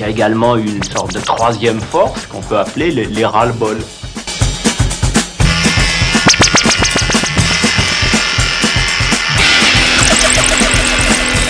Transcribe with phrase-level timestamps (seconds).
[0.00, 3.76] qui a également une sorte de troisième force qu'on peut appeler les, les ras-le-bol.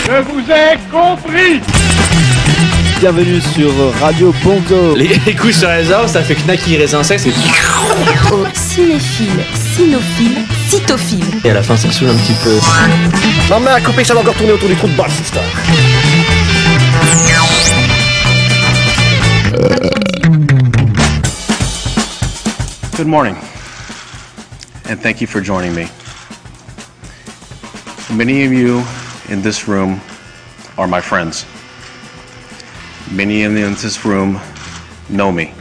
[0.04, 1.60] Je vous ai compris
[2.99, 3.71] Bienvenue sur
[4.01, 4.96] Radio Bongo.
[4.96, 7.30] Les, les coups sur les arbres, ça fait knacky raisin sec, c'est...
[8.32, 9.44] Au cinéphile,
[9.76, 11.24] cynophile, cytophile.
[11.44, 12.58] Et à la fin, ça saoule un petit peu.
[13.48, 15.44] Ma main à couper, ça va encore tourner autour du trou de balle, cette histoire.
[23.01, 23.37] Good morning,
[24.85, 25.89] and thank you for joining me.
[28.15, 28.85] Many of you
[29.31, 30.03] in this room
[30.77, 31.47] are my friends.
[33.11, 34.39] Many in this room
[35.09, 35.55] know me.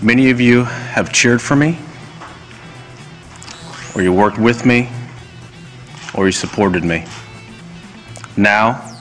[0.00, 1.78] Many of you have cheered for me,
[3.94, 4.88] or you worked with me,
[6.14, 7.04] or you supported me.
[8.38, 8.96] Now,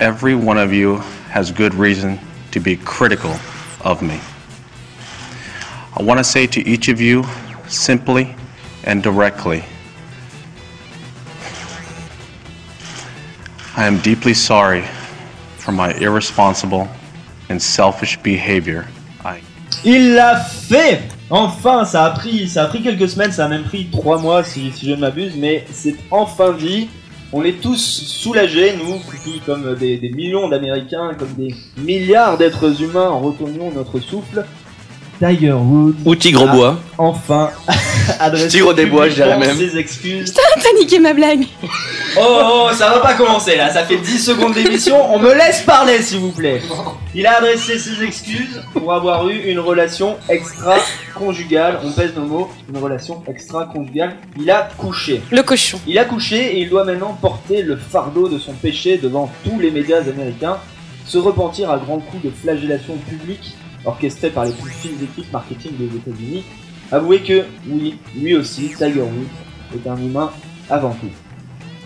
[0.00, 0.96] every one of you
[1.28, 2.18] has good reason
[2.52, 3.36] to be critical
[3.82, 4.18] of me.
[5.98, 7.24] I want to say to each of you
[7.66, 8.36] simply
[8.84, 9.64] and directly
[13.76, 14.84] I am deeply sorry
[15.56, 16.88] for my irresponsible
[17.48, 18.16] and selfish
[19.84, 23.64] Il l'a fait Enfin, ça a pris, ça a pris quelques semaines, ça a même
[23.64, 26.88] pris trois mois si, je ne m'abuse, mais c'est enfin dit.
[27.32, 28.98] On est tous soulagés, nous,
[29.44, 34.46] comme des, des millions d'Américains, comme des milliards d'êtres humains, retenions notre souffle.
[35.18, 36.78] Tiger Woods Ou Tigre au bois.
[36.96, 37.50] enfin
[38.20, 39.56] adressé Tigre des bois, je dirais même.
[39.56, 40.32] ses excuses.
[40.32, 41.44] T'as niqué ma blague.
[42.16, 45.62] Oh, oh, ça va pas commencer là, ça fait 10 secondes d'émission, on me laisse
[45.62, 46.62] parler s'il vous plaît.
[47.14, 52.50] Il a adressé ses excuses pour avoir eu une relation extra-conjugale, on pèse nos mots,
[52.72, 54.16] une relation extra-conjugale.
[54.38, 55.22] Il a couché.
[55.30, 55.80] Le cochon.
[55.86, 59.58] Il a couché et il doit maintenant porter le fardeau de son péché devant tous
[59.58, 60.58] les médias américains,
[61.06, 65.72] se repentir à grands coups de flagellation publique orchestrée par les plus fines équipes marketing
[65.78, 66.44] des États-Unis.
[66.90, 70.30] Avouez que, oui, lui aussi, Tiger Woods est un humain
[70.70, 71.08] avant tout.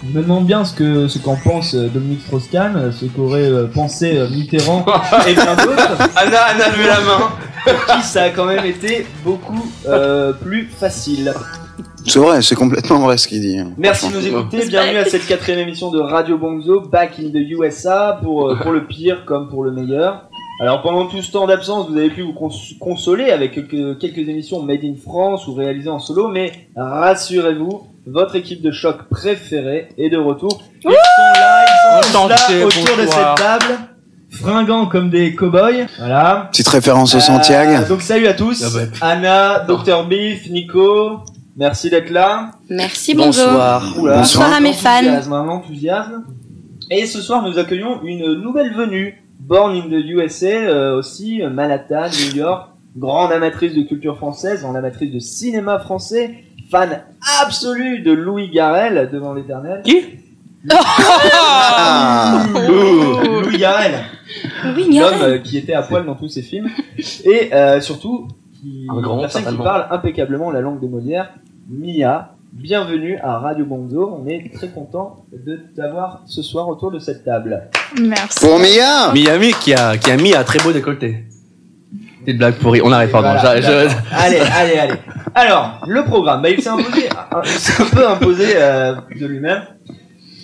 [0.05, 3.67] Je me demande bien ce que ce qu'en pense euh, Dominique Strauss-Kahn, ce qu'aurait euh,
[3.69, 4.85] pensé euh, Mitterrand
[5.29, 7.31] et bien d'autres, Anna, Anna, levez la main.
[7.65, 11.33] pour qui ça a quand même été beaucoup euh, plus facile.
[12.05, 13.61] C'est vrai, c'est complètement vrai ce qu'il dit.
[13.61, 13.71] hein.
[13.79, 17.37] Merci de nous écouter, bienvenue à cette quatrième émission de Radio Bonzo, Back in the
[17.37, 20.25] USA, pour, euh, pour le pire comme pour le meilleur.
[20.63, 24.29] Alors pendant tout ce temps d'absence, vous avez pu vous cons- consoler avec quelques, quelques
[24.29, 29.89] émissions made in France ou réalisées en solo, mais rassurez-vous, votre équipe de choc préférée
[29.99, 30.63] est de retour.
[30.77, 30.89] Ils sont
[31.35, 31.65] là,
[32.01, 33.79] ils sont là autour de cette table,
[34.31, 35.87] fringants comme des cow-boys.
[35.99, 36.49] Voilà.
[36.53, 37.89] Petite référence au Euh, Santiago.
[37.89, 38.97] donc salut à tous, Ah bah.
[39.01, 41.21] Anna, Dr Beef, Nico,
[41.57, 42.53] merci d'être là.
[42.71, 43.47] Merci, bonjour.
[43.47, 43.95] Bonsoir.
[43.99, 44.99] Oula, Bonsoir à mes fans.
[44.99, 46.25] enthousiasme, un enthousiasme.
[46.89, 51.51] Et ce soir, nous accueillons une nouvelle venue, Born in the USA, euh, aussi, euh,
[51.51, 57.03] Manhattan, New York, grande amatrice de culture française, grande amatrice de cinéma français, fan
[57.43, 59.83] absolue de Louis Garrel devant l'éternel.
[59.83, 60.05] Qui?
[60.71, 62.47] Ah.
[62.55, 63.95] Louis Garrel,
[64.65, 65.23] l'homme Garel.
[65.23, 66.69] euh, qui était à poil dans tous ses films,
[67.25, 68.29] et euh, surtout,
[68.61, 71.33] qui, Un grand, une personne qui parle impeccablement la langue de Molière,
[71.69, 72.37] Mia.
[72.53, 77.25] Bienvenue à Radio Bonzo, on est très content de t'avoir ce soir autour de cette
[77.25, 77.63] table.
[78.01, 78.41] Merci.
[78.47, 81.25] Pour Mia Miami qui a, qui a mis un très beau décolleté.
[82.25, 82.81] Petite blague pourrie.
[82.85, 83.31] On arrête, pardon.
[83.33, 83.67] Voilà, je-.
[84.13, 84.95] Allez, allez, allez.
[85.35, 87.09] Alors, le programme, bah, il s'est imposé,
[87.45, 89.63] il s'est un peu imposé euh, de lui-même.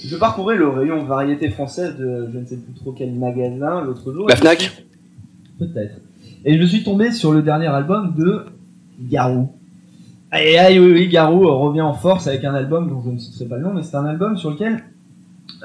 [0.05, 4.13] Je parcourais le rayon variété française de je ne sais plus trop quel magasin l'autre
[4.13, 4.29] jour.
[4.29, 4.73] La Fnac suis-
[5.59, 5.97] Peut-être.
[6.45, 8.47] Et je suis tombé sur le dernier album de
[8.99, 9.51] Garou.
[10.33, 13.19] Et aïe, oui, oui, Garou euh, revient en force avec un album dont je ne
[13.19, 14.85] citerai pas le nom, mais c'est un album sur lequel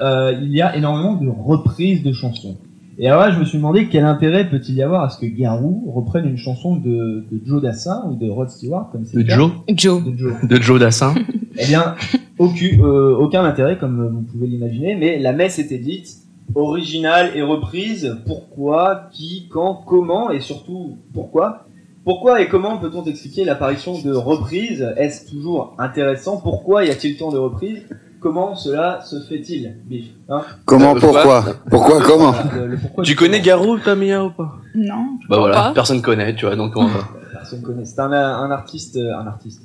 [0.00, 2.56] euh, il y a énormément de reprises de chansons.
[2.96, 5.26] Et alors là, je me suis demandé quel intérêt peut-il y avoir à ce que
[5.26, 9.22] Garou reprenne une chanson de, de Joe Dassin ou de Rod Stewart, comme c'est De
[9.22, 9.34] le cas.
[9.34, 10.04] Joe Joe.
[10.04, 10.32] De Joe.
[10.44, 11.14] De Joe Dassin.
[11.56, 11.94] Eh bien,
[12.36, 16.08] aucun, euh, aucun intérêt, comme vous pouvez l'imaginer, mais la messe était dite,
[16.56, 21.63] originale et reprise, pourquoi, qui, quand, comment, et surtout, pourquoi
[22.04, 24.86] Pourquoi et comment peut-on expliquer l'apparition de reprises?
[24.96, 26.36] Est-ce toujours intéressant?
[26.38, 27.82] Pourquoi y a-t-il tant de reprises?
[28.20, 29.76] Comment cela se fait-il?
[29.86, 30.42] Biff hein?
[30.66, 32.34] Comment, Euh, pourquoi Pourquoi, comment?
[32.54, 33.46] le- le pourquoi Tu connais comment.
[33.64, 34.56] Garou, toi, Mia, ou pas?
[34.74, 35.06] Non.
[35.28, 35.72] Bah voilà, pas.
[35.74, 37.00] personne connaît, tu vois, donc on va.
[37.32, 37.84] Personne connaît.
[37.84, 39.62] C'est un, un artiste, euh, un artiste,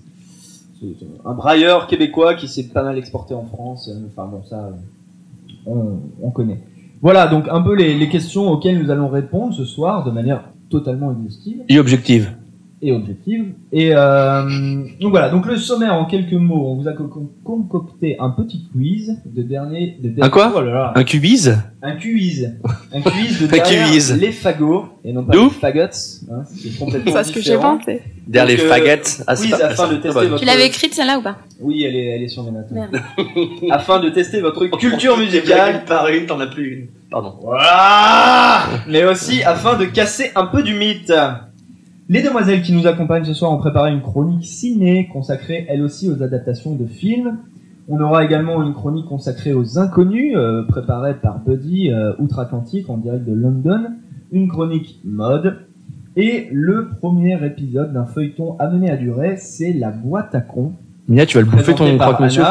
[1.26, 3.90] un brailleur québécois qui s'est pas mal exporté en France.
[3.90, 4.72] euh, Enfin bon, ça, euh,
[5.66, 6.62] on, on connaît.
[7.02, 10.44] Voilà donc un peu les, les questions auxquelles nous allons répondre ce soir de manière
[10.70, 12.32] totalement exhaustive Et objective.
[12.82, 13.54] Et objective.
[13.74, 17.32] Et euh, donc voilà, donc le sommaire en quelques mots, on vous a co- co-
[17.44, 19.98] concocté un petit quiz de dernier...
[20.02, 20.94] De dernier Un quoi oh là là.
[20.96, 22.56] Un cubise Un quiz.
[22.94, 24.18] Un quiz de Un derrière quiz.
[24.20, 25.80] les fagots, et non pas D'où les fagots.
[26.32, 28.02] Hein, c'est complètement C'est ce que j'ai pensé.
[28.28, 29.24] Derrière les euh, faguettes.
[29.28, 30.40] Ah, c'est quiz pas- afin ça, de c'est tester votre...
[30.40, 31.38] Tu l'avais écrite celle-là ou pas?
[31.62, 32.72] Oui, elle est, elle est sur mes notes.
[32.72, 32.96] Merde.
[33.72, 35.84] afin de tester votre culture musicale.
[35.86, 36.88] par une, t'en as plus une.
[37.12, 37.36] Pardon.
[37.42, 41.12] Voilà Mais aussi afin de casser un peu du mythe.
[42.12, 46.10] Les demoiselles qui nous accompagnent ce soir ont préparé une chronique ciné consacrée elle aussi
[46.10, 47.38] aux adaptations de films.
[47.88, 52.98] On aura également une chronique consacrée aux inconnus, euh, préparée par Buddy euh, outre-Atlantique en
[52.98, 53.92] direct de London.
[54.32, 55.68] Une chronique mode.
[56.16, 60.74] Et le premier épisode d'un feuilleton amené à durer, c'est La boîte à con.
[61.08, 62.44] Mia, tu vas le bouffer ton croque-monsieur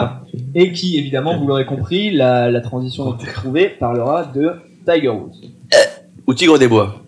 [0.54, 4.52] Et qui, évidemment, vous l'aurez compris, la, la transition que vous trouvez parlera de
[4.86, 5.50] Tiger Woods.
[6.28, 7.02] Ou Tigre des Bois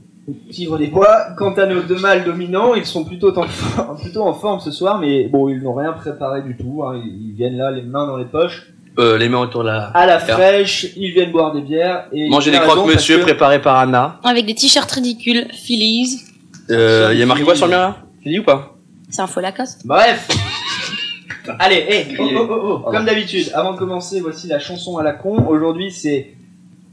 [0.50, 1.28] Tigre des bois.
[1.36, 4.70] Quant à nos deux mâles dominants, ils sont plutôt en, forme, plutôt en forme ce
[4.70, 6.82] soir, mais bon, ils n'ont rien préparé du tout.
[6.84, 7.00] hein.
[7.04, 8.68] Ils, ils viennent là, les mains dans les poches,
[8.98, 9.84] euh, Les mains autour de la...
[9.88, 10.86] à la fraîche.
[10.96, 14.18] Ils viennent boire des bières et Manger il des croque-monsieur que- préparés par Anna.
[14.24, 16.20] Avec des t-shirts ridicules, Phillies.
[16.70, 17.96] Euh, y a marqué quoi sur le mien là?
[18.22, 18.76] Tu dis ou pas?
[19.08, 19.86] C'est un faux Lacoste.
[19.86, 20.28] Bref.
[21.58, 22.90] Allez, hé, oh, oh, oh, oh.
[22.90, 25.46] comme d'habitude, avant de commencer, voici la chanson à la con.
[25.48, 26.34] Aujourd'hui, c'est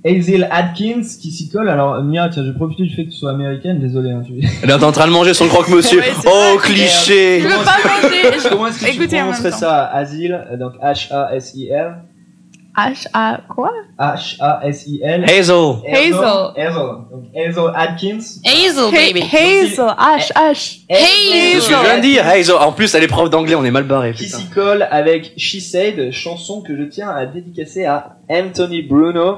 [0.06, 1.70] Hazel Atkins qui s'y colle.
[1.70, 4.12] Alors, Mia, tiens, je profite du fait que tu sois américaine, désolé.
[4.12, 4.34] Hein, tu...
[4.64, 6.00] Elle est en train de manger son croque-monsieur.
[6.02, 6.68] Ouais, oh, vrai.
[6.70, 8.40] cliché Je veux pas manger.
[8.44, 9.58] je- Comment est-ce que tu Écoutez prononcerais temps.
[9.58, 11.96] ça Asile, euh, donc H-A-S-I-L.
[12.78, 15.24] H A quoi H-A-S-I-L.
[15.24, 15.56] Hazel Hazel.
[15.92, 16.14] Hazel.
[16.56, 16.90] Hazel.
[17.12, 18.20] Donc Hazel Atkins.
[18.46, 19.22] Hazel, baby.
[19.24, 20.80] Hazel, H H.
[20.88, 23.66] C'est ce que je viens de dire, Hazel En plus, elle est prof d'anglais, on
[23.66, 24.14] est mal barré.
[24.14, 29.38] Qui s'y colle avec She Said, chanson que je tiens à dédicacer à Anthony Bruno,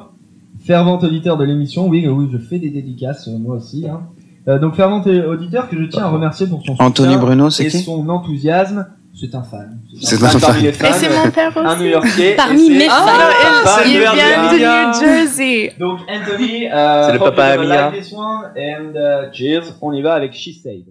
[0.70, 1.88] fervent auditeur de l'émission.
[1.88, 3.88] Oui, oui, je fais des dédicaces, euh, moi aussi.
[3.90, 4.02] Hein.
[4.48, 7.80] Euh, donc, fervent auditeur que je tiens à remercier pour son Anthony Bruno, et qui
[7.80, 8.86] son enthousiasme.
[9.20, 9.82] C'est un fan.
[10.00, 10.40] C'est un fan.
[10.42, 10.88] parmi les fans.
[10.90, 11.82] Et c'est mon père Un aussi.
[11.84, 12.36] New-Yorkais.
[12.38, 13.64] Parmi et c'est- mes Ah, fans.
[13.66, 14.54] pas Il vient de.
[14.60, 15.74] New Jersey.
[15.80, 17.90] Donc Anthony, euh, C'est le papa à Mia.
[17.92, 19.74] like this one and uh, cheers.
[19.82, 20.86] On y va avec She Said.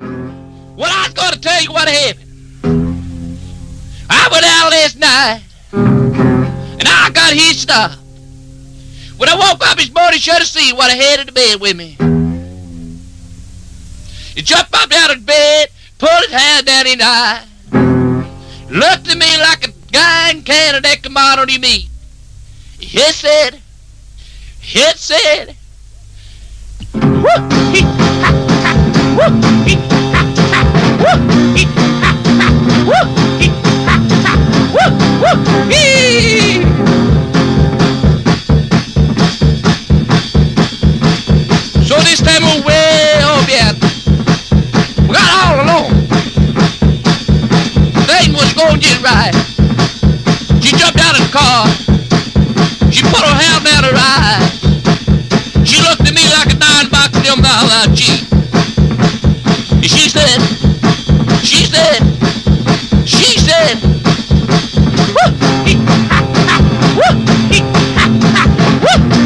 [0.00, 0.10] Well,
[0.80, 2.98] I was gonna tell you what happened.
[4.10, 5.42] I went out last night,
[5.72, 8.03] and I got hitched up.
[9.16, 11.60] When I woke up this morning, should have seen what I had in the bed
[11.60, 11.96] with me.
[14.34, 15.68] He jumped up out of bed,
[15.98, 17.46] pulled his hand down in his eye,
[18.70, 21.88] looked at me like a guy in Canada that commodity meat.
[22.80, 23.60] He said,
[24.60, 25.54] he said,
[26.92, 27.02] "Woo,
[27.70, 27.84] he, he,
[29.14, 29.53] woo,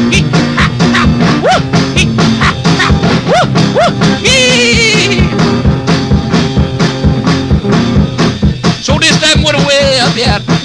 [0.09, 0.23] hee,
[0.55, 1.01] ha, ha,
[1.43, 1.59] woo,
[1.95, 2.45] hee, ha,
[2.79, 2.87] ha,
[3.29, 3.45] woo,
[3.77, 3.91] woo,
[4.23, 5.21] hee."
[8.81, 10.58] So this time went away up yet.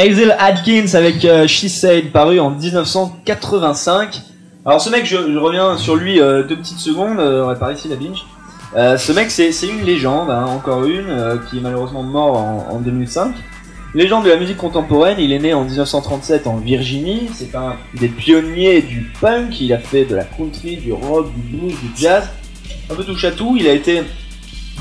[0.00, 4.22] Hazel Adkins avec euh, She Said paru en 1985.
[4.64, 7.72] Alors ce mec, je, reviens sur lui euh, deux petites secondes, euh, on va pas
[7.72, 8.24] ici la binge.
[8.74, 13.34] Ce mec, c'est une légende, hein, encore une, qui est malheureusement mort en, en 2005.
[13.94, 18.08] Légende de la musique contemporaine, il est né en 1937 en Virginie, c'est un des
[18.08, 22.28] pionniers du punk, il a fait de la country, du rock, du blues, du jazz,
[22.90, 24.02] un peu touche à tout, il a été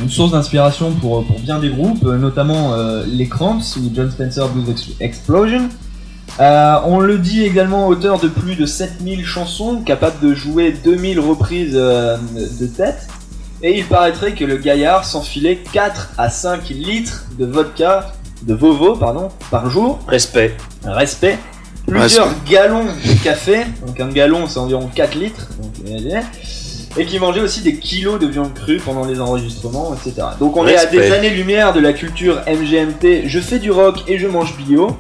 [0.02, 4.12] une source d'inspiration pour, pour bien des groupes, euh, notamment euh, les Cramps ou John
[4.12, 5.70] Spencer Blues Ex- Explosion.
[6.40, 11.20] Euh, on le dit également auteur de plus de 7000 chansons, capable de jouer 2000
[11.20, 12.18] reprises euh,
[12.60, 13.08] de tête.
[13.64, 18.14] Et il paraîtrait que le gaillard s'enfilait 4 à 5 litres de vodka,
[18.44, 19.98] de Vovo, pardon, par jour.
[20.08, 20.56] Respect.
[20.86, 21.40] Respect.
[21.88, 25.48] Plusieurs gallons de café, donc un gallon c'est environ 4 litres.
[25.60, 26.20] donc, euh,
[26.98, 30.28] et qui mangeait aussi des kilos de viande crue pendant les enregistrements, etc.
[30.40, 34.18] Donc on est à des années-lumière de la culture MGMT, je fais du rock et
[34.18, 34.98] je mange bio.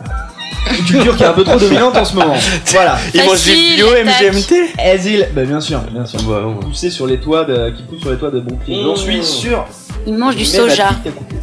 [0.78, 2.36] Une culture qui est un peu trop dominante en ce moment.
[2.66, 2.96] Voilà.
[3.12, 3.88] Il mange du bio.
[3.88, 6.20] MGMT Asile, bah bien sûr, bien sûr.
[6.60, 8.82] Poussé sur les toits de, qui pousse sur les toits de Brooklyn.
[8.84, 9.66] J'en suis sûr.
[10.06, 10.88] Il mange du soja.
[10.88, 11.36] petite a coupé.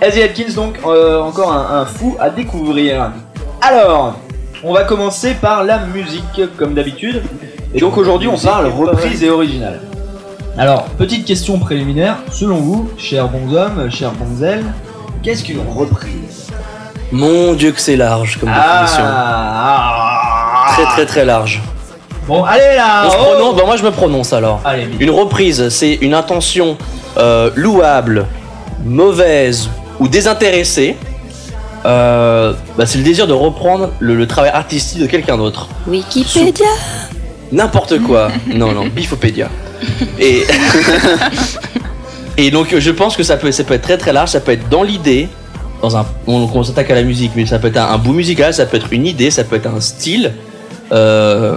[0.00, 3.10] Asile Atkins, donc, euh, encore un, un fou à découvrir.
[3.60, 4.18] Alors,
[4.62, 7.22] on va commencer par la musique, comme d'habitude.
[7.74, 9.80] Et donc aujourd'hui, on parle reprise et originale.
[10.56, 12.18] Alors, petite question préliminaire.
[12.30, 14.64] Selon vous, chers bons hommes, chers bonzelles,
[15.22, 16.46] qu'est-ce qu'une reprise?
[17.10, 19.04] Mon dieu que c'est large comme définition.
[19.04, 21.60] ah, Très très très large.
[22.26, 24.60] Bon, allez là On se oh prononce, bah moi je me prononce alors.
[24.64, 24.88] Allez.
[24.98, 26.78] Une reprise, c'est une intention
[27.18, 28.26] euh, louable,
[28.84, 29.68] mauvaise
[30.00, 30.96] ou désintéressée.
[31.84, 35.68] Euh, bah, c'est le désir de reprendre le, le travail artistique de quelqu'un d'autre.
[35.86, 36.64] Wikipédia.
[37.54, 38.30] N'importe quoi.
[38.54, 39.48] non, non, Bifopédia.
[40.18, 40.42] Et,
[42.36, 44.52] et donc je pense que ça peut, ça peut être très très large, ça peut
[44.52, 45.28] être dans l'idée,
[45.80, 48.12] dans un, on, on s'attaque à la musique, mais ça peut être un, un bout
[48.12, 50.32] musical, ça peut être une idée, ça peut être un style,
[50.92, 51.56] euh,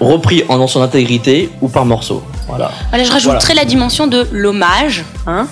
[0.00, 2.22] repris en dans son intégrité ou par morceau.
[2.48, 2.70] Voilà.
[2.90, 5.46] Voilà, je rajouterai la dimension de l'hommage, hein,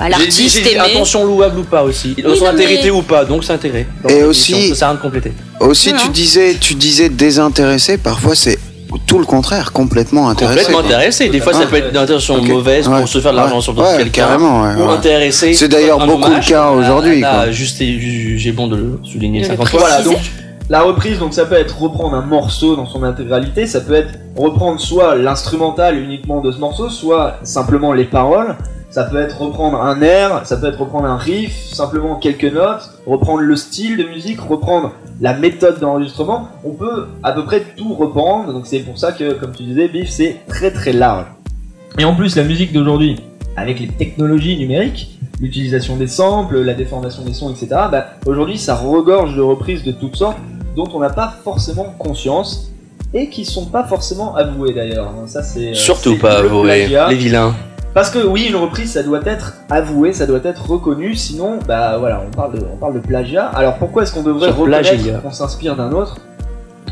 [0.00, 0.78] à l'artiste aimé.
[0.78, 2.16] Intention louable ou pas aussi.
[2.22, 3.86] Dans Oui, son mais- intégrité ou pas, donc c'est intégré.
[4.08, 5.32] Et aussi- Ça sert à rien de compléter.
[5.60, 8.58] Aussi, Non, tu disais, tu disais désintéressé, parfois c'est
[9.06, 10.60] tout le contraire, complètement intéressé.
[10.64, 11.28] Complètement intéressé.
[11.28, 12.98] Des fois, ça peut être une intention mauvaise Ouais.
[12.98, 13.62] pour se faire de l'argent Ouais.
[13.62, 14.10] sur Ouais, quelqu'un.
[14.26, 15.52] carrément, ouais, ou intéressé.
[15.54, 16.46] C'est d'ailleurs beaucoup hommage.
[16.48, 17.50] le cas aujourd'hui, là, quoi.
[17.50, 19.80] Juste, j'ai bon de le souligner De le 50 fois.
[19.80, 20.18] Voilà, donc
[20.70, 24.14] la reprise, donc ça peut être reprendre un morceau dans son intégralité, ça peut être
[24.36, 28.56] reprendre soit l'instrumental uniquement de ce morceau, soit simplement les paroles.
[28.92, 32.90] Ça peut être reprendre un air, ça peut être reprendre un riff, simplement quelques notes,
[33.06, 36.48] reprendre le style de musique, reprendre la méthode d'enregistrement.
[36.62, 39.88] On peut à peu près tout reprendre, donc c'est pour ça que, comme tu disais,
[39.88, 41.24] Biff, c'est très très large.
[41.98, 43.16] Et en plus, la musique d'aujourd'hui,
[43.56, 48.74] avec les technologies numériques, l'utilisation des samples, la déformation des sons, etc., bah, aujourd'hui ça
[48.74, 50.36] regorge de reprises de toutes sortes
[50.76, 52.70] dont on n'a pas forcément conscience
[53.14, 55.12] et qui sont pas forcément avouées d'ailleurs.
[55.26, 56.62] Ça c'est euh, Surtout pas le avoué.
[56.64, 57.08] plagiat.
[57.08, 57.54] Les vilains.
[57.94, 61.98] Parce que oui, une reprise ça doit être avoué, ça doit être reconnu, sinon bah
[61.98, 63.46] voilà, on parle de, on parle de plagiat.
[63.46, 66.16] Alors pourquoi est-ce qu'on devrait Sur reconnaître qu'on s'inspire d'un autre?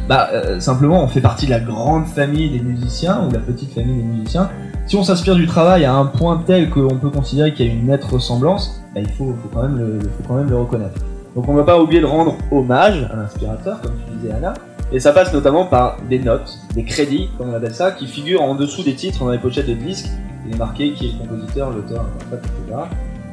[0.09, 3.73] Bah euh, simplement on fait partie de la grande famille des musiciens ou la petite
[3.73, 4.51] famille des musiciens.
[4.87, 7.73] Si on s'inspire du travail à un point tel qu'on peut considérer qu'il y a
[7.73, 11.01] une nette ressemblance, bah, il faut, faut quand même le, faut quand même le reconnaître.
[11.35, 14.53] Donc on ne va pas oublier de rendre hommage à l'inspirateur, comme tu disais Anna,
[14.93, 18.43] et ça passe notamment par des notes, des crédits, comme on appelle ça, qui figurent
[18.43, 20.09] en dessous des titres dans les pochettes de disques.
[20.47, 22.79] Il est marqué qui est le compositeur, l'auteur, etc.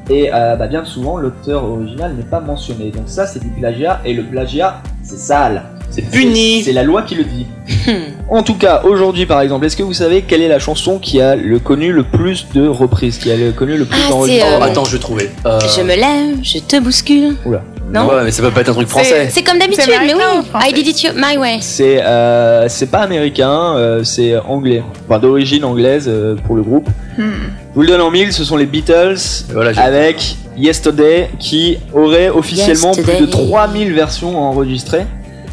[0.09, 2.91] Et euh, bah, bien souvent, l'auteur original n'est pas mentionné.
[2.91, 5.63] Donc ça, c'est du plagiat, et le plagiat, c'est sale.
[5.89, 6.63] C'est puni.
[6.63, 7.45] C'est la loi qui le dit.
[8.29, 11.21] en tout cas, aujourd'hui par exemple, est-ce que vous savez quelle est la chanson qui
[11.21, 14.61] a le connu le plus de reprises, qui a le connu le plus Ah, d'enregistrements
[14.61, 15.29] euh, Attends, je vais trouver.
[15.45, 17.35] Euh, Je me lève, je te bouscule.
[17.89, 19.29] Non Ouais, mais ça peut pas être un truc français.
[19.31, 20.21] C'est comme d'habitude, mais oui.
[20.69, 21.57] I did it my way.
[21.61, 24.83] C'est euh, c'est pas américain, euh, c'est anglais.
[25.07, 26.89] Enfin d'origine anglaise euh, pour le groupe.
[27.17, 27.21] Hmm.
[27.71, 29.15] Je vous le donne en mille, ce sont les Beatles
[29.53, 33.17] Voilà, j'ai- avec Yesterday qui aurait officiellement Yesterday.
[33.17, 35.05] plus de 3000 versions enregistrées,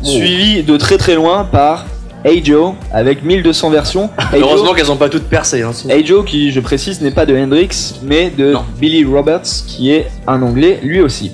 [0.03, 0.07] Oh.
[0.09, 1.87] suivi de très très loin par
[2.25, 4.11] Hey Joe avec 1200 versions.
[4.33, 5.63] Hey Joe- Heureusement qu'elles ont pas toutes percé.
[5.63, 8.65] Hein, sinon- Hey Joe, qui je précise n'est pas de Hendrix, mais de Non.
[8.81, 11.33] Billy Roberts, qui est un anglais lui aussi.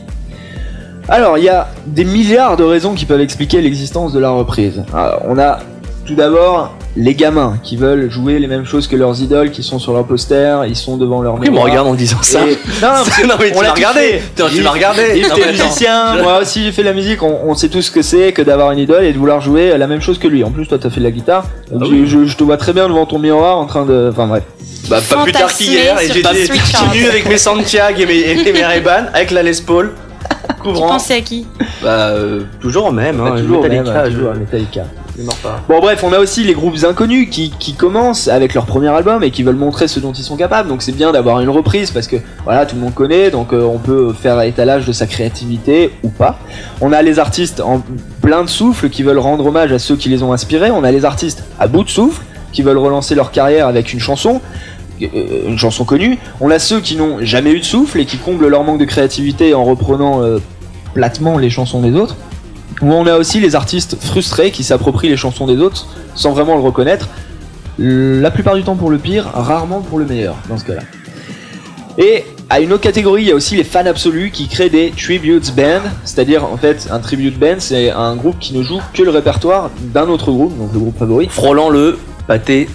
[1.09, 4.83] Alors, il y a des milliards de raisons qui peuvent expliquer l'existence de la reprise.
[4.95, 5.59] Alors, on a
[6.07, 9.78] tout d'abord les gamins qui veulent jouer les mêmes choses que leurs idoles, qui sont
[9.78, 12.50] sur leur poster, ils sont devant leur Pourquoi ils me regardent en disant ça Et-
[12.83, 14.21] Non, parce Non, mais on tu l'a regardé.
[14.35, 15.02] Putain, tu l'as regardé.
[15.16, 17.83] Yves, Non, t'es musicien, Je- moi aussi j'ai fait la musique, on, on sait tous
[17.83, 20.26] ce que c'est que d'avoir une idole et de vouloir jouer la même chose que
[20.26, 20.42] lui.
[20.42, 22.07] En plus, toi t'as fait de la guitare, donc Ah je, oui.
[22.07, 24.09] je- je te vois très bien devant ton miroir en train de.
[24.11, 24.42] Enfin bref.
[24.88, 28.49] Bah, pas plus tard qu'hier, et j'étais ta Switch nu avec mes Santiago et mes,
[28.49, 29.92] et mes Ray-Ban, avec la Les Paul.
[30.62, 30.88] Tu couvrant.
[30.88, 31.47] pensais à qui?
[31.83, 34.83] Bah, euh, toujours au même, hein, toujours Metallica, même, je- toujours Metallica.
[35.19, 35.61] je mords pas.
[35.69, 39.23] Bon bref, on a aussi les groupes inconnus qui, qui commencent avec leur premier album
[39.23, 40.69] et qui veulent montrer ce dont ils sont capables.
[40.69, 43.62] Donc c'est bien d'avoir une reprise parce que voilà, tout le monde connaît, donc euh,
[43.62, 46.38] on peut faire étalage de sa créativité ou pas.
[46.81, 47.83] On a les artistes en
[48.23, 50.71] plein de souffle qui veulent rendre hommage à ceux qui les ont inspirés.
[50.71, 54.00] On a les artistes à bout de souffle qui veulent relancer leur carrière avec une
[54.00, 54.40] chanson.
[55.02, 56.19] Euh, Une chanson connue.
[56.40, 58.85] On a ceux qui n'ont jamais eu de souffle et qui comblent leur manque de
[58.85, 60.38] créativité en reprenant euh,
[60.95, 62.16] platement les chansons des autres.
[62.83, 66.54] Ou on a aussi les artistes frustrés qui s'approprient les chansons des autres sans vraiment
[66.54, 67.09] le reconnaître.
[67.78, 70.83] La plupart du temps pour le pire, rarement pour le meilleur dans ce cas-là.
[71.99, 74.90] Et à une autre catégorie, il y a aussi les fans absolus qui créent des
[74.90, 79.02] tribute bands, c'est-à-dire en fait un tribute band, c'est un groupe qui ne joue que
[79.02, 81.28] le répertoire d'un autre groupe, donc le groupe favori.
[81.28, 82.69] Frôlant le pâté.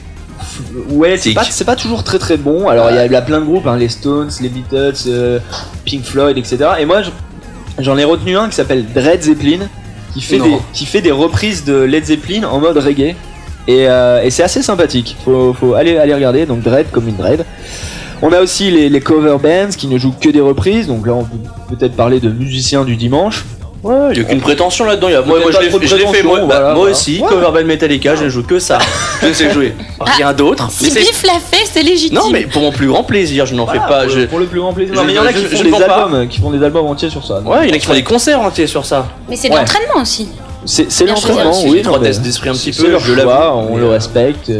[0.89, 2.67] Ouais, c'est pas, c'est pas toujours très très bon.
[2.67, 4.93] Alors il y a, il y a plein de groupes, hein, les Stones, les Beatles,
[5.07, 5.39] euh,
[5.85, 6.57] Pink Floyd, etc.
[6.79, 7.11] Et moi, je-
[7.79, 9.67] j'en ai retenu un qui s'appelle Dread Zeppelin,
[10.13, 13.15] qui fait, des, qui fait des reprises de Led Zeppelin en mode reggae.
[13.67, 15.17] Et, euh, et c'est assez sympathique.
[15.25, 16.45] Faut, faut aller, aller regarder.
[16.45, 17.43] Donc Dread comme une Dread.
[18.21, 20.87] On a aussi les, les cover bands qui ne jouent que des reprises.
[20.87, 23.43] Donc là, on peut peut-être parler de musiciens du dimanche.
[23.85, 25.09] Ouais, il y a aucune prétention là-dedans.
[25.09, 26.91] il y a- Moi, moi je l'ai fait moi, bah, voilà, moi voilà.
[26.91, 27.19] aussi.
[27.21, 27.27] Ouais.
[27.29, 28.79] Cover band Metallica, je ne joue que ça.
[29.21, 29.75] Je sais jouer.
[29.99, 30.67] Rien d'autre.
[30.71, 32.15] Si Mais c'est- Biff l'a fait, c'est légitime.
[32.17, 34.01] Non, mais pour mon plus grand plaisir, je n'en fais Voilà, pas.
[34.05, 34.21] pour, Je...
[34.25, 34.95] pour le plus grand plaisir.
[34.95, 36.63] je- Non, mais il y en a qui font ne des albums, qui font des
[36.63, 37.41] albums entiers sur ça.
[37.45, 39.07] Ouais, il y en a qui font des concerts entiers sur ça.
[39.29, 40.29] Mais c'est de l'entraînement aussi.
[40.65, 41.81] C'est l'entraînement, oui.
[41.83, 43.29] Trois tests d'esprit un petit peu, je l'avoue.
[43.69, 44.51] on le euh, respecte.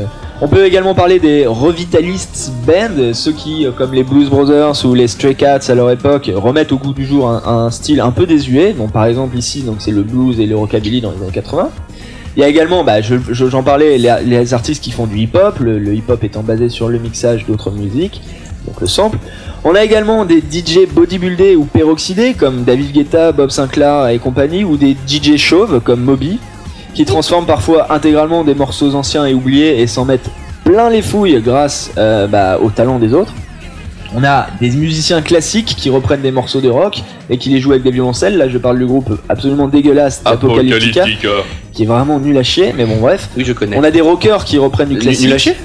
[0.42, 4.94] On peut également parler des revitalists band, ceux qui, euh, comme les Blues Brothers ou
[4.94, 8.26] les Stray Cats à leur époque, remettent au goût du jour un, style un peu
[8.26, 8.76] désuet.
[8.92, 11.70] Par exemple ici, donc c'est le blues et le rockabilly dans les années 80.
[12.36, 15.18] Il y a également, bah, je- je- j'en parlais, les, les artistes qui font du
[15.20, 18.22] hip-hop, le, le hip-hop étant basé sur le mixage d'autres musiques,
[18.68, 19.18] donc le sample.
[19.64, 24.66] On a également des DJ bodybuildés ou peroxydés comme David Guetta, Bob Sinclair et compagnie,
[24.66, 26.40] ou des DJ chauves comme Moby,
[26.96, 30.30] qui transforment parfois intégralement des morceaux anciens et oubliés et s'en mettent
[30.64, 33.34] plein les fouilles grâce euh, bah, au talent des autres.
[34.18, 37.72] On a des musiciens classiques qui reprennent des morceaux de rock et qui les jouent
[37.72, 38.38] avec des violoncelles.
[38.38, 41.04] Là, je parle du groupe absolument dégueulasse Apocalyptica,
[41.74, 43.30] qui est vraiment nul à chier, mais bon, bref.
[43.36, 43.78] Oui, je connais.
[43.78, 45.26] On a des rockers qui reprennent du classique.
[45.26, 45.56] nul à chier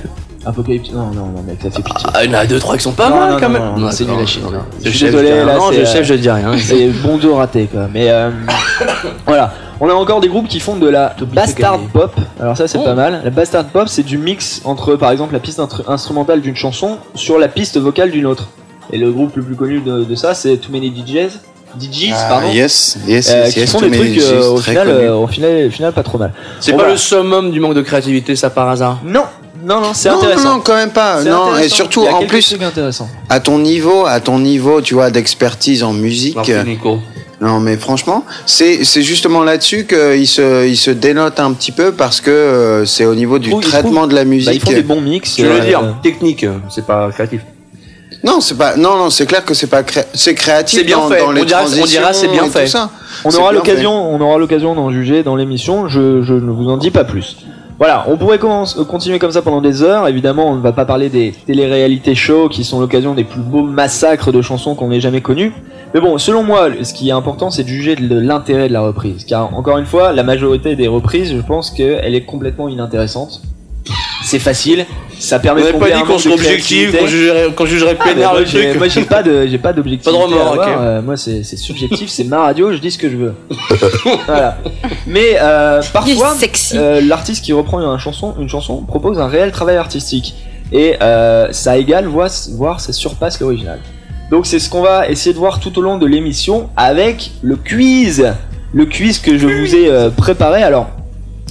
[0.44, 0.96] Apocalyptica.
[0.96, 2.08] Non, non, non, mec, ça fait pitié.
[2.14, 3.62] Ah, il y en a deux, trois qui sont pas Non, mal non, quand même.
[3.62, 4.50] non, non, c'est nul à chier, non.
[4.82, 6.52] Je Je suis désolé, là, Non, c'est, je sais, je dis rien.
[6.58, 7.88] C'est bon dos raté quoi.
[7.92, 8.30] Mais euh,
[9.26, 9.52] voilà.
[9.82, 12.12] On a encore des groupes qui font de la bastard pop.
[12.38, 12.84] Alors ça c'est Oh.
[12.84, 13.20] pas mal.
[13.24, 17.38] La bastard pop c'est du mix entre par exemple la piste instrumentale d'une chanson sur
[17.38, 18.48] la piste vocale d'une autre.
[18.92, 21.38] Et le groupe le plus connu de, de ça c'est Too Many DJs.
[21.78, 22.48] DJs Ah, pardon.
[22.52, 25.66] yes, yes, euh, yes, qui yes, font des trucs euh, au, final, euh, au final
[25.68, 26.32] au final pas trop mal.
[26.58, 28.98] C'est pas va- le summum du manque de créativité, ça par hasard?
[29.04, 29.22] Non,
[29.64, 30.42] non, non, c'est non, intéressant.
[30.44, 31.22] non, non, quand même pas.
[31.24, 32.54] Non, et surtout en plus
[33.28, 36.50] à ton niveau, à ton niveau, tu vois, d'expertise en musique.
[36.66, 36.98] Nico.
[37.40, 41.90] Non, mais franchement, c'est c'est justement là-dessus qu'il se il se dénote un petit peu
[41.92, 44.36] parce que euh, c'est au niveau du trouve- ils traitement trouvent- de la Bah, ils
[44.36, 44.62] musique.
[44.62, 45.36] font des bons mix.
[45.38, 47.40] Je veux euh, dire, technique, c'est pas créatif.
[48.22, 48.76] Non, c'est pas.
[48.76, 51.20] Non, non, c'est clair que c'est pas cré- c'est créatif C'est bien dans, fait.
[51.20, 52.66] dans les On dira- on transitions dira c'est bien et tout fait.
[52.66, 52.90] ça.
[53.24, 55.88] On C'est aura bien l'occasion, on aura l'occasion d'en juger dans l'émission.
[55.88, 57.36] Je, je ne vous en dis pas plus.
[57.80, 60.06] Voilà, on pourrait euh, continuer comme ça pendant des heures.
[60.06, 63.62] Évidemment, on ne va pas parler des télé-réalités shows qui sont l'occasion des plus beaux
[63.62, 65.54] massacres de chansons qu'on ait jamais connus.
[65.94, 68.82] Mais bon, selon moi, ce qui est important, c'est de juger de l'intérêt de la
[68.82, 69.24] reprise.
[69.24, 73.40] Car encore une fois, la majorité des reprises, je pense qu'elle est complètement inintéressante.
[74.24, 74.86] C'est facile,
[75.18, 78.32] ça permet On de pas dit qu'on serait objectif, qu'on jugerait, qu'on jugerait Ah, peinard
[78.32, 78.78] moi, le j'ai- truc.
[78.78, 80.04] Moi j'ai pas de j'ai pas d'objectif.
[80.04, 81.04] Pas de remords, ok.
[81.04, 83.34] moi c'est c'est subjectif, c'est ma radio, je dis ce que je veux.
[84.26, 84.58] voilà.
[85.06, 86.76] Mais euh, parfois sexy.
[86.78, 90.34] euh, l'artiste qui reprend une chanson, une chanson propose un réel travail artistique
[90.72, 93.78] et euh, ça égale voire, voire ça surpasse l'original.
[94.30, 97.56] Donc c'est ce qu'on va essayer de voir tout au long de l'émission avec le
[97.56, 98.32] quiz.
[98.72, 100.62] Le quiz que je vous ai euh, préparé.
[100.62, 100.88] Alors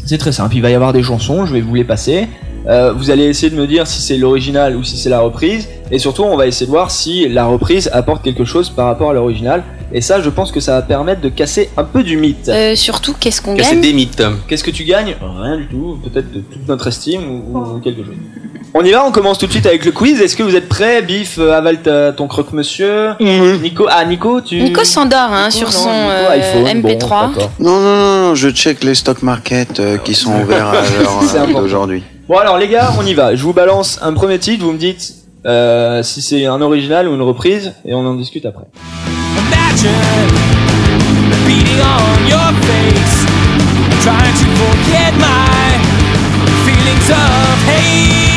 [0.06, 2.28] c'est très simple, il va y avoir des chansons, je vais vous les passer.
[2.68, 5.68] Euh, vous allez essayer de me dire si c'est l'original ou si c'est la reprise.
[5.92, 9.10] Et surtout, on va essayer de voir si la reprise apporte quelque chose par rapport
[9.10, 9.64] à l'original.
[9.92, 12.50] Et ça, je pense que ça va permettre de casser un peu du mythe.
[12.50, 14.22] Euh, surtout, qu'est-ce qu'on C'est gagne des mythes.
[14.48, 15.16] Qu'est-ce que tu gagnes?
[15.20, 15.98] Rien du tout.
[16.04, 18.16] Peut-être de toute notre estime ou, ou quelque chose.
[18.76, 20.22] On y va, on commence tout de suite avec le quiz.
[20.22, 23.14] Est-ce que vous êtes prêts Biff, euh, avale ta- ton croque-monsieur.
[23.20, 24.62] Nico, ah Nico, tu.
[24.62, 27.30] Nico s'endort hein, Nico, sur non, son Nico, euh, iPhone, bon, MP3.
[27.34, 27.52] d'accord.
[27.60, 27.96] Non, non,
[28.28, 31.62] non, je check les stock market euh, qui sont ouverts à l'heure C'est euh, important.
[31.62, 32.04] d'aujourd'hui.
[32.28, 33.36] Bon alors les gars, on y va.
[33.36, 35.14] Je vous balance un premier titre, vous me dites
[35.48, 38.66] euh, si c'est un original ou une reprise, et on en discute après.
[39.48, 39.90] Imagine
[41.48, 43.26] beating on your face,
[44.04, 45.80] trying to forget my
[46.66, 48.29] feelings of hate.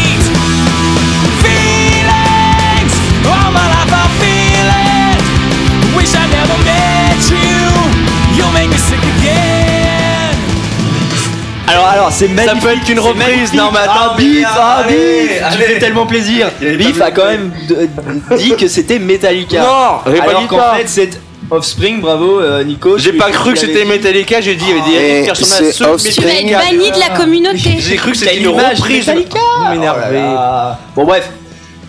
[11.68, 12.61] Alors, alors, c'est magnifique.
[12.61, 16.48] Ça peut être qu'une reprise, non, mais attends, Biff, ah, Biff, ah, tellement plaisir.
[16.61, 19.62] Biff a quand même euh, dit que c'était Metallica.
[19.62, 21.20] Non, alors qu'en fait, c'est
[21.51, 22.96] Offspring, bravo euh, Nico.
[22.98, 23.85] J'ai pas cru que c'était.
[23.85, 27.16] Metallica, j'ai dit, il y avait des ah, Et Tu vas être banni de la
[27.16, 27.77] communauté.
[27.79, 29.07] J'ai cru que c'était une reprise.
[29.07, 29.38] Metallica.
[29.75, 31.29] Oh bon, bref,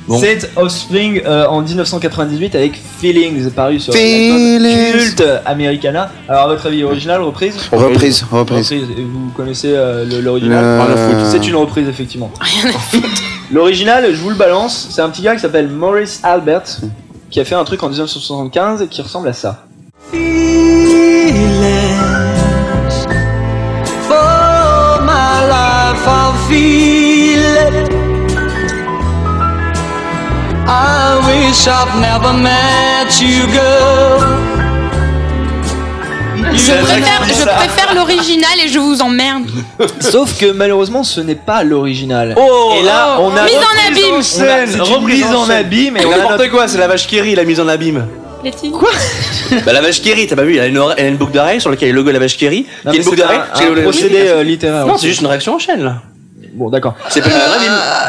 [0.08, 0.20] Bon.
[0.20, 4.92] C'est Offspring euh, en 1998 avec Feelings paru sur Feelings.
[4.92, 6.12] culte Americana.
[6.28, 8.66] Alors à votre avis original reprise Reprise, reprise.
[8.70, 8.72] Reprise.
[8.98, 11.32] Et vous connaissez euh, le- l'original Le- Rien à foutre.
[11.32, 12.32] C'est une reprise effectivement.
[13.52, 16.64] L'original, je vous le balance, c'est un petit gars qui s'appelle Maurice Albert
[17.30, 19.66] qui a fait un truc en 1975 qui ressemble à ça.
[24.08, 26.93] For my life, I'll feel
[30.76, 34.26] I wish I've never met you, girl.
[36.56, 39.44] Je préfère, je préfère l'original et je vous emmerde.
[40.00, 42.36] Sauf que malheureusement ce n'est pas l'original.
[42.38, 44.14] Oh, et là on a Mise en abîme.
[44.16, 47.08] On a- C'est une mise en abîme et a n'importe notre- quoi, c'est la vache
[47.08, 48.06] Kerry, la mise en abîme.
[48.74, 48.90] Quoi
[49.66, 51.32] Bah la vache Kerry, t'as pas vu, elle a une, oreille- elle a une boucle
[51.34, 52.66] d'oreille sur laquelle il y a le logo de la vache Kerry.
[52.86, 54.86] Non, qui est mais une boucle un- c'est un le- procédé euh, littéraire.
[54.88, 55.96] Non, c'est juste une réaction en chaîne là.
[56.54, 56.96] Bon d'accord.
[57.10, 57.30] C'est pas.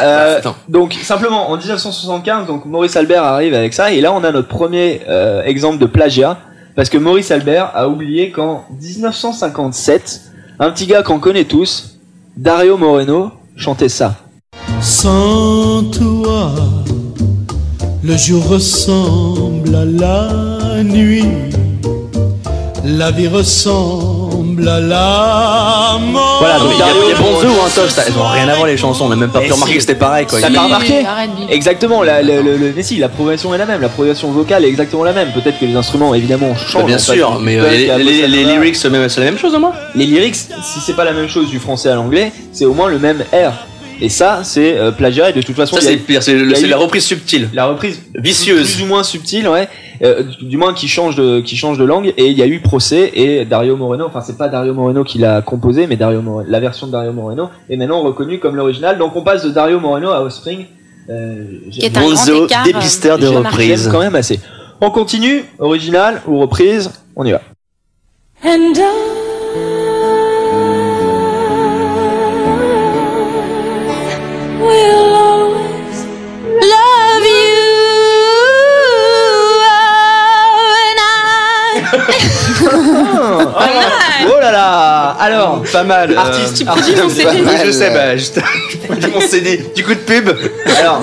[0.03, 0.57] Euh, Attends.
[0.69, 4.49] donc simplement en 1975, donc Maurice Albert arrive avec ça et là on a notre
[4.49, 6.39] premier euh, exemple de plagiat
[6.77, 10.21] parce que Maurice Albert a oublié qu'en 1957,
[10.59, 11.99] un petit gars qu'on connaît tous,
[12.37, 14.17] Dario Moreno, chantait ça.
[14.81, 16.53] Sans toi,
[18.03, 21.25] le jour ressemble à la nuit.
[22.85, 24.24] La vie ressemble.
[26.39, 27.51] Voilà, donc mais il y a, Bonzo Moreno.
[27.53, 29.53] ou un toast, elles ont rien à voir les chansons, on a même pas pu
[29.53, 30.41] remarquer que c'était pareil quoi.
[30.41, 31.05] Il- pas remarqué.
[31.51, 35.05] Exactement, la, le, mais si, la progression est la même, la progression vocale est exactement
[35.05, 35.31] la même.
[35.33, 36.83] Peut-être que les instruments évidemment changent.
[36.83, 39.55] Bah, bien on passe sûr, mais euh, les, lyrics, c'est même- c'est la même chose
[39.55, 42.65] au moins Les lyrics, si c'est pas la même chose du français à l'anglais, c'est
[42.65, 43.53] au moins le même air.
[44.01, 47.05] Et ça, c'est euh, plagiat et de toute façon, Ça c'est pire, c'est la reprise
[47.05, 47.49] subtile.
[47.55, 48.75] la reprise Vicieuse.
[48.75, 49.69] plus ou moins subtile, ouais,
[50.03, 52.13] euh, du moins qui change de qui change de langue.
[52.17, 54.05] Et il y a eu procès et Dario Moreno.
[54.07, 57.13] Enfin, c'est pas Dario Moreno qui l'a composé, mais Dario Moreno, la version de Dario
[57.13, 58.99] Moreno est maintenant reconnue comme l'original.
[58.99, 60.67] Donc on passe de Dario Moreno à Offspring.
[61.11, 63.89] Euh, Qui j'aime- est un grand Bonzo, écart, dépisteur de euh, reprise.
[63.93, 64.41] quand même assez.
[64.81, 67.41] On continue, original ou reprise, on y va.
[68.45, 69.24] And I
[84.45, 86.13] là là Alors, Pas mal.
[86.13, 87.31] euh, Artiste, Tu produis mon CD.
[87.67, 89.65] Je sais, bah, juste, je produis mon CD.
[89.75, 90.31] Du coup de pub.
[90.79, 91.01] alors,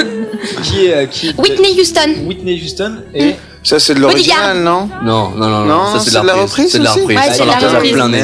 [0.63, 2.15] qui est euh, qui Whitney Houston.
[2.27, 6.25] Whitney Houston et Ça, c'est de l'original, non Non, non, non, Non, ça c'est de
[6.25, 6.71] la reprise.
[6.71, 7.37] C'est de la reprise.
[7.37, 7.91] De la reprise.
[7.93, 8.23] plein nez.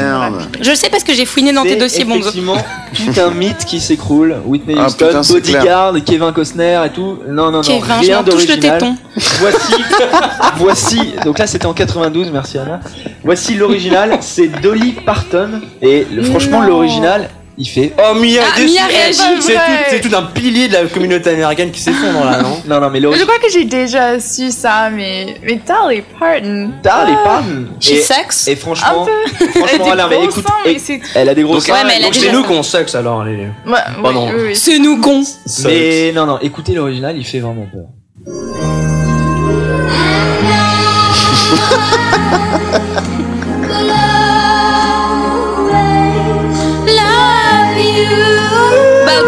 [0.62, 2.20] Je le sais parce que j'ai fouiné dans tes dossiers Bonzo.
[2.22, 2.58] effectivement
[2.96, 4.36] tout un mythe qui s'écroule.
[4.46, 7.20] Whitney Ah, Houston, Bodyguard, Kevin Costner et tout.
[7.28, 8.80] Non, non, non, Kevin, rien touche le d'original.
[8.80, 8.96] téton.
[9.40, 9.74] Voici,
[10.58, 11.00] voici.
[11.24, 12.32] Donc là, c'était en 92.
[12.32, 12.80] Merci Anna.
[13.24, 14.18] Voici l'original.
[14.22, 17.94] C'est Dolly Parton et le- franchement, l'original, il fait.
[17.98, 18.60] Oh, Mia, Ah.
[18.60, 19.18] Mia réagit.
[19.42, 22.62] C'est tout, c'est tout un pilier de la communauté américaine qui s'effondre là, non?
[22.68, 23.28] Non, non, mais Je l'original.
[23.28, 26.72] crois que j'ai déjà su ça, mais, mais Dolly Parton.
[26.84, 27.66] Dolly Parton.
[27.80, 28.48] She Et, sucks.
[28.48, 29.12] et franchement, peu.
[29.40, 31.00] Elle a franchement, des Alain, mais gros écoute, seins, mais c'est.
[31.16, 31.74] elle a des gros Donc, seins.
[31.74, 32.48] Ouais, mais elle a donc c'est nous ça.
[32.48, 33.24] qu'on sucks alors.
[33.24, 33.36] Les...
[33.36, 34.30] Ouais, oui, Pardon.
[34.36, 34.56] oui, oui.
[34.56, 35.24] C'est nous cons.
[35.66, 37.86] Mais non, non, écoutez l'original, il fait vraiment peur.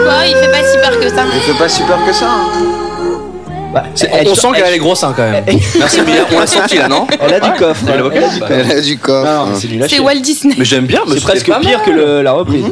[0.10, 1.24] quoi, il fait pas si peur que ça.
[1.34, 2.26] Il fait pas si peur que ça.
[2.26, 2.48] hein.
[3.74, 5.43] Bah, elle- On sent elle- qu'elle a les gros seins quand même.
[5.78, 7.82] Merci Mia, on l'a senti là, non Elle a du coffre.
[7.88, 8.52] Elle a Elle le a du coffre.
[8.52, 9.26] Elle a du coffre.
[9.26, 9.88] Non, non, hein.
[9.88, 10.00] c'est.
[10.00, 10.56] Walt Disney.
[10.58, 11.86] Mais j'aime bien, mais C'est presque pas pire mal.
[11.86, 12.65] que le- la reprise.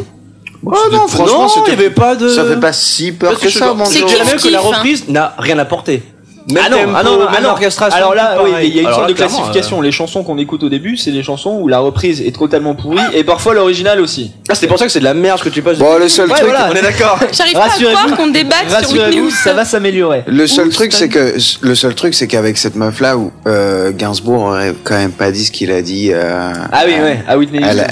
[0.65, 2.27] Oh non, franchement, non, il y c'était- avait pas de.
[2.29, 4.61] ça fait pas si peur que ça, mon C'est que la hein.
[4.63, 6.01] reprise n'a rien apporté.
[6.49, 7.97] Même ah non, tempo, ah non, ah même orchestration.
[7.97, 9.81] Alors là, oui, il y a une Alors sorte là, de classification.
[9.81, 12.99] Les chansons qu'on écoute au début, c'est des chansons où la reprise est totalement pourrie
[13.13, 14.31] et parfois l'original aussi.
[14.33, 15.77] euh, Ah, c'est pour ça que c'est de la merde ce que tu passes.
[15.77, 16.69] Bon, le seul Ouais, truc, voilà.
[16.71, 17.19] On est d'accord.
[17.33, 17.97] J'arrive pas à Rassurez-vous.
[18.01, 19.37] croire qu'on débatte sur Whitney Rassurez-vous, Houston.
[19.43, 20.23] ça va s'améliorer.
[20.25, 23.91] le seul truc, c'est que le seul truc, c'est qu'avec cette meuf là, où euh,
[23.91, 26.11] Gainsbourg aurait quand même pas dit ce qu'il a dit.
[26.13, 27.83] Euh, Ah oui, ouais, à Whitney Houston.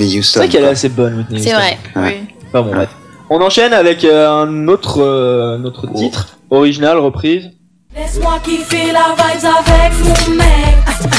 [0.00, 0.38] C'est Houston.
[0.40, 1.76] vrai qu'elle est assez bonne, Whitney C'est vrai.
[2.52, 2.88] Bon, bref.
[3.28, 7.50] On enchaîne avec euh, un autre, euh, un autre titre, original, reprise.
[7.96, 10.46] Laisse-moi kiffer la vibes avec mon mec.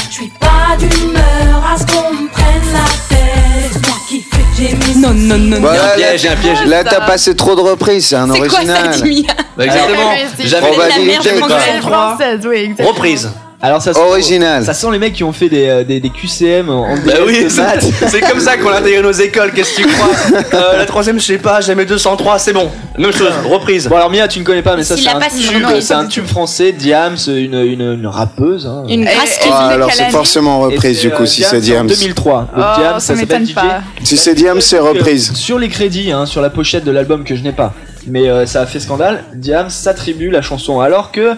[0.10, 3.74] Je suis pas d'humeur à ce qu'on me prenne la tête.
[3.74, 5.60] Laisse-moi kiffer, j'ai mis Non, non, non, non.
[5.60, 6.64] Voilà, un là- piège, un piège.
[6.66, 8.92] Là, t'as passé trop de reprises, c'est un C'est quoi ça, original.
[8.92, 10.12] Timia Bah, exactement.
[10.40, 12.90] J'avais On va de la dire merde française, oui, exactement.
[12.90, 13.30] reprise.
[13.64, 14.66] Alors ça sent, Original.
[14.66, 17.46] Ça sent les mecs qui ont fait des, euh, des, des QCM en Bah oui,
[18.08, 20.10] c'est comme ça qu'on a intégré nos écoles, qu'est-ce que tu crois
[20.54, 22.70] Euh, La troisième, je sais pas, j'ai mes 203, c'est bon.
[22.98, 23.88] Même chose, reprise.
[23.88, 26.26] Bon alors Mia tu ne connais pas mais ça c'est un tube, c'est un tube
[26.26, 28.66] français, Diams, une, une, une rappeuse.
[28.66, 28.84] hein.
[28.90, 31.58] Une grasse Et- qui Oh, de alors c'est forcément reprise du coup euh, si c'est
[31.58, 31.88] en Diams.
[31.88, 32.40] 2003.
[32.40, 33.54] Donc Oh, Diams, ça ça s'appelle DJ.
[33.54, 33.82] pas.
[34.04, 35.34] Si c'est Diams, c'est reprise.
[35.36, 37.74] Sur les crédits, hein, sur la pochette de l'album que je n'ai pas,
[38.08, 41.34] mais euh, ça a fait scandale, Diams s'attribue la chanson alors que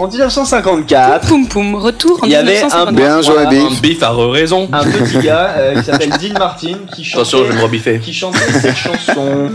[0.00, 2.94] en 1954, Poum poum, retour en Il y avait 1950.
[2.94, 3.62] Bien joué, Voilà, Biff.
[3.62, 3.98] Un bif
[4.32, 4.68] raison.
[4.72, 7.98] un petit gars euh, qui s'appelle Dean Martin qui chantait, Attention, je vais me rebiffer.
[8.00, 9.50] qui chantait cette chanson.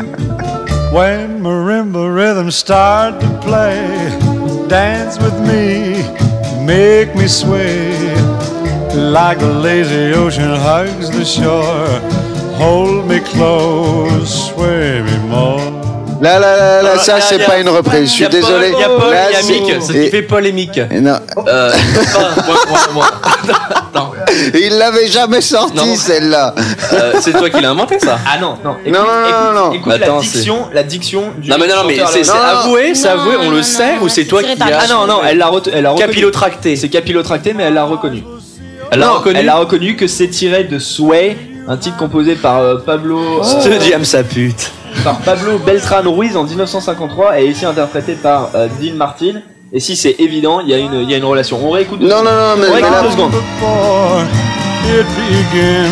[0.94, 3.76] When marimba rhythms start to play,
[4.70, 5.98] dance with me,
[6.66, 7.92] make me sway.
[8.96, 12.00] Like the lazy ocean hugs the shore,
[12.58, 15.85] hold me close, sway me more.
[16.22, 18.10] Là, là, là, là, ça a- c'est a- pas une reprise.
[18.10, 18.72] Je suis a désolé.
[18.72, 20.80] Y a Paul, Là, y a c'est- Mick, ce qui fait polémique.
[21.02, 23.06] Non, Euh, enfin, moi, moi, moi.
[23.76, 24.12] Attends,
[24.54, 26.54] il l'avait jamais sorti celle-là.
[26.94, 29.56] euh, c'est toi qui l'as inventé ça Ah non, non, écoute, Non, non, non, écoute,
[29.56, 29.72] non.
[29.74, 33.08] écoute Mais la attends, diction, la diction du Non mais non, mais c'est avoué, c'est
[33.10, 35.38] avoué, on le sait ou c'est toi qui par la as Ah non, non, elle
[35.38, 36.00] l'a reconnu.
[36.00, 38.24] capillotracté C'est capillotracté, mais elle l'a reconnu.
[38.92, 41.36] Elle l'a Non, reconnu Elle a reconnu que c'est tiré de Sway,
[41.68, 44.72] un titre composé par euh, Pablo, Je te dis, âme sa pute.
[45.04, 49.42] Par Pablo Beltran Ruiz en 1953 et ici interprété par euh, Dean Martin.
[49.74, 51.60] Et si c'est évident, il y, a une- il y a une relation.
[51.64, 52.34] On réécoute deux Non, secondes.
[52.34, 53.32] non, non, mais- On réécoute mais là- deux secondes.
[53.32, 54.22] Before
[54.88, 55.90] it begins,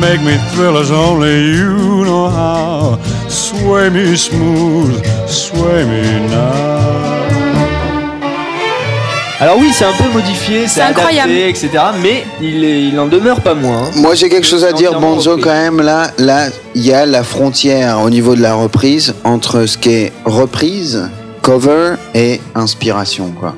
[0.00, 2.98] make me thrill as only you know how.
[3.28, 7.03] Sway me smooth, sway me now.
[9.44, 11.30] Alors oui, c'est un peu modifié, c'est incroyable.
[11.30, 11.70] adapté, etc.
[12.02, 13.82] Mais il, est- il en demeure pas moins.
[13.88, 13.90] hein.
[13.96, 15.42] Moi j'ai quelque chose à dire, Bonzo, repris.
[15.44, 15.82] quand même.
[15.82, 19.90] Là, là, il y a la frontière au niveau de la reprise entre ce qui
[19.90, 21.10] est reprise,
[21.42, 23.54] cover et inspiration, quoi.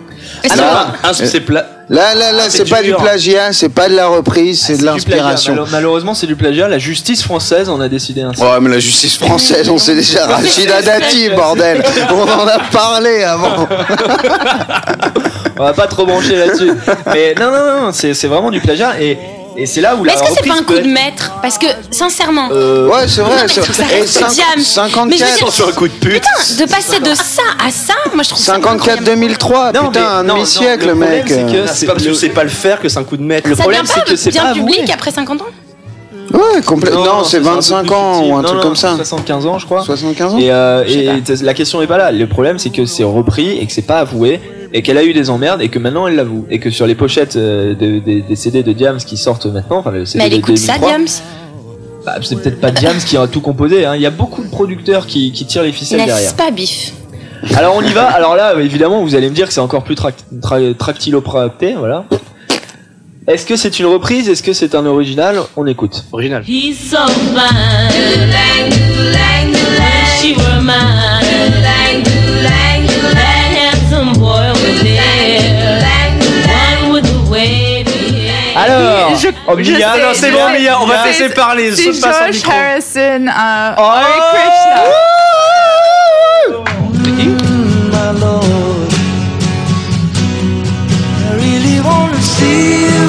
[0.51, 1.09] Ah bon.
[1.09, 1.76] Un, c'est plat.
[1.89, 4.73] Là, là, là, Ah, c'est c'est pas du plagiat, c'est pas de la reprise, c'est
[4.73, 5.23] Ah, de du plagiat.
[5.23, 5.67] l'inspiration.
[5.71, 6.67] Malheureusement, c'est du plagiat.
[6.69, 8.43] La justice française en a décidé ainsi.
[8.43, 10.27] Ouais, mais la justice française, on sait déjà.
[10.37, 11.85] Rachida Dati, bordel.
[12.11, 13.69] On en a parlé avant.
[15.59, 16.71] On va pas trop brancher là-dessus.
[17.15, 19.01] Mais non, non, non, c'est c'est vraiment du plagiat.
[19.01, 19.17] Et,
[19.59, 21.59] et c'est là où Mais la est-ce que c'est pas un coup de maître Parce
[21.59, 23.49] que, sincèrement, Euh, Ouais, c'est Non, vrai.
[23.49, 23.73] c'est- je veux
[24.07, 24.31] 54.
[24.31, 26.13] dire- Sur un coup de pute.
[26.23, 29.05] putain, de passer de ça à ça, moi je trouve ça 54 incroyable.
[29.05, 31.29] 2003, Non, putain, mais- un non, non, demi-siècle, le le problème, mec.
[31.29, 31.67] c'est que-.
[31.75, 33.49] C'est pas parce que tu sais pas le faire que c'est un coup de maître.
[33.49, 35.47] Le Ça problème, c'est que c'est bien pas public après 50 ans
[36.33, 37.05] Ouais, complètement.
[37.05, 38.97] Non, c'est un peu 25 plus ans ou un Non, truc non, comme ça.
[38.97, 39.83] 75 ans, je crois.
[39.85, 42.11] 75 ans Et, euh, Je et la question est pas là.
[42.11, 44.41] Le problème, c'est que c'est repris et que c'est pas avoué
[44.73, 46.95] et qu'elle a eu des emmerdes et que maintenant elle l'avoue et que sur les
[46.95, 50.25] pochettes euh, de- des- des CD de Diams qui sortent maintenant, enfin le CD Mais
[50.27, 51.07] elle de écoute ça, 2003, Diams
[52.05, 53.85] bah, c'est peut-être pas Diams qui a tout composé.
[53.85, 53.97] hein.
[53.97, 56.17] Il y a beaucoup de producteurs qui, qui tirent les ficelles derrière.
[56.17, 56.93] N'est-ce pas, bif
[57.57, 58.05] Alors on y va.
[58.05, 62.05] Alors là, évidemment, vous allez me dire que c'est encore plus trac tra- tractyloprakté, voilà.
[63.27, 64.29] Est-ce que c'est une reprise?
[64.29, 65.37] Est-ce que c'est un original?
[65.57, 66.05] On écoute.
[66.13, 66.45] Original.
[66.47, 68.33] He's so fine.
[70.23, 71.16] You were mine.
[78.67, 80.49] Alors, Je- oh, je Mia, sais, non, c'est bon.
[80.51, 81.75] Mia, on va C'est- te laisser parler.
[81.75, 82.53] C'est Josh micro.
[82.53, 84.83] Harrison, euh, Oh Hare Krishna.
[87.93, 88.43] my lord.
[91.19, 93.09] I really wanna see you.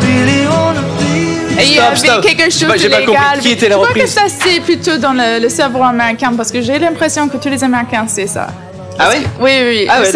[0.00, 1.60] Really wanna feel you.
[1.60, 2.22] Et il y avait stop.
[2.22, 3.38] quelque J'ai chose d'illégal.
[3.40, 4.04] Qui était la Je crois reprise?
[4.04, 7.48] que ça, c'est plutôt dans le, le cerveau américain, parce que j'ai l'impression que tous
[7.48, 8.48] les Américains, c'est ça.
[9.02, 9.26] Ah oui?
[9.40, 9.86] Oui, oui.
[9.88, 10.10] Ah ouais,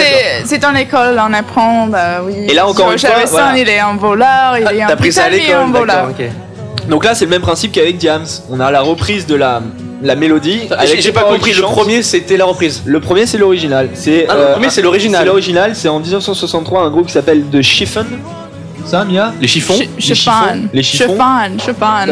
[0.44, 2.34] c'est, dans l'école, on apprend, bah oui.
[2.48, 3.58] Et là, encore une fois, voilà.
[3.58, 5.86] il est un voleur, il est un T'as pris ça à voleur.
[5.86, 6.26] d'accord, ok.
[6.88, 8.26] Donc là, c'est le même principe qu'avec Diams.
[8.50, 9.60] On a la reprise de la,
[10.02, 10.68] la mélodie.
[10.98, 12.82] J'ai pas compris, le premier c'était la reprise.
[12.84, 13.88] Le premier, c'est l'original.
[13.94, 15.20] C'est Ah, le premier, c'est l'original.
[15.22, 15.74] C'est l'original.
[15.74, 18.06] C'est en 1963 un groupe qui s'appelle The Chiffon.
[18.86, 20.32] Ça, Mia Les chiffons Ch- Les Chopin.
[20.72, 21.04] Les chiffons.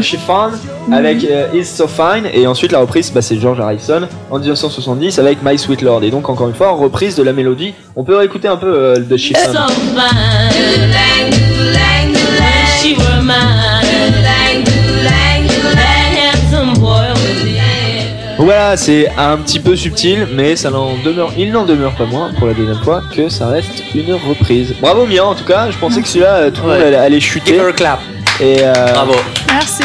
[0.03, 0.51] Chiffon
[0.93, 5.19] avec euh, Is So Fine et ensuite la reprise bah, c'est George Harrison en 1970
[5.21, 6.03] avec My Sweet Lord.
[6.03, 7.75] Et donc encore une fois reprise de la mélodie.
[7.95, 9.53] On peut réécouter un peu euh, The Chiffon
[18.45, 22.31] Voilà, c'est un petit peu subtil, mais ça n'en demeure, il n'en demeure pas moins,
[22.39, 24.75] pour la deuxième fois, que ça reste une reprise.
[24.83, 26.87] Bravo Mia, en tout cas, je pensais que celui-là, euh, tout le monde Ouais.
[26.89, 27.53] allait, allait chuter.
[27.55, 28.01] Give her a clap.
[28.41, 29.15] Et euh, Bravo.
[29.49, 29.83] Merci.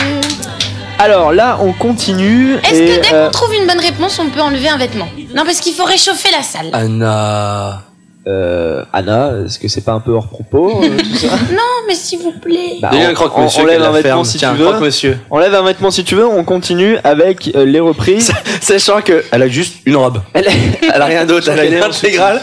[0.97, 2.55] Alors là, on continue.
[2.55, 5.07] Est-ce que dès euh, qu'on trouve une bonne réponse, on peut enlever un vêtement?
[5.33, 6.69] Non, parce qu'il faut réchauffer la salle.
[6.73, 7.83] Anna.
[8.29, 11.27] Euh, Anna, est-ce que c'est pas un peu hors propos euh, tout ça?
[11.51, 12.77] Non, mais s'il vous plaît.
[12.81, 14.25] Bah, on- croque-monsieur on- enlève qu'elle un vêtement ferme.
[14.25, 14.65] si Tiens, tu veux.
[14.67, 15.17] croque-monsieur.
[15.31, 18.31] Enlève un vêtement si tu veux, on continue avec euh, les reprises.
[18.61, 20.19] Sachant que elle a juste une robe.
[20.33, 20.45] Elle,
[20.93, 22.39] elle a rien d'autre, elle a une intégrale.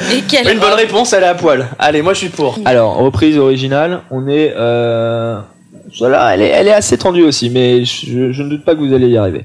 [0.51, 1.66] Une bonne réponse, elle est à poil.
[1.79, 2.59] Allez, moi je suis pour.
[2.64, 4.53] Alors, reprise originale, on est...
[4.57, 5.38] Euh...
[6.01, 8.81] Voilà, elle est, elle est assez tendue aussi, mais je, je ne doute pas que
[8.81, 9.44] vous allez y arriver.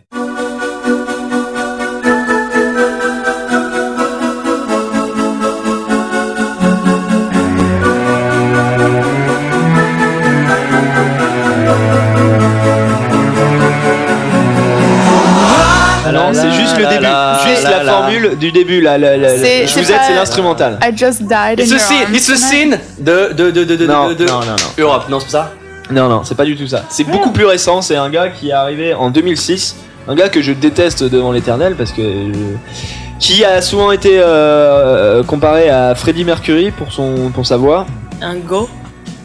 [18.22, 18.36] La, la, la.
[18.36, 18.82] du début.
[18.82, 20.80] La, la, la- C'est- je vous aide, c'est l'instrumental.
[20.84, 23.76] I just died in It's a your arms it's a scene de, de, de, de,
[23.76, 24.84] de, Non, de, de- non, non, non.
[24.84, 25.54] Europe, non, c'est pas ça
[25.92, 26.84] Non, non, c'est pas du tout ça.
[26.90, 27.82] C'est beaucoup plus récent.
[27.82, 29.76] C'est un gars qui est arrivé en 2006.
[30.08, 32.02] Un gars que je déteste devant l'éternel parce que.
[32.02, 37.86] je- Qui a souvent été euh, comparé à Freddie Mercury pour, son, pour sa voix.
[38.22, 38.68] Un go.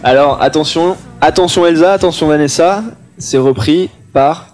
[0.05, 2.83] Alors attention, attention Elsa, attention Vanessa.
[3.19, 4.49] C'est repris par.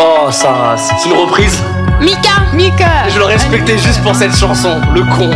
[0.00, 1.58] Oh, ça, c'est une reprise.
[2.00, 5.30] Mika Mika Je le respectais juste pour cette chanson, le con.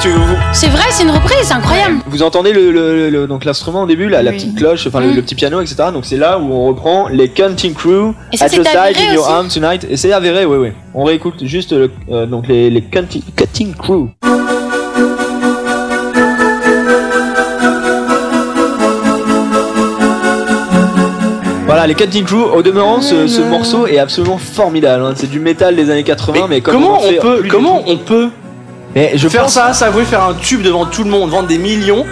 [0.00, 1.96] Tu, vous, C'est vrai, c'est une reprise, c'est incroyable.
[2.06, 4.36] vous entendez le, le- le- donc l'instrument au début, là, la Oui.
[4.36, 5.14] petite cloche, enfin le, Mm.
[5.16, 5.76] le petit piano, etc.
[5.92, 8.12] Donc c'est là où on reprend les Counting Crew.
[8.32, 9.86] Et ça, just died avéré in your arms tonight.
[9.88, 10.68] Et c'est avéré, oui, oui.
[10.94, 14.08] On réécoute juste le- euh, donc les, les Counting, Cutting Crew.
[21.84, 25.04] Voilà, les Cutting Crew, au demeurant, ce, ce morceau est absolument formidable.
[25.04, 25.12] hein.
[25.16, 27.48] C'est du métal des années 80, mais, comme comment en fait on peut, plus du
[27.50, 27.90] comment tout.
[27.90, 28.28] on peut
[28.94, 31.58] Mais je faire pense- ça, s'avouer faire un tube devant tout le monde, vendre des
[31.58, 32.06] millions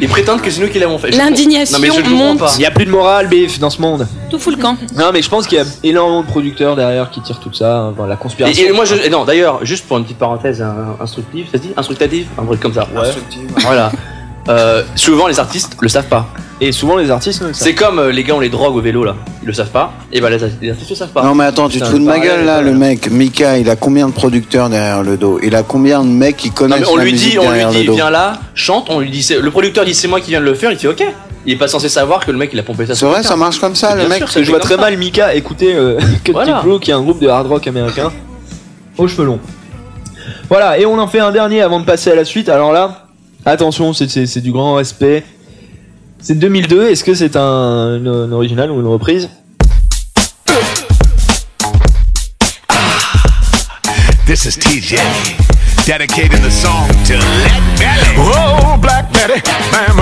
[0.00, 1.12] et, prétendre que c'est nous qui l'avons fait?
[1.12, 2.38] Je- L'indignation Non mais je le comprends monte.
[2.38, 2.52] pas.
[2.56, 4.06] Il y a plus de morale, bif, dans ce monde.
[4.30, 4.78] Tout fout le camp.
[4.96, 7.76] Non, mais je pense qu'il y a énormément de producteurs derrière qui tirent tout ça.
[7.80, 8.64] hein, la conspiration.
[8.64, 11.58] Et, et moi, je, et non, d'ailleurs, juste pour une petite parenthèse un- instructive, ça
[11.58, 12.88] se dit Instructative Un truc comme ça.
[13.58, 13.92] Voilà.
[14.48, 16.26] Euh, souvent, les artistes le savent pas.
[16.60, 18.74] Et souvent, les artistes, ne le savent C'est comme euh, les gars, on les drogue
[18.76, 19.14] au vélo là.
[19.42, 19.92] Ils le savent pas.
[20.12, 21.22] Et bah, les, les artistes le savent pas.
[21.22, 22.72] Non mais attends, tu te Putain, fous de ma pareil, gueule là, pareil.
[22.72, 23.10] le mec.
[23.10, 25.38] Mika, il a combien de producteurs derrière le dos?
[25.42, 27.42] Il a combien de mecs qui Non, connaissent mais on la lui musique dit, on
[27.42, 27.94] lui derrière dit, dos?
[27.94, 28.86] viens là, chante.
[28.90, 30.72] On lui dit, c'est- le producteur dit, c'est moi qui viens de le faire.
[30.72, 31.04] Il fait, ok.
[31.46, 32.94] Il est pas censé savoir que le mec il a pompé ça.
[32.94, 33.28] C'est sur vrai, quelqu'un.
[33.28, 34.16] ça marche comme ça, le Bien mec.
[34.18, 35.98] sûr, Parce que je vois très mal Mika écouter euh,
[36.32, 36.60] Voilà.
[36.64, 38.10] Crew, qui est un groupe de hard rock américain,
[38.96, 39.40] aux cheveux longs.
[40.48, 42.48] Voilà, et on en fait un dernier avant de passer à la suite.
[42.48, 43.07] Alors là,
[43.44, 45.24] attention, c'est- du grand respect.
[46.20, 49.28] C'est 2002, est-ce que c'est un, originale ou une reprise?
[54.26, 54.96] This is TJ,
[55.86, 58.16] dedicating the song to Let Belly.
[58.18, 59.40] Whoa, Black Betty,
[59.72, 59.96] bam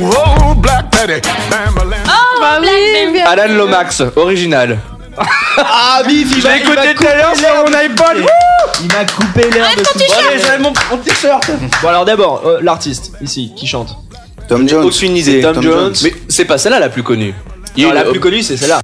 [0.00, 1.74] Whoa, Black Betty, bam
[2.06, 3.26] Oh, Bah oui, Black bien.
[3.26, 4.78] Alan Lomax, original.
[5.58, 8.24] Ah, bif, il J'ai m'a- écouté tout à l'heure coupé sur mon iPod.
[8.80, 9.96] Il m'a coupé l'air de le t-shirt.
[9.98, 10.28] pied.
[10.30, 11.50] Allez, j'avais mon, mon t-shirt.
[11.82, 13.96] Bon alors d'abord, euh, l'artiste, ici, qui chante.
[14.48, 14.84] Tom Jones.
[14.84, 15.40] Aucune idée.
[15.42, 15.94] Tom, Jones.
[16.02, 17.34] Mais c'est pas celle-là la plus connue.
[17.76, 18.80] La plus connue, c'est celle-là.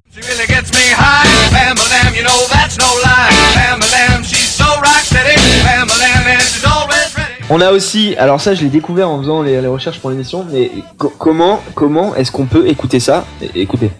[7.51, 10.45] On a aussi, alors ça je l'ai découvert en faisant les, les recherches pour l'émission,
[10.51, 13.25] mais co- comment, comment est-ce qu'on peut écouter ça?
[13.55, 13.91] Écoutez.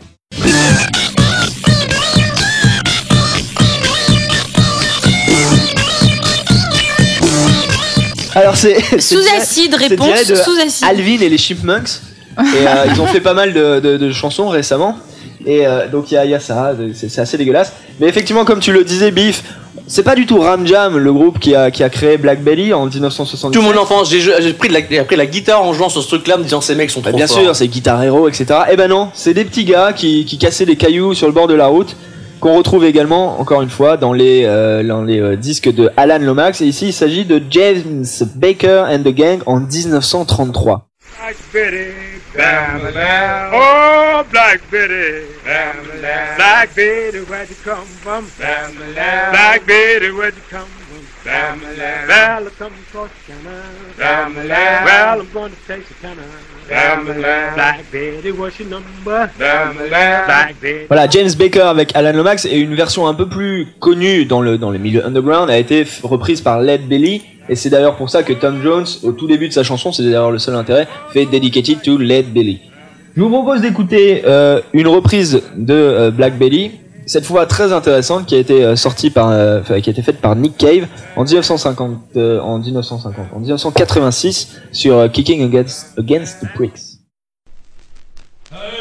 [8.41, 10.87] Alors c'est Sous acide, réponse de sous acide.
[10.89, 11.89] Alvin et les Chipmunks.
[12.39, 14.97] Et euh, ils ont fait pas mal de, de- de chansons récemment.
[15.47, 17.73] Et euh, donc il y a, il y a ça, c'est assez dégueulasse.
[18.01, 19.43] Mais effectivement, comme tu le disais, Biff,
[19.87, 22.73] c'est pas du tout Ram Jam, le groupe qui a, qui a créé Black Belly
[22.73, 23.51] en 1977.
[23.53, 26.09] Tout mon enfance, j'ai pris, de la, j'ai pris la guitare en jouant sur ce
[26.09, 27.39] truc-là, en me disant ces mecs sont Bah, trop bien forts.
[27.41, 28.47] sûr, c'est Guitar Hero, etc.
[28.71, 31.47] Eh ben non, c'est des petits gars qui, qui cassaient des cailloux sur le bord
[31.49, 31.97] de la route,
[32.39, 36.19] qu'on retrouve également, encore une fois, dans les, euh, dans les euh, disques de Alan
[36.19, 36.61] Lomax.
[36.61, 38.05] Et ici, il s'agit de James
[38.37, 40.89] Baker and the Gang en 1933.
[41.19, 41.93] Black Betty,
[42.37, 42.81] bam
[43.53, 45.77] Oh, Black Betty, bam
[46.37, 48.25] Black Betty, where'd you come from?
[48.39, 50.79] Bam Black Betty, where'd you come from?
[51.25, 53.97] Bam Well, I come from Corsicana.
[53.99, 55.85] Bam Well, I'm going to Black
[60.89, 64.59] Voilà, James Baker avec Alan Lomax et une version un peu plus connue dans le,
[64.59, 67.23] dans les milieux underground a été reprise par Led Belly.
[67.49, 70.03] Et c'est d'ailleurs pour ça que Tom Jones, au tout début de sa chanson, c'est
[70.03, 72.61] d'ailleurs le seul intérêt, fait Dedicated to Led Belly.
[73.17, 76.73] Je vous propose d'écouter euh, une reprise de euh, Black Belly,
[77.09, 80.21] cette fois très intéressante, qui a été euh, sortie par, euh, qui a été faite
[80.21, 80.87] par Nick Cave
[81.17, 86.99] en 1950, euh, en 1950, en 1986 sur euh, Kicking Against, Against the Pricks.
[88.53, 88.79] Her.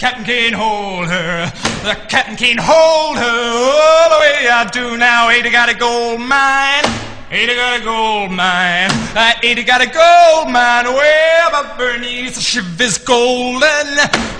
[0.00, 1.52] captain can't hold her.
[1.84, 5.28] The captain can't hold her all the way I do now.
[5.28, 7.19] Ain't got a gold mine?
[7.32, 8.90] Ain't got a gold mine?
[9.14, 10.92] Uh, ain't got a gold mine?
[10.92, 13.86] Way above Bernice, the ship is golden.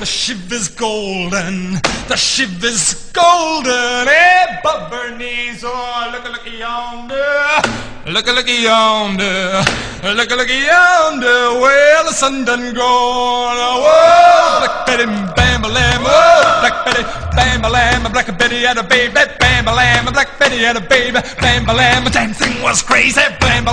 [0.00, 1.74] The ship is golden.
[2.08, 4.08] The ship is golden.
[4.08, 7.80] Hey, above Bernice, oh, look, look yonder.
[8.06, 9.62] Look, look yonder.
[10.02, 11.60] Look, look yonder.
[11.62, 13.56] Well, the sun done gone.
[13.86, 15.04] Whoa, Black Betty,
[15.36, 16.02] bam, lamb.
[16.02, 17.04] Oh, Black Betty,
[17.36, 18.10] bam, lamb.
[18.10, 19.14] Black Betty had a baby.
[19.38, 20.12] Bam, lamb.
[20.12, 21.20] Black Betty had a baby.
[21.40, 22.04] Bam, lamb.
[22.10, 23.20] Damn thing was crazy.
[23.40, 23.64] Bam.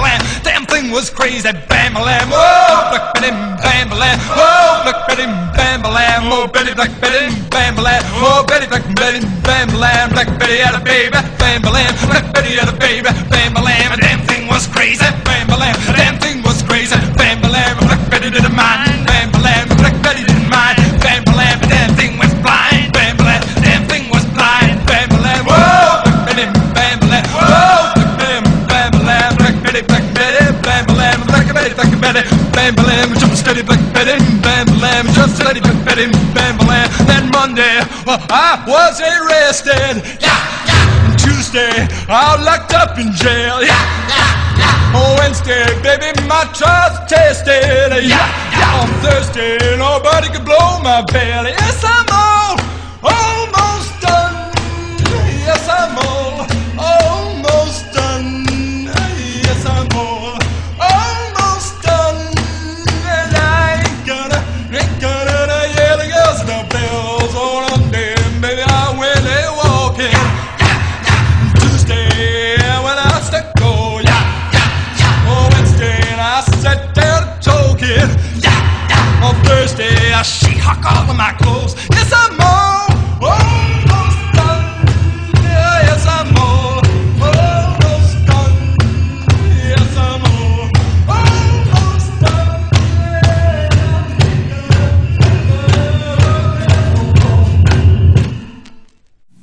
[0.44, 1.52] Damn thing was crazy.
[1.70, 2.30] Bam, lamb.
[2.32, 4.20] Oh, Black Betty, bam, lamb.
[4.36, 6.24] Oh, Black Betty, bam, lamb.
[6.32, 8.04] Oh, Betty, Black Betty, bam, lamb.
[8.20, 10.10] Oh, Betty, Black Betty, bam, lamb.
[10.12, 11.12] Black Betty had a baby.
[11.40, 11.62] Bam.
[11.62, 13.10] Black Betty had a baby.
[13.30, 13.54] Bam.
[13.54, 15.06] Damn thing was crazy.
[15.24, 15.48] Bam.
[15.48, 16.96] Damn thing was crazy.
[17.16, 17.42] Bam.
[17.42, 19.08] Black Betty didn't mind.
[19.08, 19.32] Bam.
[19.32, 20.78] Black Betty didn't mind.
[21.00, 21.24] Bam,
[32.68, 33.16] Bam, lamb.
[33.16, 35.08] Jump steady, Black Betty, bam, lamb.
[35.14, 36.92] Jump steady, Black Betty, bam, lamb.
[37.08, 40.04] Then Monday, well, I was arrested.
[40.20, 40.36] Yeah,
[40.68, 41.16] yeah.
[41.16, 43.64] Tuesday, I locked up in jail.
[43.64, 43.72] Yeah,
[44.12, 45.00] yeah, yeah.
[45.00, 48.04] On Wednesday, baby, my trial's tested.
[48.04, 48.82] Yeah, yeah.
[48.84, 51.52] On Thursday, nobody could blow my belly.
[51.52, 52.27] Yes, I'm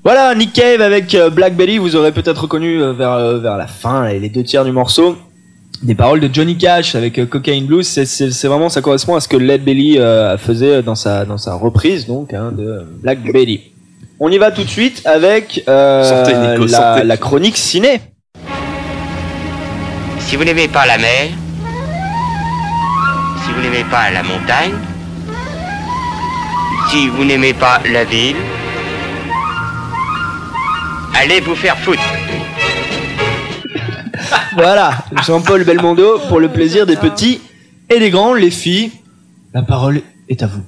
[0.04, 3.56] Voilà, Nick Cave avec euh, Black Belly, vous aurez peut-être reconnu euh, vers, euh, vers
[3.56, 5.16] la fin, les deux tiers du morceau,
[5.82, 9.16] des paroles de Johnny Cash avec euh, Cocaine Blues, c'est- c'est c'est vraiment, ça correspond
[9.16, 12.86] à ce que Led Belly euh, faisait dans sa, dans sa reprise, donc, hein, de
[13.02, 13.60] Black Belly.
[14.20, 18.00] On y va tout de suite avec euh, Sortez, Nico, la, la chronique ciné.
[20.20, 21.28] Si vous n'aimez pas la mer,
[23.44, 24.72] si vous n'aimez pas la montagne,
[26.90, 28.36] si vous n'aimez pas la ville,
[31.20, 32.00] allez vous faire foutre.
[34.56, 34.92] Voilà,
[35.26, 37.40] Jean-Paul Belmondo pour le plaisir des petits
[37.90, 38.92] et des grands, les filles.
[39.52, 40.62] La parole est à vous.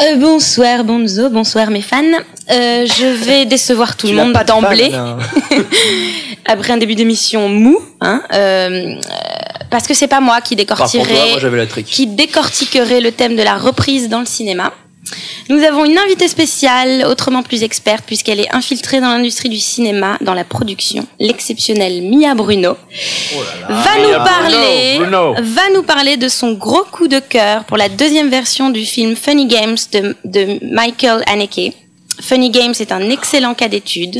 [0.00, 2.02] Euh, bonsoir Bonzo, bonsoir mes fans.
[2.02, 4.92] Euh, je vais décevoir tout Tu le monde d'emblée.
[4.92, 5.18] hein.
[6.46, 8.94] Après un début d'émission mou, hein, euh,
[9.70, 14.08] parce que c'est pas moi qui décortiquerai, moi qui décortiquerai le thème de la reprise
[14.08, 14.72] dans le cinéma.
[15.48, 20.16] Nous avons une invitée spéciale, autrement plus experte, puisqu'elle est infiltrée dans l'industrie du cinéma,
[20.22, 22.76] dans la production, l'exceptionnelle Mia Bruno,
[23.68, 25.48] va nous parler, Bruno, Bruno.
[25.54, 29.16] va nous parler de son gros coup de cœur pour la deuxième version du film
[29.16, 31.74] Funny Games de, de Michael Haneke.
[32.20, 34.18] Funny Games est un excellent cas d'étude,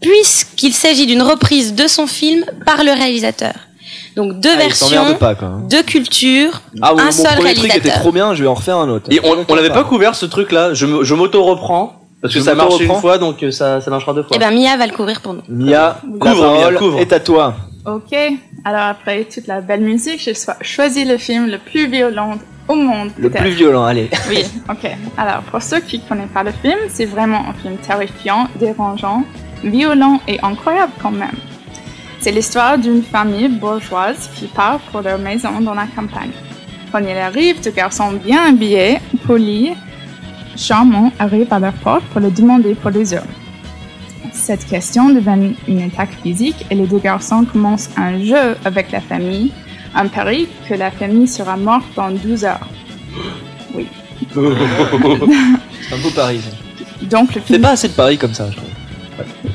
[0.00, 3.54] puisqu'il s'agit d'une reprise de son film par le réalisateur.
[4.16, 5.62] Donc deux Ah, versions, pas, quoi, hein.
[5.70, 8.00] deux cultures, Ah, un mon seul premier truc était réalisateur.
[8.00, 9.10] trop bien, je vais en refaire un autre.
[9.10, 11.98] Et on, on n'avait pas couvert ce truc là, je, je m'auto-reprends.
[12.20, 14.30] Parce que Je ça marche une fois, donc euh, ça, ça marchera deux fois.
[14.36, 15.42] Eh ben Mia va le couvrir pour nous.
[15.48, 17.00] Mia, Couvre, Mia, couvre.
[17.00, 17.56] est à toi.
[17.84, 18.16] Ok,
[18.64, 22.34] alors après toute la belle musique, j'ai cho- choisi le film le plus violent
[22.68, 23.10] au monde.
[23.18, 24.08] Le plus violent, allez.
[24.30, 24.88] Oui, ok.
[25.18, 29.24] Alors, pour ceux qui ne connaissent pas le film, c'est vraiment un film terrifiant, dérangeant,
[29.64, 31.34] violent et incroyable quand même.
[32.22, 36.30] C'est l'histoire d'une famille bourgeoise qui part pour leur maison dans la campagne.
[36.92, 39.72] Quand il arrive, deux garçons bien habillés, polis,
[40.56, 43.26] charmants arrivent à leur porte pour le demander pour les heures.
[44.32, 49.00] Cette question devient une attaque physique et les deux garçons commencent un jeu avec la
[49.00, 49.50] famille,
[49.92, 52.68] un pari que la famille sera morte dans 12 heures.
[53.74, 53.88] Oui.
[54.32, 56.40] C'est un beau pari.
[56.40, 57.06] ça.
[57.06, 57.62] Donc le film...
[57.62, 58.68] pas assez de paris comme ça, je trouve.
[59.18, 59.51] Ouais,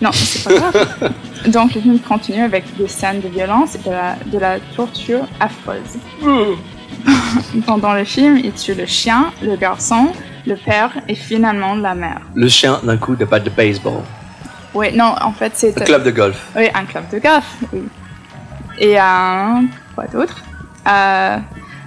[0.00, 1.12] Non, c'est pas grave.
[1.48, 5.26] Donc le film continue avec des scènes de violence et de la, de la torture
[5.40, 5.96] affreuse.
[7.66, 10.08] Pendant le film, il tue le chien, le garçon,
[10.46, 12.20] le père et finalement la mère.
[12.34, 14.02] Le chien d'un coup de batte de baseball.
[14.74, 15.80] Oui, non, en fait c'est...
[15.80, 16.50] Un club de golf.
[16.56, 17.82] Oui, un club de golf, oui.
[18.78, 19.60] Et euh,
[19.94, 20.42] quoi d'autre?
[20.88, 21.38] Euh,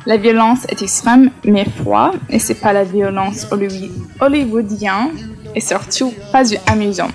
[0.06, 5.12] La violence est extrême mais froide et c'est pas la violence hollywood- hollywoodienne
[5.56, 7.10] et surtout pas du amusant.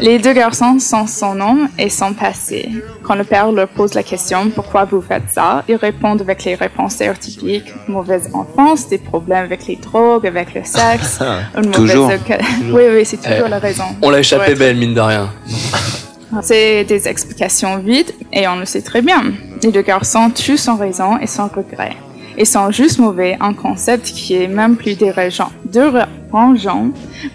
[0.00, 2.68] Les deux garçons sont son nom et son passé.
[3.02, 6.54] Quand le père leur pose la question pourquoi vous faites ça, ils répondent avec les
[6.56, 11.20] réponses stéréotypiques mauvaise enfance, des problèmes avec les drogues, avec le sexe,
[11.56, 12.08] une mauvaise Toujours.
[12.10, 12.76] oca- Toujours.
[12.76, 13.84] Oui, oui, c'est toujours Eh, la raison.
[14.02, 14.58] On l'a échappé Ouais.
[14.58, 15.30] belle, mine de rien.
[16.42, 19.22] C'est des explications vides et on le sait très bien.
[19.62, 21.92] Les deux garçons tuent sans raison et sans regret.
[22.36, 26.88] Ils sont juste mauvais, un concept qui est même plus dérangeant, dérangeant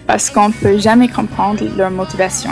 [0.06, 2.50] parce qu'on peut jamais comprendre leur motivation.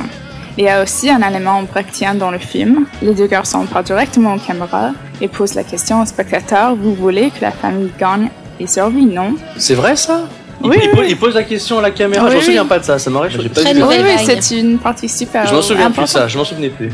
[0.57, 2.87] Il y a aussi un élément brechtien dans le film.
[3.03, 4.91] Les deux garçons parlent directement aux caméras
[5.21, 8.29] et posent la question au spectateur, vous voulez que la famille gagne
[8.59, 9.35] et survit, non?
[9.57, 10.23] C'est vrai ça?
[10.65, 10.97] Il, Oui, il oui.
[10.97, 12.25] pose, il pose la question à la caméra.
[12.25, 12.47] Oui, je me oui.
[12.47, 12.99] souviens pas de ça.
[12.99, 13.49] Ça m'aurait choqué.
[13.57, 16.27] oui, oui, c'est une partie super Je m'en souviens plus ça.
[16.27, 16.91] Je m'en souvenais plus.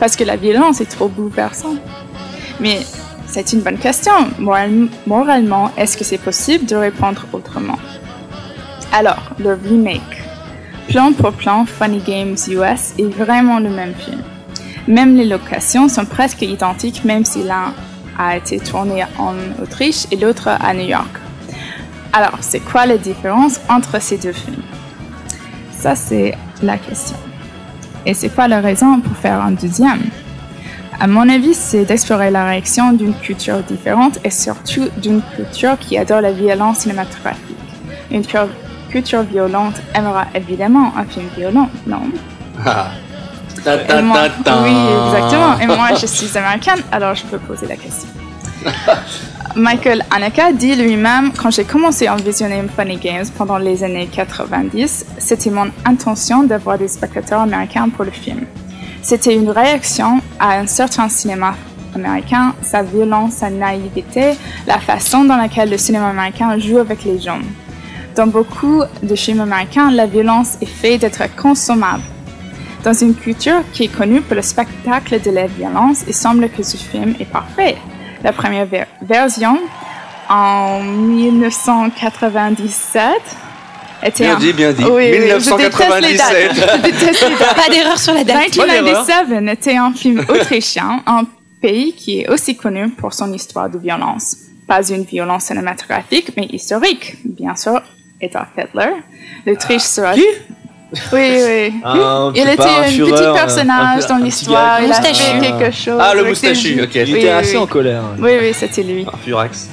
[0.00, 1.78] Parce que la violence est trop bouleversante.
[2.58, 2.80] Mais
[3.34, 4.12] c'est une bonne question.
[4.38, 7.78] Moral- moralement, est-ce que c'est possible de répondre autrement?
[8.92, 10.22] Alors, le remake.
[10.86, 14.22] Plan pour plan, Funny Games US est vraiment le même film.
[14.86, 17.74] Même les locations sont presque identiques, même si l'un
[18.16, 21.14] a été tourné en Autriche et l'autre à New York.
[22.12, 24.62] Alors, c'est quoi la différence entre ces deux films?
[25.72, 27.16] Ça, c'est la question.
[28.06, 30.02] Et c'est quoi la raison pour faire un deuxième
[31.00, 35.98] À mon avis, c'est d'explorer la réaction d'une culture différente et surtout d'une culture qui
[35.98, 37.56] adore la violence cinématographique.
[38.10, 38.38] Une cu-
[38.90, 42.02] culture violente aimera évidemment un film violent, non?
[42.64, 42.88] Ah.
[43.64, 44.28] Ta, ta, Et moi-.
[44.62, 44.76] Oui,
[45.08, 45.58] exactement.
[45.60, 48.08] Et moi, je suis américaine, alors je peux poser la question.
[49.56, 55.06] Michael Haneke dit lui-même Quand j'ai commencé à visionner Funny Games pendant les années 90,
[55.18, 58.46] c'était mon intention d'avoir des spectateurs américains pour le film.
[59.04, 61.54] C'était une réaction à un certain cinéma
[61.94, 64.32] américain, sa violence, sa naïveté,
[64.66, 67.40] la façon dans laquelle le cinéma américain joue avec les gens.
[68.16, 72.02] Dans beaucoup de films américains, la violence est faite d'être consommable.
[72.82, 76.62] Dans une culture qui est connue pour le spectacle de la violence, il semble que
[76.62, 77.76] ce film est parfait.
[78.22, 79.58] La première ver- version,
[80.30, 83.43] en 1997, était
[84.18, 84.84] Bien un- dit, bien dit.
[84.84, 86.56] Oui, oui, je déteste les 1997.
[86.56, 86.76] dates.
[86.76, 87.56] Je déteste les dates.
[87.56, 88.56] Pas d'erreur sur la date.
[88.56, 91.22] 1997 était un film autrichien, un
[91.62, 94.36] pays qui est aussi connu pour son histoire de violence.
[94.66, 97.16] Pas une violence cinématographique, mais historique.
[97.24, 97.80] Bien sûr,
[98.22, 98.90] Adolf Hitler.
[99.46, 100.14] L'Autriche sera...
[100.14, 100.24] Qui?
[101.12, 101.74] Oui, oui.
[101.84, 104.80] Un- il était un un petit personnage un- dans un l'histoire.
[104.82, 105.98] Il a fait quelque chose.
[106.00, 106.94] Ah, le moustachu, ok.
[106.94, 107.62] Il Oui, était oui, assez oui.
[107.62, 108.02] en colère.
[108.20, 109.04] Oui, oui, c'était lui.
[109.24, 109.68] Furax.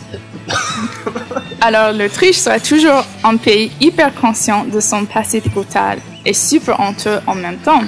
[1.64, 7.20] Alors, l'Autriche sera toujours un pays hyper conscient de son passé brutal et super honteux
[7.28, 7.84] en même temps.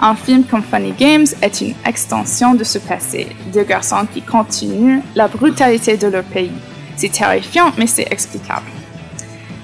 [0.00, 3.26] Un film comme Funny Games est une extension de ce passé.
[3.52, 6.52] Deux garçons qui continuent la brutalité de leur pays.
[6.94, 8.70] C'est terrifiant, mais c'est explicable.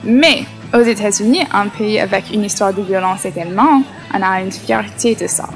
[0.03, 0.43] Mais
[0.74, 5.28] aux États-Unis, un pays avec une histoire de violence également, on a une fierté de
[5.28, 5.49] ça.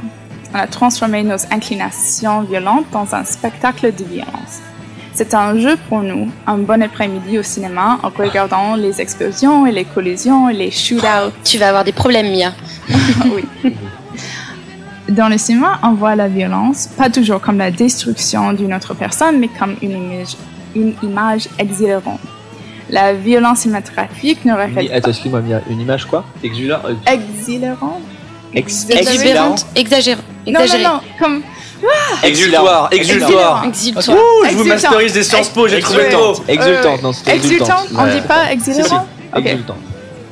[0.54, 4.60] On a transformé nos inclinations violentes dans un spectacle de violence.
[5.14, 9.72] C'est un jeu pour nous, un bon après-midi au cinéma en regardant les explosions et
[9.72, 11.32] les collisions et les shootouts.
[11.44, 12.52] Tu vas avoir des problèmes, Mia.
[13.34, 13.72] oui.
[15.10, 19.38] Dans le cinéma, on voit la violence, pas toujours comme la destruction d'une autre personne,
[19.38, 20.36] mais comme une image,
[20.74, 22.20] une image exhilárante.
[22.88, 26.24] La violence cinématographique ne reflète Attends, excuse-moi, Mia, une image quoi?
[26.42, 28.00] Exulant pas exhilárante.
[28.54, 31.42] ex- Exubérante, exagérant, Non, non, non, comme
[32.22, 33.64] Exultoire, exultoire.
[33.66, 34.16] Exultoire.
[34.16, 34.68] Ouh, je vous Exultant.
[34.90, 36.34] masterise des Sciences Po, j'ai trouvé le mot.
[36.48, 38.06] Exultante, non, c'était Exultante, exultante.
[38.08, 39.06] on dit pas exhilárant
[39.36, 39.46] Ok.
[39.46, 39.76] Exultant.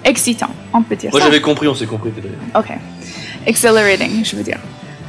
[0.05, 1.27] Excitant, on peut dire Moi ça.
[1.27, 2.11] j'avais compris, on s'est compris.
[2.57, 2.69] Ok.
[3.47, 4.59] Exhilarating, je veux dire.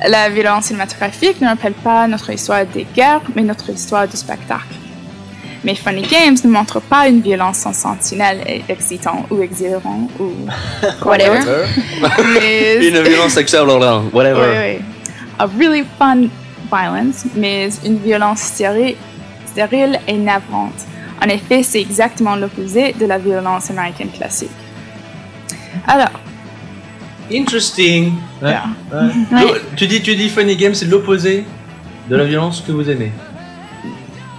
[0.08, 4.66] La violence cinématographique ne rappelle pas notre histoire des guerres, mais notre histoire du spectacle.
[5.64, 10.32] Mais Funny Games ne montre pas une violence sans sentinelle et excitant ou exhilérant ou
[11.08, 11.40] Whatever.
[12.34, 13.68] Mais- Une violence sexuelle,
[14.12, 14.42] whatever.
[14.42, 14.86] Oui, oui.
[15.42, 16.28] A really fun
[16.72, 18.96] violence, mais une violence stérile,
[19.48, 20.86] stérile et navrante.
[21.24, 24.52] En effet, c'est exactement l'opposé de la violence américaine classique.
[25.88, 26.10] Alors,
[27.34, 28.12] Interesting.
[28.42, 28.56] Ouais.
[28.92, 29.42] Ouais.
[29.42, 31.46] L'o- Tu dis, tu dis Funny Game, c'est l'opposé
[32.10, 33.12] de la violence que vous aimez.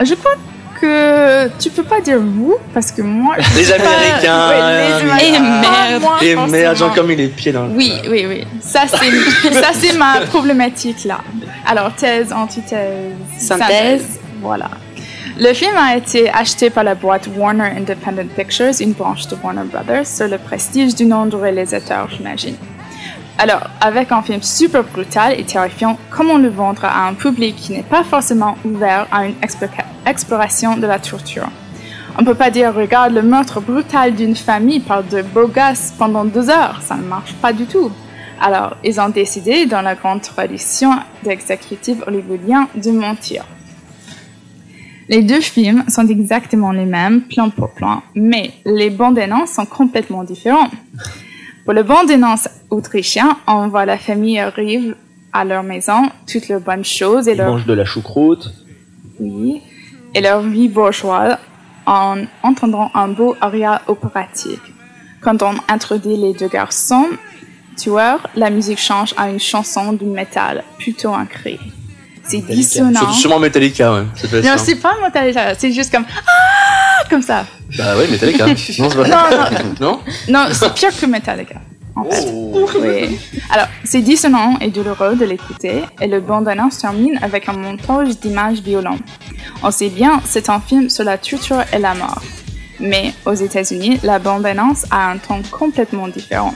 [0.05, 0.34] je crois
[0.83, 3.37] que tu peux pas dire vous, parce que moi...
[3.57, 4.51] Les Américains.
[4.51, 5.26] Les.
[5.28, 6.03] Et merde.
[6.03, 7.72] moi, Et merde, genre comme il est pieds dans le.
[7.72, 8.47] Oui, oui, oui.
[8.61, 11.18] Ça, c'est, ça, c'est ma problématique là.
[11.66, 14.18] Alors, thèse, antithèse, Synthèse.
[14.41, 14.70] Voilà.
[15.39, 19.64] Le film a été acheté par la boîte Warner Independent Pictures, une branche de Warner
[19.64, 22.57] Brothers, sur le prestige du nom du réalisateur, j'imagine.
[23.43, 27.72] Alors, avec un film super brutal et terrifiant, comment le vendre à un public qui
[27.72, 29.34] n'est pas forcément ouvert à une
[30.07, 31.49] exploration de la torture?
[32.16, 36.24] On peut pas dire, regarde le meurtre brutal d'une famille par de beaux gosses pendant
[36.24, 37.90] deux heures, ça ne marche pas du tout.
[38.40, 40.93] Alors, ils ont décidé, dans la grande tradition
[41.24, 43.45] d'exécutifs hollywoodiens, de mentir.
[45.09, 49.66] Les deux films sont exactement les mêmes, plan pour plan, mais les bandes annonces sont
[49.66, 50.70] complètement différents.
[51.64, 54.96] Pour le bandes annonces autrichien, on voit la famille arrive
[55.32, 58.52] à leur maison, toutes leurs bonnes choses et Ils leur, mangent de la choucroute.
[59.20, 59.62] oui,
[60.14, 61.38] et leur vie bourgeoise
[61.86, 64.60] en entendant un beau aria opératique.
[65.20, 67.06] Quand on introduit les deux garçons
[67.76, 71.58] tueurs, la musique change à une chanson du métal, plutôt un cri.
[72.25, 73.01] C'est dissonant.
[73.12, 74.05] C'est sûrement Metallica, ouais.
[74.45, 77.45] Non, c'est pas Metallica, c'est juste comme ah comme ça.
[77.77, 78.47] Bah ouais, Metallica.
[78.47, 80.01] non, c'est pas Non, non.
[80.29, 81.57] Non, c'est pire que Metallica.
[81.95, 82.27] En fait.
[82.33, 82.66] Oh.
[82.81, 83.18] Oui.
[83.51, 88.61] Alors, c'est dissonant et douloureux de l'écouter, et le bande-annonce termine avec un montage d'images
[88.61, 89.03] violentes.
[89.62, 92.23] On sait bien, c'est un film sur la torture et la mort.
[92.81, 96.55] Mais aux États-Unis, la bande-annonce a un ton complètement différent.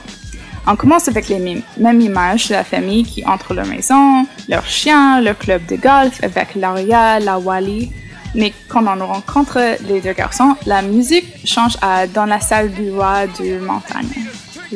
[0.69, 5.21] On commence avec les mêmes, images de la famille qui entre leur maison, leur chien,
[5.21, 7.89] leur club de golf avec l'aria, la wally.
[8.35, 12.91] Mais quand on rencontre les deux garçons, la musique change à Dans la salle du
[12.91, 14.09] roi de montagne.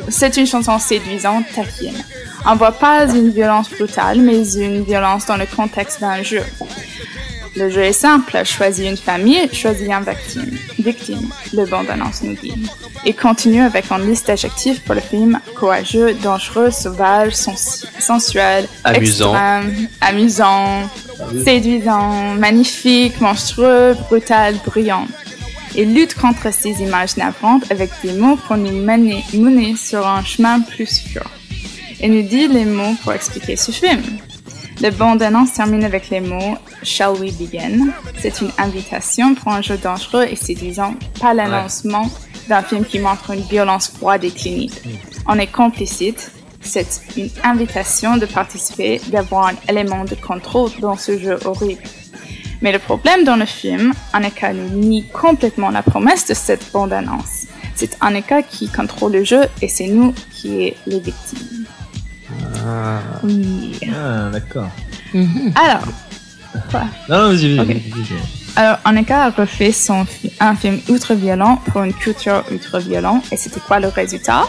[0.08, 2.02] C'est une chanson séduisante, taquine.
[2.46, 6.44] On voit pas une violence brutale, mais une violence dans le contexte d'un jeu.
[7.58, 10.58] Le jeu est simple, choisis une famille, choisis un victime.
[10.80, 11.30] victime.
[11.54, 12.54] Le bande-annonce nous dit.
[13.06, 19.34] Et continue avec une liste d'adjectifs pour le film courageux, dangereux, sauvage, sens- sensuel, Amusant.
[19.34, 20.90] extrême, amusant,
[21.44, 25.08] séduisant, magnifique, monstrueux, brutal, brillant.
[25.76, 30.24] Et lutte contre ces images navrantes avec des mots pour nous mener, mener sur un
[30.24, 31.24] chemin plus sûr.
[32.00, 34.02] Et nous dit les mots pour expliquer ce film.
[34.82, 37.92] Le bande-annonce termine avec les mots Shall we begin?
[38.20, 42.10] C'est une invitation pour un jeu dangereux et séduisant, pas l'annoncement
[42.50, 44.82] d'un film qui montre une violence froide et clinique.
[45.28, 46.32] On est complicite.
[46.62, 51.84] C'est une invitation de participer, d'avoir un élément de contrôle dans ce jeu horrible.
[52.64, 57.46] Mais le problème dans le film, Annika nous nie complètement la promesse de cette bande-annonce.
[57.76, 61.68] C'est Annika qui contrôle le jeu et c'est nous qui est les victimes.
[62.66, 63.80] Ah, Oui.
[63.94, 64.70] Ah, d'accord.
[65.56, 65.82] Alors,
[66.70, 66.84] quoi?
[67.10, 67.82] Non, vas-y, vas-y.
[68.56, 73.24] Alors, Annika a refait son, fi- un film ultra-violent pour une culture ultra-violente.
[73.32, 74.48] Et c'était quoi le résultat?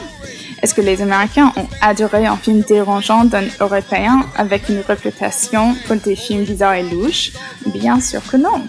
[0.61, 5.97] Est-ce que les Américains ont adoré un film dérangeant d'un Européen avec une réputation pour
[5.97, 7.33] des films bizarres et louches?
[7.73, 8.65] Bien sûr que non.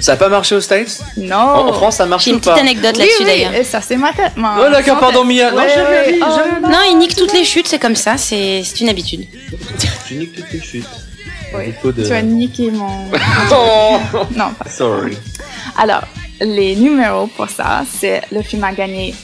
[0.00, 1.00] Ça a pas marché aux States?
[1.16, 1.36] Non.
[1.36, 2.52] En, en France, ça marche J'ai une ou pas?
[2.54, 3.54] petite anecdote Oui, là-dessus oui, d'ailleurs.
[3.54, 4.32] et ça c'est ma tête.
[4.36, 5.24] ma- Oh, d'accord, pardon.
[5.24, 5.50] Mia.
[5.50, 5.68] Non, Ouais,
[6.22, 6.24] oh,
[6.62, 6.68] non.
[6.70, 9.26] Non, il nique toutes les chutes, c'est comme ça, c'est c'est une habitude.
[10.06, 10.86] Tu niques toutes les chutes.
[11.54, 11.74] Oui.
[11.92, 13.10] de- Tu as niqué mon.
[13.52, 13.98] Oh.
[14.36, 15.16] non, pas Sorry.
[15.76, 16.02] Alors,
[16.40, 19.14] les numéros pour ça, c'est le film a gagné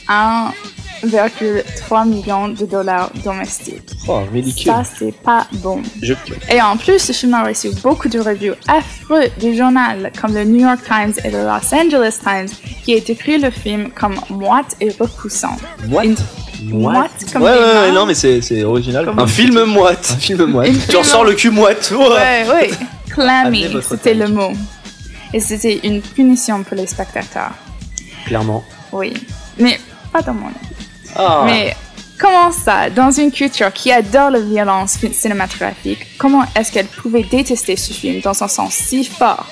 [1.05, 3.91] 1,3 million de dollars domestiques.
[4.07, 4.71] Oh, ridicule.
[4.71, 5.81] Ça, c'est pas bon.
[6.01, 6.13] Je...
[6.49, 10.43] Et en plus, ce film a reçu beaucoup de reviews affreux du journal, comme le
[10.43, 12.47] New York Times et le Los Angeles Times,
[12.83, 15.57] qui a décrit le film comme moite et repoussant.
[15.87, 16.05] Moite?
[16.05, 16.17] Une-
[16.63, 19.05] Moite, comme ouais, des ouais, ouais, non, mais c'est c'est original.
[19.05, 20.09] Comme- Un film moite.
[20.15, 20.67] Un film moite.
[20.67, 21.93] Une Tu en sors le cul moite.
[21.95, 22.07] Ouais.
[22.07, 22.69] Ouais, ouais.
[23.11, 24.51] Clammy, c'était le mot.
[25.35, 27.51] Et c'était une punition pour les spectateurs.
[28.25, 28.63] Clairement.
[28.91, 29.13] Oui.
[29.59, 29.79] Mais
[30.11, 30.57] pas dans mon avis.
[31.17, 31.43] Ah.
[31.45, 31.75] Mais
[32.17, 37.75] comment ça, dans une culture qui adore la violence cinématographique, comment est-ce qu'elle pouvait détester
[37.75, 39.47] ce film dans un sens si fort?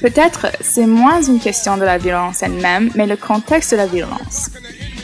[0.00, 4.50] Peut-être c'est moins une question de la violence elle-même, mais le contexte de la violence.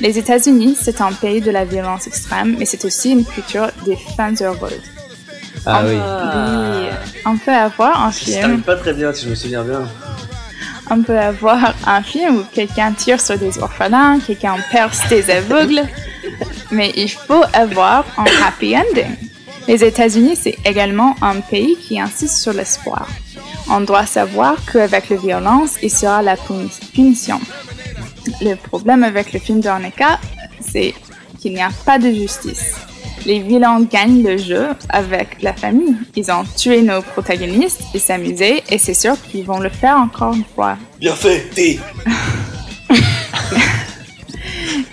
[0.00, 3.96] Les États-Unis, c'est un pays de la violence extrême, mais c'est aussi une culture des
[4.16, 4.80] femmes heureuses.
[5.64, 5.96] Ah on, oui.
[5.96, 6.88] oui,
[7.24, 9.88] on peut avoir un Ça film pas très bien, si je me souviens bien.
[10.91, 15.82] On peut avoir un film où quelqu'un tire sur des orphelins, quelqu'un perce des aveugles,
[16.70, 19.16] mais il faut avoir un happy ending.
[19.68, 23.09] Les États-Unis, c'est également un pays qui insiste sur l'espoir.
[23.68, 27.41] On doit savoir qu'avec la violence, il sera la puni- punition.
[28.41, 30.20] Le problème avec le film d'Orneka,
[30.61, 30.95] c'est
[31.41, 32.76] qu'il n'y a pas de justice.
[33.27, 35.97] Les vilains gagnent le jeu avec la famille.
[36.14, 40.33] Ils ont tué nos protagonistes, ils s'amusaient et c'est sûr qu'ils vont le faire encore
[40.33, 40.77] une fois.
[41.01, 41.81] Bien fait, T.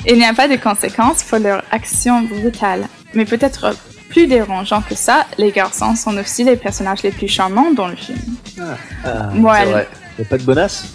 [0.08, 2.88] Il n'y a pas de conséquences pour leur action brutale.
[3.14, 3.76] Mais peut-être
[4.10, 7.96] plus dérangeant que ça, les garçons sont aussi les personnages les plus charmants dans le
[7.96, 8.18] film.
[8.60, 9.88] Ah, c'est vrai.
[10.20, 10.86] Y a pas de bonasse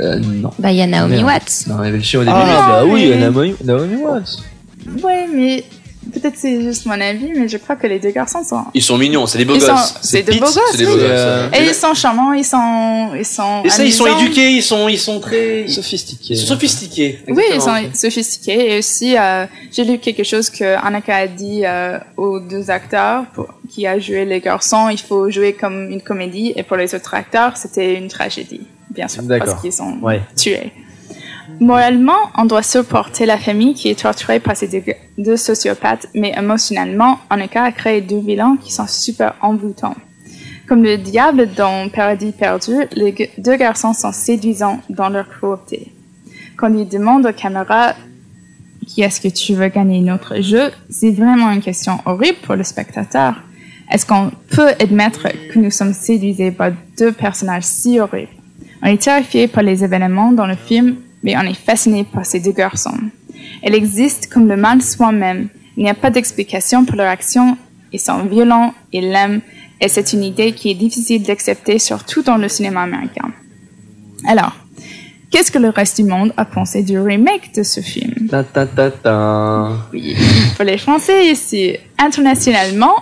[0.00, 0.50] Euh, non.
[0.58, 1.26] Bah, il y a Naomi Merde.
[1.26, 1.66] Watts.
[1.66, 2.04] Non, mais début.
[2.14, 4.38] Ah, Non, bah oui, mais- Naomi, Naomi Watts.
[5.02, 5.64] Ouais, mais
[6.12, 8.64] peut-être c'est juste mon avis, mais je crois que les deux garçons sont.
[8.74, 9.94] Ils sont mignons, c'est des beaux Ils sont- gosses.
[10.02, 11.58] C'est beaux gosses, des beaux gosses.
[11.58, 13.62] Et ils sont charmants, ils sont, ils sont.
[13.64, 16.34] Et ça, ils sont éduqués, ils sont, ils sont très sophistiqués.
[16.34, 17.20] Ils sont sophistiqués.
[17.28, 18.74] Oui, ils sont sophistiqués.
[18.74, 23.24] Et aussi, euh, j'ai lu quelque chose que Anaka a dit euh, aux deux acteurs
[23.34, 24.88] pour, qui a joué les garçons.
[24.90, 26.52] Il faut jouer comme une comédie.
[26.56, 30.20] Et pour les autres acteurs, c'était une tragédie, bien sûr, parce qu'ils sont Ouais.
[30.36, 30.72] tués.
[31.62, 34.82] Moralement, on doit supporter la famille qui est torturée par ces
[35.16, 39.94] deux, sociopathes, mais émotionnellement, Anaka a créé deux vilains qui sont super envoûtants.
[40.66, 45.92] Comme le diable dans Paradis perdu, les deux garçons sont séduisants dans leur cruauté.
[46.56, 47.94] Quand ils demandent aux caméras
[48.88, 52.64] qui est-ce que tu veux gagner notre jeu, c'est vraiment une question horrible pour le
[52.64, 53.40] spectateur.
[53.88, 58.32] Est-ce qu'on peut admettre que nous sommes séduisés par deux personnages si horribles?
[58.82, 62.40] On est terrifié par les événements dans le film, mais on est fasciné par ces
[62.40, 62.98] deux garçons.
[63.62, 65.48] Elles existent comme le mal soi-même.
[65.76, 67.56] Il n'y a pas d'explication pour leur action.
[67.92, 69.40] Ils sont violents, ils l'aiment,
[69.80, 73.30] et c'est une idée qui est difficile d'accepter, surtout dans le cinéma américain.
[74.26, 74.56] Alors,
[75.30, 78.28] qu'est-ce que le reste du monde a pensé du remake de ce film?
[78.28, 79.68] Ta ta ta ta.
[79.92, 80.16] oui.
[80.56, 82.94] Pour les Français ici, internationalement,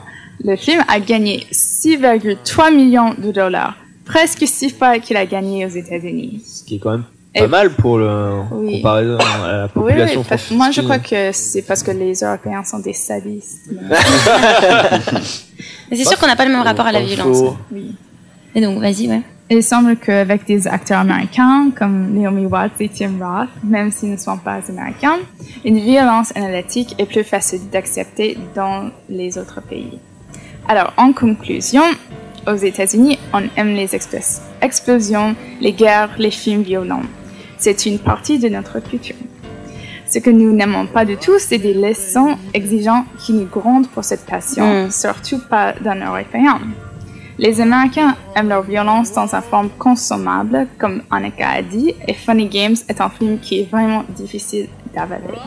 [0.42, 5.68] le film a gagné 6,3 millions de dollars, presque six fois qu'il a gagné aux
[5.68, 6.42] États-Unis.
[6.44, 7.04] Ce qui est quand même
[7.34, 8.76] Et- pas mal pour le Oui.
[8.76, 12.80] comparaison à la Oui, population moi je crois que c'est parce que les Européens sont
[12.80, 13.70] des sadistes.
[15.90, 17.42] Mais c'est sûr qu'on n'a pas le même rapport à la violence.
[17.72, 17.94] Oui.
[18.54, 19.22] Et donc, vas-y, ouais.
[19.48, 24.16] Il semble qu'avec des acteurs américains comme Naomi Watts et Tim Roth, même s'ils ne
[24.16, 25.18] sont pas américains,
[25.64, 29.98] une violence analytique est plus facile d'accepter dans les autres pays.
[30.68, 31.82] Alors, en conclusion,
[32.46, 37.02] aux États-Unis, on aime les explos- explosions, les guerres, les films violents.
[37.60, 39.16] C'est une partie de notre culture.
[40.12, 44.02] Ce que nous n'aimons pas du tout, c'est des leçons exigeantes qui nous grondent pour
[44.02, 44.90] cette passion, Mm.
[44.90, 46.58] surtout pas d'un Européen.
[47.38, 52.46] Les Américains aiment leur violence dans une forme consommable, comme Annika a dit, et Funny
[52.46, 55.38] Games est un film qui est vraiment difficile d'avaler.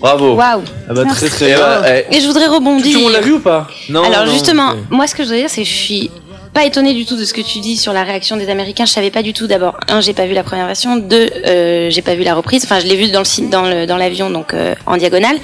[0.00, 0.34] Bravo.
[0.34, 0.62] Waouh.
[0.88, 1.82] Ah bah, très, très Et, bien.
[2.10, 2.92] eh, Et je voudrais rebondir.
[2.92, 3.68] Tout le monde l'a vu ou pas?
[3.90, 6.10] Non, Alors non, justement, moi ce que je voudrais dire, c'est que je suis
[6.52, 8.84] pas étonnée du tout de ce que tu dis sur la réaction des Américains.
[8.84, 9.46] Je savais pas du tout.
[9.46, 10.96] D'abord, un, j'ai pas vu la première version.
[10.96, 12.64] Deux, euh, j'ai pas vu la reprise.
[12.64, 15.36] Enfin, je l'ai vu dans le dans le dans l'avion, donc euh, en diagonale.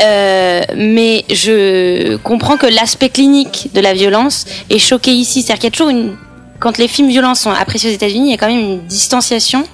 [0.00, 5.42] Euh, mais je comprends que l'aspect clinique de la violence est choqué ici.
[5.42, 6.16] C'est-à-dire qu'il y a toujours une
[6.60, 9.64] quand les films violents sont appréciés aux États-Unis, il y a quand même une distanciation,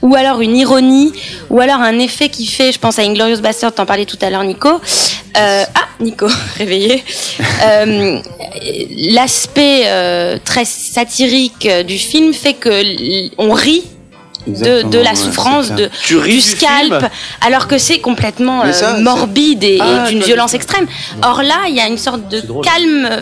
[0.00, 1.12] ou alors une ironie,
[1.50, 4.30] ou alors un effet qui fait, je pense à Inglorious Bastard, t'en parlais tout à
[4.30, 4.80] l'heure, Nico.
[5.36, 6.26] Euh, ah, Nico,
[6.58, 7.02] réveillé.
[7.64, 8.18] Euh,
[9.12, 12.70] L'aspect euh, très satirique du film fait que
[13.38, 13.84] on rit.
[14.46, 15.90] De, la ouais, souffrance, de, clair.
[16.02, 17.04] Tu ris du scalp,
[17.42, 20.86] alors que c'est complètement euh, ça, morbide et, et Ah, d'une violence extrême.
[21.22, 23.20] Or là, il y a une sorte de calme,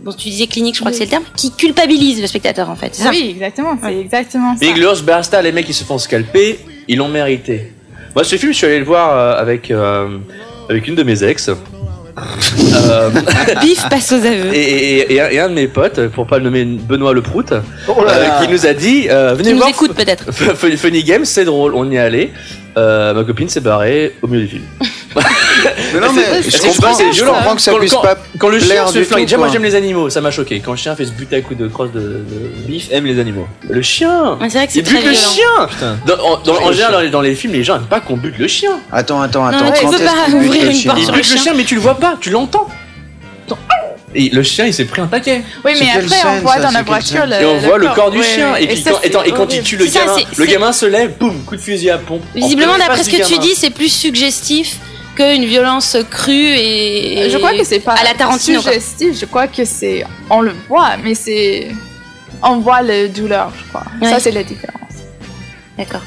[0.00, 2.76] bon, tu disais clinique, je crois que c'est le terme, qui culpabilise le spectateur en
[2.76, 2.90] fait.
[2.94, 4.60] c'est ça Oui, exactement, c'est exactement ça.
[4.60, 7.72] Big Lurs Basta, les mecs qui se font scalper, ils l'ont mérité.
[8.14, 10.18] Moi, ce film, je suis allé le voir avec, euh,
[10.68, 11.50] avec une de mes ex.
[12.74, 13.10] Euh,
[13.60, 14.52] Bif passe aux aveux.
[14.52, 14.58] et,
[14.98, 17.52] et- et un, et un de mes potes, pour pas le nommer Benoît Le Prout,
[17.86, 20.24] Oh là euh, qui nous a dit euh, Venez Qui nous voir écoute peut-être.
[20.32, 22.32] F- F- Funny Games, c'est drôle, on y est allé.
[22.76, 24.62] Euh, ma copine s'est barrée au milieu du film.
[25.94, 27.34] Mais non, mais C'est- je comprends, c'est violent.
[27.54, 30.10] que ça Quand- puisse quand- pas Quand le chien se flingue, moi j'aime les animaux,
[30.10, 30.60] ça m'a choqué.
[30.60, 33.18] Quand le chien fait se buter à coups de crosse de, de- Biff aime les
[33.18, 33.46] animaux.
[33.68, 35.28] Le chien c'est vrai que c'est Il bute très le violent.
[35.34, 35.98] chien Putain.
[36.06, 36.90] dans, en- dans- en Le général, chien.
[36.92, 38.78] dans les, dans les films, les gens aiment pas qu'on bute le chien.
[38.92, 39.64] Attends, attends, Non, attends.
[39.64, 40.90] mais tu peux pas ouvrir le une chien?
[40.92, 41.42] porte Il sur bute le le chien.
[41.42, 42.68] chien, mais tu le vois pas, tu l'entends.
[44.14, 45.42] Et le chien, il s'est pris un taquet.
[45.66, 47.34] Oui, mais après, on scène, voit ça, dans la voiture le.
[47.42, 48.24] Et on voit le corps du ouais.
[48.24, 48.56] chien.
[48.56, 51.12] Et, puis ça, quand, et quand il tue le ça, gamin, le gamin se lève,
[51.20, 52.22] boum, coup de fusil à pompe.
[52.34, 54.76] En Visiblement, d'après ce que tu dis, c'est plus suggestif
[55.18, 57.28] qu'une violence crue et.
[57.30, 58.60] Je crois que c'est pas à la Tarantino.
[58.60, 60.04] suggestif, je crois que c'est.
[60.30, 61.68] On le voit, mais c'est.
[62.42, 63.84] On voit le douleur, je crois.
[64.00, 64.10] Ouais.
[64.10, 64.78] Ça, c'est la différence.
[65.76, 66.02] D'accord.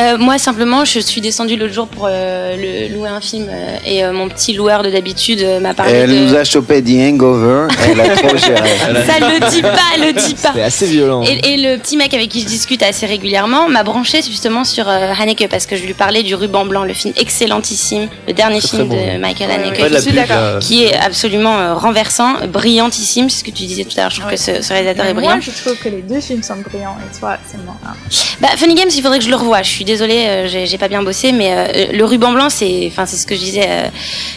[0.00, 3.76] Euh, moi, simplement, je suis descendue l'autre jour pour euh, le- louer un film euh,
[3.84, 6.14] et euh, mon petit loueur de d'habitude euh, m'a parlé Elle de.
[6.16, 8.70] nous a chopé The Hangover, elle a trop géré.
[9.06, 10.52] Ça le dit pas, le dit pas.
[10.54, 11.22] C'est assez violent.
[11.24, 14.88] Et, et le petit mec avec qui je discute assez régulièrement m'a branché justement sur
[14.88, 18.62] euh, Haneke parce que je lui parlais du Ruban Blanc, le film excellentissime, le dernier
[18.62, 18.94] film bon.
[18.96, 20.58] de Michael Ouais, Haneke, ouais, la je suis d'accord.
[20.60, 24.10] qui est absolument euh, renversant, brillantissime, c'est ce que tu disais tout à l'heure.
[24.10, 25.32] Je trouve que ce, ce réalisateur est brillant.
[25.32, 27.92] Moi, je trouve que les deux films sont brillants et toi, seulement un.
[28.40, 29.60] Bah, Funny Games, il faudrait que je le revoie.
[29.62, 33.06] Je suis désolée, euh, j'ai pas bien bossé, mais euh, le ruban blanc, c'est, enfin,
[33.06, 33.88] c'est ce que je disais euh,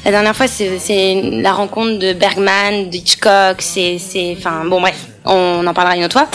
[0.06, 0.48] la dernière fois.
[0.48, 3.62] C'est la rencontre de Bergman, d'Hitchcock.
[3.62, 5.15] C'est, c'est, enfin, bon, bref.
[5.26, 6.28] On en parlera une autre fois.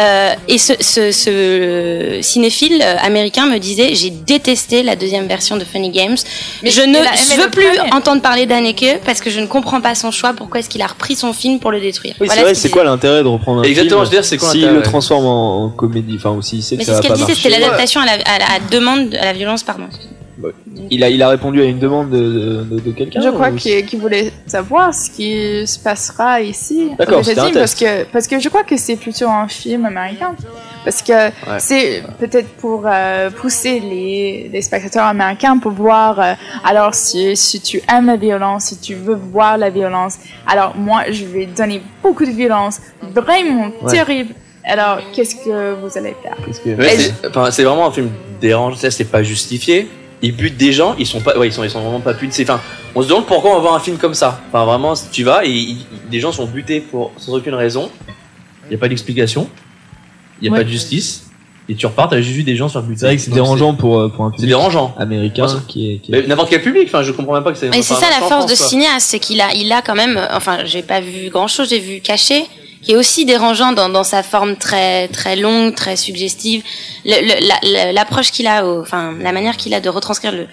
[0.00, 5.56] Euh, et ce, ce, ce cinéphile euh, américain me disait j'ai détesté la deuxième version
[5.56, 6.16] de Funny Games.
[6.62, 7.92] Mais je ne je veux plus premier.
[7.92, 10.34] entendre parler d'Anneke parce que je ne comprends pas son choix.
[10.36, 12.70] Pourquoi est-ce qu'il a repris son film pour le détruire Oui, Voilà c'est vrai, c'est
[12.70, 15.24] quoi l'intérêt de reprendre un Exactement, film je veux dire, c'est quoi S'il le transforme
[15.26, 17.40] en, en comédie, enfin, ou s'il sait que Mais ça c'est va ce qu'elle disait,
[17.42, 19.84] c'était l'adaptation à la, à la- à demande à la violence, pardon.
[20.90, 23.54] Il a, il a répondu à une demande de, de, de quelqu'un Je crois ou-
[23.56, 26.90] qu'il voulait savoir ce qui se passera ici.
[26.98, 27.22] D'accord,
[27.54, 30.34] parce que parce que je crois que c'est plutôt un film américain.
[30.84, 36.34] Parce que c'est peut-être pour euh, pousser les, les spectateurs américains pour voir euh,
[36.64, 40.14] alors si si tu aimes la violence si tu veux voir la violence
[40.46, 42.80] alors moi je vais donner beaucoup de violence.
[43.02, 43.90] Vraiment Ouais.
[43.92, 44.34] terrible.
[44.64, 46.36] Alors qu'est-ce que vous allez faire?
[47.52, 48.10] C'est vraiment un film
[48.40, 49.88] dérangeant, c'est pas justifié.
[50.22, 52.42] Ils butent des gens, ils sont pas, ouais, ils sont, ils sont vraiment pas butés.
[52.42, 52.60] Enfin,
[52.94, 54.40] on se demande pourquoi on va voir un film comme ça.
[54.48, 55.76] Enfin, vraiment, tu vas et
[56.10, 57.90] des gens sont butés pour sans aucune raison.
[58.68, 59.48] Il y a pas d'explication,
[60.40, 60.58] il y a Ouais.
[60.58, 61.22] pas de justice.
[61.68, 63.00] Et tu repars, t'as juste vu des gens se faire buter.
[63.00, 64.94] C'est vrai que c'est dérangeant pour, euh, pour un public dérangeant.
[64.98, 65.98] américain Ouais, qui est.
[65.98, 67.66] qui est- Mais n'importe quel public, enfin, je comprends même pas que c'est.
[67.76, 70.16] Et c'est ça la force France, de cinéaste, c'est qu'il a, il a quand même,
[70.16, 72.44] euh, enfin, j'ai pas vu grand chose, j'ai vu Caché,
[72.86, 76.62] qui est aussi dérangeant dans, dans sa forme très, très longue, très suggestive.
[77.04, 80.46] Le- le- la- L'approche qu'il a, au- enfin, la manière qu'il a de retranscrire le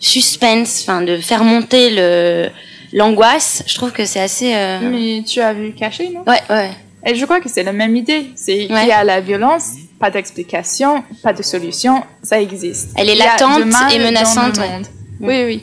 [0.00, 2.48] suspense, enfin, de faire monter le,
[2.94, 6.22] l'angoisse, je trouve que c'est assez, euh, mais tu as vu Caché non?
[6.26, 6.70] Ouais, ouais.
[7.06, 8.26] Et je crois que c'est la même idée.
[8.36, 12.90] C'est qu'il y a la violence, pas d'explication, pas de solution, ça existe.
[12.96, 13.60] Elle est Il latente
[13.92, 14.68] et menaçante, ouais.
[14.70, 14.86] monde.
[15.20, 15.62] Oui, oui.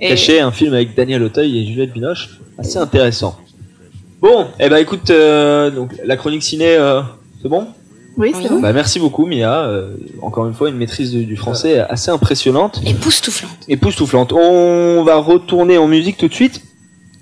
[0.00, 2.28] Et- Caché, un film avec Daniel Auteuil et Juliette Binoche,
[2.58, 3.38] assez intéressant.
[4.20, 7.02] Bon, eh ben écoute, euh, donc la chronique ciné, euh,
[7.42, 7.66] c'est bon?
[8.16, 8.60] Oui, c'est bon.
[8.60, 9.90] Bah merci beaucoup Mia, euh,
[10.22, 12.80] encore une fois une maîtrise du français assez impressionnante.
[12.86, 13.58] Époustouflante.
[13.68, 14.32] Époustouflante.
[14.32, 16.62] On va retourner en musique tout de suite.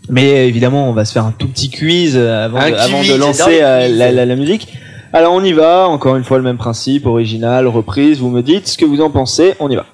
[0.08, 3.88] Mais évidemment, on va se faire un tout petit quiz avant, de, avant lancer euh,
[3.88, 4.68] la musique.
[5.12, 8.68] Alors on y va, encore une fois le même principe, original, reprise, vous me dites
[8.68, 9.86] ce que vous en pensez, on y va.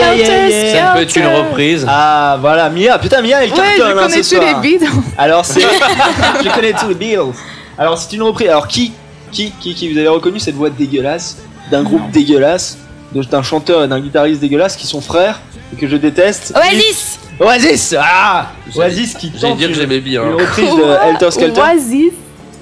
[0.00, 0.86] Yeah, yeah, yeah.
[0.86, 1.86] Ça peut être une reprise.
[1.88, 4.42] Ah voilà, Mia, putain Mia, elle Ouais, cartonne je hein, connais tous soir.
[4.62, 4.86] les Beatles.
[5.18, 5.60] Alors c'est,
[6.44, 7.32] je connais tous les Beatles.
[7.78, 8.48] Alors c'est une reprise.
[8.48, 8.92] Alors qui,
[9.32, 11.38] qui, qui, qui vous avez reconnu cette voix dégueulasse
[11.70, 12.78] d'un groupe dégueulasse,
[13.12, 15.40] d'un chanteur et d'un guitariste dégueulasse qui sont frères
[15.72, 16.52] et que je déteste?
[16.56, 20.22] Oasis Oasis Ah Oasis qui tente dire que une, j'aimais bien.
[20.24, 21.60] une reprise de Helter Skelter.
[21.60, 22.12] Oasis.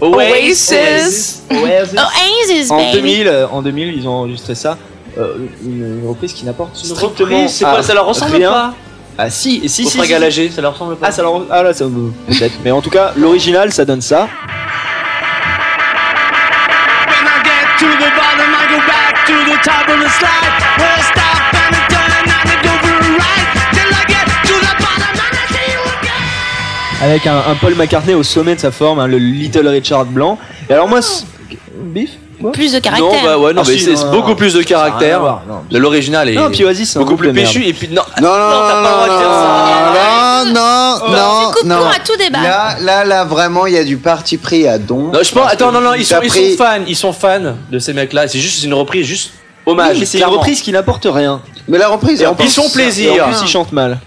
[0.00, 1.42] Oasis.
[1.50, 1.94] Oasis.
[1.98, 2.92] Oasis, En baby.
[2.92, 4.76] 2000, euh, en 2000, ils ont enregistré ça.
[5.16, 8.50] Euh, une, une reprise qui n'apporte strictement c'est quoi, ça leur ressemble rien.
[8.50, 8.74] pas
[9.16, 9.86] Ah si, si, si.
[9.86, 11.42] si, Gallagher, ça leur ressemble pas Ah, ça leur...
[11.50, 12.54] ah là, ça peut-être.
[12.64, 14.28] Mais en tout cas, l'original, ça donne ça.
[27.00, 30.36] Avec un, un Paul McCartney au sommet de sa forme, hein, le Little Richard blanc.
[30.68, 31.00] Et alors moi,
[31.76, 32.10] bif
[32.52, 33.06] Plus de caractère.
[33.08, 34.36] Non, bah ouais, non, Ah, mais si, c'est non, beaucoup non.
[34.36, 35.20] plus de caractère.
[35.20, 35.62] voir, non.
[35.70, 37.66] De l'original est Non, puis Oasis, beaucoup plus péchu.
[37.66, 40.44] Et puis non, Non, non, t'as pas le droit de dire ça.
[40.46, 41.86] non, non, non, Tu coupes non.
[41.86, 42.40] à tout débat.
[42.42, 45.10] Là, là, là, vraiment, il y a du parti pris à don.
[45.12, 45.50] Non, je pense.
[45.52, 48.28] Attends, non, non, ils sont, ils fans, ils sont fans de ces mecs-là.
[48.28, 49.32] C'est juste une reprise, juste
[49.66, 49.94] hommage.
[49.94, 51.40] Oui, mais c'est une reprise qui n'apporte rien.
[51.66, 53.12] Mais la reprise, Ils sont plaisir.
[53.14, 53.98] Et en plus, ils chantent mal.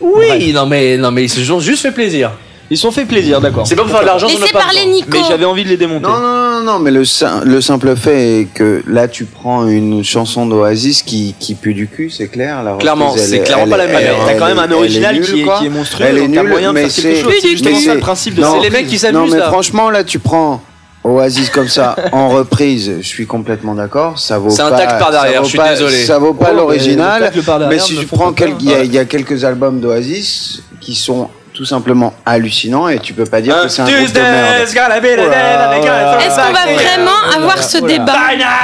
[0.00, 2.30] Oui, non mais non mais ils se sont juste fait plaisir.
[2.70, 3.64] Ils se sont fait plaisir, d'accord.
[3.66, 4.86] C'est pas pour faire de l'argent, Laissez pas parler.
[4.86, 5.08] Nico.
[5.12, 6.08] Mais j'avais envie de les démonter.
[6.08, 9.68] Non, non, non, non, mais le, sim- le simple fait est que là, tu prends
[9.68, 12.64] une chanson d'Oasis qui, qui pue du cul, c'est clair.
[12.64, 14.26] La reprise, Clairement, elle c'est est- clairement elle pas la est- meilleure, elle.
[14.26, 15.58] T'as est- quand même un elle est original nulle, qui, est, quoi.
[15.60, 16.06] qui est monstrueux.
[16.08, 17.32] Elle est donc t'as nulle, moyen de mais faire quelque c'est- chose.
[17.40, 19.38] C'est justement mais ça le c'est- principe de C'est les mecs qui s'amusent Non, mais
[19.38, 19.46] là.
[19.46, 20.60] franchement, là, tu prends
[21.04, 24.18] Oasis comme ça en reprise, je suis complètement d'accord.
[24.18, 24.78] Ça vaut C'est un pas.
[24.78, 26.04] tacle par derrière, ça vaut je suis pas- désolé.
[26.04, 27.30] Ça vaut pas Oh, l'original.
[27.68, 28.58] Mais si tu prends pas quel- peur.
[28.60, 32.98] il y, a- il y a quelques albums d'Oasis qui sont tout simplement hallucinants et
[32.98, 34.62] tu peux pas dire que c'est un groupe de merde.
[34.62, 38.12] Est-ce qu'on va vraiment avoir ce débat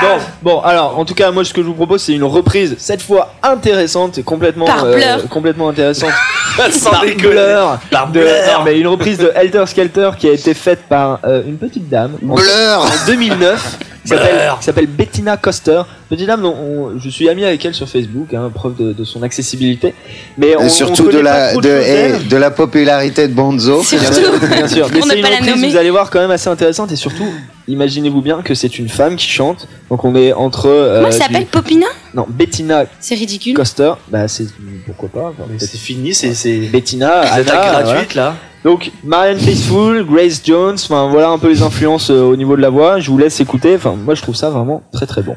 [0.03, 2.75] Bon, bon, alors, en tout cas, moi, ce que je vous propose, c'est une reprise,
[2.79, 5.29] cette fois intéressante, et complètement, Par Blur.
[5.31, 6.11] complètement intéressante.
[6.71, 7.33] Sans par déconner.
[7.35, 7.79] Blur.
[7.91, 8.31] Par de- Blur.
[8.59, 11.89] non, mais une reprise de Helter Skelter qui a été faite par euh, une petite
[11.89, 12.45] dame en, Blur.
[12.79, 15.83] en 2009 qui s'appelle- qui s'appelle Bettina Coster.
[16.09, 19.05] Petite dame dont on- je suis ami avec elle sur Facebook, hein, preuve de, de
[19.05, 19.95] son accessibilité.
[20.37, 23.83] Mais on, Et surtout de la, de, la popularité de Bonzo.
[23.83, 24.03] Surtout.
[24.05, 24.89] Bien sûr, bien sûr.
[24.93, 27.27] Mais c'est une vous allez voir, quand même assez intéressante et surtout,
[27.69, 29.69] imaginez-vous bien que c'est une femme qui chante.
[29.91, 30.67] Donc on est entre.
[30.69, 31.47] euh, Comment elle du- s'appelle?
[31.47, 31.87] Popina?
[32.15, 33.55] Non, Bettina C'est ridicule.
[33.55, 33.93] Coster.
[34.09, 34.47] Bah c'est
[34.87, 35.29] pourquoi pas.
[35.31, 38.35] enfin, c'est fini, c'est c'est Bettina, Anna, gratuites là.
[38.65, 42.63] Donc Marianne Faithfull, Grace Jones, enfin voilà un peu les influences euh, au niveau de
[42.63, 43.01] la voix.
[43.01, 43.75] Je vous laisse écouter.
[43.75, 45.37] Enfin moi je trouve ça vraiment très très bon.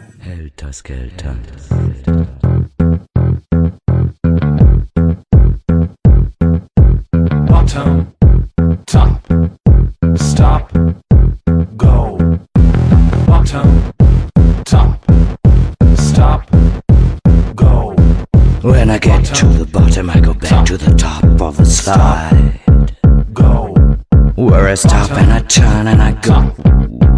[24.55, 26.49] Where I stop and I turn and I go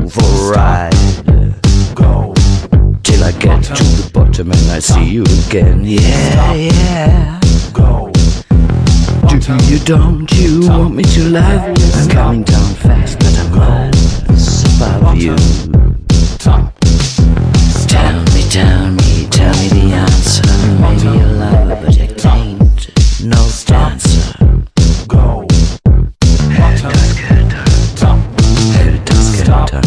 [0.09, 0.91] for a ride.
[1.93, 2.33] Go.
[3.03, 5.83] Till I get to the bottom and I see you again.
[5.85, 7.39] Yeah, yeah.
[7.73, 8.11] Go.
[9.29, 11.85] Do you don't you want me to love you?
[11.93, 15.35] I'm coming down fast, but I'm miles above you.
[17.88, 20.41] Tell me, tell me, tell me the answer.
[20.81, 24.06] Maybe you a lover, but you ain't no dancer.
[29.47, 29.81] Skelter.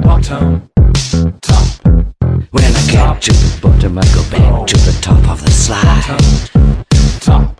[0.01, 0.67] Bottom,
[1.41, 1.67] top,
[2.49, 6.17] When I get to the bottom, I go back to the top of the slide.
[7.21, 7.55] top,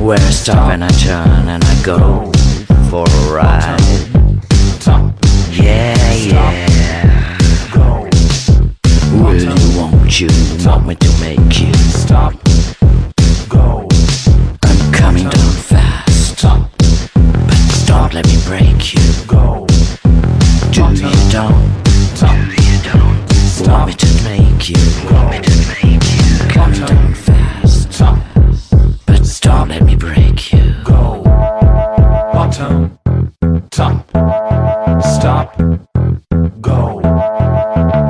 [0.00, 2.30] Where I stop and I turn and I go
[2.88, 3.80] for a ride.
[4.78, 5.12] top,
[5.50, 7.36] Yeah, yeah.
[7.74, 8.08] go.
[9.20, 10.28] Will you, won't you,
[10.64, 12.34] want me to make you Stop,
[15.18, 16.42] coming down fast.
[16.42, 19.00] But don't let me break you.
[19.26, 19.66] go.
[20.70, 21.58] Do you don't?
[22.18, 22.28] Do
[22.62, 23.68] you don't?
[23.68, 24.78] Want me to make you?
[25.10, 26.48] Want me to make you?
[26.50, 27.98] Coming down fast.
[29.06, 30.74] But don't let me break you.
[30.84, 31.22] go.
[32.32, 32.98] Bottom,
[33.70, 34.08] top,
[35.02, 35.56] stop,
[36.60, 37.00] go.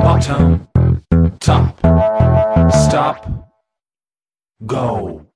[0.03, 0.67] Bottom,
[1.39, 1.79] top,
[2.71, 3.27] stop,
[4.65, 5.28] go.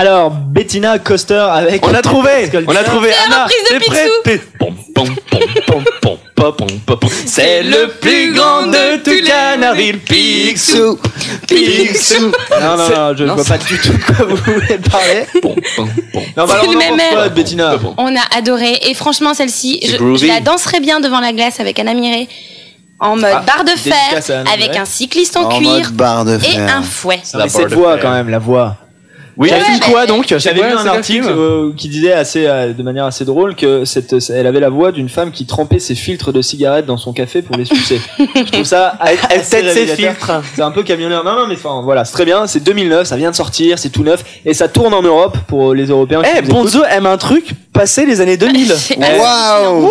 [0.00, 1.86] Alors Bettina Coster avec.
[1.86, 2.50] On a trouvé.
[2.66, 5.84] On a trouvé C'est la Anna reprise de T'es prête T'es- Pom, pom, pom, pom,
[6.00, 7.10] pom, pom, pom, pom, pom.
[7.26, 10.98] C'est le plus grand de tous Canaries, le Picsou
[11.46, 12.32] Picsou
[12.62, 15.26] Non non non, je Non, vois c'est- pas du tout de quoi vous voulez parler.
[15.42, 16.22] Pom, pom, pom.
[16.34, 16.98] Non bah alors on le même
[17.98, 18.78] On a adoré.
[18.88, 20.18] Et franchement, celle-ci, C'est je, groovy.
[20.18, 22.26] je la danserais bien devant la glace avec Anna Miré.
[23.00, 25.92] En mode Ah, barre de dédicace fer, Anna avec un cycliste en, En cuir mode
[25.92, 26.74] barre de et fer.
[26.74, 27.20] un fouet.
[27.34, 28.02] Non, La mais cette barre de voix fer.
[28.02, 28.76] quand même, la voix.
[29.40, 30.26] Oui, filme mais- quoi donc?
[30.36, 34.14] J'avais lu un article euh, qui disait assez, euh, de manière assez drôle que cette,
[34.28, 37.40] elle avait la voix d'une femme qui trempait ses filtres de cigarettes dans son café
[37.40, 38.02] pour les sucer.
[38.18, 40.30] Je trouve ça Elle tête ses filtres.
[40.54, 41.24] C'est un peu camionneur.
[41.24, 42.46] Non, non, mais enfin, voilà, c'est très bien.
[42.46, 45.72] C'est 2009, ça vient de sortir, c'est tout neuf et ça tourne en Europe pour
[45.72, 46.20] les Européens.
[46.22, 46.50] Eh, écoutent.
[46.50, 48.66] Bonzo aime un truc passé les années 2000.
[48.76, 49.18] C'est Ouais.
[49.18, 49.88] Waouh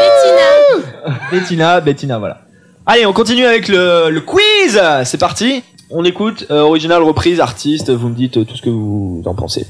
[0.00, 1.18] Bettina.
[1.32, 2.40] Bettina, Bettina, voilà.
[2.84, 4.78] Allez, on continue avec le, le quiz.
[5.04, 5.62] C'est parti.
[5.90, 7.90] On écoute euh, original, reprise, artiste.
[7.90, 9.66] Vous me dites euh, tout ce que vous en pensez.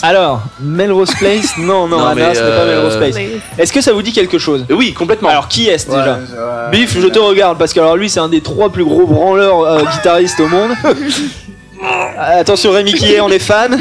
[0.00, 0.10] Place.
[0.10, 3.16] Alors, Melrose Place Non, non, Non, Anna, mais, ce n'est pas euh, Melrose Place.
[3.58, 4.64] Est-ce que ça vous dit quelque chose?
[4.70, 5.28] Oui, complètement.
[5.28, 6.70] Alors, qui est-ce Ouais, déjà ouais.
[6.70, 9.60] Biff, je te regarde parce que alors lui, c'est un des trois plus gros branleurs
[9.60, 10.70] euh, guitaristes au monde.
[10.84, 10.94] Euh,
[12.40, 13.78] Attention, Rémi qui est, on est fan.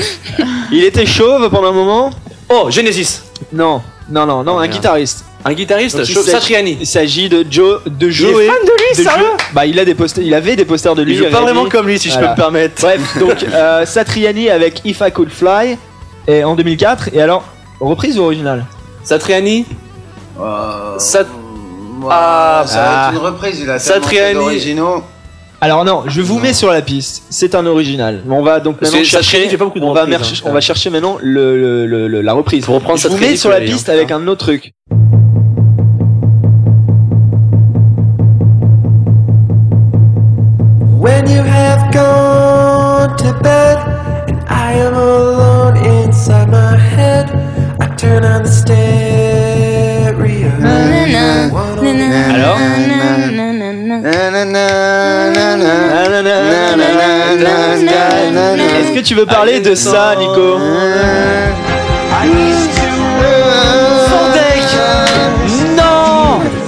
[0.71, 2.09] Il était chauve pendant un moment.
[2.49, 3.21] Oh, Genesis.
[3.51, 5.25] Non, non, non, non, un guitariste.
[5.45, 6.77] Un guitariste, Donc, il Satriani.
[6.79, 9.83] Il s'agit de Joe, de Il est fan de lui, sérieux Joe- Bah, il a
[9.83, 11.13] des posters, il avait des posters de lui.
[11.13, 12.81] Il joue pas vraiment comme lui, si je peux me permettre.
[12.81, 15.77] Bref, donc euh, Satriani avec If I Could Fly
[16.27, 17.09] et en 2004.
[17.13, 17.43] Et alors,
[17.79, 18.65] reprise ou original
[19.03, 19.65] Satriani.
[20.97, 21.25] Sat-
[22.09, 22.67] Ah, Ah.
[22.67, 24.33] ça va être une reprise, il a Satriani.
[24.39, 25.03] d'originaux.
[25.61, 27.23] Alors non, je vous mets sur la piste.
[27.29, 28.21] C'est un original.
[28.29, 29.23] On va donc maintenant chercher.
[29.23, 30.49] Satriani pas beaucoup de on, va reprises, hein.
[30.49, 32.65] on va chercher maintenant le, le- le- le- la reprise.
[32.65, 34.73] Pour reprendre je vous Satriani, mets sur la piste avec un autre truc.
[41.03, 43.77] When you have gone to bed
[44.29, 45.32] and I am alone
[46.53, 47.25] my head,
[47.81, 50.51] I turn on the stereo.
[52.33, 52.57] Alors
[58.79, 60.59] Est-ce que tu veux parler de ça, Nico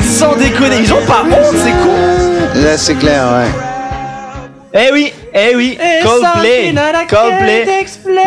[0.01, 3.74] Sans déconner, ils ont pas honte, c'est con Là, c'est clair, ouais.
[4.78, 6.73] Eh oui, eh oui, Coldplay,
[7.07, 7.65] Coldplay,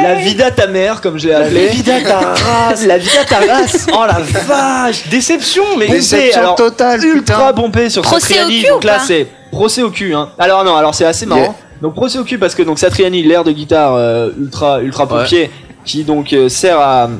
[0.03, 1.67] la vida ta mère comme je l'ai appelé.
[1.67, 2.87] La vida ta race.
[2.87, 3.87] la vida ta race.
[3.93, 8.63] Oh la vache Déception, mais Déception alors, totale, ultra pompé sur Satriani.
[8.67, 10.15] donc là c'est procès au cul.
[10.15, 10.31] Hein.
[10.39, 11.41] Alors non, alors c'est assez marrant.
[11.43, 11.55] Yeah.
[11.83, 15.51] Donc procès au cul parce que donc Satriani, l'air de guitare euh, ultra ultra pompier,
[15.85, 17.11] qui donc euh, sert à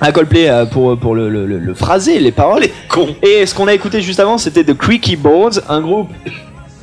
[0.00, 2.64] à Coldplay euh, pour pour le, le, le- le phraser les paroles.
[2.88, 3.14] con.
[3.22, 6.08] Et ce qu'on a écouté juste avant, c'était The Creaky Boards, un groupe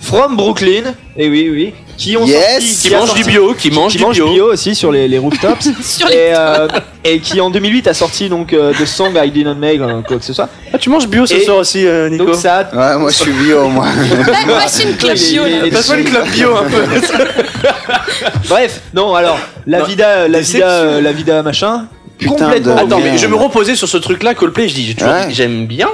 [0.10, 0.94] from Brooklyn.
[1.16, 2.40] Et oui, oui, qui ont Yes.
[2.42, 4.28] sorti, Qui sorti- du bio, qui mange qui du mange bio.
[4.30, 5.70] bio aussi sur les, les rooftops.
[5.84, 6.68] Sur les et, euh,
[7.04, 10.18] et qui en 2008 a sorti donc euh, The Song I Didn't Make, euh, quoi
[10.18, 10.50] que ce soit.
[10.74, 13.12] Ah, tu manges bio ce Et- soir aussi, euh, Nico Donc ça a Ouais, moi,
[13.12, 13.86] je suis bio, moi.
[14.26, 14.34] Bah,
[14.64, 15.44] Passe une clope bio.
[15.72, 16.82] Passe-moi une clope bio un peu.
[18.50, 19.38] Bref, non alors
[19.68, 21.88] la Non, vida, la vida, euh, la vida machin.
[22.18, 22.76] Putain complètement.
[22.76, 25.28] de- Attends, mais je me reposais sur ce truc-là, Coldplay, je dis, Ouais.
[25.30, 25.88] j'aime bien.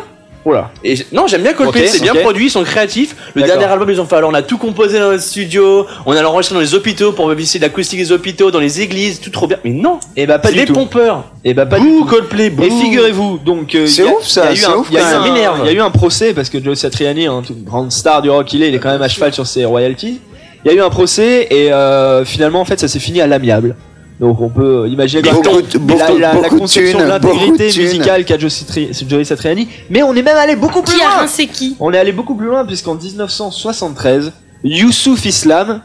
[0.45, 0.69] Oula.
[0.83, 3.15] Et non, j'aime bien Coldplay, c'est bien produit, ils sont créatifs.
[3.33, 6.11] Le dernier album, ils ont fait, alors on a tout composé dans notre studio, on
[6.15, 9.47] a l'enregistré dans les hôpitaux pour visiter l'acoustique des hôpitaux, dans les églises, tout trop
[9.47, 9.57] bien.
[9.63, 10.73] Mais non, Et bah pas c'est du des tout.
[10.73, 11.23] pompeurs.
[11.43, 12.05] Et bah pas du Bouh, tout.
[12.05, 12.63] Coldplay, bouh.
[12.63, 14.93] Et figurez-vous, donc euh, C'est ouf, ça, il y a eu c'est un- ouf, il
[14.93, 15.57] y a eu un- Ça m'énerve.
[15.63, 18.29] Il y a eu un procès parce que Joe Satriani, hein, toute grande star du
[18.29, 20.21] rock, il est, il est quand même à cheval sur ses royalties.
[20.63, 23.25] Il y a eu un procès et euh, finalement en fait ça s'est fini à
[23.27, 23.75] l'amiable.
[24.19, 28.37] Donc on peut imaginer Beaucoup de- beaucoup- la, la- la beaucoup de l'intégrité musicale qu'a
[28.37, 28.63] Joe
[29.07, 29.67] Joey Satriani.
[29.89, 31.27] Mais on est même allé beaucoup plus Qui a loin.
[31.51, 31.75] qui?
[31.79, 34.31] On est allé beaucoup plus loin puisqu'en 1973,
[34.63, 35.81] Youssouf Islam,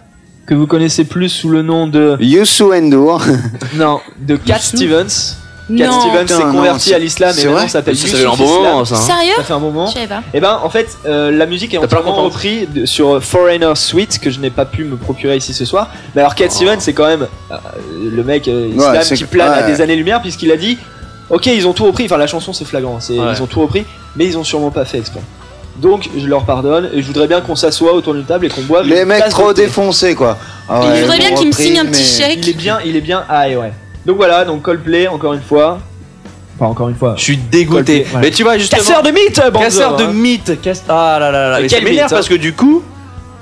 [0.47, 3.23] que vous connaissez plus sous le nom de Youssou N'Dour.
[3.77, 5.37] non de Cat Stevens.
[5.77, 5.91] Cat.
[5.93, 8.95] Stevens s'est converti à l'islam et maintenant s'appelle Ça, ça fait un bon moment, ça.
[8.97, 9.01] hein.
[9.01, 9.87] Sérieux Ça fait un moment.
[9.87, 10.23] Je savais pas.
[10.35, 14.31] Et ben en fait euh, la musique est entièrement reprise de- sur Foreigner Suite que
[14.31, 15.91] je n'ai pas pu me procurer ici ce soir.
[16.15, 16.53] Mais alors Cat Oh.
[16.53, 17.57] Stevens c'est quand même euh,
[18.13, 20.79] le mec euh, islam qui plane à des années-lumière puisqu'il a dit
[21.29, 23.33] Ok ils ont tout repris, enfin la chanson c'est flagrant, c'est- Ouais.
[23.37, 23.85] ils ont tout repris,
[24.17, 25.21] mais ils ont sûrement pas fait exprès.
[25.77, 28.63] Donc je leur pardonne et je voudrais bien qu'on s'assoie autour d'une table et qu'on
[28.63, 28.87] boive.
[28.87, 30.37] Les mecs trop défoncés, quoi.
[30.69, 32.39] Ah ouais, je voudrais bien ont qu'il me repris, signe un petit chèque.
[32.43, 33.73] Il est bien, il est bien high ouais.
[34.07, 35.79] Donc voilà, donc Coldplay encore une fois.
[36.57, 37.15] Enfin encore une fois.
[37.17, 38.03] Je suis dégoûté.
[38.03, 38.21] Coldplay, ouais.
[38.23, 38.83] Mais tu vois, justement.
[38.83, 40.13] Casseur de mythes, Banzo, Casseur de hein.
[40.13, 40.61] mythes.
[40.61, 41.61] casse- Ah là là là.
[41.61, 42.09] Mais ça m'énerve mythe, hein.
[42.11, 42.83] parce que du coup,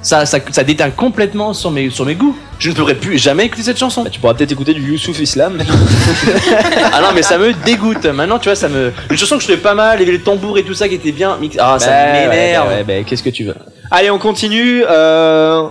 [0.03, 2.37] ça, ça, ça déteint complètement sur mes, sur mes goûts.
[2.59, 4.03] Je ne pourrais plus jamais écouter cette chanson.
[4.05, 5.59] Bah, tu pourras peut-être écouter du Youssouf Islam.
[6.93, 8.05] ah non, mais ça me dégoûte.
[8.07, 8.93] Maintenant, tu vois, ça me.
[9.11, 10.89] Une chanson que je trouvais pas mal, il y avait les tambours et tout ça
[10.89, 11.59] qui était bien mixé.
[11.61, 12.69] Ah, ça Bah, m'énerve.
[12.69, 13.55] ouais, ouais, bah, Qu'est-ce que tu veux
[13.91, 15.63] Allez, on continue euh,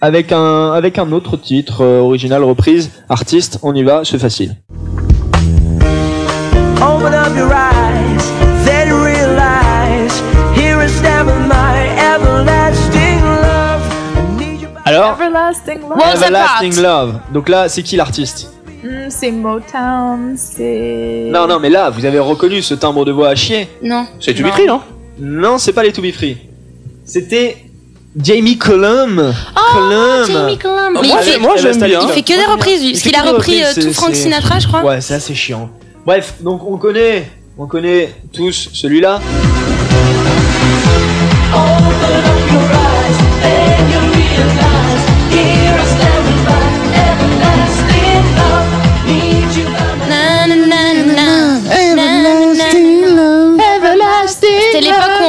[0.00, 3.58] avec un avec un autre titre euh, original reprise artiste.
[3.62, 4.56] On y va, c'est facile.
[6.82, 8.24] Open up your eyes,
[8.64, 10.22] then realize
[10.54, 13.82] here is never my everlasting love.
[14.16, 16.00] I need you by Alors, Everlasting Love.
[16.14, 16.82] Everlasting.
[16.82, 17.20] Love.
[17.32, 18.52] Donc là, c'est qui l'artiste?
[18.82, 21.28] Hmm, c'est Motown, c'est.
[21.30, 24.06] Non, non, mais là, vous avez reconnu ce timbre de voix à chier Non.
[24.20, 24.36] C'est Non.
[24.36, 24.80] Tumitri, non?
[25.18, 26.36] Non, c'est pas les To Be Free.
[27.06, 27.56] C'était
[28.16, 29.34] Jamie Cullum.
[29.56, 30.26] Oh, Cullum.
[30.26, 30.98] Jamie Cullum.
[31.02, 32.00] Mais moi, fait, moi, j'aime bien.
[32.02, 34.58] il fait que des reprises, Parce qu'il a repris euh, tout c'est- Frank c'est- Sinatra,
[34.60, 34.82] je crois.
[34.84, 35.68] Ouais, c'est assez chiant.
[36.06, 37.28] Bref, donc on connaît,
[37.58, 39.20] on connaît tous celui-là.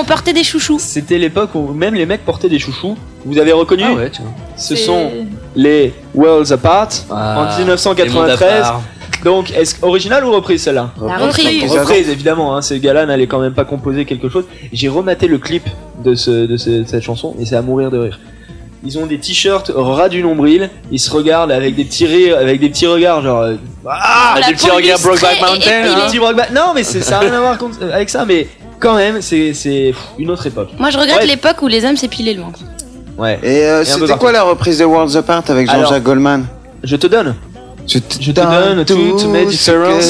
[0.05, 0.79] Portait des chouchous.
[0.79, 2.97] C'était l'époque où même les mecs portaient des chouchous.
[3.25, 4.25] Vous avez reconnu Ah ouais, tiens.
[4.57, 5.11] Ce C'est- sont
[5.55, 8.59] les Worlds Apart Ah, en les mondes 1993.
[8.59, 8.81] à part.
[9.23, 11.71] Donc, est-ce original ou reprise celle-là La reprise.
[11.71, 12.55] Reprise, évidemment.
[12.55, 14.45] Hein, ces gars-là n'allaient quand même pas composer quelque chose.
[14.71, 15.63] J'ai rematé le clip
[16.03, 18.19] de, ce, de, ce- de cette chanson et c'est à mourir de rire.
[18.87, 20.69] Ils ont des t-shirts ras du nombril.
[20.91, 23.55] Ils se regardent avec des petits rires, avec des petits regards, genre euh,
[23.89, 25.81] Ah, du petit regard Brokeback Mountain.
[25.85, 25.95] Le hein.
[26.07, 28.47] petit Brokeback- Non, mais c'est- ça n'a rien à voir contre- avec ça, mais
[28.79, 30.69] quand même, c'est c'est une autre époque.
[30.79, 31.25] Moi, je regrette Ouais.
[31.27, 32.59] l'époque où les hommes s'épilaient le ventre.
[33.17, 33.39] Ouais.
[33.43, 36.45] Et euh, Et c'était quoi la reprise de Worlds Apart avec Jean-Jacques Goldman
[36.83, 37.35] Je te donne.
[37.87, 40.03] Je te, Je te donne toutes mes différences.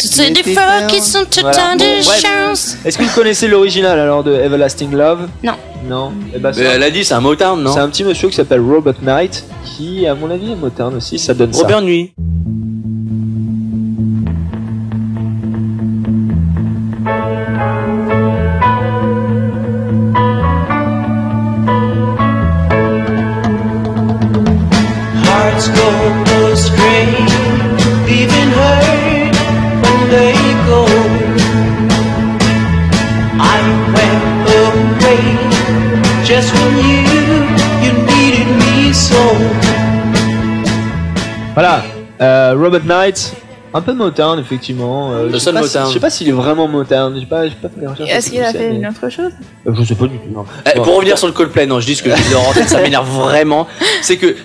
[0.00, 1.70] C'est des fois qui sont tout Voilà.
[1.72, 2.22] un de Bon, bref.
[2.22, 2.76] chance.
[2.84, 5.28] Est-ce que vous connaissez l'original alors de Everlasting Love?
[5.42, 5.52] Non.
[5.88, 6.12] Non.
[6.34, 7.72] Eh ben, Mais elle a dit, c'est un Motown, non?
[7.72, 11.18] C'est un petit monsieur qui s'appelle Robert Knight, qui, à mon avis, est Motown aussi.
[11.18, 11.84] Ça donne Robert ça.
[11.84, 12.12] Nuit.
[41.58, 41.82] Voilà.
[42.20, 43.32] Euh, Robert Knight,
[43.74, 45.10] un peu Motown, effectivement.
[45.12, 45.78] Euh, Le je sais seul pas si-.
[45.88, 47.16] Je sais pas s'il est vraiment Motown.
[47.18, 48.10] J'ai pas, j'ai pas fait les recherches.
[48.10, 49.32] Est-ce qu'il a fait une autre chose
[49.66, 50.30] Euh, Je sais pas du tout.
[50.32, 50.44] non.
[50.72, 50.84] Eh, Bon.
[50.84, 52.80] pour revenir sur le Coldplay, non, je dis ce que je dis de rentrer, ça
[52.80, 53.66] m'énerve vraiment.
[54.02, 54.36] C'est que,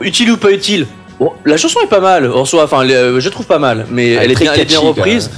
[0.00, 0.86] utile ou pas utile,
[1.18, 4.10] bon, la chanson est pas mal, en soi, enfin, euh, je trouve pas mal, mais
[4.12, 5.30] Elle elle, est très bien, elle est bien catchy, reprise.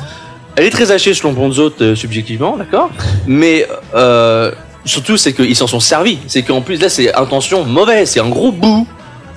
[0.56, 2.90] Elle est très hachée selon Bonzo euh, subjectivement, d'accord
[3.26, 4.52] Mais euh,
[4.84, 6.18] surtout, c'est qu'ils s'en sont servis.
[6.26, 8.86] C'est qu'en plus, là, c'est intention mauvaise, c'est un gros bout.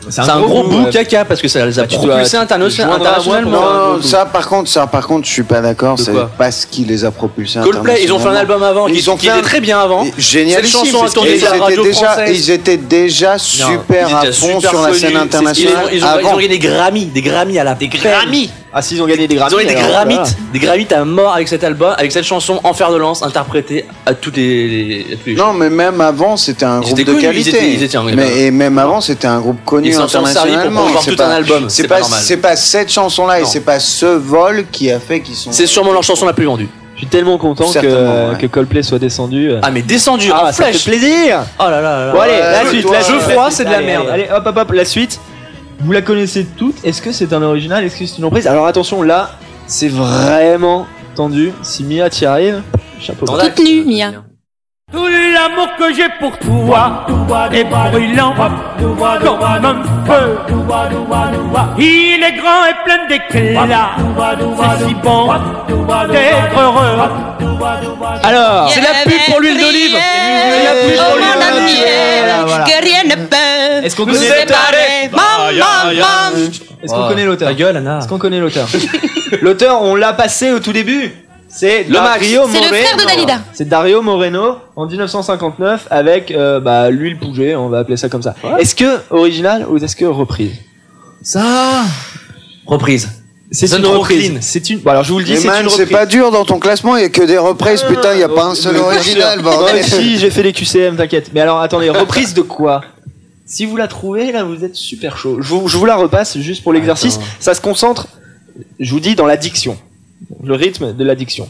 [0.09, 0.89] C'est un, gros bout ouais.
[0.89, 3.69] caca parce que ça les a Bah, propulsés à internationalement.
[3.69, 5.97] un Non, ça par contre, ça par contre, je suis pas d'accord.
[5.99, 7.59] C'est parce qui les a propulsés.
[7.61, 9.59] Coldplay, ils ont fait un album avant qui, Ils ont qui fait était un- très
[9.61, 10.05] bien avant.
[10.17, 10.61] Génial.
[10.65, 12.37] Cette chanson a tourné ils, sur la étaient radio déjà, française.
[12.47, 15.89] ils étaient déjà super à fond sur la scène internationale.
[15.91, 19.27] Ils ont, gagné des Grammys, des Grammys à la Des Grammys Ah, s'ils ont gagné
[19.27, 19.51] des Grammys.
[19.51, 20.29] Ils ont gagné des alors, Grammys, voilà.
[20.53, 23.85] des Grammys à mort avec cet album, avec cette chanson en fer de lance interprétée
[24.05, 24.67] à toutes les.
[24.67, 27.21] les- à tous les Non, mais même avant, c'était un Ils groupe de connus, ils
[27.23, 27.49] qualité.
[27.49, 30.85] étaient- ils étaient- oui, mais, et même avant, c'était un groupe connu Ils pour internationalement.
[31.01, 34.65] C'est tout pas- un album, C'est c'est pas, cette chanson-là et c'est pas ce vol
[34.71, 35.51] qui a fait qu'ils sont.
[35.51, 36.69] C'est sûrement leur chanson la plus vendue.
[36.93, 37.79] Je suis tellement content que,
[38.31, 38.37] ouais.
[38.37, 39.51] que Coldplay soit descendu.
[39.63, 40.83] Ah, mais descendu Ah, en ça fait flèche.
[40.83, 42.11] plaisir Oh là là là.
[42.11, 44.05] Bon allez, Ouais, la suite, la froid, c'est de la Allez, merde.
[44.11, 45.17] Allez, hop hop hop, la suite.
[45.81, 46.83] Vous la connaissez toutes.
[46.83, 49.31] Est-ce que c'est un original Est-ce que c'est une reprise Alors attention, là,
[49.65, 51.51] c'est vraiment tendu.
[51.61, 52.61] Si Mia t'y arrive,
[52.99, 53.25] chapeau.
[53.25, 54.23] Toute nue, Mia.
[54.91, 57.05] Tout l'amour que j'ai pour toi
[57.53, 60.37] est brûlant comme un feu.
[61.77, 63.91] Il est grand et plein d'éclat.
[64.79, 65.27] C'est si bon
[66.11, 66.97] d'être heureux.
[68.23, 69.95] Alors, C'est la pub pour l'huile d'olive.
[69.95, 71.83] C'est la pub pour Oh, l'huile mon d'olive.
[71.83, 72.63] ami, Voilà.
[72.63, 75.09] que rien ne peut Est-ce qu'on nous séparer.
[75.11, 76.49] Mam.
[76.81, 77.99] Est-ce qu'on connaît l'auteur gueule, Anna.
[77.99, 78.67] Est-ce qu'on connaît l'auteur
[79.41, 81.13] L'auteur, on l'a passé au tout début.
[81.49, 81.93] C'est Le.
[81.93, 82.83] Dario C'est le Moreno.
[82.85, 83.39] frère de Dalida.
[83.53, 88.21] C'est Dario Moreno en 1959 avec euh, bah, l'huile Pouget, on va appeler ça comme
[88.21, 88.35] ça.
[88.59, 90.53] Est-ce que original ou est-ce que reprise?
[91.23, 91.83] Ça.
[92.65, 93.09] Reprise.
[93.51, 94.37] C'est une reprise.
[94.41, 94.79] C'est une.
[94.79, 95.89] Bon, alors je vous le dis, Mais c'est une c'est reprise.
[95.97, 98.29] pas dur dans ton classement, il y a que des reprises, putain, il y a
[98.29, 99.41] pas un seul original.
[99.41, 101.31] Moi aussi, j'ai fait les QCM, t'inquiète.
[101.33, 102.81] Mais alors, attendez, reprise de quoi?
[103.47, 105.37] Si vous la trouvez, là, vous êtes super chaud.
[105.41, 107.15] Je vous, je vous la repasse juste pour l'exercice.
[107.15, 107.25] Attends.
[107.39, 108.07] Ça se concentre,
[108.79, 109.75] je vous dis, dans la diction.
[110.43, 111.47] Le rythme de la diction.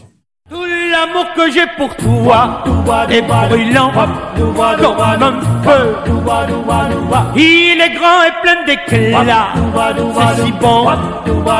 [0.49, 2.63] Tout l'amour que j'ai pour toi
[3.09, 5.95] est brûlant comme un feu.
[7.35, 9.53] Il est grand et plein d'éclat.
[10.35, 10.85] C'est si bon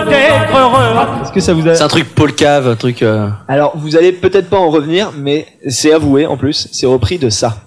[0.10, 1.22] d'être heureux.
[1.23, 1.76] Est-ce que ça vous a...
[1.76, 3.03] C'est un truc Paul Cave, un truc.
[3.03, 7.19] euh, Alors, vous allez peut-être pas en revenir, mais c'est avoué en plus, c'est repris
[7.19, 7.57] de ça.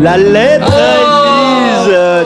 [0.00, 0.72] La lettre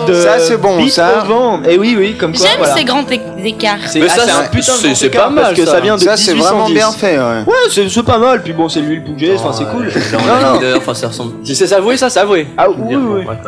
[0.07, 1.25] de Ça, c'est bon, ça.
[1.69, 2.47] Et oui, oui, comme quoi.
[2.47, 2.75] J'aime voilà.
[2.75, 3.05] ces grands
[3.45, 3.79] écarts.
[3.87, 5.73] C'est Mais ah, ça, c'est un c'est- putain c'est- c'est pas mal, parce que ça,
[5.73, 5.81] ça.
[5.81, 6.75] vient de Ça, c'est vraiment 1810.
[6.75, 7.45] bien fait, ouais.
[7.47, 8.43] Ouais, c'est c'est pas mal.
[8.43, 9.89] Puis bon, c'est l'huile Pouget, enfin c'est cool.
[10.13, 10.77] Non, Non.
[10.77, 11.45] Enfin, ça ressemble.
[11.45, 12.47] Si c'est avoué, ça, c'est avoué.
[12.57, 12.97] Ah oui,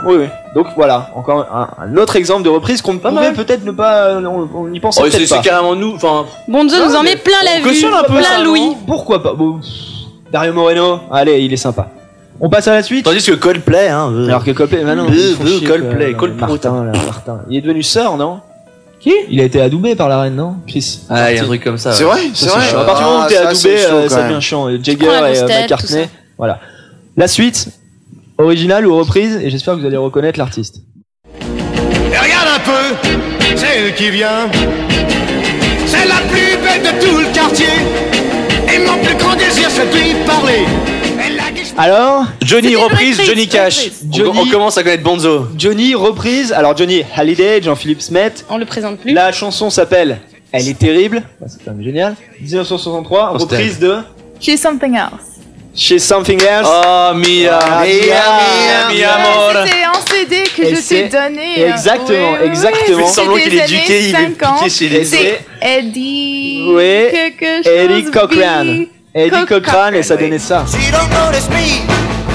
[0.05, 0.27] oui.
[0.55, 3.33] Donc voilà, encore un, autre exemple de reprise qu'on pouvait mal.
[3.35, 5.43] peut-être ne pas, on, y pensait Oh, c'est peut-être c'est pas.
[5.43, 5.95] carrément nous.
[5.95, 8.77] Enfin, Bonzo nous en met plein la vue, plein Louis.
[8.87, 9.61] Pourquoi pas bon,
[10.33, 11.89] Dario Moreno, allez, il est sympa.
[12.41, 13.05] On passe à la suite.
[13.05, 14.11] tandis que Coldplay, hein.
[14.13, 16.15] euh, Alors que Coldplay, maintenant, Euh, font euh, chier, Coldplay.
[16.15, 16.47] Coldplay.
[16.47, 17.41] Martin, là, Martin.
[17.51, 18.41] Il est devenu sœur, non?
[19.01, 19.13] Qui?
[19.31, 20.57] Il a été adoubé par la reine, non?
[20.67, 21.93] Chris Ah, il y a un truc comme ça.
[21.93, 22.11] C'est ouais.
[22.11, 22.61] vrai, c'est vrai.
[22.69, 22.79] chiant.
[22.81, 24.29] À partir du moment où Ah, t'es ça, adoubé, c'est chaud, euh, quand ça même.
[24.29, 24.69] devient chiant.
[24.69, 26.03] Et prends Jagger la et grosse euh, tête, tout McCartney.
[26.05, 26.11] ça?
[26.37, 26.61] Voilà.
[27.17, 27.69] La suite,
[28.39, 30.77] originale ou reprise, et j'espère que vous allez reconnaître l'artiste.
[31.41, 33.09] Et regarde un peu,
[33.57, 34.49] c'est elle qui vient.
[35.87, 37.67] C'est la plus belle de tout le quartier.
[38.75, 40.65] Et mon plus grand désir, c'est de lui parler.
[41.81, 43.89] Alors, Johnny reprise, Johnny Cash.
[44.05, 45.47] On- Johnny- On commence à connaître Bonzo.
[45.57, 46.53] Johnny reprise.
[46.53, 48.33] Alors Johnny Hallyday, Jean-Philippe Smet.
[48.51, 49.13] On le présente plus.
[49.13, 50.19] La chanson s'appelle
[50.51, 51.23] Elle est terrible.
[51.47, 52.17] C'est quand même génial.
[52.41, 53.99] 1963, Oh, c'était reprise de
[54.41, 55.39] She's something else.
[55.75, 56.67] chez Something Else.
[56.69, 59.53] Oh, Mia, Mia, Mia, Mia, mi amor.
[59.65, 61.63] C'était un CD que Et je t'ai donné.
[61.69, 62.97] Exactement, Oui, oui, exactement.
[63.07, 64.59] oui, semblant c'est qu'il est années il est 50.
[64.65, 66.65] piqué chez les- C'est Eddie.
[66.67, 67.73] Oui, quelque chose.
[67.73, 68.65] Eddie Cochran.
[69.15, 69.19] B.
[69.19, 70.65] Eddie Cochran et ça donnait ça.
[70.67, 71.87] She don't notice me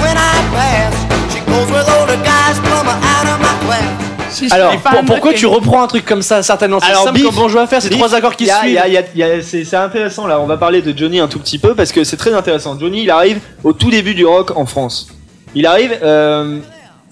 [0.02, 0.94] when I pass.
[1.32, 4.50] She goes with older guys from out of my class.
[4.50, 7.34] Alors, Et pour- pourquoi tu reprends un truc comme ça Certainement, c'est simple Biff, comme
[7.36, 8.72] bonjour à faire, c'est Biff, trois accords qui y a- suivent.
[8.74, 11.20] y a- y a- y a- c'est c'est intéressant là, on va parler de Johnny
[11.20, 12.76] un tout petit peu parce que c'est très intéressant.
[12.78, 15.06] Johnny il arrive au tout début du rock en France.
[15.54, 16.58] Il arrive, euh,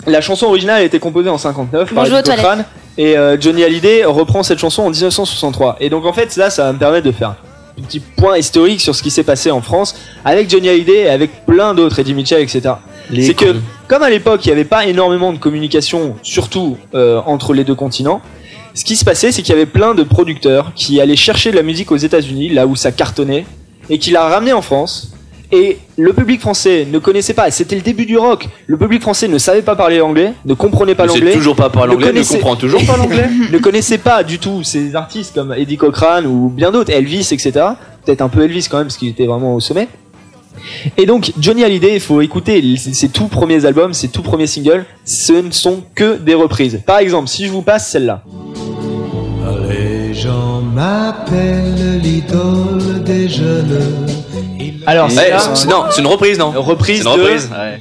[0.09, 2.57] la chanson originale a été composée en 59 par Bonjour Eddie aux Cochran
[2.99, 5.77] et euh, Johnny Hallyday reprend cette chanson en 1963.
[5.79, 7.37] Et donc en fait là ça va me permettre de faire
[7.81, 9.95] petit point historique sur ce qui s'est passé en France
[10.25, 12.75] avec Johnny Hallyday et avec plein d'autres, Eddie Mitchell, etc.
[13.15, 13.57] C'est que
[13.89, 17.75] comme à l'époque il n'y avait pas énormément de communication, surtout euh, entre les deux
[17.75, 18.21] continents,
[18.75, 21.57] ce qui se passait, c'est qu'il y avait plein de producteurs qui allaient chercher de
[21.57, 23.45] la musique aux États-Unis, là où ça cartonnait,
[23.91, 25.12] et qui la ramenaient en France.
[25.55, 28.49] Et le public français ne connaissait pas, et c'était le début du rock.
[28.67, 31.35] Le public français ne savait pas parler anglais, ne comprenait pas Ne sait l'anglais.
[31.35, 33.29] toujours pas parler anglais, ne comprend toujours pas l'anglais.
[33.53, 37.53] ne connaissait pas du tout ces artistes comme Eddie Cochran ou bien d'autres, Elvis, etc.
[38.03, 39.89] Peut-être un peu Elvis quand même, parce qu'il était vraiment au sommet.
[40.97, 44.47] Et donc Johnny Hallyday, il faut écouter ses ses tout premiers albums, ses tout premiers
[44.47, 46.81] singles, ce ne sont que des reprises.
[46.87, 48.23] Par exemple, si je vous passe celle-là.
[49.69, 54.22] Les gens m'appellent l'idole des jeunes.
[54.87, 55.39] Alors, c'est là-
[55.69, 56.53] non, c'est une reprise, non?
[56.57, 57.51] Reprise C'est une de- reprise.
[57.51, 57.81] ouais.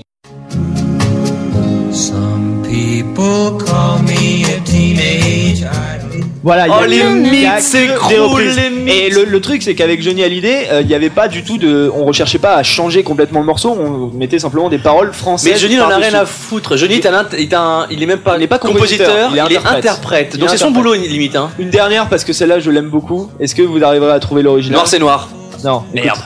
[1.92, 6.24] Some people call me a teenage idol.
[6.44, 7.04] Voilà, il y a Oh, les que-
[7.36, 8.56] il y a mythes que s'écroulent, des reprises.
[8.58, 8.94] les mythes.
[8.94, 11.58] Et le, le truc, c'est qu'avec Johnny Hallyday, euh, il n'y avait pas du tout
[11.60, 11.92] de.
[11.96, 15.52] On recherchait pas à changer complètement le morceau, on mettait simplement des paroles françaises.
[15.54, 16.10] Mais Johnny n'en a par-dessus.
[16.12, 16.78] rien à foutre.
[16.78, 19.38] Johnny est un, int- est un- il est même pas, Il est pas compositeur, il
[19.38, 19.76] est interprète.
[19.86, 20.28] interprète.
[20.34, 20.94] Il est Donc c'est son interprète.
[20.94, 21.36] boulot limite.
[21.36, 21.52] Hein.
[21.60, 23.30] Une dernière, parce que celle-là, je l'aime beaucoup.
[23.40, 24.76] Est-ce que vous arriverez à trouver l'original?
[24.78, 25.30] Noir c'est noir.
[25.64, 25.84] Non.
[25.94, 26.18] Merde.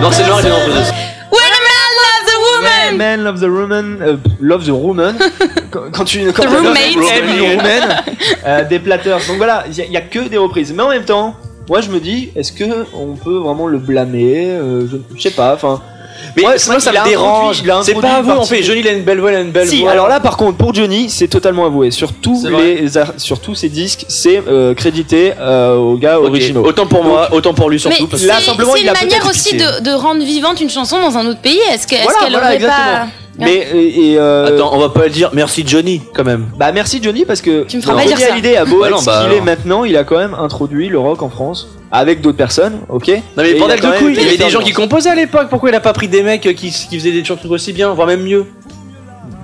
[0.00, 0.72] Noir c'est noir, il est dans le
[1.30, 2.96] When a man loves a woman.
[2.96, 5.16] Man love the woman, euh, love the woman.
[5.70, 6.76] quand, quand tu quand The tu roommate.
[7.16, 8.02] aimes une woman,
[8.46, 9.18] euh, des platters.
[9.26, 10.72] Donc voilà, il y, a- a que des reprises.
[10.74, 11.34] Mais en même temps,
[11.68, 15.30] moi je me dis, est-ce que on peut vraiment le blâmer Euh, je, je sais
[15.30, 15.54] pas.
[15.54, 15.80] Enfin.
[16.36, 17.62] Mais Ouais, moi ça me dérange.
[17.82, 18.34] C'est pas avoué.
[18.38, 19.90] On fait Johnny il a une belle voix, il a une belle Si, voix.
[19.92, 21.90] alors là par contre pour Johnny c'est totalement avoué.
[21.90, 22.86] Sur tous les
[23.16, 26.64] sur tous ses disques c'est euh, crédité euh, aux gars originaux.
[26.64, 28.06] Autant pour moi, autant pour lui Mais surtout.
[28.08, 31.00] parce là, simplement, c'est il une a manière aussi de, de rendre vivante une chanson
[31.00, 31.58] dans un autre pays.
[31.72, 32.86] Est-ce Voilà, qu'elle voilà, aurait exactement.
[32.96, 33.06] pas.
[33.38, 35.30] Mais et, et, euh, Attends, on va pas le dire.
[35.32, 36.46] Merci Johnny quand même.
[36.56, 38.34] Bah merci Johnny parce que Tu me feras pas dire ça.
[38.34, 40.98] A beau Bah non, ce bah qu'il est maintenant, il a quand même introduit le
[40.98, 43.92] rock en France avec d'autres personnes, ok Non mais Et il a bordel quand de
[43.92, 45.46] même couilles, il y fait avait des gens qui composaient à l'époque.
[45.48, 48.08] Pourquoi il a pas pris des mecs qui, qui faisaient des trucs aussi bien, voire
[48.08, 48.46] même mieux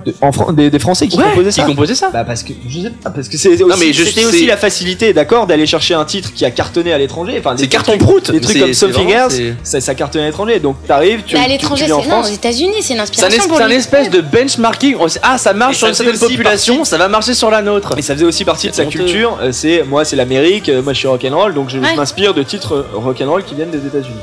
[0.05, 1.61] De- en Fran- des, des Français qui Ouais, composaient ça.
[1.63, 3.93] Qui composaient ça Bah parce que je sais pas parce que c'est aussi, Non, mais
[3.93, 6.97] je c'était sais- aussi la facilité, d'accord, d'aller chercher un titre qui a cartonné à
[6.97, 7.35] l'étranger.
[7.39, 8.31] Enfin, des C'est carton prout.
[8.31, 10.59] Des trucs comme Something Else, c'est- ça, ça cartonne à l'étranger.
[10.59, 11.35] Donc t'arrives, tu.
[11.35, 12.25] Mais à l'étranger, viens en c'est non, aux.
[12.25, 14.95] États-Unis, c'est une C'est un, inspiration es- pour c'est un espèce de benchmarking.
[15.21, 17.93] Ah, ça marche Et sur une certaine population, partie- ça va marcher sur la nôtre.
[17.95, 19.37] Mais ça faisait aussi partie de sa culture.
[19.41, 20.69] euh, C'est moi, c'est l'Amérique.
[20.69, 23.85] euh, Moi, je suis rock'n'roll, donc je m'inspire de titres euh, rock'n'roll qui viennent des
[23.85, 24.15] États-Unis.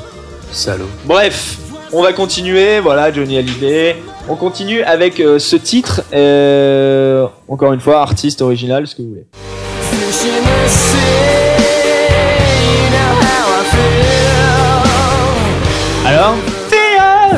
[0.53, 0.89] Salaud.
[1.05, 1.57] Bref,
[1.93, 2.81] on va continuer.
[2.81, 3.97] Voilà, Johnny Hallyday.
[4.29, 6.03] On continue avec euh, ce titre.
[6.13, 9.27] euh, encore une fois, artiste original, ce que vous voulez.
[16.07, 16.35] Alors,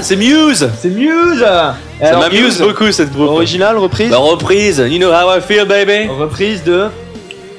[0.01, 1.41] C'est Muse c'est Muse.
[1.41, 3.29] Ça Alors, m'amuse beaucoup cette groupe.
[3.29, 4.11] Original, reprise.
[4.11, 6.87] La reprise, you know how I feel baby Reprise de.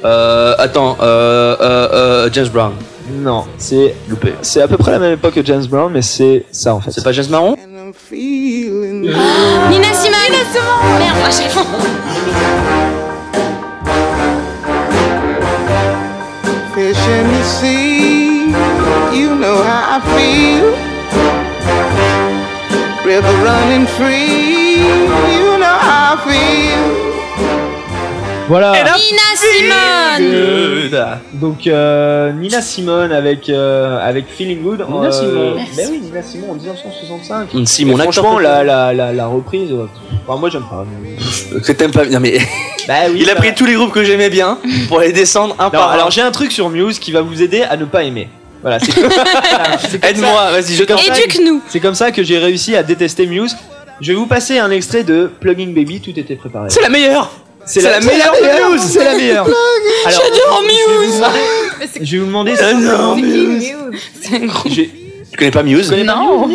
[0.04, 1.88] Euh, attends, euh, euh,
[2.26, 2.72] euh, James Brown.
[3.14, 4.34] Non, c'est Loupé.
[4.42, 6.92] c'est à peu près la même époque que James Brown, mais c'est ça en fait.
[6.92, 7.56] C'est pas James Marron?
[7.92, 9.20] I'm feeling Nina Simone.
[9.20, 10.32] Ah, Nina Simone.
[10.98, 11.66] Merde, à chaque fois.
[16.74, 18.46] fish in the sea,
[19.14, 20.68] you know how I feel.
[23.04, 24.88] River running free,
[25.36, 27.11] you know how I feel.
[28.52, 28.74] Voilà.
[28.74, 31.10] Nina Simone.
[31.36, 34.86] Donc euh, Nina Simone avec euh, avec Feeling Good.
[34.90, 35.60] Nina euh, Simone.
[35.78, 37.48] Ben oui, Nina Simone en 1965.
[37.66, 39.70] Si, Et mon acteur franchement, la, la, la, la reprise,
[40.28, 40.86] enfin, moi j'aime pas.
[41.02, 42.40] mais- Que t'aimes pas bien, mais
[42.90, 43.20] Bah oui.
[43.22, 44.58] il a bah- pris tous les groupes que j'aimais bien
[44.90, 45.94] pour les descendre un Non, par un.
[45.94, 48.28] alors j'ai un truc sur Muse qui va vous aider à ne pas aimer.
[48.62, 51.62] Voilà, c'est c'est comme ça- Aide-moi, vas-y, je Éduque-nous.
[51.70, 53.56] C'est comme ça que j'ai réussi à détester Muse.
[54.02, 56.70] Je vais vous passer un extrait de Plugging Baby, tout était préparé.
[56.70, 57.32] C'est la meilleure
[57.66, 58.34] C'est la meilleure
[58.72, 58.82] Muse.
[58.82, 61.22] C'est la meilleure Alors, J'adore vous Muse.
[62.02, 63.64] Je vais vous demander Ah non, simplement- Muse.
[64.68, 64.92] J'ai-
[65.32, 66.48] Tu connais pas Muse Non.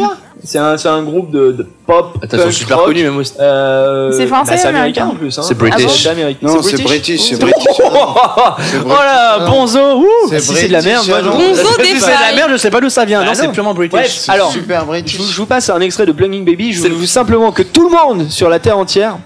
[0.45, 2.19] C'est un, c'est un groupe de, de pop.
[2.23, 3.33] Attends, ils sont super connus, même aussi.
[3.41, 5.39] Euh, C'est français bah, c'est ou américain américain en plus.
[5.39, 5.43] Hein.
[5.43, 6.07] C'est British.
[6.07, 6.47] Ah bon, c'est.
[6.47, 7.81] Non, c'est British, c'est Oh, British.
[8.85, 11.23] Oh là, bonzo, ouh C'est Si c'est de la merde, moi.
[11.23, 13.21] Bonzo Si des c'est de la merde, je sais pas d'où ça vient.
[13.21, 14.29] Bah non, c'est purement British.
[14.29, 15.17] Alors, Super British.
[15.19, 16.73] vous, je vous passe un extrait de Plunging Baby.
[16.75, 19.17] Je veux simplement que tout le monde sur la terre entière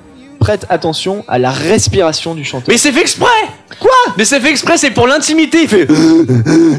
[0.41, 2.67] prête attention à la respiration du chanteur.
[2.69, 3.29] Mais c'est fait exprès
[3.79, 3.91] Quoi?
[4.19, 5.63] Mais c'est fait exprès, c'est pour l'intimité.
[5.63, 5.87] Il fait.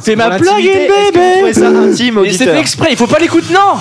[0.04, 2.46] C'est ma Pour plug l'intimité, in est-ce que vous trouvez baby ça intime, Mais c'est
[2.46, 3.80] fait exprès, il faut pas l'écouter, non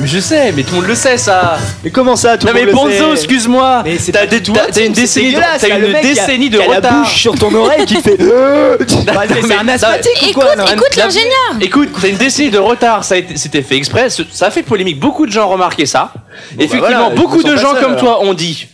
[0.00, 1.58] Mais je sais, mais tout le monde le sait ça.
[1.84, 3.82] Mais comment ça, tout Non le monde le Bonzo, sait excuse-moi.
[3.84, 6.92] Mais T'as des- toi, t'as- une décennie t'as une décennie de a la retard.
[7.02, 8.16] bouche sur ton oreille qui fait
[8.88, 11.56] c'est un asthmatique ou Écoute, quoi non écoute l'ingénieur.
[11.60, 15.26] Écoute, t'as une décennie de retard, ça c'était fait exprès, ça a fait polémique, beaucoup
[15.26, 16.12] de gens ont remarqué ça.
[16.58, 18.66] Effectivement, bah je beaucoup de gens comme toi ont dit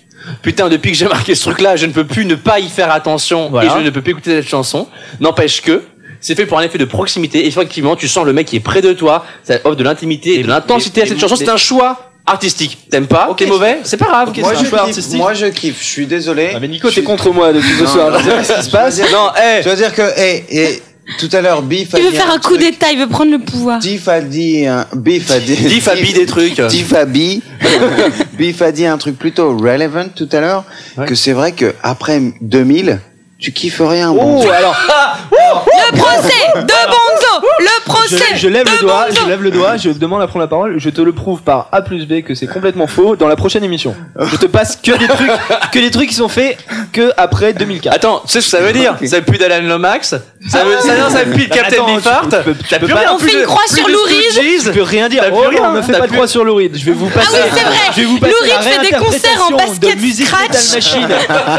[0.42, 2.90] Putain, depuis que j'ai marqué ce truc-là, je ne peux plus ne pas y faire
[2.90, 4.88] attention et je ne peux plus écouter cette chanson.
[5.20, 5.82] N'empêche que
[6.26, 7.46] c'est fait pour un effet de proximité.
[7.46, 10.42] Effectivement, tu sens le mec qui est près de toi, ça offre de l'intimité et
[10.42, 11.36] de l'intensité à cette chanson.
[11.36, 12.78] C'est un choix artistique.
[12.90, 14.32] T'aimes pas Ok, T'es mauvais C'est pas grave.
[14.40, 15.18] Moi je, choix kiffe, artistique.
[15.18, 16.50] moi je kiffe, je suis désolé.
[16.54, 18.10] Ah, mais Nico, t'es contre moi depuis ce Non, soir.
[18.10, 18.98] non, Je sais pas ce qui se passe.
[19.12, 20.82] Non, eh Je veux dire que, hey, hey,
[21.20, 22.58] tout à l'heure, Biff a Il veut dit faire un coup truc.
[22.58, 23.78] d'état, il veut prendre le pouvoir.
[23.78, 26.60] Biff a dit, un- Biff a dit, Diff a dit des trucs.
[26.70, 27.40] Biff a dit,
[28.36, 30.64] Biff a dit un truc plutôt relevant tout à l'heure,
[30.96, 31.06] Ouais.
[31.06, 32.98] que c'est vrai que après 2000,
[33.38, 34.10] tu kiffes rien.
[34.10, 34.50] Oh, bon.
[34.50, 34.74] alors,
[36.22, 37.84] De Bonzo Le
[38.36, 40.90] je, lève le doigt, je lève le doigt, je demande à prendre la parole, je
[40.90, 43.94] te le prouve par A plus B que c'est complètement faux dans la prochaine émission.
[44.18, 45.30] Je te passe que des trucs,
[45.72, 46.58] que des trucs qui sont faits
[46.92, 47.94] que après 2004.
[47.94, 50.14] Attends, tu sais ce que ça veut dire Ça veut plus d'Alan Lomax
[50.48, 52.68] Ça veut, ça, non, ça veut plus de Captain tu Beefheart peux- tu peux- tu
[52.68, 54.62] T'as peux plus pas- rien, On fait de- une croix sur Lou Reed.
[54.64, 55.22] Je peux rien dire.
[55.32, 56.76] Oh non, rien, ne fais t'as pas de croix sur Lou Reed.
[56.76, 57.28] Je vais vous passer.
[57.32, 57.76] Ah oui, c'est vrai.
[57.94, 60.26] Je vais vous Lou passer Reed la fait des concerts en réinterprétation basket de musique
[60.26, 60.48] scratch.
[60.48, 61.08] Metal Machine.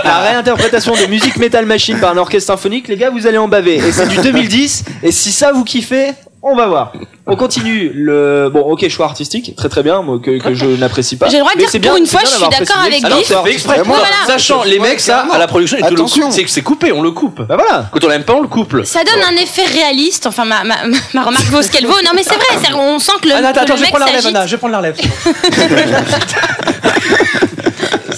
[0.04, 2.88] La réinterprétation de musique Metal Machine par un orchestre symphonique.
[2.88, 3.76] Les gars, vous allez en baver.
[3.76, 4.84] Et c'est du 2010.
[5.04, 6.12] Et si ça vous kiffez,
[6.52, 6.94] on va voir.
[7.26, 11.18] On continue le bon ok choix artistique très très bien moi, que, que je n'apprécie
[11.18, 12.40] pas J'ai le droit de Mais dire c'est que bien- pour une fois, je suis
[12.40, 13.26] d'accord avec Biff.
[13.26, 13.84] c'est fait exprès.
[13.84, 14.16] Moi, Voilà.
[14.28, 16.24] Sachant les Ouais, mecs ça à la production et tout le Attention.
[16.28, 17.42] coupe, c'est que c'est coupé, on le coupe.
[17.42, 18.84] bah voilà Quand on l'aime pas, on le coupe.
[18.86, 20.76] Ça donne un effet réaliste, enfin ma, ma,
[21.14, 22.02] ma remarque vaut ce qu'elle vaut.
[22.06, 24.06] Non mais c'est vrai, on sent que le, Ah, attends, que attends, je vais prendre
[24.06, 24.28] la relève.
[24.28, 24.98] Anna, je vais prendre la relève.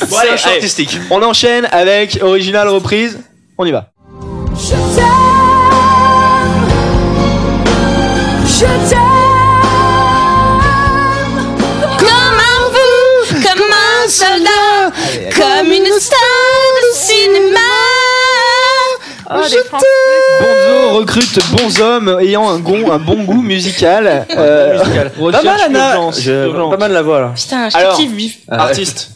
[0.09, 0.57] Bon, allez, un choix allez.
[0.57, 0.99] artistique.
[1.11, 3.19] on enchaîne avec original reprise
[3.57, 3.91] on y va
[4.55, 5.18] je
[19.49, 19.85] des Français.
[20.39, 24.25] Bonzo recrute bons hommes ayant un, gon- un bon goût musical.
[24.35, 24.79] Euh,
[25.31, 26.11] Pas mal, Anna.
[26.17, 26.69] Je-.
[26.69, 27.31] Pas mal la voix là.
[27.35, 28.37] Putain, je Alors, te kiffe Biff.
[28.49, 29.11] Artiste.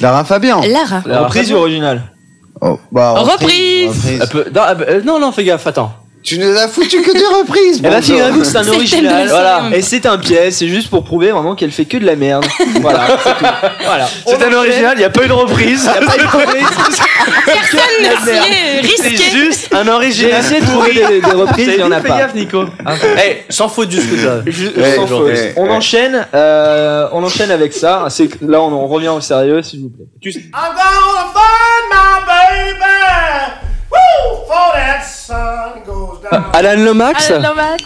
[0.00, 0.60] Lara Fabian.
[0.62, 1.02] Lara.
[1.06, 2.02] La reprise ou original
[2.60, 3.88] Oh, bah, Reprise.
[3.88, 4.18] reprise.
[4.22, 5.92] Elle peut- Non, euh, non, non, fais gaffe, attends.
[6.22, 7.78] Tu nous as foutu que des reprises.
[7.78, 8.12] Eh ben Bonzo.
[8.12, 9.28] figurez-vous que c'est un original.
[9.28, 9.62] Voilà.
[9.74, 12.44] Et c'est un pièce, c'est juste pour prouver vraiment qu'elle fait que de la merde.
[12.80, 13.44] Voilà, c'est tout.
[13.84, 14.08] Voilà.
[14.26, 15.84] C'est un original, il n'y a pas eu de reprise.
[15.84, 16.66] Y a pas eu de reprise.
[17.44, 20.40] Personne ne s'y est C'est juste un J'ai original.
[20.40, 22.18] essayé de trouver des, des reprises, il y en a Fais pas.
[22.18, 22.64] gaffe, Nico.
[23.24, 25.22] Eh, sans faute du Ouais, sans faute.
[25.24, 25.54] ouais.
[25.56, 28.06] On enchaîne, euh, on enchaîne avec ça.
[28.10, 30.06] C'est que là, on, on revient au sérieux, s'il vous plaît.
[30.20, 32.82] Tu- I'm gonna find my baby.
[33.92, 34.46] Woo!
[34.46, 36.44] For that sun goes down.
[36.54, 37.30] Alan Lomax?
[37.30, 37.82] Alan Lomax.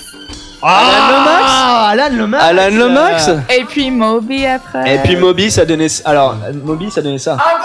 [0.63, 1.45] Alan Lomax?
[1.93, 2.45] Alan Lomax.
[2.45, 3.31] Alan Lomax?
[3.51, 4.95] Et puis Moby après.
[4.95, 5.89] Et puis Moby, ça donnait.
[6.05, 7.37] Alors, Moby, ça donnait ça.
[7.39, 7.59] I'm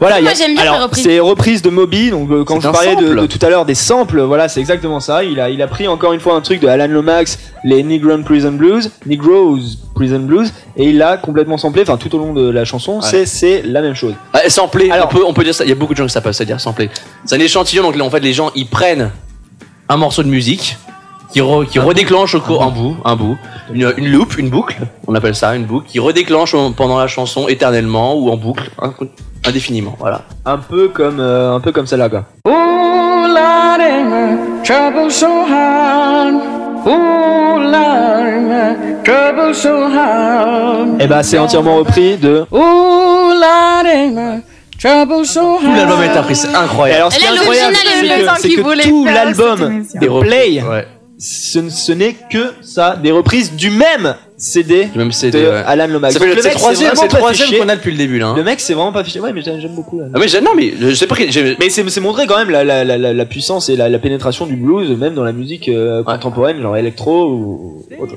[0.00, 1.02] Voilà, Moi, j'aime bien alors, la reprise.
[1.04, 3.20] C'est reprise de Moby, donc euh, quand C'est je un parlais de, sample.
[3.22, 5.24] de tout à l'heure des samples, voilà, c'est exactement ça.
[5.24, 8.16] Il a, il a pris encore une fois un truc de Alan Lomax, les Negro
[8.18, 9.58] Prison Blues, Negroes
[9.96, 13.26] Prison Blues, et il l'a complètement samplé, enfin tout au long de la chanson, c'est
[13.26, 14.14] c'est la même chose.
[14.32, 15.64] Ah, samplé, Alors- on, peut, on peut dire ça.
[15.64, 16.90] Il y a beaucoup de gens qui savent pas ça dire samplé.
[17.24, 19.10] C'est un échantillon, donc là, en fait, les gens ils prennent
[19.88, 20.76] un morceau de musique
[21.32, 23.36] qui, re- qui redéclenche au cours un bout, un bout,
[23.72, 27.06] une, une loop, une boucle, on appelle ça une boucle, qui redéclenche en- pendant la
[27.06, 28.70] chanson éternellement ou en boucle,
[29.46, 29.94] indéfiniment.
[29.98, 30.22] Voilà.
[30.46, 32.24] Un peu comme, euh, un peu comme celle-là, quoi.
[32.46, 36.34] Oh, Lord, my trouble so hard.
[36.86, 41.00] Oh, Lord, my trouble so hard.
[41.00, 42.44] Et bah, c'est entièrement repris de.
[42.50, 44.40] Oh, Lord, my
[44.80, 44.88] Tout
[45.76, 46.96] l'album est appris, c'est Et incroyable.
[46.98, 47.76] alors, ce qui est incroyable,
[48.38, 50.86] c'est que, que tout l'album des Play, Ouais.
[51.18, 55.62] Ce, ce n'est que ça, des reprises du même CD Du même CD, de ouais.
[55.66, 56.14] Alan Lomax.
[56.14, 58.28] Ça fait le troisième, c'est troisième qu'on a depuis le début là.
[58.28, 58.34] hein.
[58.36, 59.18] Le mec, c'est vraiment pas fiché.
[59.18, 59.98] Ouais, mais j'aime beaucoup.
[60.00, 60.10] Alan.
[60.14, 61.16] Ah mais non mais je sais pas
[61.58, 64.46] Mais c'est c'est montré quand même la, la, la, la- puissance et la, la pénétration
[64.46, 68.14] du blues, même dans la musique euh, contemporaine, genre électro ou autre.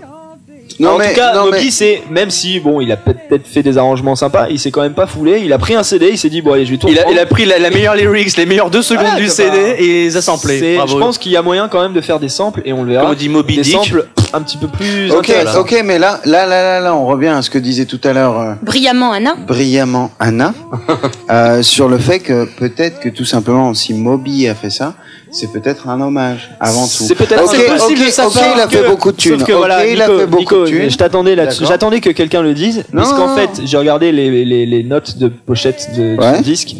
[0.80, 3.48] Non, en mais- tout cas, non, Moby, mais- c'est même si bon, il a peut-être
[3.48, 5.41] fait des arrangements sympas, il s'est quand même pas foulé.
[5.43, 6.88] Il a pris un CD, il s'est dit bon allez, je vais tout.
[6.89, 9.27] il a, il a pris la, la meilleure lyrics, les meilleures deux secondes Voilà, du
[9.27, 10.77] CD pas- et les a samplés.
[10.88, 12.91] Je pense qu'il y a moyen quand même de faire des samples et on le
[12.91, 13.03] verra.
[13.03, 13.73] Comme on dit Moby des Dick.
[13.73, 17.28] samples un petit peu plus Ok, ok, mais là, là, là, là, là, on revient
[17.30, 19.36] à ce que disait tout à l'heure euh, Brillamment, Anna.
[19.48, 20.53] brillamment Anna
[21.30, 24.94] euh, sur le fait que peut-être que tout simplement, si Moby a fait ça,
[25.32, 27.03] c'est peut-être un hommage avant tout.
[27.06, 29.12] C'est peut-être Ok, c'est possible ok, de sa ok, part il a fait que- beaucoup
[29.12, 29.38] de thunes.
[29.40, 30.90] Sauf que Ok, voilà, il a fait beaucoup Nico, de thunes.
[30.90, 31.66] Je t'attendais là-dessus.
[31.66, 35.18] J'attendais que quelqu'un le dise, Non, puisqu'en non, fait, j'ai regardé les, les, les notes
[35.18, 36.38] de pochette de, Ouais.
[36.38, 36.76] du disque.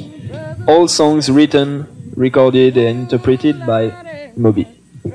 [0.68, 1.86] All songs written,
[2.18, 3.90] recorded and interpreted by
[4.38, 4.68] Moby.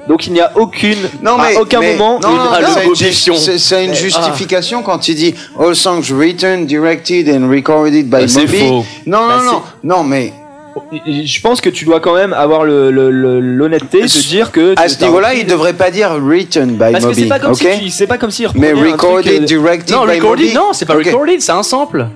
[0.08, 2.58] Donc il n'y a aucune, Non mais à aucun mais- moment, non, une non, Ah,
[2.74, 3.34] c'est une l'audition.
[3.34, 8.16] ju- c'est c'est une justification quand il dit all songs written, directed and recorded by
[8.24, 8.58] Ah, c'est Moby.
[8.68, 8.84] faux.
[9.06, 10.32] Non Bah, non non non mais
[11.06, 14.74] je pense que tu dois quand même avoir le- le- le- l'honnêteté de dire que
[14.76, 17.22] à ce niveau-là, il devrait pas dire written by parce que Moby.
[17.22, 17.68] c'est pas comme ok?
[17.80, 20.44] si c'est pas comme s'il mais reprenait un truc, recorded, euh, directed Non, by recorded,
[20.46, 20.54] Moby.
[20.56, 21.04] non, c'est pas Ok.
[21.06, 22.08] recorded, c'est un sample.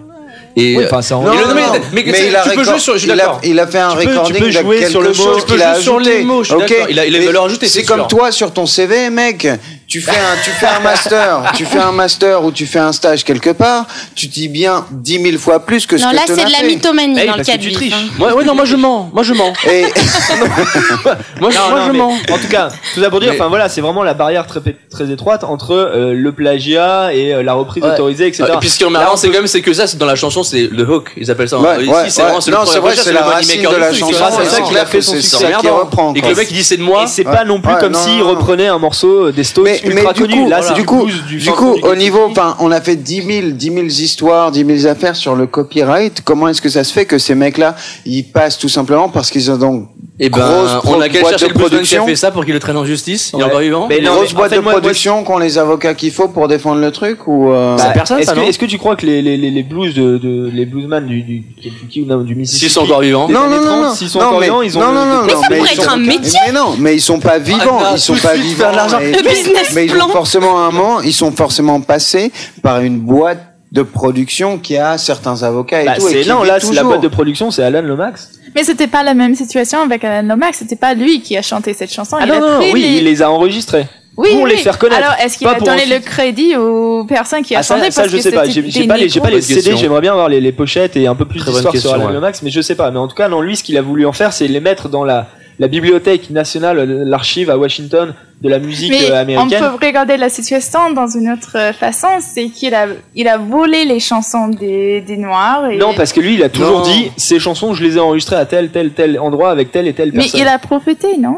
[0.56, 2.98] Et Oui, enfin, c'est en- Non, mais- il a tu peux record- jouer sur, je
[2.98, 3.40] suis il a- d'accord.
[3.44, 5.14] il a fait un Tu peux- tu recording de quelque sur le mot,
[5.46, 6.56] tu peux a sur les mots, je suis.
[6.90, 8.08] Il a- il a Mais valeur ajoutée, C'est c'est comme sûr.
[8.08, 9.46] toi sur ton CV, mec.
[9.90, 12.92] Tu fais un, tu fais un master, tu fais un master ou tu fais un
[12.92, 16.22] stage quelque part, tu dis bien dix mille fois plus que ce Non, que là,
[16.26, 17.92] c'est as de la mythomanie Eh, dans le cas de tu triches.
[17.92, 18.06] hein.
[18.16, 19.10] Moi, ouais, non, moi je mens.
[19.12, 19.52] Moi je mens.
[19.68, 19.82] Et
[21.40, 22.12] Moi, je- Non, moi non, je mais mens.
[22.30, 24.60] En tout cas, tout ça pour dire, Mais- enfin voilà, c'est vraiment la barrière très
[24.90, 27.90] très étroite entre euh, le plagiat et euh, la reprise Ouais.
[27.90, 28.44] autorisée, etc.
[28.54, 30.14] Et puis ce qui est marrant, c'est quand même c'est que ça, c'est dans la
[30.14, 31.58] chanson, c'est le hook, ils appellent ça.
[31.58, 32.28] Ouais, Ici, ouais, c'est ouais.
[32.28, 35.00] vraiment c'est vrai, c'est le la racine de la chanson, c'est ça qui a fait
[35.00, 35.52] son succès.
[35.68, 36.14] reprend.
[36.14, 37.02] Et que le mec il dit c'est de moi.
[37.02, 40.12] Et c'est pas non plus comme s'il reprenait un morceau des Stones mais, mais ultra
[40.14, 40.42] du connu.
[40.44, 43.22] coup, Là, c'est du coup, du du coup, au niveau, enfin, on a fait 10
[43.22, 46.20] 000, 10 000 histoires, 10 000 affaires sur le copyright.
[46.24, 47.76] Comment est-ce que ça se fait que ces mecs-là,
[48.06, 49.88] ils passent tout simplement parce qu'ils ont donc
[50.18, 52.16] Et ben, grosse on a qu'à boîte chercher de le bluesman qui a production, fait
[52.16, 53.30] ça pour qu'il le traîne en justice.
[53.34, 53.48] Il est Ouais.
[53.48, 53.86] encore vivant.
[53.88, 55.94] Mais une non, grosse mais boîte en fait, de moi- moi, production qu'ont les avocats
[55.94, 58.66] qu'il faut pour défendre le truc ou euh, Bah, personne, est-ce ça, que, est-ce que
[58.66, 62.02] tu crois que les, les, les, les blues de, de les bluesman du du Kentucky
[62.02, 63.28] ou du Mississippi S'ils sont encore vivants.
[63.28, 63.94] Non, non, 30, non, non.
[63.94, 65.78] s'ils sont non, encore vivants, ils ont non, non, non, Mais non, ça pourrait ils
[65.78, 66.38] être sont- un métier.
[66.46, 68.70] Mais non, mais ils sont pas vivants, Anna, ils sont pas vivants.
[69.00, 72.32] Le business mais ils ont forcément un moment, ils sont forcément passés
[72.62, 73.38] par une boîte
[73.72, 76.08] de production qui a certains avocats et Bah, tout.
[76.08, 78.32] et non, là, c'est la boîte de production, c'est Alan Lomax.
[78.54, 80.58] Mais c'était pas la même situation avec Alan Lomax.
[80.58, 82.16] C'était pas lui qui a chanté cette chanson.
[82.18, 83.86] Ah il non, a non, pris oui, les- il les a enregistrés.
[84.16, 84.60] Oui, pour les oui.
[84.60, 85.00] faire connaître.
[85.02, 87.90] Alors, est-ce qu'il a donné ensuite- le crédit aux personnes qui a Ah, ça, chanté
[87.92, 88.44] ça, parce je que sais pas.
[88.44, 89.76] J'ai pas les, j'ai pas les CD.
[89.76, 92.12] J'aimerais bien avoir les, les pochettes et un peu plus d'histoire sur Alan ouais.
[92.12, 92.90] Lomax, mais je sais pas.
[92.90, 94.88] Mais en tout cas, non, lui, ce qu'il a voulu en faire, c'est les mettre
[94.88, 95.28] dans la
[95.60, 99.60] la bibliothèque nationale, l'archive à Washington de la musique Mais euh, on américaine.
[99.78, 104.00] peut regarder la situation dans une autre façon, c'est qu'il a, il a volé les
[104.00, 105.70] chansons des, des Noirs.
[105.70, 105.76] Et...
[105.76, 106.84] Non, parce que lui, il a toujours Non.
[106.84, 109.92] dit ces chansons, je les ai enregistrées à tel, tel, tel endroit avec telle et
[109.92, 110.40] telle Mais personne.
[110.40, 111.36] il a profité, non?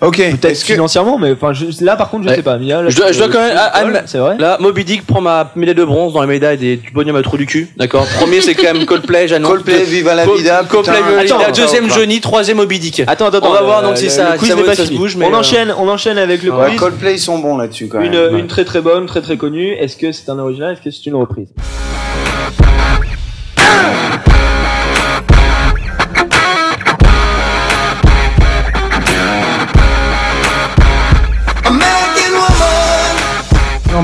[0.00, 0.16] Ok.
[0.16, 2.36] Peut-être Est-ce que financièrement, mais enfin, je- là, par contre, je Ouais.
[2.36, 2.56] sais pas.
[2.58, 3.56] Mais là, Je dois, je dois euh, quand même.
[3.56, 4.36] ah, c'est vrai.
[4.38, 7.22] Là, Moby Dick prend ma médaille de bronze dans la médaille des du pognon à
[7.22, 7.68] trou du cul.
[7.76, 8.06] D'accord.
[8.18, 9.50] Premier, c'est quand même Coldplay, j'annonce.
[9.50, 10.62] Coldplay, Viva la Col- vida.
[10.68, 11.06] Coldplay, putain.
[11.08, 11.48] Viva la Attends, vida.
[11.50, 11.94] attends, Deuxième attends.
[11.94, 13.00] Johnny, troisième Moby Dick.
[13.06, 14.54] Attends, attends, On va attends, voir euh, donc si le- ça, le quiz si ça,
[14.56, 14.98] n'est pas ça se fini.
[14.98, 15.16] bouge.
[15.16, 16.78] Mais on euh, enchaîne, on enchaîne avec le Ouais, quiz.
[16.80, 18.12] Coldplay, ils sont bons là-dessus quand même.
[18.36, 19.72] Une très très bonne, très très connue.
[19.72, 20.72] Est-ce que c'est un original?
[20.74, 21.48] Est-ce que c'est une reprise?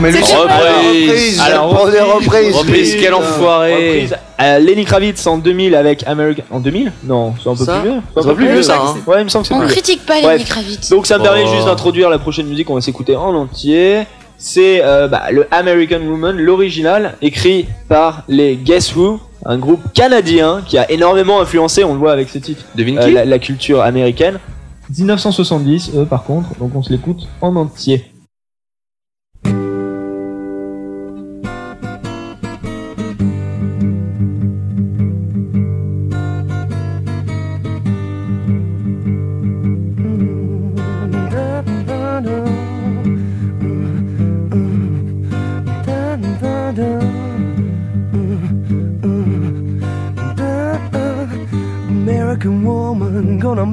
[0.00, 1.08] Mais la reprise.
[1.10, 1.40] reprise.
[1.40, 2.54] Alors, reprises.
[2.56, 3.00] Reprise, lui.
[3.02, 3.74] quel enfoiré.
[3.74, 4.16] Reprise.
[4.40, 6.42] Euh, Lenny Kravitz en 2000 avec American.
[6.50, 8.00] En 2000 Non, c'est un peu Ça plus vieux.
[8.14, 8.94] C'est un peu plus vieux, ça, hein.
[9.06, 9.74] Ouais, il me semble que c'est On plus vieux.
[9.74, 10.20] critique pas.
[10.20, 10.88] Lenny Kravitz.
[10.90, 11.52] Donc ça me permet Oh.
[11.54, 14.02] juste d'introduire la prochaine musique qu'on va s'écouter en entier.
[14.38, 20.62] C'est euh, bah, le American Woman, l'original, écrit par les Guess Who, un groupe canadien
[20.66, 23.38] qui a énormément influencé, on le voit avec ce titre, Devine euh, qui la, la
[23.38, 24.38] culture américaine.
[24.96, 28.04] 1970, eux, par contre, donc on se l'écoute en entier.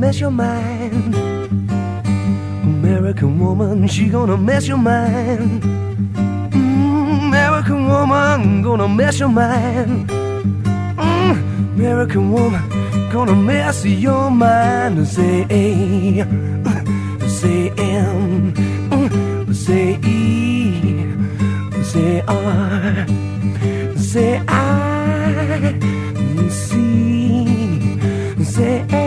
[0.08, 1.16] Mess your mind.
[2.64, 5.62] American woman, she gonna mess your mind.
[6.54, 10.08] Mm, American woman gonna mess your mind.
[10.08, 11.36] Mm,
[11.76, 12.64] American woman,
[13.12, 15.06] gonna mess your mind.
[15.06, 15.64] Say A,
[17.28, 18.54] say M,
[19.54, 20.24] say E,
[21.84, 23.06] say R,
[23.98, 25.78] say I,
[26.50, 26.72] C,
[28.54, 29.07] say A,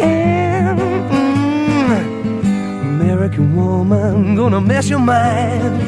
[0.00, 0.78] M.
[3.00, 5.80] American woman, gonna mess your mind.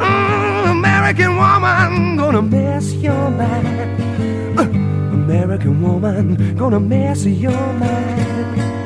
[0.00, 4.58] Mm, American woman, gonna mess your mind.
[4.58, 8.77] Uh, American woman, gonna mess your mind.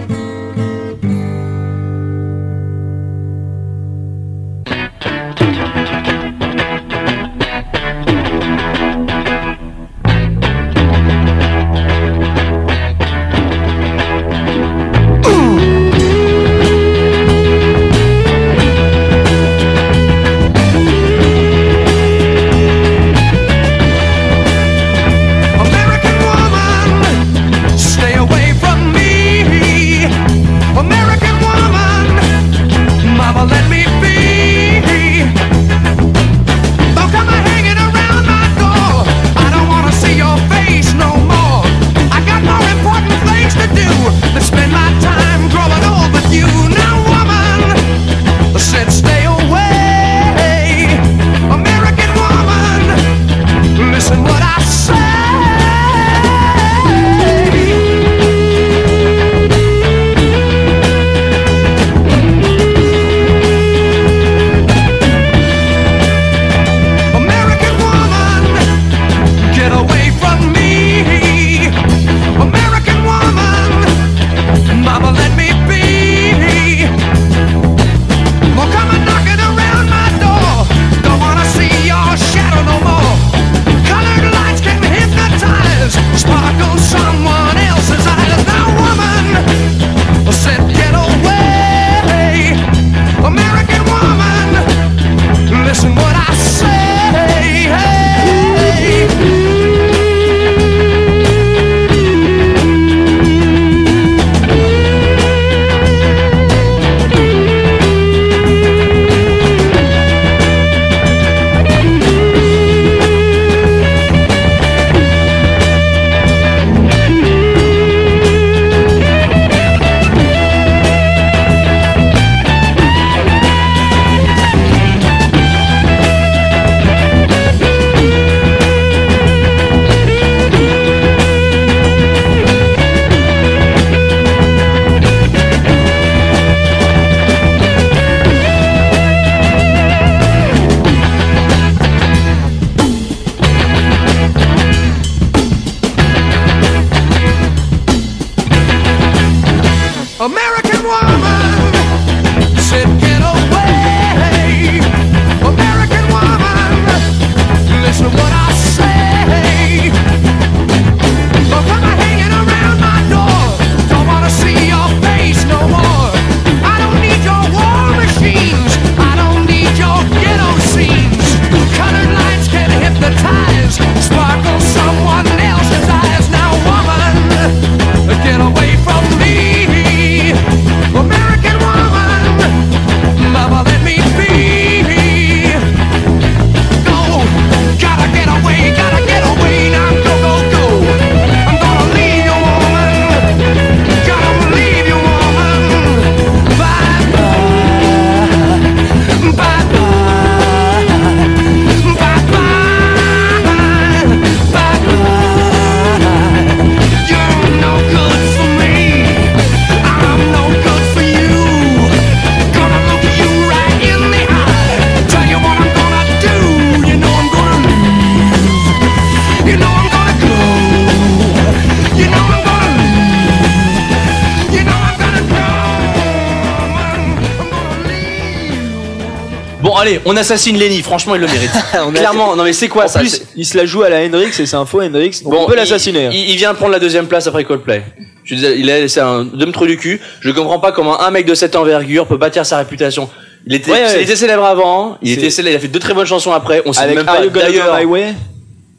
[230.23, 230.83] Assassine Lenny.
[230.83, 231.51] Franchement, il le mérite.
[231.95, 234.29] Clairement, non mais c'est quoi En ça plus, il se la joue à la Hendrix
[234.39, 235.23] et c'est un faux Hendrix.
[235.25, 236.09] On peut il- l'assassiner.
[236.13, 237.83] Il, il vient prendre la deuxième place après Coldplay.
[238.25, 240.01] Je disais, il a laissé un deux trou du cul.
[240.21, 243.09] Je comprends pas comment un mec de cette envergure peut bâtir sa réputation.
[243.47, 243.93] Il était, Ouais, ouais.
[243.97, 246.63] il était célèbre avant, il était célèbre, il a fait deux très bonnes chansons après.
[246.65, 247.77] On sait Avec même pas d'ailleurs.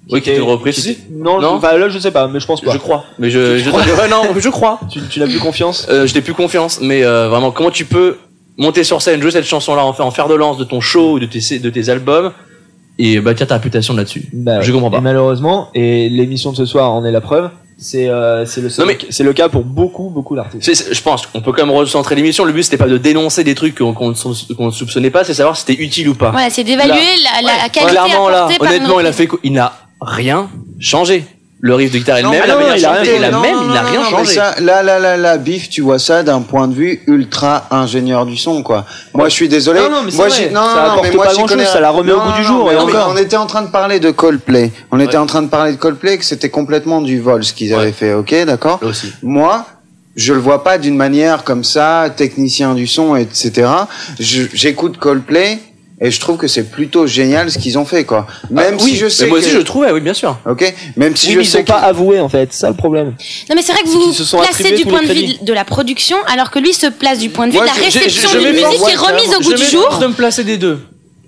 [0.10, 2.46] Oui, qui était une reprise qui Non, Non enfin, là je sais pas, mais je
[2.46, 2.72] pense pas.
[2.72, 3.06] Je crois.
[3.20, 3.82] Mais je, je, crois?
[3.98, 4.80] Ouais, non, je crois.
[4.92, 5.88] Tu, tu n'as plus confiance?
[5.90, 8.18] Euh, je n'ai plus confiance, mais euh, vraiment, comment tu peux
[8.58, 11.14] monter sur scène, jouer cette chanson-là, en faire, en faire de lance de ton show
[11.14, 12.32] ou de tes, de tes albums,
[13.00, 14.26] et bâtir ta réputation là-dessus.
[14.34, 14.64] Bah ouais.
[14.64, 14.98] Je comprends pas.
[14.98, 18.70] Et malheureusement, et l'émission de ce soir en est la preuve, c'est euh, c'est le,
[18.70, 20.94] seul- Non, mais- c'est le cas pour beaucoup, beaucoup d'artistes.
[20.94, 22.46] Je pense qu'on peut quand même recentrer l'émission.
[22.46, 25.66] Le but c'était pas de dénoncer des trucs qu'on ne soupçonnait pas, c'est savoir si
[25.66, 26.30] c'était utile ou pas.
[26.30, 29.54] Voilà, c'est d'évaluer la, la qualité Clairement là, par honnêtement, il a fait quoi Il
[29.54, 30.50] n'a rien
[30.80, 31.26] changé.
[31.66, 33.16] Le riff de guitare est le même, la non, manière il a de chanter rien
[33.16, 34.34] est la même, Non, il n'a rien changé.
[34.34, 38.26] ça, là, là, là, là, Biff, tu vois ça d'un point de vue ultra ingénieur
[38.26, 38.86] du son, quoi.
[39.14, 39.80] Moi, je suis désolé.
[39.80, 40.50] Non, non, mais c'est moi, vrai.
[40.50, 42.32] non, Ça non, non, apporte mais moi, pas grand-chose, connais- ça la remet au goût
[42.34, 43.12] du non, jour, et on- encore.
[43.14, 44.74] On était en train de parler de Coldplay.
[44.92, 47.74] On était en train de parler de Coldplay, que c'était complètement du vol, ce qu'ils
[47.74, 48.82] avaient fait, ok, d'accord?
[49.22, 49.66] Moi,
[50.18, 53.70] je le vois pas d'une manière comme ça, technicien du son, etc.
[54.20, 55.60] J'écoute Coldplay,
[56.04, 58.28] et je trouve que c'est plutôt génial ce qu'ils ont fait, quoi.
[58.52, 60.14] Même Ah, oui, si je mais sais moi que- aussi je le trouvais, oui, bien
[60.14, 60.38] sûr.
[60.48, 62.70] Ok, même si Oui, je mais ils sais ont pas avoué en fait, c'est ça
[62.70, 63.16] le problème.
[63.50, 66.18] Non mais c'est vrai que vous sont placez du point de vue de la production
[66.28, 68.30] alors que lui se place du point de vue Moi, de la je- je- réception
[68.34, 69.98] je d'une musique qui est remise au je goût du jour.
[70.00, 70.80] de me placer des deux.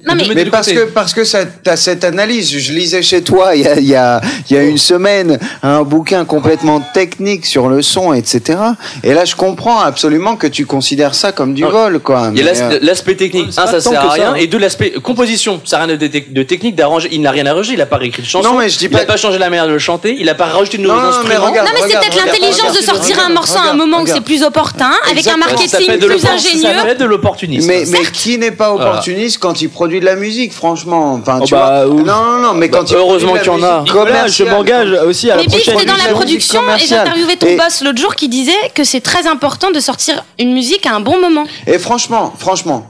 [0.07, 2.51] Non mais, mais parce que parce que ça t'as cette analyse.
[2.57, 5.39] Je lisais chez toi il y a il y a il y a une semaine
[5.63, 8.59] un bouquin complètement technique sur le son, etc.
[9.03, 12.31] Et là, je comprends absolument que tu considères ça comme du vol, quoi.
[12.35, 14.35] Il y a euh, l'aspect technique, c'est un pas ça sert que à rien, hein.
[14.35, 17.73] et deux l'aspect composition, ça n'a rien de, de technique d'arranger, il n'a rien arrangé,
[17.73, 19.37] il a pas réécrit de chanson, Non, mais je dis il pas- a pas changé
[19.39, 21.49] la manière de le chanter, il a pas rajouté de nouveaux Non, non, mais instruments.
[21.49, 24.21] regarde, non mais c'est peut-être l'intelligence de sortir un morceau à un moment où c'est
[24.21, 26.61] plus opportun, avec un marketing plus ingénieux.
[26.61, 27.67] Ça fait de l'opportunisme.
[27.67, 31.53] Mais qui n'est pas opportuniste quand il produit de la musique, franchement Enfin, Oh tu
[31.53, 32.01] bah, vois.
[32.03, 33.81] Non, non, non, mais Bah, quand il heureusement qu'il y en a.
[33.81, 37.35] Nicolas, je m'engage aussi à la Mais Biff, prochaine t'es dans la production et interviewé
[37.37, 40.85] ton Et- boss l'autre jour qui disait que c'est très important de sortir une musique
[40.85, 41.45] à un bon moment.
[41.67, 42.85] Et franchement, franchement,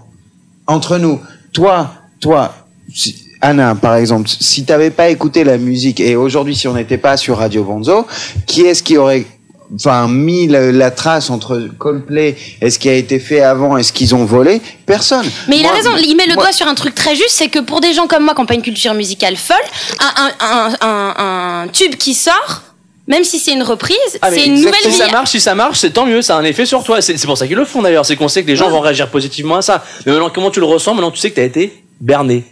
[0.68, 1.19] entre nous,
[1.53, 2.53] toi, toi,
[2.94, 6.98] si- Anna, par exemple, si t'avais pas écouté la musique et aujourd'hui, si on n'était
[6.98, 8.07] pas sur Radio Bonzo,
[8.48, 9.26] qui est-ce qui aurait
[9.73, 13.83] Enfin, mis la, la trace entre Coldplay et ce qui a été fait avant et
[13.83, 15.25] ce qu'ils ont volé, personne.
[15.47, 17.47] Mais il a raison, il met le moi- doigt sur un truc très juste, c'est
[17.47, 19.57] que pour des gens comme moi qui n'ont pas une culture musicale folle,
[19.99, 22.61] un, un, un, un- un tube qui sort,
[23.07, 24.95] même si c'est une reprise, Ah, c'est une nouvelle si vie.
[24.95, 27.01] ça marche, si ça marche, c'est tant mieux, ça a un effet sur toi.
[27.01, 28.79] C'est c'est pour ça qu'ils le font d'ailleurs, c'est qu'on sait que les gens vont
[28.81, 29.83] réagir positivement à ça.
[30.05, 30.93] Mais maintenant, comment tu le ressens?
[30.93, 32.43] Maintenant, tu sais que t'as été berné.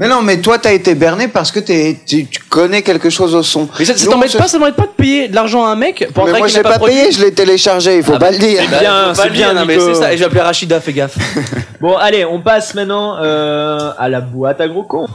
[0.00, 3.34] Mais non, mais toi, t'as été berné parce que t'es- tu, tu connais quelque chose
[3.34, 3.68] au son.
[3.80, 6.06] Mais ça, ça t'embête pas, ça t'embête pas de payer de l'argent à un mec
[6.14, 8.04] pour un Mais moi, qu'il je l'ai n'a pas produit payé, je l'ai téléchargé, il
[8.04, 8.62] faut Ah pas bah, le dire.
[8.70, 9.88] bah, bien, pas c'est bien, non, mais Nico.
[9.92, 10.12] c'est ça.
[10.12, 11.16] Et je vais appeler Rachida, fais gaffe.
[11.80, 15.08] Bon, allez, on passe maintenant euh, à la boîte à gros cons.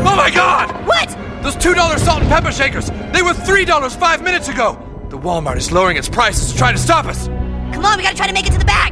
[0.00, 0.68] Oh my god!
[0.86, 1.08] What?
[1.42, 3.66] Those $2 salt and pepper shakers, they were $3
[3.98, 4.76] five minutes ago!
[5.08, 7.28] The Walmart is lowering its prices to try to stop us!
[7.72, 8.83] Come on, we gotta try to make it to the back.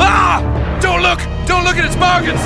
[0.00, 0.40] Ah!
[0.80, 1.20] Don't look!
[1.46, 2.40] Don't look at its bargains!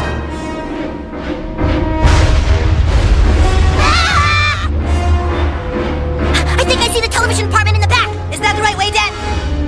[6.59, 8.09] I think I see the television department in the back.
[8.33, 9.13] Is that the right way, Dad?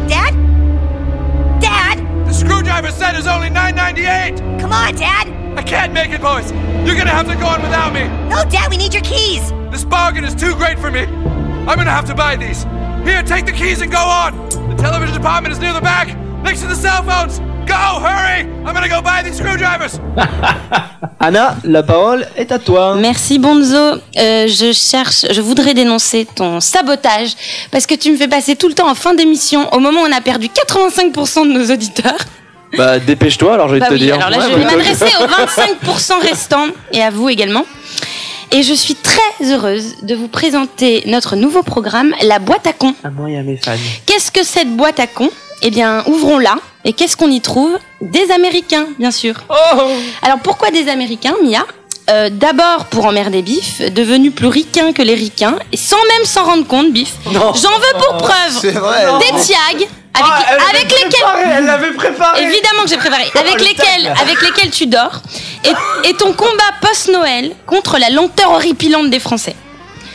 [0.08, 0.34] Dad?
[1.60, 2.26] Dad?
[2.26, 4.60] The screwdriver set is only $9.98!
[4.60, 5.28] Come on, Dad.
[5.56, 6.50] I can't make it, boys!
[6.86, 8.08] You're gonna have to go on without me!
[8.28, 9.52] No, Dad, we need your keys.
[9.70, 11.04] This bargain is too great for me!
[11.04, 12.64] I'm gonna have to buy these!
[13.04, 14.48] Here, take the keys and go on!
[14.70, 17.40] The television department is near the back, next to the cell phones!
[17.66, 18.46] Go, hurry!
[18.66, 20.00] I'm gonna go buy these screwdrivers!
[21.20, 22.94] Anna, la parole est à toi.
[22.96, 23.76] Merci Bonzo.
[23.76, 27.30] Euh, je cherche, je voudrais dénoncer ton sabotage
[27.70, 30.06] parce que tu me fais passer tout le temps en fin d'émission au moment où
[30.06, 32.18] on a perdu 85% de nos auditeurs.
[32.76, 34.14] Bah, dépêche-toi, alors je vais Bah te oui, dire.
[34.16, 35.26] alors là Ouais, je bah, vais m'adresser aux
[35.86, 37.64] 25% restants et à vous également.
[38.52, 39.20] Et je suis très
[39.52, 42.94] heureuse de vous présenter notre nouveau programme, la boîte à cons.
[43.02, 43.72] Ah, moi, y a mes fans.
[44.06, 45.30] Qu'est-ce que cette boîte à cons?
[45.68, 46.54] Eh bien, ouvrons-la.
[46.84, 47.76] Et qu'est-ce qu'on y trouve?
[48.00, 49.34] Des Américains, bien sûr.
[50.22, 51.66] Alors, pourquoi des Américains, Mia?
[52.08, 56.44] Euh, D'abord pour emmerder Biff, devenu plus ricain que les ricains, et sans même s'en
[56.44, 57.14] rendre compte, Biff.
[57.32, 59.06] J'en veux pour preuve C'est vrai.
[59.18, 62.42] des tiags avec, Ah, elle l'avait avec lesquels préparé, elle l'avait préparé.
[62.44, 64.16] évidemment que j'ai préparé Oh, avec le lesquels tag.
[64.22, 65.20] avec lesquels tu dors
[65.64, 69.56] et, et ton combat post Noël contre la lenteur horripilante des Français.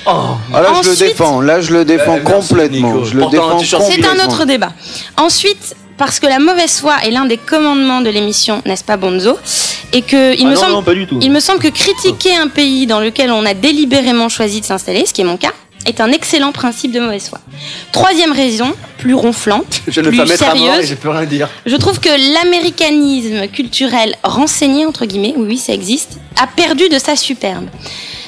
[0.05, 1.41] Ah, là, je le Ensuite- défends.
[1.41, 3.03] Là, je le défends Euh, complètement.
[3.03, 4.71] Je le défends C'est un autre débat.
[5.17, 9.37] Ensuite, parce que la mauvaise foi est l'un des commandements de l'émission, n'est-ce pas Bonzo
[9.93, 11.19] Et que il Ah me non, semble non, pas du tout.
[11.21, 15.05] il me semble que critiquer un pays dans lequel on a délibérément choisi de s'installer,
[15.05, 15.51] ce qui est mon cas,
[15.85, 17.39] est un excellent principe de mauvaise foi.
[17.91, 21.09] Troisième raison, plus ronflante, Je ne plus pas mettre à mort et sérieuse, je peux
[21.09, 21.49] rien dire.
[21.65, 26.97] je trouve que l'américanisme culturel renseigné, entre guillemets, oui, oui, ça existe, a perdu de
[26.99, 27.65] sa superbe.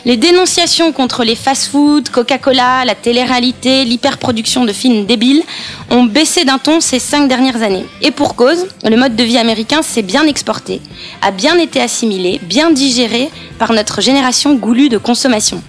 [0.06, 5.44] Les dénonciations contre les fast-foods, Coca-Cola, la télé-réalité, l'hyperproduction de films débiles
[5.90, 7.86] ont baissé d'un ton ces cinq dernières années.
[8.02, 10.82] Et pour cause, le mode de vie américain s'est bien exporté,
[11.22, 15.64] a bien été assimilé, bien digéré par notre génération goulue de consommation.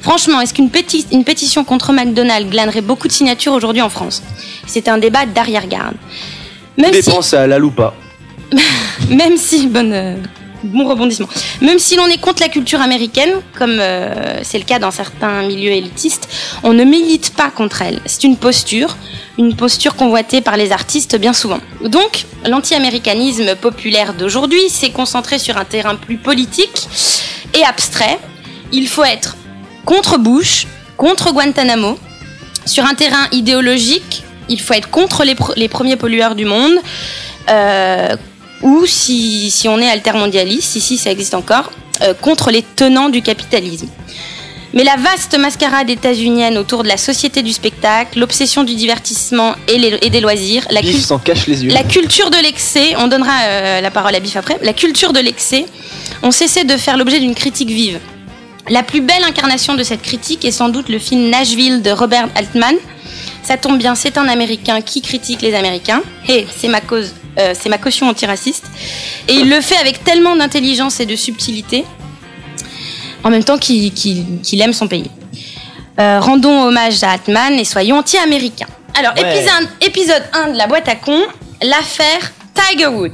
[0.00, 4.22] Franchement, est-ce qu'une péti- une pétition contre McDonald's glanerait beaucoup de signatures aujourd'hui en France?
[4.66, 5.96] C'est un débat d'arrière-garde.
[6.94, 7.02] Si,
[7.36, 7.58] à la
[9.10, 10.16] même si, bonne, euh,
[10.64, 11.28] bon rebondissement.
[11.60, 15.42] Même si l'on est contre la culture américaine, comme euh, c'est le cas dans certains
[15.42, 16.28] milieux élitistes,
[16.62, 18.00] on ne milite pas contre elle.
[18.06, 18.96] C'est une posture,
[19.38, 21.60] une posture convoitée par les artistes bien souvent.
[21.84, 26.88] Donc, l'anti-américanisme populaire d'aujourd'hui s'est concentré sur un terrain plus politique
[27.52, 28.18] et abstrait.
[28.72, 29.36] Il faut être
[29.84, 30.66] contre Bush,
[30.96, 31.98] contre Guantanamo.
[32.66, 36.72] Sur un terrain idéologique, il faut être contre les, pr- les premiers pollueurs du monde.
[37.50, 38.16] Euh,
[38.64, 41.70] ou si, si on est altermondialiste, ici ça existe encore,
[42.02, 43.86] euh, contre les tenants du capitalisme.
[44.76, 49.78] Mais la vaste mascarade états-unienne autour de la société du spectacle, l'obsession du divertissement et,
[49.78, 51.70] les- et des loisirs, la, Biff cul- s'en cache les yeux.
[51.70, 55.20] la culture de l'excès, on donnera euh, la parole à Biff après, la culture de
[55.20, 55.66] l'excès,
[56.24, 58.00] on cessait de faire l'objet d'une critique vive.
[58.70, 62.28] La plus belle incarnation de cette critique est sans doute le film Nashville de Robert
[62.34, 62.74] Altman.
[63.42, 66.00] Ça tombe bien, c'est un Américain qui critique les Américains.
[66.28, 68.64] Et c'est ma cause, euh, c'est ma caution antiraciste.
[69.28, 71.84] Et il le fait avec tellement d'intelligence et de subtilité,
[73.22, 75.10] en même temps qu'il qu'il- qu'il aime son pays.
[76.00, 78.66] Euh, rendons hommage à Altman et soyons anti-américains.
[78.98, 79.36] Alors, Ouais.
[79.36, 81.22] épisode, épisode 1 de la boîte à cons,
[81.62, 83.10] l'affaire Tiger Woods.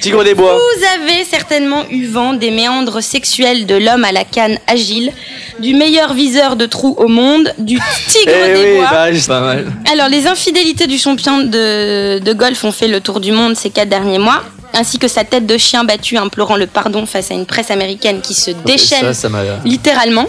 [0.00, 0.54] Tigre des bois.
[0.56, 5.12] Vous avez certainement eu vent des méandres sexuels de l'homme à la canne agile,
[5.58, 7.78] du meilleur viseur de trous au monde, du
[8.08, 8.88] tigre Eh des oui, bois.
[8.90, 9.72] bah, c'est pas mal.
[9.92, 13.70] Alors, les infidélités du champion de, de golf ont fait le tour du monde ces
[13.70, 14.42] quatre derniers mois,
[14.74, 18.20] ainsi que sa tête de chien battu implorant le pardon face à une presse américaine
[18.20, 19.42] qui se déchaîne Ça, ça m'a.
[19.64, 20.26] littéralement.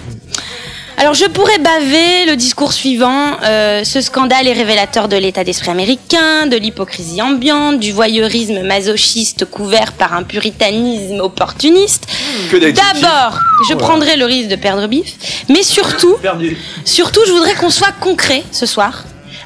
[1.00, 3.38] Alors je pourrais baver le discours suivant.
[3.44, 9.46] euh, ce scandale est révélateur de l'état d'esprit américain, de l'hypocrisie ambiante, du voyeurisme masochiste
[9.46, 12.08] couvert par un puritanisme opportuniste.
[12.52, 15.14] D'abord, je prendrai le risque de perdre bif,
[15.50, 16.16] mais surtout,
[16.86, 19.04] surtout, je voudrais qu'on soit concret ce soir.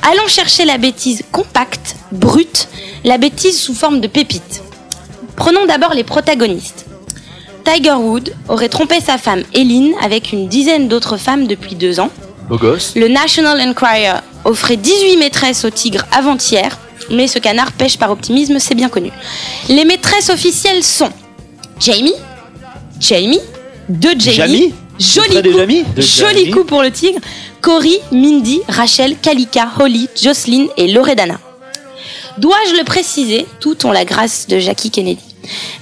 [0.10, 2.69] Allons chercher la bêtise compacte, brute,
[3.03, 4.64] la bêtise sous forme de pépites.
[5.36, 6.86] Prenons d'abord les protagonistes.
[7.63, 12.09] Tiger Wood aurait trompé sa femme Eileen avec une dizaine d'autres femmes depuis deux ans.
[12.49, 12.93] Beau gosse.
[12.95, 16.77] Le National Enquirer offrait 18 maîtresses au tigre avant-hier,
[17.09, 19.11] mais ce canard pêche par optimisme, c'est bien connu.
[19.69, 21.09] Les maîtresses officielles sont
[21.79, 22.13] Jamie,
[22.99, 23.39] Jamie,
[23.89, 26.51] deux Jamie, Jamie joli coup, Jamie De joli Jamie.
[26.51, 27.19] coup pour le tigre,
[27.61, 31.39] Cory, Mindy, Rachel, Kalika, Holly, Jocelyn et Loredana.
[32.38, 35.31] Dois-je le préciser, toutes ont la grâce de Jackie Kennedy.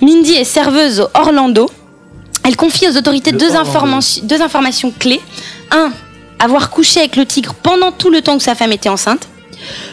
[0.01, 1.69] Mindy est serveuse au Orlando.
[2.45, 5.21] Elle confie aux autorités deux, informa- deux informations clés.
[5.71, 5.91] Un,
[6.39, 9.27] avoir couché avec le tigre pendant tout le temps que sa femme était enceinte.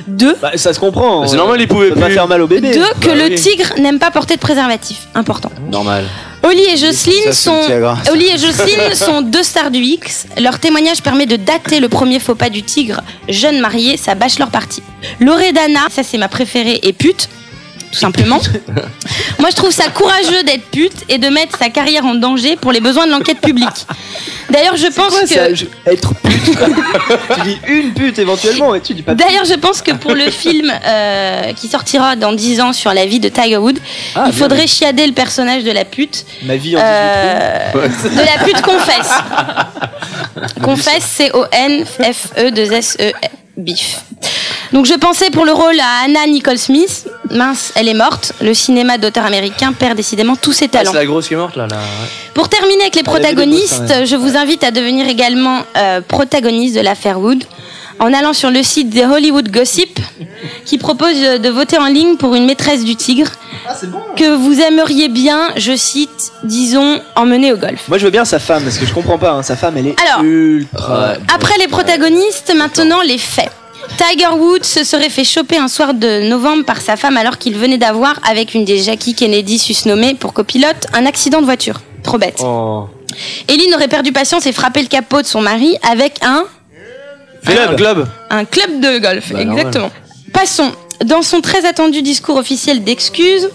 [0.06, 1.22] Deux, Bah, ça se comprend.
[1.22, 2.14] Bah, c'est normal, il pouvait Ça va plus.
[2.14, 2.72] faire mal au bébé.
[2.72, 3.34] deux que Bah le oui.
[3.34, 5.08] tigre n'aime pas porter de préservatif.
[5.16, 5.50] Important.
[5.70, 6.04] Normal.
[6.44, 8.12] Oli et Jocelyne Ça, sont ça.
[8.12, 10.26] Oli et Jocelyne sont deux stars du X.
[10.40, 14.50] Leur témoignage permet de dater le premier faux pas du tigre, jeune marié, sa bachelor
[14.50, 14.84] party.
[15.18, 17.28] Loredana, ça c'est ma préférée, est pute.
[17.96, 18.38] Tout simplement.
[19.38, 22.70] Moi, je trouve ça courageux d'être pute et de mettre sa carrière en danger pour
[22.70, 23.86] les besoins de l'enquête publique.
[24.50, 26.58] D'ailleurs, je pense Quoi, que ça, je- Être pute.
[27.34, 29.26] tu dis une pute éventuellement et tu dis pas pute.
[29.26, 33.06] D'ailleurs, je pense que pour le film euh, qui sortira dans 10 ans sur la
[33.06, 33.78] vie de Tiger Wood,
[34.14, 36.26] Ah, il bien, faudrait chiader le personnage de la pute.
[36.42, 37.72] Ma vie en 18 Euh,
[38.10, 39.10] de la pute confesse.
[40.62, 43.12] confesse, C-O-N-F-E-2-S-E, E,
[43.56, 44.00] bif.
[44.72, 47.06] Donc je pensais pour le rôle à Anna Nicole Smith.
[47.30, 48.32] Mince, elle est morte.
[48.40, 50.92] Le cinéma d'auteur américain perd décidément tous ses Ah, talents.
[50.92, 51.66] c'est la grosse qui est morte là.
[51.68, 51.76] là.
[52.34, 56.80] Pour terminer avec les protagonistes, seins, je vous invite à devenir également euh, protagoniste de
[56.80, 57.44] l'affaire Wood
[57.98, 59.98] en allant sur le site des Hollywood Gossip
[60.64, 63.28] qui propose de voter en ligne pour une maîtresse du tigre
[64.16, 67.88] que vous aimeriez bien, je cite, disons, emmener au golf.
[67.88, 69.32] Moi je veux bien sa femme parce que je comprends pas.
[69.32, 71.14] hein, Sa femme elle est Alors, ultra.
[71.34, 73.50] Après les protagonistes, maintenant les faits.
[73.98, 77.56] Tiger Woods se serait fait choper un soir de novembre par sa femme alors qu'il
[77.56, 81.80] venait d'avoir, avec une des Jackie Kennedy susnommées pour copilote, un accident de voiture.
[82.02, 82.38] Trop bête.
[82.40, 82.88] Oh.
[83.48, 86.44] Eileen aurait perdu patience et frappé le capot de son mari avec un,
[87.46, 88.06] Un globe.
[88.30, 89.32] un club de golf.
[89.32, 89.90] Bah, Exactement.
[90.32, 90.72] Passons.
[91.04, 93.50] Dans son très attendu discours officiel d'excuses,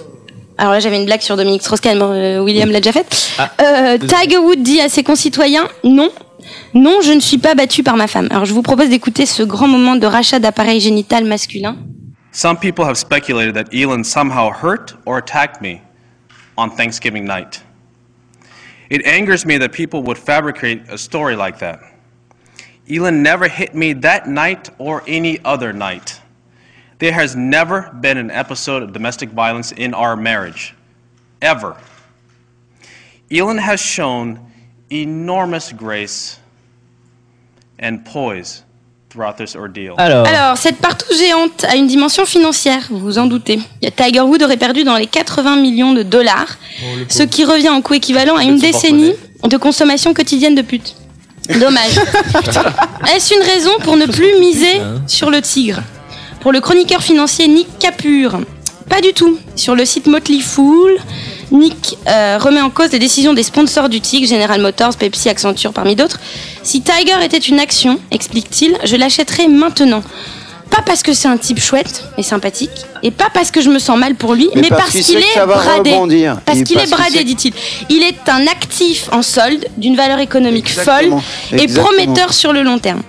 [0.58, 3.32] alors là j'avais une blague sur Dominique Strauss-Kahn, euh, William l'a déjà faite.
[3.40, 3.52] Ah.
[3.62, 6.12] Euh, Tiger Wood dit à ses concitoyens non,
[6.74, 8.28] non, je ne suis pas battu par ma femme.
[8.30, 11.78] Alors je vous propose d'écouter ce grand moment de rachat d'appareil génital masculin.
[12.32, 15.82] Some people have speculated that Elon somehow hurt or attacked me
[16.58, 17.62] on Thanksgiving night.
[18.90, 21.80] It angers me that people would fabricate a story like that.
[22.92, 26.20] Elon never hit me that night or any other night.
[27.00, 30.76] There has never been an episode of domestic violence in our marriage.
[31.42, 31.78] Ever.
[33.32, 34.40] Elon has shown
[34.92, 36.38] enormous grace
[37.80, 38.64] and poise
[39.10, 39.96] throughout this ordeal.
[39.98, 43.60] Alors, cette partout géante a une dimension financière, vous vous en doutez.
[43.96, 46.58] Tiger Wood aurait perdu dans les 80 millions de dollars,
[47.10, 49.14] ce qui revient en coût équivalent à une décennie
[49.44, 50.96] de consommation quotidienne de putes.
[51.60, 52.00] Dommage.
[53.14, 55.82] Est-ce une raison pour ne plus miser sur le tigre?
[56.40, 58.40] Pour le chroniqueur financier Nick Capur,
[58.90, 59.38] pas du tout.
[59.56, 60.98] Sur le site Motley Fool,
[61.52, 65.72] Nick euh, remet en cause les décisions des sponsors du tigre, General Motors, Pepsi, Accenture
[65.72, 66.20] parmi d'autres.
[66.64, 70.04] Si Tiger était une action, explique-t-il, je l'achèterais maintenant.
[70.72, 72.72] Pas parce que c'est un type chouette et sympathique,
[73.04, 75.18] et pas parce que je me sens mal pour lui, mais, Mais parce parce qu'il
[75.18, 75.92] est bradé.
[75.92, 76.40] rebondir.
[76.46, 77.54] Parce qu'il est bradé, dit-il.
[77.90, 81.20] Il est un actif en solde d'une valeur économique Exactement.
[81.20, 81.88] folle et Exactement.
[82.06, 83.02] prometteur sur le long terme.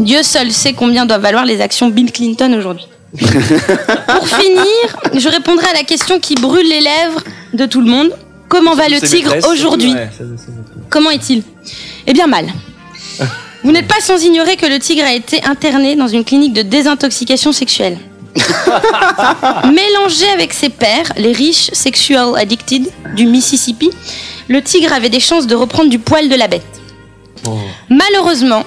[0.00, 2.86] Dieu seul sait combien doivent valoir les actions Bill Clinton aujourd'hui.
[3.18, 7.22] Pour finir, je répondrai à la question qui brûle les lèvres
[7.54, 8.10] de tout le monde.
[8.48, 9.94] Comment va le tigre aujourd'hui.
[10.90, 11.42] Comment est-il?
[12.06, 12.46] Eh bien mal.
[13.66, 16.62] Vous n'êtes pas sans ignorer que le tigre a été interné dans une clinique de
[16.62, 17.98] désintoxication sexuelle.
[19.64, 23.90] Mélangé avec ses pairs, les riches sexual addicted du Mississippi,
[24.46, 26.62] le tigre avait des chances de reprendre du poil de la bête.
[27.90, 28.62] Malheureusement,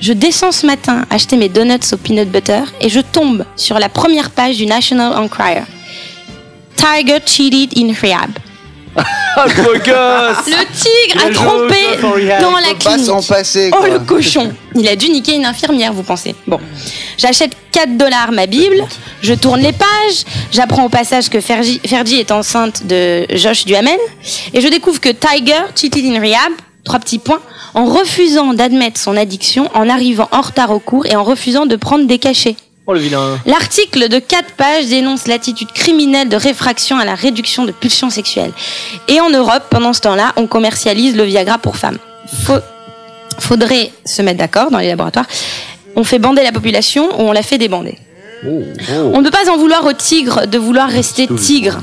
[0.00, 3.88] je descends ce matin acheter mes donuts au peanut butter et je tombe sur la
[3.88, 5.62] première page du National Enquirer.
[6.74, 8.32] Tiger cheated in rehab.
[8.96, 11.74] Ah, le beau gosse Le tigre a trompé
[12.40, 13.06] dans la pas clinique.
[13.76, 16.60] oh le cochon Il a dû niquer une infirmière, vous pensez Bon,
[17.18, 18.84] j'achète 4 dollars ma Bible,
[19.22, 23.98] je tourne les pages, j'apprends au passage que Fergie, Fergie est enceinte de Josh Duhamel,
[24.52, 26.52] et je découvre que Tiger cheated in rehab,
[26.84, 27.40] trois petits points,
[27.74, 31.74] en refusant d'admettre son addiction, en arrivant en retard au cours et en refusant de
[31.74, 32.54] prendre des cachets.
[32.86, 33.38] Oh le vilain.
[33.46, 38.52] L'article de 4 pages dénonce l'attitude criminelle de réfraction à la réduction de pulsions sexuelles.
[39.08, 41.96] Et en Europe, pendant ce temps-là, on commercialise le Viagra pour femmes.
[42.44, 42.60] Faut-
[43.38, 45.26] faudrait se mettre d'accord dans les laboratoires.
[45.96, 47.96] On fait bander la population ou on la fait débander.
[48.44, 51.78] On ne peut pas en vouloir au tigre de vouloir rester tigre,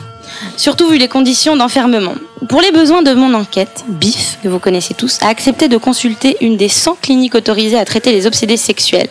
[0.57, 2.13] surtout vu les conditions d'enfermement.
[2.49, 6.38] Pour les besoins de mon enquête, BIF, que vous connaissez tous, a accepté de consulter
[6.41, 9.09] une des 100 cliniques autorisées à traiter les obsédés sexuels.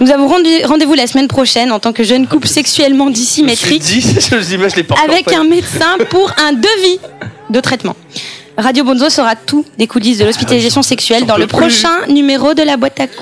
[0.00, 3.82] Nous avons rendez-vous la semaine prochaine en tant que jeune couple sexuellement dissymétrique
[5.04, 7.00] avec un médecin pour un devis
[7.48, 7.96] de traitement.
[8.60, 12.76] Radio Bonzo saura tout des coulisses de l'hospitalisation sexuelle dans le prochain numéro de la
[12.76, 13.16] boîte à peux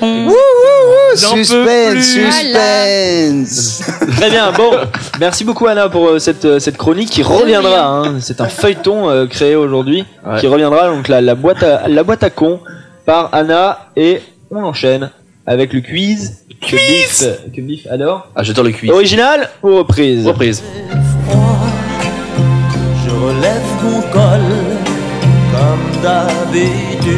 [1.15, 3.81] Suspense, suspense.
[4.17, 4.71] Très bien, bon,
[5.19, 7.87] merci beaucoup Anna pour euh, cette, euh, cette chronique qui reviendra.
[7.87, 8.19] hein.
[8.19, 10.03] C'est un feuilleton euh, créé aujourd'hui
[10.39, 12.59] qui reviendra donc la, la boîte à, la boîte à con
[13.05, 14.21] par Anna et
[14.51, 15.09] on enchaîne
[15.47, 17.23] avec le quiz que Biff,
[17.55, 18.27] que Biff adore.
[18.35, 18.91] Ah, j'adore le quiz.
[18.91, 20.27] Original ou reprise?
[20.27, 20.61] Reprise.
[23.05, 24.41] Je relève mon col
[25.59, 27.17] comme d'habitude.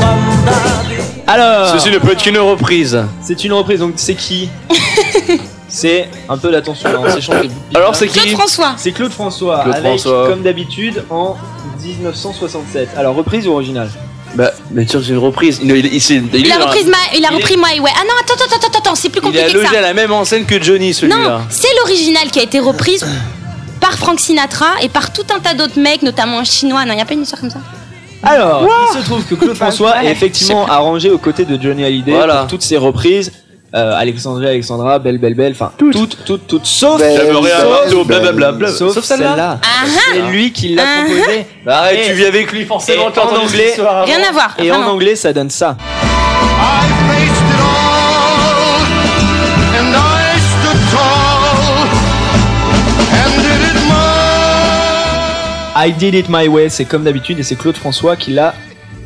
[0.00, 1.04] Comme d'habitude.
[1.26, 2.98] Alors, Ceci ne peut être qu'une reprise.
[3.22, 4.48] c'est une reprise donc c'est qui
[5.68, 7.50] C'est un peu l'attention, hein, c'est chanté.
[7.74, 8.74] Alors, c'est qui Claude François.
[8.76, 10.28] C'est Claude François Claude avec François.
[10.28, 11.36] comme d'habitude en
[11.82, 12.90] 1967.
[12.96, 13.88] Alors reprise ou original
[14.36, 15.58] Bah, bien sûr, c'est une reprise.
[15.64, 17.90] Il, il, il, s'est- il Il a repris, ma- il a il repris My Way.
[17.92, 19.78] Ah non, attends, attends, attends, attends, c'est plus Il est compliqué que logé ça.
[19.78, 21.16] à la même enseigne que Johnny, celui-là.
[21.18, 23.04] Non, c'est l'original qui a été reprise
[23.84, 26.86] par Frank Sinatra et par tout un tas d'autres mecs, notamment un chinois.
[26.86, 27.58] Non, il n'y a pas une histoire comme ça?
[28.22, 32.12] Alors, il se trouve que Claude François est effectivement arrangé aux côtés de Johnny Hallyday
[32.12, 32.36] Voilà.
[32.38, 33.30] pour toutes ses reprises.
[33.74, 38.20] Euh, Alexandria, Alexandra, Belle, Belle, Belle, enfin toutes, toutes, toutes, sauf, marteau, belle.
[38.20, 38.52] blablabla.
[38.52, 38.68] bla.
[38.72, 39.58] sauf, Sauf celle-là.
[40.12, 41.46] C'est lui qui l'a composée.
[41.66, 43.06] Bah, arrête, tu vis avec lui, forcément.
[43.06, 43.74] en anglais-.
[44.04, 44.54] Rien à voir.
[44.62, 45.76] Et en anglais, ça donne ça.
[55.86, 58.54] I Did It My Way, c'est comme d'habitude et c'est Claude François qui l'a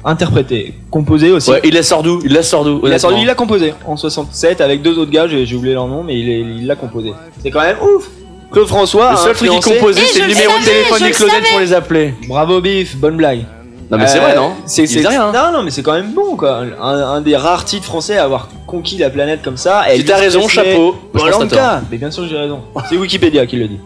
[0.05, 1.51] interprété, composé aussi.
[1.51, 3.35] Ouais, il la sort d'où Il la sort d'où Il a, sorti- honnêtement il l'a
[3.35, 7.13] composé en 67 avec deux autres gars, j'ai oublié leur nom, mais il l'a composé.
[7.43, 8.09] C'est quand même ouf
[8.51, 11.13] Claude François Le seul truc qu'il influencé- composait, Eh, c'est le numéro de téléphone des
[11.13, 11.49] savais.
[11.51, 12.15] pour les appeler.
[12.29, 13.45] Bravo Biff, bonne blague.
[13.91, 14.53] Non, mais c'est Euh, vrai, non?
[14.67, 15.33] c'est, rien.
[15.33, 16.63] Non, non, mais c'est quand même bon, quoi.
[16.81, 19.83] Un, un des rares titres français à avoir conquis la planète comme ça.
[19.95, 20.95] Si t'as raison, chapeau.
[21.15, 21.83] Je Paul pense que t'as Anka.
[21.91, 22.61] Mais bien sûr j'ai raison.
[22.89, 23.81] C'est Wikipédia qui le dit.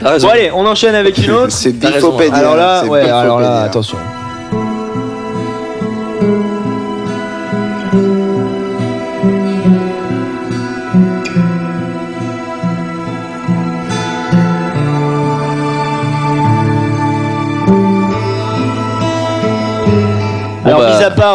[0.00, 1.52] Bon, allez, on enchaîne avec une autre.
[1.52, 3.98] C'est alors là, ouais, alors là, attention.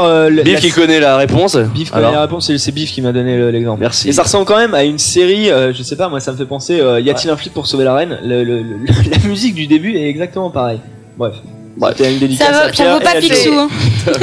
[0.06, 1.56] Euh, le- Biff qui connaît la réponse.
[1.58, 3.82] Biff connaît Alors la réponse, c'est Biff qui m'a donné le- l'exemple.
[3.82, 4.10] Merci.
[4.10, 6.38] Et ça ressemble quand même à une série, euh, je sais pas, moi ça me
[6.38, 8.18] fait penser, euh, y a-t-il un flic pour sauver la reine?
[8.24, 8.78] Le- le- le-
[9.12, 10.80] La musique du début est exactement pareille.
[11.18, 11.34] Bref.
[11.90, 13.52] C'était une dédicace Ça à vaut, ça Pierre vaut et pas à Picsou.
[13.54, 13.56] Joe.
[13.56, 13.70] hein.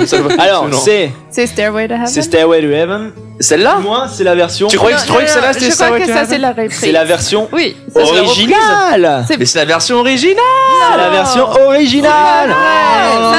[0.07, 0.83] Ça vaut pas Alors, Picsou, non.
[0.85, 2.07] c'est C'est Stairway to Heaven.
[2.07, 3.12] c'est Stairway to Heaven.
[3.41, 4.66] Celle-là Moi, c'est la version.
[4.69, 6.28] Tu croyais que, tu croyais que celle-là c'était Je crois Stairway que to ça Heaven
[6.31, 6.78] c'est la reprise.
[6.81, 7.77] C'est la version Oui.
[7.95, 9.24] ça, originale.
[9.28, 10.43] C'est- Mais c'est la version originale
[10.93, 12.49] C'est la version originale.
[12.51, 13.33] Non.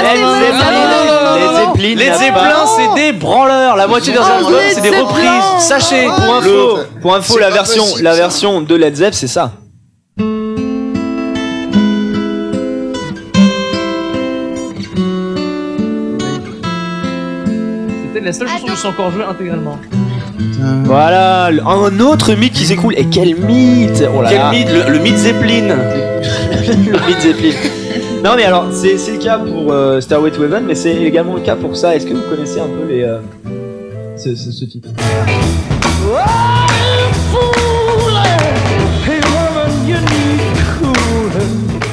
[1.55, 1.95] Zeppelin.
[1.95, 3.75] Les Zeppelin, c'est des branleurs.
[3.75, 5.27] La moitié des Oh, c'est des reprises.
[5.59, 6.05] Sachez.
[6.05, 9.51] Pour info, pour info la version de Led Zepp, c'est ça.
[18.27, 19.79] La seule chanson que je sais encore jouer intégralement.
[20.83, 22.93] Voilà, un autre mythe qui s'écoule.
[22.97, 24.51] Et quel mythe Oh là Quel là.
[24.51, 25.67] mythe le, le mythe Zeppelin.
[26.67, 27.53] le mythe Zeppelin.
[28.23, 31.35] Non mais alors, c'est c'est le cas pour euh, Stairway to Heaven, mais c'est également
[31.35, 31.95] le cas pour ça.
[31.95, 33.19] Est-ce que vous connaissez un peu les euh,
[34.17, 34.89] ce, ce- ce titre?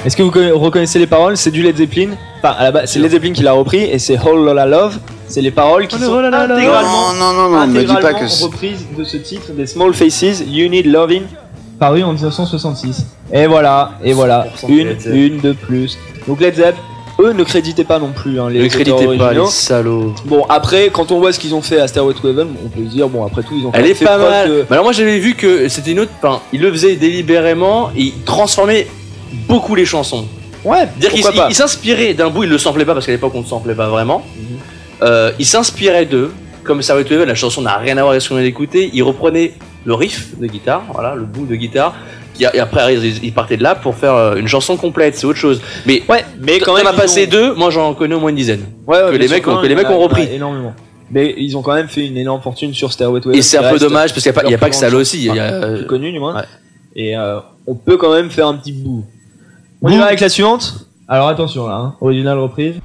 [0.04, 1.36] Est-ce que vous conna- reconnaissez les paroles?
[1.36, 2.10] C'est du Led Zeppelin.
[2.38, 4.98] Enfin, à la base, c'est Led Zeppelin qui l'a repris et c'est Whole Lotta Love.
[5.28, 8.42] C'est les paroles qui sont intégralement, Non, non, non, non, me dis pas intégralement que
[8.44, 11.22] reprises de ce titre des Small Faces, You Need Loving,
[11.78, 13.06] paru en 1966.
[13.32, 15.98] Et voilà, et voilà, 100% une, une de plus.
[16.28, 16.76] Donc Led Zepp,
[17.20, 20.14] eux ne créditaient pas non plus hein, les Ne créditez pas les salauds.
[20.26, 22.84] Bon, après, quand on voit ce qu'ils ont fait à Stairway to Heaven, on peut
[22.84, 24.48] se dire, bon, après tout, ils ont Elle est fait pas mal.
[24.48, 26.12] de- Mais alors moi j'avais vu que c'était une autre.
[26.22, 28.86] Enfin, il le faisait délibérément et il transformait
[29.48, 30.26] beaucoup les chansons.
[30.64, 31.46] Ouais, Dire qu'il pourquoi il- pas.
[31.50, 33.88] il s'inspirait d'un bout, il le samplait pas parce qu'à l'époque on ne samplait pas
[33.88, 34.22] vraiment.
[35.04, 36.32] Euh, il s'inspirait d'eux.
[36.64, 38.90] Comme ça to Heaven, la chanson n'a rien à voir avec ce qu'on vient d'écouter.
[38.94, 39.52] Il reprenait
[39.84, 41.94] le riff de guitare, voilà, le bout de guitare.
[42.32, 45.38] Qui, et après, il partait de là pour faire euh, une chanson complète, c'est autre
[45.38, 45.60] chose.
[45.86, 46.86] Mais Ouais, mais quand même.
[46.86, 48.62] on a passé ont- deux, moi j'en connais au moins une dizaine.
[48.86, 50.26] Ouais, ouais, que les mecs que les mecs ont repris.
[50.32, 50.74] Énormément.
[51.10, 53.38] Mais ils ont quand même fait une énorme fortune sur Stairway to Heaven.
[53.38, 54.74] Et c'est un peu dommage parce qu'il n'y a, pas- il y a pas que
[54.76, 55.18] ça là aussi.
[55.26, 56.34] Il y a, euh, plus connu du moins.
[56.36, 56.42] ouais.
[56.96, 59.04] Et euh, on peut quand même faire un petit bout.
[59.82, 60.86] On y va avec la suivante?
[61.06, 61.94] Alors attention là, hein.
[62.00, 62.76] original reprise.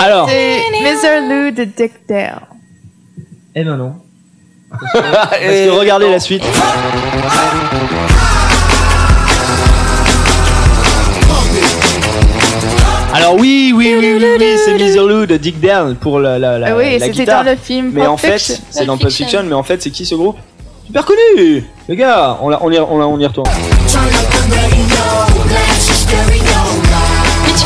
[0.00, 1.20] Alors, C'est Mr.
[1.28, 2.40] Lou de Dick Dale.
[3.54, 3.94] eh ben non.
[4.92, 6.42] Parce que regardez la suite.
[13.14, 15.06] Alors oui, oui, oui, oui, oui, c'est Mr.
[15.08, 18.00] Lou de Dick Dale pour la, la, la, oui, la c'était dans le film Mais
[18.00, 19.42] Pulp en fait, c'est dans Pulp Fiction.
[19.44, 20.36] Mais en fait, c'est qui ce groupe
[20.86, 23.48] Super connu Les gars, on, la- on, y, on, la- on y retourne.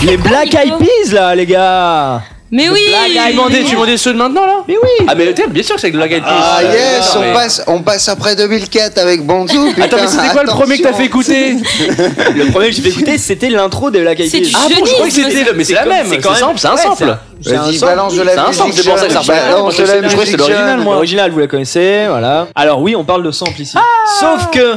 [0.05, 2.23] Les Black Eyed Peas là, les gars
[2.53, 5.49] Mais oui Tu demandais, tu demandais ceux de maintenant là Mais oui Ah mais t'es-
[5.49, 6.31] bien sûr que c'est avec Black Eyed Peas.
[6.31, 9.55] Ah yes, on passe, on passe après 2004 avec Bonzo.
[9.81, 11.57] Attends, mais c'était quoi le premier que t'as fait écouter
[12.37, 14.51] Le premier que j'ai fait écouter, c'était l'intro des Black Eyed C'est Peas.
[14.55, 15.53] Ah bon, je croyais que c'était le.
[15.55, 17.17] Mais c'est la même, c'est c'est simple, c'est un sample.
[17.41, 17.91] C'est un Vas-y, sample.
[17.93, 18.59] balance de la C'est un musique.
[18.63, 19.73] sample, c'est pour ça que ressemble.
[19.73, 20.95] Je que musique c'était l'original, moi.
[20.95, 22.47] L'original, vous la connaissez, voilà.
[22.55, 23.77] Alors oui, on parle de sample ici.
[24.21, 24.77] Sauf que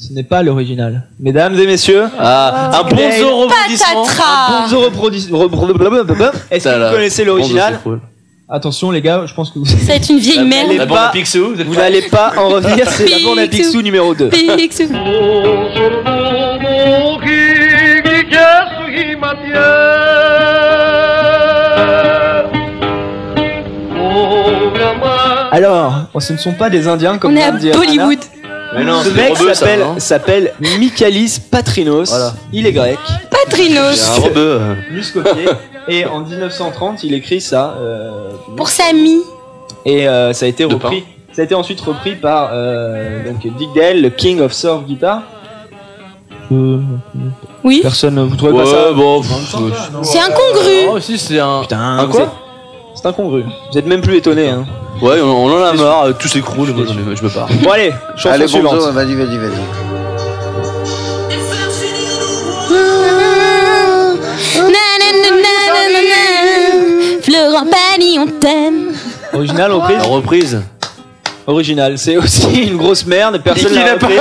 [0.00, 1.02] ce n'est pas l'original.
[1.18, 4.06] Mesdames et messieurs, Ah, un bonzo rebondissement.
[4.62, 5.20] Bonzo reproduit.
[5.30, 5.66] repro-
[6.50, 8.00] Est-ce que vous connaissez l'original c'est.
[8.52, 10.68] Attention les gars, je pense que vous Ça va être une vieille merde.
[10.68, 13.46] n'allez La bande à pas- Picsou, vous n'allez pas en revenir, c'est la bande à
[13.46, 13.80] Picsou.
[13.82, 14.28] Numéro 2.
[14.30, 14.88] Picsou.
[25.52, 28.18] Alors, oh, ce ne sont pas des Indiens comme On est à Bollywood.
[28.76, 32.08] Mais non, Ce c'est mec ça, s'appelle non s'appelle Michalis Patrinos.
[32.10, 32.34] Voilà.
[32.52, 34.08] Il est grec, C'est Patrinos.
[34.08, 34.60] un rebeu.
[34.92, 35.46] muscopier.
[35.88, 37.74] et en 1930, il écrit ça.
[37.80, 38.10] euh,
[38.56, 39.18] Pour Samy.
[39.84, 41.04] et euh, ça a été De repris.
[41.32, 45.22] Ça a été ensuite repris par euh, donc Dick Dale, le King of Surf Guitar.
[46.52, 46.78] Euh,
[47.62, 47.80] Oui.
[47.82, 49.22] personne, vous trouvez Ouais, pas ça bon.
[50.02, 50.88] C'est incongru.
[50.90, 51.60] Oh, si, c'est un.
[51.62, 52.49] Putain, Un quoi c'est-
[53.00, 53.44] C'est incongru.
[53.72, 54.50] Vous êtes même plus étonné.
[54.50, 54.66] Hein.
[55.00, 57.48] Ouais, on, on en a marre, euh, tout s'écroule, moi, je, je me pars.
[57.62, 58.74] Bon allez, chanson Allez, suivante.
[58.74, 60.60] Vas-y, vas-y, vas-y.
[65.40, 65.54] Nananana.
[67.22, 68.92] Florent Pagny, on t'aime.
[69.32, 69.96] Original reprise.
[69.98, 70.62] La reprise.
[71.50, 74.14] Original, c'est aussi une grosse merde, personne l'a repris.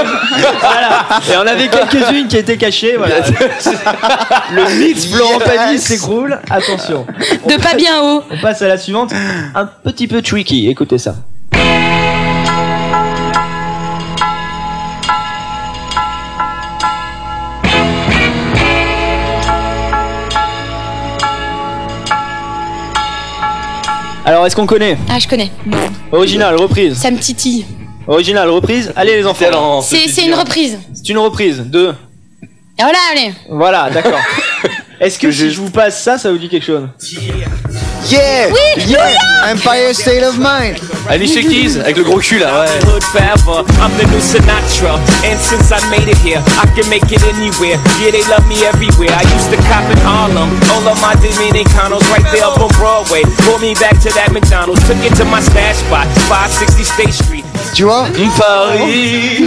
[0.59, 1.05] voilà.
[1.31, 3.15] Et on avait quelques-unes qui étaient cachées, voilà.
[4.51, 6.39] Le mythe Florent Pagny s'écroule.
[6.49, 7.05] Attention.
[7.47, 8.23] De pas bien haut.
[8.31, 9.11] On passe à la suivante.
[9.55, 11.15] Un petit peu tricky, écoutez ça.
[24.29, 25.49] Alors, est-ce qu'on connaît Ah, je connais.
[26.11, 26.95] Original, reprise.
[26.95, 27.65] Ça me titille.
[28.05, 28.93] Original, reprise.
[28.95, 29.81] Allez les enfants.
[29.81, 30.77] C'est une reprise.
[30.93, 31.95] C'est une reprise de...
[32.77, 33.33] Et voilà, allez.
[33.49, 34.19] Voilà, d'accord.
[34.99, 36.87] Est-ce que si je vous passe ça, ça vous dit quelque chose
[38.09, 39.15] Yeah Oui, Yeah
[39.49, 40.77] Empire State of Mind
[41.07, 42.85] Alicia Keys avec le gros cul là, ouais.
[42.85, 43.63] Hood forever.
[43.81, 44.99] I'm the new Sinatra.
[45.23, 47.79] And since I made it here, I can make it anywhere.
[48.03, 49.09] Yeah, they love me everywhere.
[49.09, 50.51] I used to cop in Harlem.
[50.69, 53.23] All of my Dominicanos right there up on Broadway.
[53.47, 54.85] Pulled me back to that McDonald's.
[54.85, 57.38] Took it to my stash spot, 560 State Street.
[57.73, 58.05] Tu vois
[58.37, 59.45] Paris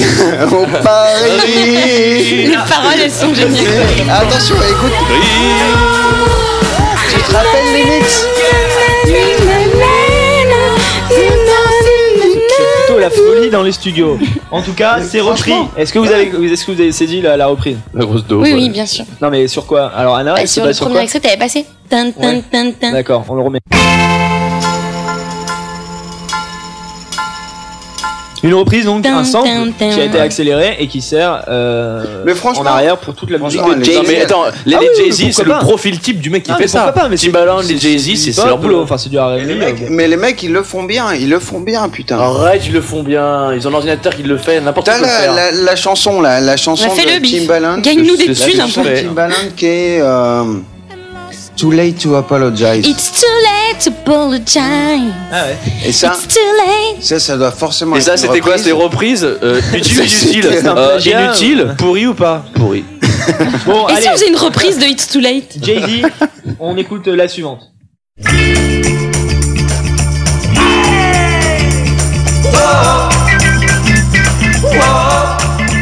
[0.52, 3.64] Au Paris Les paroles, elles sont géniales.
[4.10, 4.92] Attention, écoute
[7.10, 8.26] Tu te rappelles les mix
[12.54, 14.18] C'est plutôt la folie dans les studios.
[14.50, 15.52] En tout cas, c'est repris.
[15.76, 18.42] Est-ce que vous avez, est-ce que vous avez saisi la, la reprise La grosse dose.
[18.42, 19.04] Oui, oui, bien sûr.
[19.20, 19.90] Non, mais sur quoi?
[19.96, 21.02] Alors, Anna, Bah, c'est sur le sur premier quoi?
[21.04, 21.66] extrait, t'avais passé.
[21.88, 22.92] Tin, tin, tin, tin.
[22.92, 23.58] D'accord, on le remet.
[28.42, 29.48] Une reprise donc, un sample
[29.78, 33.38] qui a été accéléré et qui sert euh, Mais franchement- en arrière pour toute la
[33.38, 33.96] musique de Jay-Z.
[33.96, 36.50] Non mais attends, les, Ah les oui, Jay-Z, c'est le profil type du mec qui
[36.52, 36.92] fait mais ça.
[36.92, 38.82] pas, mais Timbaland, les Jay-Z, c'est leur boulot.
[38.82, 39.88] Enfin, c'est du R&B.
[39.90, 42.18] Mais les mecs, ils le font bien, ils le font bien, putain.
[42.18, 43.52] Arrête, ils le font bien.
[43.54, 46.88] Ils ont un ordinateur qui le fait, n'importe le la, la, chanson là, la chanson
[46.94, 47.22] de.
[47.22, 47.78] Timbaland.
[47.78, 48.92] Gagne-nous des thunes, un peu.
[48.94, 50.44] Timbaland qui est euh,
[51.56, 52.86] Too Late to Apologize.
[52.86, 55.12] It's too late to apologize.
[55.30, 55.56] Ah ouais.
[55.86, 57.02] Et ça, It's too late.
[57.04, 58.64] ça, ça doit forcément Et être ça, une c'était quoi reprise.
[58.64, 62.14] C'était reprise euh, Utile ou Ça, inutile c'était un Euh, plagiat, Inutile ou- Pourri ou
[62.14, 62.84] pas Pourri.
[63.66, 66.06] Bon, Et allez, si on faisait une reprise de It's Too Late Jay-Z,
[66.58, 67.60] on écoute la suivante.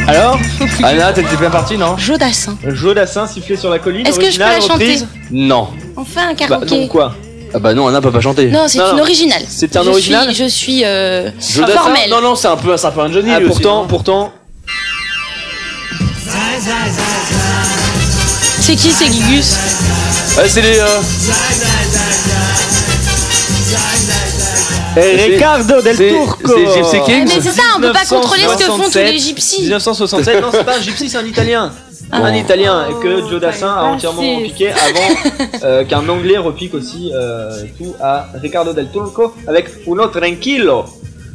[0.06, 0.38] Alors,
[0.82, 2.56] Anna, t'étais bien partie, non Jodassin.
[2.66, 4.06] Jodassin sifflé sur la colline.
[4.06, 4.98] Est-ce que je peux la chanter?
[5.30, 5.68] Non.
[5.96, 6.66] Enfin, un Bah, karaoké.
[6.66, 7.14] donc quoi?
[7.52, 8.48] Ah bah non, Anna peut pas chanter.
[8.50, 9.02] Non, c'est une non.
[9.02, 9.42] originale.
[9.48, 10.32] C'est un Je original?
[10.32, 12.08] suis- Je suis euh, Jodassin formelle.
[12.10, 13.30] Non, non, c'est un peu, un un Johnny.
[13.32, 14.32] Ah, aussi, pourtant, pourtant,
[18.60, 19.56] C'est qui, c'est Gigus
[20.36, 20.78] Ouais, c'est les.
[20.78, 21.00] euh,
[24.96, 26.36] Ricardo del Turco.
[26.46, 29.18] c'est Gypsy Kings Mais c'est ça, on peut pas contrôler ce que font tous les
[29.18, 29.62] gypsies.
[29.62, 31.72] 1967, non, c'est pas un gypsy, c'est un italien.
[32.12, 34.42] Un italien et que Joe Dassin a entièrement Passif.
[34.42, 40.08] piqué avant euh, qu'un anglais repique aussi euh, tout à Ricardo del Turco avec Uno
[40.08, 40.86] Tranquillo.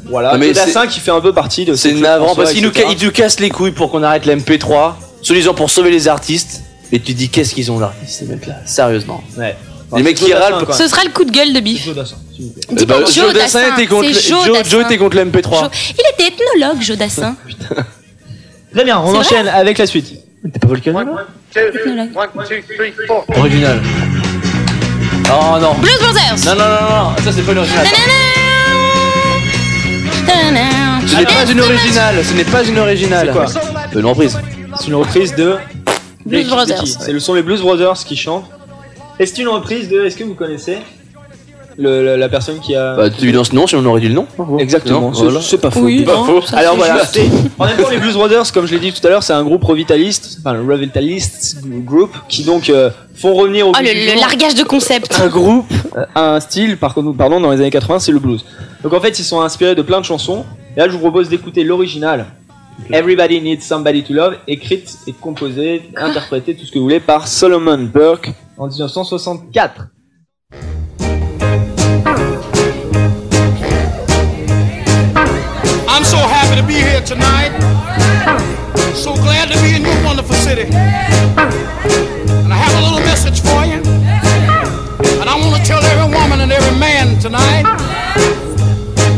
[0.07, 2.71] Voilà, Joe Dassin qui fait un peu partie de C'est ce navrant parce qu'il nous,
[2.91, 6.61] il casse les couilles pour qu'on arrête l'MP3, soi-disant pour sauver les artistes.
[6.91, 8.55] Et tu dis qu'est-ce qu'ils ont d'artistes ces mecs-là?
[8.65, 9.23] Sérieusement.
[9.37, 9.55] Ouais.
[9.97, 10.65] Les mecs Joe qui Dassin, râlent.
[10.65, 10.75] quoi.
[10.75, 11.85] Ce sera le coup de gueule de Biff.
[11.85, 12.63] Joe Dassin, s'il vous plaît.
[12.75, 14.69] Dis pas Joe Dassin, était contre, c'est Joe Joe, Dassin.
[14.69, 15.63] Joe était contre l'MP3.
[15.63, 17.35] Jo- Il était ethnologue, Jodassin.
[18.73, 20.07] Très bien, on enchaîne avec la suite.
[20.43, 21.07] T'es pas Ethnologue.
[23.37, 23.81] Original.
[25.27, 25.73] Oh non.
[25.75, 26.35] Blues Brothers.
[26.45, 27.87] Non, non, non, non, ça c'est pas une originale.
[31.07, 33.27] Ce n'est pas une originale, ce n'est pas une originale.
[33.27, 34.37] C'est quoi Une reprise.
[34.79, 35.55] C'est une reprise de
[36.25, 36.83] Blues Brothers.
[36.99, 38.49] C'est le sont les Blues Brothers qui chantent.
[39.19, 40.03] Et c'est une reprise de.
[40.05, 40.77] Est-ce que vous connaissez
[41.77, 44.27] le, la personne qui a Bah, tu évidence non, sinon on aurait dit le nom.
[44.59, 45.09] Exactement.
[45.11, 45.41] Voilà.
[45.41, 45.81] C'est pas faux.
[45.81, 46.41] Oui, C'est pas faux.
[46.53, 47.01] Alors voilà.
[47.59, 49.43] En même temps, les Blues Brothers, comme je l'ai dit tout à l'heure, c'est un
[49.43, 54.19] groupe revitaliste, enfin le revitalist group, qui donc euh, font revenir au Oh, le, le
[54.19, 55.19] largage de concept.
[55.21, 55.65] un groupe,
[55.97, 58.45] euh, un style, par contre, pardon, dans les années 80, c'est le blues.
[58.83, 60.45] Donc en fait, ils sont inspirés de plein de chansons.
[60.77, 62.25] Et là, je vous propose d'écouter l'original.
[62.91, 67.27] Everybody Needs Somebody to Love, écrite et composée, interprétée, tout ce que vous voulez, par
[67.27, 69.91] Solomon Burke en 1964.
[75.87, 77.51] I'm so happy to be here tonight.
[78.93, 80.63] So glad to be in your wonderful city.
[80.63, 83.81] And I have a little message for you.
[85.19, 87.63] And I want to tell every woman and every man tonight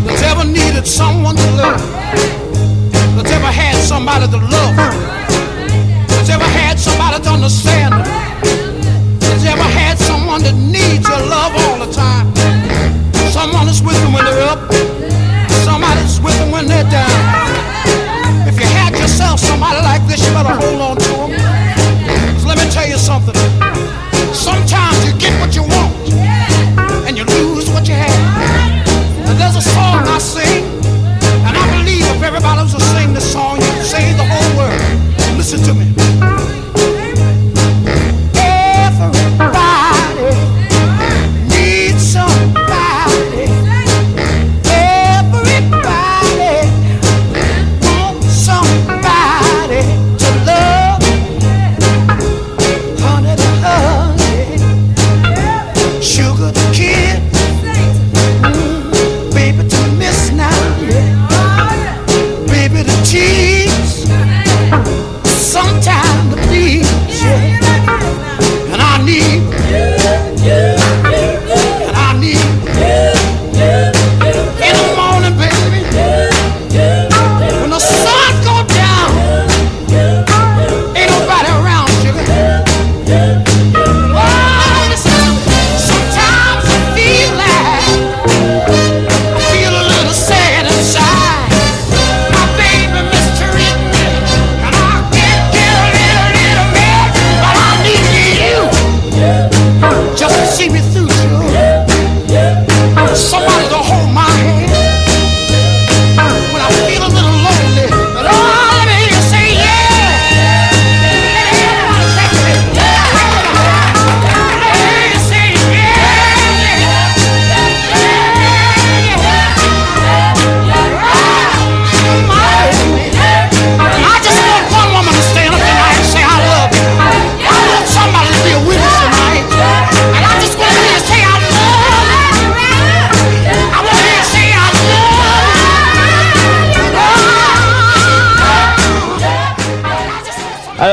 [0.06, 1.82] that's ever needed someone to love,
[3.16, 4.76] that's ever had somebody to love,
[6.08, 8.67] that's ever had somebody to understand, that's
[9.48, 12.28] ever had someone that needs your love all the time.
[13.32, 14.60] Someone that's with them when they're up,
[15.64, 17.20] somebody's with them when they're down.
[18.48, 20.97] If you had yourself somebody like this, you better hold on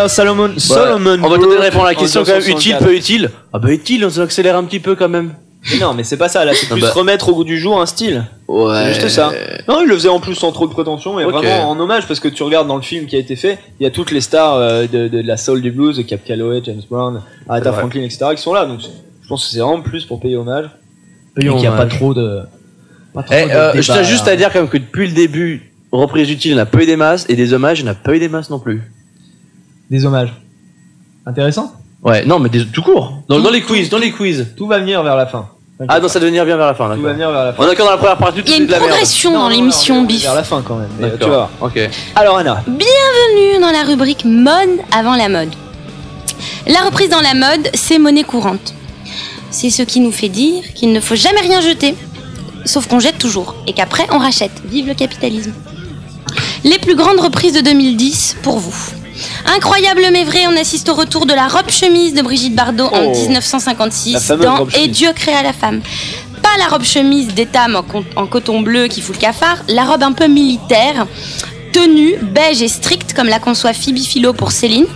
[0.09, 1.19] Salomon, Solomon.
[1.23, 2.59] on va Brook, peut-être répondre à la question quand même 1964.
[2.59, 3.31] utile, peu utile.
[3.53, 5.35] Ah bah utile, on s'accélère un petit peu quand même.
[5.73, 6.45] Mais non, mais c'est pas ça.
[6.45, 6.91] Là, c'est Ah plus bah.
[6.93, 8.25] remettre au goût du jour un style.
[8.49, 8.93] Ouais.
[8.93, 9.33] C'est juste ça.
[9.67, 12.21] Non, il le faisait en plus sans trop de prétention et vraiment en hommage parce
[12.21, 14.21] que tu regardes dans le film qui a été fait, il y a toutes les
[14.21, 17.79] stars euh, de, de, de la soul du blues, Cap Calloway, James Brown, Aretha Ouais.
[17.79, 18.27] Franklin, etc.
[18.37, 18.67] qui sont là.
[18.67, 20.67] Donc je pense que c'est vraiment plus pour payer hommage.
[21.35, 22.41] Payer et qu'il n'y a pas trop de.
[23.15, 24.33] Pas trop Eh, de euh, je tiens juste là.
[24.33, 26.83] à dire quand même que depuis le début, reprise utile, il n'y en a pas
[26.83, 28.59] eu des masses, et des hommages, il n'y en a pas eu des masses non
[28.59, 28.83] plus.
[29.91, 30.33] Des hommages.
[31.27, 31.73] Intéressant.
[32.03, 33.23] Ouais, non, mais des, tout court.
[33.29, 34.49] Dans, dans les quiz, dans les quiz.
[34.57, 35.49] Tout va venir vers la fin.
[35.89, 37.13] Ah non, ça va venir bien vers la fin, Tout va d'accord.
[37.15, 37.63] venir vers la fin.
[37.65, 38.91] On est encore dans la première partie, Il y a une de la merde.
[38.91, 40.23] progression dans l'émission Biff.
[40.23, 40.89] Vers la fin quand même.
[41.01, 41.51] mais, euh, tu D'accord.
[41.59, 41.69] vois.
[41.69, 41.91] Ok.
[42.15, 42.63] Alors Anna.
[42.67, 45.49] Bienvenue dans la rubrique mode avant la mode.
[46.69, 48.73] La reprise dans la mode, c'est monnaie courante.
[49.51, 51.95] C'est ce qui nous fait dire qu'il ne faut jamais rien jeter,
[52.65, 54.53] sauf qu'on jette toujours et qu'après on rachète.
[54.67, 55.53] Vive le capitalisme.
[56.63, 58.75] Les plus grandes reprises de 2010 pour vous.
[59.57, 63.05] Incroyable mais vrai, on assiste au retour de la robe chemise de Brigitte Bardot en
[63.05, 63.11] Oh.
[63.13, 64.89] 1956 La fameuse dans Et.
[64.89, 65.81] Dieu créa la femme.
[66.43, 67.81] Pas la robe chemise d'étame
[68.17, 71.07] en coton bleu qui fout le cafard, la robe un peu militaire,
[71.73, 74.87] tenue, beige et stricte comme la conçoit Phoebe Philo pour Céline.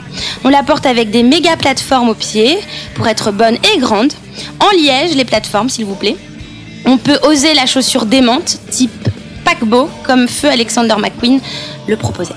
[0.45, 2.59] On la porte avec des méga plateformes aux pieds
[2.95, 4.13] pour être bonne et grande.
[4.61, 6.17] En liège, les plateformes s'il vous plaît.
[6.85, 9.09] On peut oser la chaussure démente, type
[9.45, 11.41] paquebot, comme Feu Alexander McQueen
[11.87, 12.35] le proposait.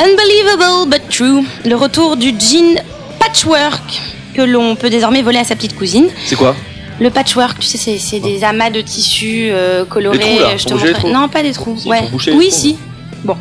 [0.00, 2.80] Unbelievable but true, le retour du jean
[3.18, 4.00] patchwork
[4.34, 6.08] que l'on peut désormais voler à sa petite cousine.
[6.24, 6.54] C'est quoi?
[7.00, 10.18] Le patchwork, tu sais, c'est- des amas de tissus euh, colorés.
[10.18, 11.06] Trous, là, je te.
[11.12, 11.76] Non, pas des trous.
[11.78, 12.02] Si, ouais.
[12.34, 12.56] Oui, trous.
[12.58, 12.76] si.
[13.24, 13.36] Bon.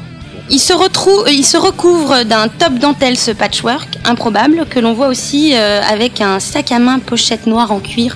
[0.49, 4.93] Il se, retrou- euh, il se recouvre d'un top dentelle ce patchwork improbable que l'on
[4.93, 8.15] voit aussi euh, avec un sac à main pochette noire en cuir.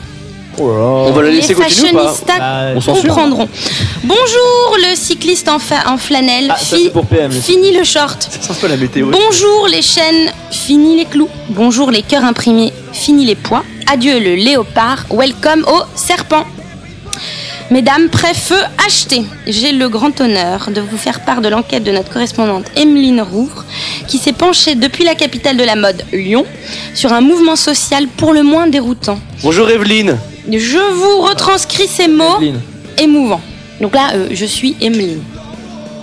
[0.57, 3.47] On va la Les laisser continuer ou pas fashionistas Bah, On censure comprendront.
[4.03, 6.47] Bonjour le cycliste en, fa- en flanelle.
[6.49, 7.31] Ah, ça Fi- c'est pour PM.
[7.31, 8.27] fini le short.
[8.41, 9.07] C'est un peu la météo.
[9.09, 11.29] Bonjour les chaînes, fini les clous.
[11.49, 13.63] Bonjour les cœurs imprimés, fini les poids.
[13.91, 16.45] Adieu le léopard, welcome au serpent.
[17.71, 19.23] Mesdames, prêt feu acheté.
[19.47, 23.63] J'ai le grand honneur de vous faire part de l'enquête de notre correspondante Emeline Rouvre,
[24.07, 26.45] qui s'est penchée depuis la capitale de la mode, Lyon,
[26.93, 29.19] sur un mouvement social pour le moins déroutant.
[29.41, 30.17] Bonjour Evelyne.
[30.49, 32.39] Je vous retranscris ces mots
[32.97, 33.41] émouvants.
[33.80, 35.22] Donc là, euh, je suis Emeline.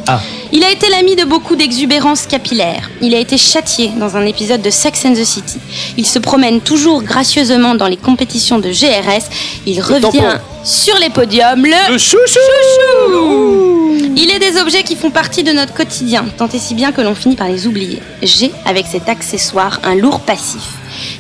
[0.06, 0.20] Ah.
[0.52, 2.90] Il a été l'ami de beaucoup d'exubérance capillaire.
[3.02, 5.58] Il a été châtié dans un épisode de Sex and the City.
[5.98, 9.28] Il se promène toujours gracieusement dans les compétitions de GRS.
[9.66, 11.62] Il revient sur les podiums.
[11.62, 16.48] Le, Le chouchou chouchou Il est des objets qui font partie de notre quotidien, tant
[16.48, 18.00] et si bien que l'on finit par les oublier.
[18.22, 20.62] J'ai, avec cet accessoire, un lourd passif.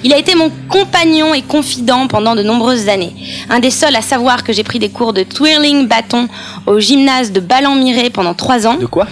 [0.04, 3.14] Il a été mon compagnon et confident pendant de nombreuses années.
[3.50, 6.28] Un des seuls à savoir que j'ai pris des cours de twirling bâton
[6.66, 8.74] au gymnase de Ballon-Miré pendant trois ans.
[8.74, 9.06] De quoi?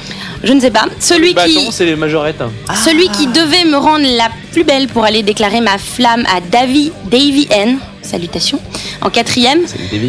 [0.44, 0.86] Je ne sais pas.
[1.00, 2.40] Celui Bâton, qui, c'est les majorettes.
[2.40, 2.50] hein.
[2.84, 6.92] celui qui devait me rendre la plus belle pour aller déclarer ma flamme à Davy,
[7.10, 7.78] Davy N.
[8.02, 8.60] Salutations.
[9.02, 9.60] En quatrième.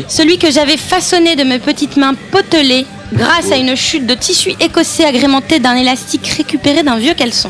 [0.08, 4.54] Celui que j'avais façonné de mes petites mains potelées grâce à une chute de tissu
[4.60, 7.50] écossais agrémenté d'un élastique récupéré d'un vieux caleçon.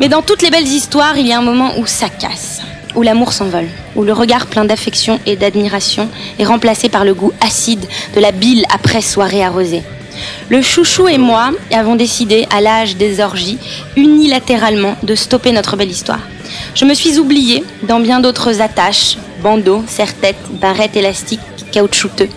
[0.00, 2.60] Mais dans toutes les belles histoires, il y a un moment où ça casse,
[2.94, 6.08] où l'amour s'envole, où le regard plein d'affection et d'admiration
[6.38, 7.84] est remplacé par le goût acide
[8.14, 9.82] de la bile après soirée arrosée.
[10.50, 13.58] Le chouchou et moi avons décidé, à l'âge des orgies,
[13.96, 16.20] unilatéralement, de stopper notre belle histoire.
[16.76, 21.40] Je me suis oubliée dans bien d'autres attaches, bandeaux, serre-têtes, barrettes élastiques,
[21.72, 22.28] caoutchouteux.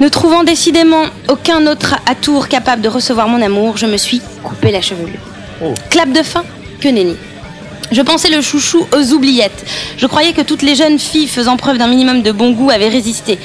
[0.00, 4.70] Ne trouvant décidément aucun autre atour capable de recevoir mon amour, je me suis coupé
[4.70, 5.29] la chevelure.
[5.90, 6.44] Clap de fin
[6.80, 7.16] Que nenni.
[7.92, 9.64] Je pensais le chouchou aux oubliettes.
[9.96, 12.88] Je croyais que toutes les jeunes filles faisant preuve d'un minimum de bon goût avaient
[12.88, 13.38] résisté.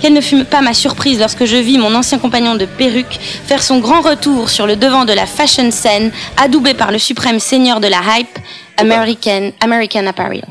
[0.00, 3.62] Quelle ne fut pas ma surprise lorsque je vis mon ancien compagnon de perruque faire
[3.62, 7.80] son grand retour sur le devant de la fashion scène, adoubé par le suprême seigneur
[7.80, 8.38] de la hype,
[8.76, 10.44] American, American Apparel.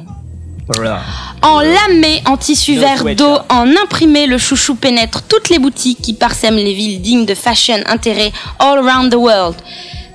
[1.43, 6.13] En lamé, en tissu vert d'eau, en imprimé, le chouchou pénètre toutes les boutiques qui
[6.13, 9.55] parsèment les villes dignes de fashion intérêt all around the world.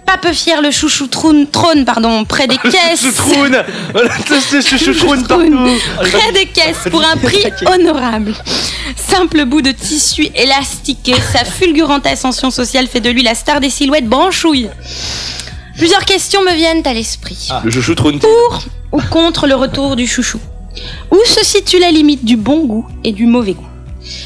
[0.07, 3.07] Pas peu fier, le chouchou trône, trône pardon, près des caisses.
[3.17, 3.47] Partout
[5.99, 8.35] Près des caisses pour un prix honorable.
[8.97, 13.71] Simple bout de tissu élastiqué, sa fulgurante ascension sociale fait de lui la star des
[13.71, 14.71] silhouettes branchouilles.
[15.77, 17.49] Plusieurs questions me viennent à l'esprit.
[17.65, 18.19] Le chouchou trône.
[18.19, 20.41] Pour ou contre le retour du chouchou?
[21.11, 23.70] Où se situe la limite du bon goût et du mauvais goût?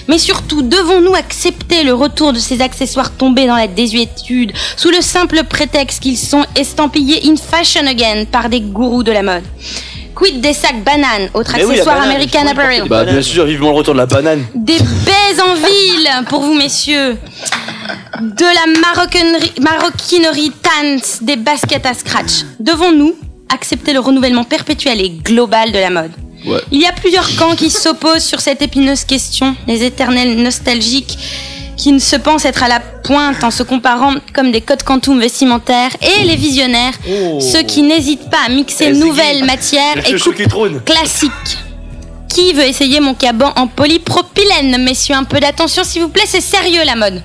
[0.09, 5.01] Mais surtout, devons-nous accepter le retour de ces accessoires tombés dans la désuétude sous le
[5.01, 9.43] simple prétexte qu'ils sont estampillés in fashion again par des gourous de la mode?
[10.15, 12.85] Quid des sacs bananes, autre Mais oui, accessoire banane, American Apparel?
[12.89, 14.45] Bah bien sûr, vivement le retour de la banane.
[14.55, 17.17] Des baies en ville pour vous, messieurs.
[18.21, 22.45] de la maroquinerie, maroquinerie Tans des baskets à scratch.
[22.61, 23.15] Devons-nous
[23.53, 26.13] accepter le renouvellement perpétuel et global de la mode?
[26.47, 26.61] Ouais.
[26.71, 29.57] Il y a plusieurs camps qui s'opposent sur cette épineuse question.
[29.67, 31.19] Les éternels nostalgiques
[31.77, 35.19] qui ne se pensent être à la pointe en se comparant comme des codes quantum
[35.19, 36.95] vestimentaires et les visionnaires,
[37.41, 41.59] ceux qui n'hésitent pas à mixer Eh, nouvelles matières et coupes classiques.
[42.29, 46.41] Qui veut essayer mon caban en polypropylène Messieurs, un peu d'attention s'il vous plaît, c'est
[46.41, 47.23] sérieux la mode.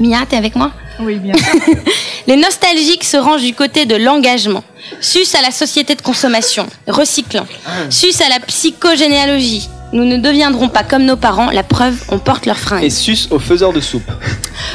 [0.00, 1.74] Mia, t'es avec moi Oui, bien sûr.
[2.26, 4.64] Les nostalgiques se rangent du côté de l'engagement.
[5.00, 7.46] Sus à la société de consommation, recyclant.
[7.90, 9.68] Sus à la psychogénéalogie.
[9.92, 12.84] Nous ne deviendrons pas comme nos parents, la preuve, on porte leurs fringues.
[12.84, 14.08] Et sus aux faiseurs de soupe.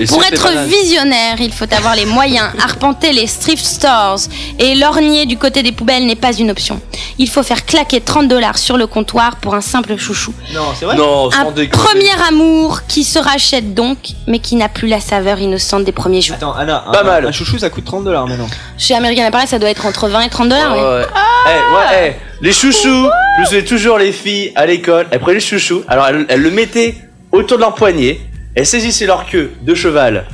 [0.10, 2.50] Pour être visionnaire, il faut avoir les moyens.
[2.64, 4.20] Arpenter les thrift stores
[4.60, 6.82] et lorgner du côté des poubelles n'est pas une option.
[7.18, 10.34] Il faut faire claquer 30 dollars sur le comptoir pour un simple chouchou.
[10.54, 13.98] Non, c'est vrai Non, Un premier amour qui se rachète donc,
[14.28, 16.36] mais qui n'a plus la saveur innocente des premiers jours.
[16.36, 17.26] Attends, Anna, Pas un, mal.
[17.28, 18.48] un chouchou ça coûte 30 dollars maintenant.
[18.78, 20.74] Chez American Apparel, ça doit être entre 20 et 30 dollars.
[20.76, 21.06] Ouais, ouais.
[21.48, 25.40] Eh, ouais, eh, les chouchous, je me souviens toujours les filles à l'école, elles prenaient
[25.40, 26.94] le chouchou, alors elles, elles le mettaient
[27.32, 28.20] autour de leur poignet,
[28.54, 30.26] elles saisissaient leur queue de cheval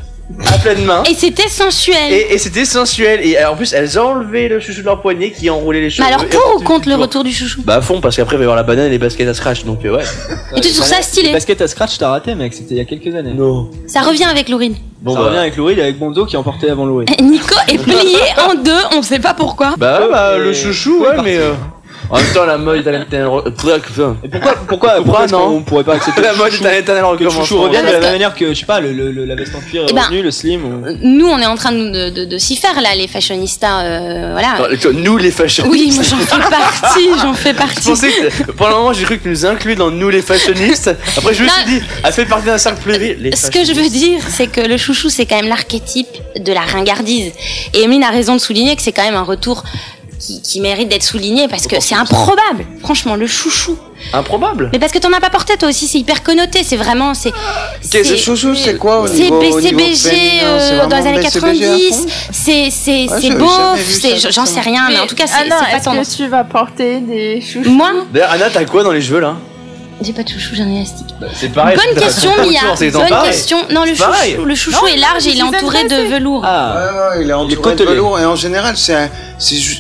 [0.54, 1.04] à pleine main.
[1.10, 2.12] Et c'était sensuel.
[2.12, 3.20] Et, et c'était sensuel.
[3.26, 6.08] Et euh, en plus, elles enlevaient le chouchou de leur poignet qui enroulait les cheveux.
[6.08, 8.40] Mais alors pour ou contre le retour du chouchou Bah à fond, parce qu'après il
[8.40, 10.04] va y avoir la banane et les baskets à scratch, donc euh, ouais.
[10.56, 12.82] Et tu trouves ça Les stylé baskets à scratch, t'as raté, mec, c'était il y
[12.82, 13.34] a quelques années.
[13.34, 13.72] Non.
[13.88, 14.76] Ça revient avec Lourine.
[15.02, 15.26] Bon ça bah.
[15.28, 17.10] revient avec Louride et avec Bonzo qui emportait avant Louride.
[17.22, 18.18] Nico est plié
[18.50, 19.76] en deux, on sait pas pourquoi.
[19.78, 21.38] Bah, ouais, bah Et- le chouchou, ouais, mais.
[21.38, 21.54] euh,
[22.12, 26.22] En même temps, la mode Enfin, Et pourquoi, pourquoi, pourquoi non qu'on pourrait pas accepter
[26.22, 28.60] La le mode un éternel que le chouchou revienne de la même manière que, je
[28.60, 30.66] sais pas, le, le- le- la veste en cuir est Eh ben, revenue, le slim
[30.66, 30.84] ou...
[31.02, 33.82] Nous, on est en train de, de, de s'y faire là, les fashionistas.
[33.84, 34.56] euh, voilà.
[34.58, 35.72] Vois, Nous les fashionistes.
[35.74, 37.90] Oui, moi j'en fais partie, j'en fais Je partie.
[37.90, 40.92] pensais que pendant un moment j'ai cru que tu nous inclus dans nous les fashionistes.
[41.18, 41.54] Après je me Non.
[41.54, 42.92] suis dit, elle fait partie d'un cercle.
[42.92, 46.08] Les Ce que je veux dire, c'est que le chouchou, c'est quand même l'archétype
[46.38, 47.32] de la ringardise.
[47.74, 49.64] Et Emeline a raison de souligner que c'est quand même un retour
[50.22, 52.66] qui, qui mérite d'être souligné parce que c'est improbable.
[52.82, 53.78] Franchement, le chouchou.
[54.14, 54.70] Improbable.
[54.74, 57.14] Mais parce que t'en as pas porté toi aussi, c'est hyper connoté, c'est vraiment.
[57.14, 57.32] c'est
[57.92, 60.60] Qu'est-ce que chouchou, c'est quoi au C'est niveau, B- au c'est niveau BG féminin, euh,
[60.82, 64.60] c'est dans les années BCBG à 90, fond c'est c'est Ouais, c'est beauf, j'en sais
[64.62, 66.10] rien, mais en tout cas c'est c'est pas est-ce tendance.
[66.12, 67.70] que tu vas porter des chouchous?
[67.70, 69.36] Moi, D'ailleurs, Anna, t'as quoi dans les cheveux là?
[70.04, 71.14] J'ai pas de chouchou, j'ai un élastique.
[71.34, 71.78] C'est pareil.
[71.78, 72.76] Bonne question, Mia.
[72.92, 73.58] Bonne question.
[73.72, 76.44] Non, le chouchou, le chouchou est large et il est entouré de velours.
[76.46, 79.10] Ah, Ouais, ouais, il est entouré de velours et en général, c'est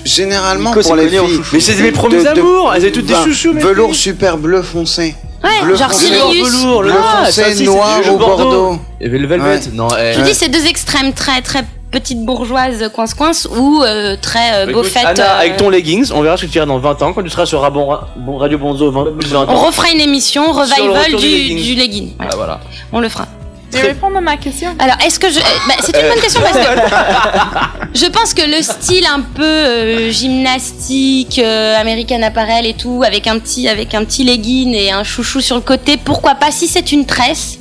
[0.05, 1.41] généralement pour c'est les filles.
[1.53, 5.15] Mais c'est mes premiers amours, elles étaient toutes des enfin, chouchous, Velours super bleu foncé.
[5.43, 6.05] Ouais, Bleu genre foncé.
[6.05, 6.49] Sirius.
[6.49, 8.79] velours, le Bleu ah, foncé, noir ou Bordeaux.
[8.99, 9.59] Et le velvet Ouais.
[9.73, 10.13] Non, eh.
[10.13, 14.63] Je dis c'est deux extrêmes très très petite bourgeoise coince coince ou euh, très euh,
[14.63, 15.05] Écoute, beaufette.
[15.05, 17.21] Anna, euh, avec ton leggings, on verra ce que tu iras dans 20 ans quand
[17.23, 21.11] tu seras sur Rabon- Bon- Radio Bonzo 20 plus 20 On refera une émission revival
[21.11, 21.63] du, du legging.
[21.63, 22.13] du legging.
[22.17, 22.31] Voilà.
[22.31, 22.59] Ah voilà.
[22.93, 23.27] On le fera.
[23.73, 25.39] Tu veux répondre à ma question Alors, est-ce que je.
[25.39, 27.89] euh, bah, c'est une bonne question parce que.
[27.99, 33.27] je pense que le style un peu euh, gymnastique, euh, American Apparel et tout, avec
[33.27, 36.67] un petit, avec un petit legging et un chouchou sur le côté, pourquoi pas si
[36.67, 37.59] c'est une tresse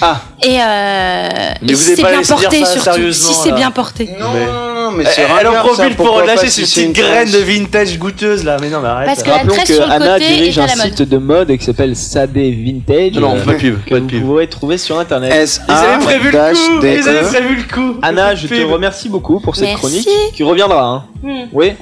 [0.00, 0.20] Ah.
[0.42, 1.28] et, euh,
[1.62, 2.84] Mais et vous si avez c'est pas bien porté ça surtout.
[2.84, 4.10] sérieusement, Si c'est bien porté.
[4.18, 7.28] Non, Mais- non, non, mais Elle, c'est elle en profite pour relâcher ces petites graines
[7.28, 8.58] tresse de vintage goûteuses là.
[8.60, 9.06] Mais non, mais arrête.
[9.06, 11.64] Parce que la Rappelons que sur le Anna côté dirige un site de mode qui
[11.64, 13.12] s'appelle Sadé Vintage.
[13.20, 14.22] Non, non, pas de pub, que pas de vous pub.
[14.26, 15.32] pourrez trouver sur internet.
[15.32, 16.80] S Ils avaient prévu le coup.
[16.80, 17.26] D Ils avaient E.
[17.28, 17.98] prévu le coup.
[18.02, 19.80] Anna, je te remercie beaucoup pour cette Merci.
[19.80, 20.82] chronique qui reviendra.
[20.84, 21.04] Hein.
[21.22, 21.44] Hmm.
[21.52, 21.72] Oui.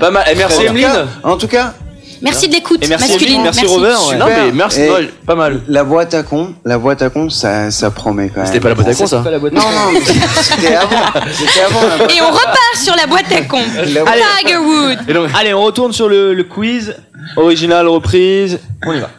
[0.00, 0.24] Pas mal.
[0.30, 1.06] Et merci Emeline.
[1.22, 1.74] En tout cas,
[2.22, 3.26] Merci de l'écoute merci masculine.
[3.28, 4.06] Emeline, merci Robert.
[4.08, 4.16] ouais.
[4.16, 4.80] Non mais merci.
[4.80, 5.60] Et- ouais, pas mal.
[5.68, 8.46] la boîte à con, la boîte à con, ça, ça promet quand même.
[8.46, 9.18] C'était pas la boîte à con ça.
[9.20, 9.92] Pas la boîte à Non, con.
[9.92, 10.00] non,
[10.42, 10.90] c'était avant.
[11.32, 11.80] C'était avant.
[11.82, 13.58] la Et on repart sur la boîte à con.
[13.92, 14.22] La- Allez.
[14.40, 14.98] Tiger Wood.
[15.08, 16.94] Et donc, Allez, on retourne sur le, le quiz.
[17.36, 18.58] Original, reprise.
[18.86, 19.10] On y va.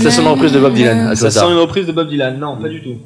[0.00, 1.14] Ça sonne en reprise de Bob Dylan.
[1.16, 2.38] Ça sent une reprise de Bob Dylan.
[2.38, 2.96] Non, pas du tout.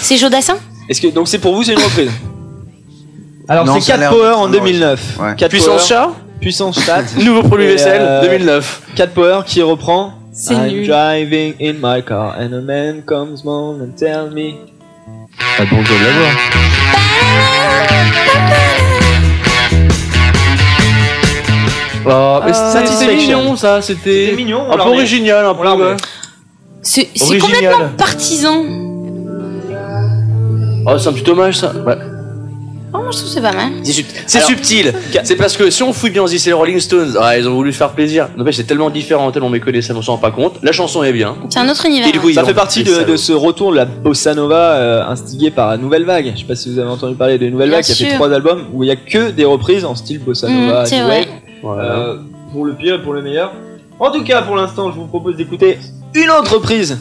[0.00, 0.56] C'est Jodassin
[0.88, 2.10] Est-ce que donc c'est pour vous c'est une reprise
[3.48, 5.18] Alors c'est ça a 4 l'air Power en une 2009.
[5.20, 5.34] Ouais.
[5.36, 6.10] 4 Puissance Power, chat.
[6.40, 7.04] Puissance chat.
[7.24, 8.82] Nouveau produit vaisselle euh, 2009.
[8.96, 10.86] 4 Power qui reprend C'est I'm nul.
[10.86, 14.54] driving in my car and a man comes on and tell me.
[15.58, 16.32] Pas bon de l'avoir.
[22.06, 23.38] Oh, mais Euh, c'était Satisfaction.
[23.40, 24.96] mignon ça, c'était C'était mignon, on un l'a peu remet.
[24.98, 25.64] original, un On peu.
[25.64, 25.84] l'a remet.
[25.84, 25.96] ouais.
[26.82, 27.72] C'est c'est Original.
[27.72, 28.62] complètement partisan.
[30.86, 31.72] Oh, c'est un petit hommage ça.
[31.86, 31.96] Ouais.
[32.96, 33.72] Oh, je trouve que c'est pas mal.
[33.82, 34.92] C'est sub- c'est Alors, subtil.
[35.24, 37.16] C'est parce que si on fouille bien, on se dit c'est les Rolling Stones.
[37.20, 38.28] Ah, ils ont voulu se faire plaisir.
[38.36, 40.56] N'empêche, c'est tellement différent, tellement méconnaît, ça, on s'en rend pas compte.
[40.62, 41.34] La chanson est bien.
[41.48, 42.06] C'est un autre univers.
[42.08, 43.16] Et du coup, ils Ça ont- fait partie de, salauds.
[43.16, 46.32] ce retour de la bossa nova euh, instigée par la Nouvelle Vague.
[46.36, 48.04] Je sais pas si vous avez entendu parler de Nouvelle Bien Vague qui a fait
[48.04, 48.14] sûr.
[48.14, 51.00] trois albums où il y a que des reprises en style bossa Mm, nova, c'est
[51.02, 51.26] vrai.
[51.66, 52.18] Euh,
[52.52, 53.52] pour le pire et pour le meilleur.
[53.98, 55.78] En tout cas, pour l'instant, je vous propose d'écouter
[56.14, 56.98] une autre reprise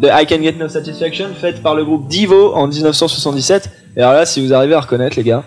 [0.00, 3.70] de I Can Get No Satisfaction faite par le groupe Divo en 1977.
[3.96, 5.42] Et alors là, si vous arrivez à reconnaître, les gars.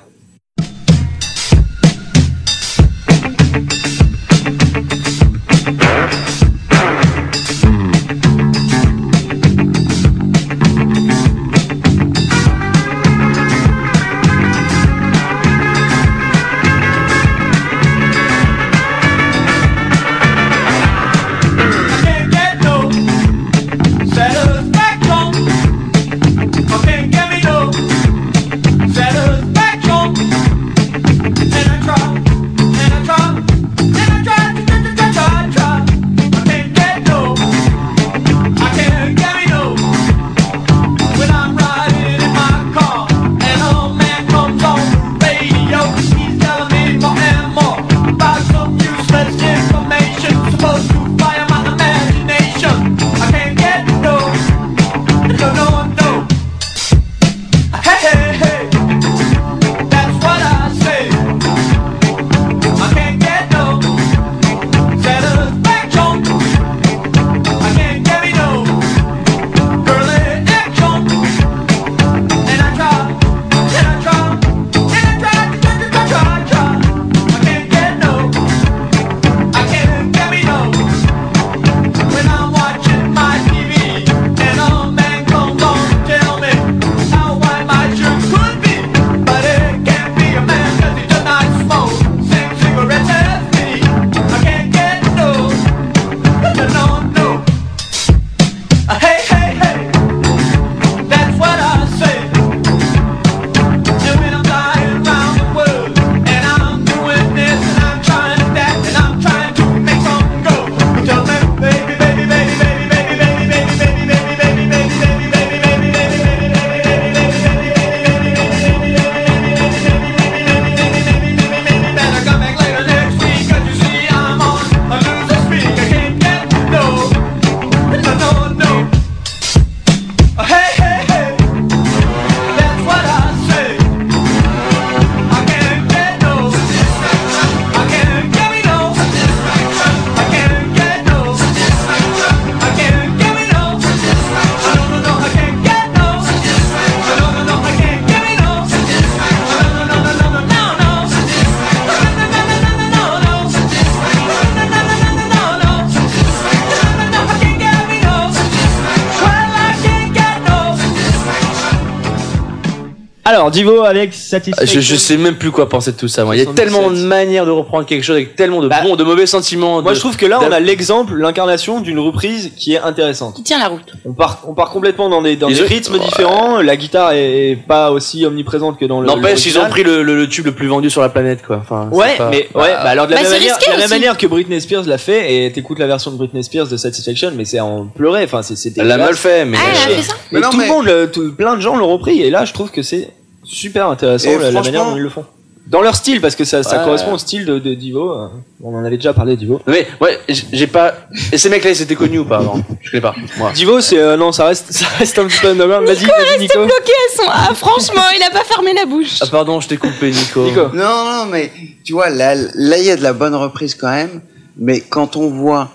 [163.31, 164.81] Alors, Divo avec Satisfaction.
[164.81, 166.25] Je, je sais même plus quoi penser de tout ça.
[166.25, 166.35] Moi.
[166.35, 166.73] Il y a 77.
[166.73, 169.81] tellement de manières de reprendre quelque chose avec tellement de bons, de mauvais sentiments.
[169.81, 173.35] Moi, de- je trouve que là, on a l'exemple, l'incarnation d'une reprise qui est intéressante.
[173.35, 173.93] Qui tient la route.
[174.05, 176.61] On part, on part complètement dans des, dans des rythmes différents.
[176.61, 179.07] La guitare est pas aussi omniprésente que dans le.
[179.07, 181.57] N'empêche, ils ont pris le, le- le tube le plus vendu sur la planète, quoi.
[181.61, 183.71] Enfin, c'est Ouais, pas- mais ouais, bah alors de la Bah, même c'est manière, de
[183.71, 186.67] la même manière que Britney Spears l'a fait, et t'écoutes la version de Britney Spears
[186.67, 188.23] de Satisfaction, mais c'est en pleurer.
[188.25, 188.81] Enfin, c'est c'était.
[188.81, 189.57] Elle l'a mal fait, mais.
[189.59, 192.29] Ah, elle a fait ça Mais, tout le monde, plein de gens l'ont repris, et
[192.29, 193.09] là, je trouve que c'est
[193.55, 195.25] super intéressant la, manière dont ils le font.
[195.67, 196.83] Dans leur style, parce que ça, ça Ouais.
[196.85, 198.11] correspond au style de, de Divo.
[198.11, 198.27] euh,
[198.63, 199.61] On en avait déjà parlé, Divo.
[199.67, 200.93] Mais ouais, j'ai pas.
[201.31, 202.59] Et ces mecs-là, ils étaient connus ou pas avant?
[202.81, 203.13] Je connais pas.
[203.37, 203.51] Moi.
[203.53, 205.85] Divo, c'est euh, non, ça reste, ça reste un petit peu underground.
[205.87, 206.57] Vas-y, vas-y, Nico.
[206.65, 207.29] bloqué à son.
[207.29, 209.19] Ah, franchement, il a pas fermé la bouche.
[209.21, 210.43] Ah pardon, je t'ai coupé, Nico.
[210.45, 210.61] Nico.
[210.73, 211.51] Non, non, mais
[211.85, 214.21] tu vois, là, là, il y a de la bonne reprise quand même.
[214.57, 215.69] Mais quand on voit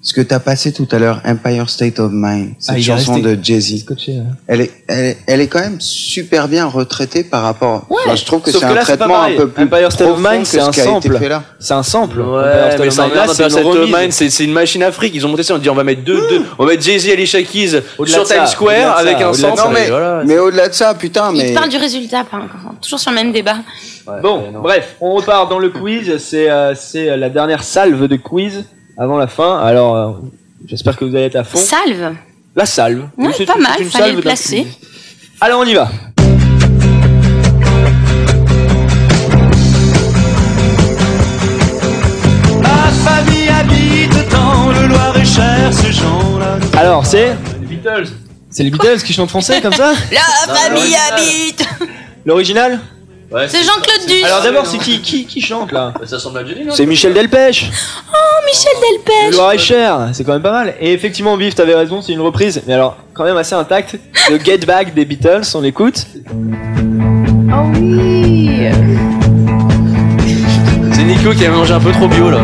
[0.00, 3.36] ce que t'as passé tout à l'heure, Empire State of Mind, cette Ah, chanson de
[3.42, 4.22] Jay-Z, hein.
[4.46, 7.84] elle est, elle, est- elle est quand même super bien retraitée par rapport.
[7.90, 7.96] Ouais.
[8.06, 10.46] Enfin, je trouve que c'est un là, traitement un peu plus Empire State of Mind,
[10.46, 11.18] c'est ce un sample.
[11.58, 12.20] C'est un sample.
[12.20, 13.90] Ouais, mais ça là, State of.
[13.90, 15.12] Mind, c'est c'est une machine afrique.
[15.16, 17.08] Ils ont monté ça, on dit on va mettre deux, deux, on va mettre Jay-Z,
[17.10, 19.58] Alicia Keys sur Times Square avec un sample.
[19.58, 21.48] Non, mais, et au-delà de ça, putain, mais.
[21.50, 22.72] Il parle du résultat, pas encore.
[22.80, 23.56] Toujours sur le même débat.
[24.22, 26.16] Bon, bref, on repart dans le quiz.
[26.18, 28.64] C'est euh, c'est la dernière salve de quiz
[28.98, 29.58] avant la fin.
[29.58, 30.12] Alors, euh,
[30.66, 31.58] j'espère que vous allez être à fond.
[31.58, 32.14] Salve.
[32.56, 33.04] La salve.
[33.16, 34.66] Ouais, C'est pas mal, fallait salve le placer.
[35.40, 35.88] Alors, on y va.
[42.62, 46.58] Ma famille habite dans le Loir-et-Cher, ces gens-là.
[46.76, 48.08] Alors, c'est les Beatles.
[48.50, 51.12] C'est les Beatles qui chantent français comme ça La famille l'original.
[51.12, 51.68] habite.
[52.24, 52.80] L'original?
[53.30, 54.24] C'est Jean-Claude Duss.
[54.24, 56.86] Alors d'abord, c'est qui, qui qui chante là Bah, Ça ressemble à Johnny, non C'est
[56.86, 57.70] Michel Delpech.
[58.10, 59.36] Oh, Michel Le Delpech.
[59.36, 60.74] Loir-et-Cher, c'est quand même pas mal.
[60.80, 63.96] Et effectivement, Biff, t'avais raison, c'est une reprise, mais alors quand même assez intacte.
[64.30, 66.06] de Get Back des Beatles, on l'écoute.
[67.50, 68.60] Oh oui
[70.92, 72.40] C'est Nico qui a mangé un peu trop bio là.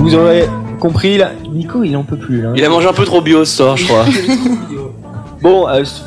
[0.00, 0.48] Vous aurez
[0.78, 2.50] compris là, Nico il en peut plus là.
[2.56, 4.04] Il a mangé un peu trop bio ce soir, je crois.
[5.42, 6.02] Bon, euh, c-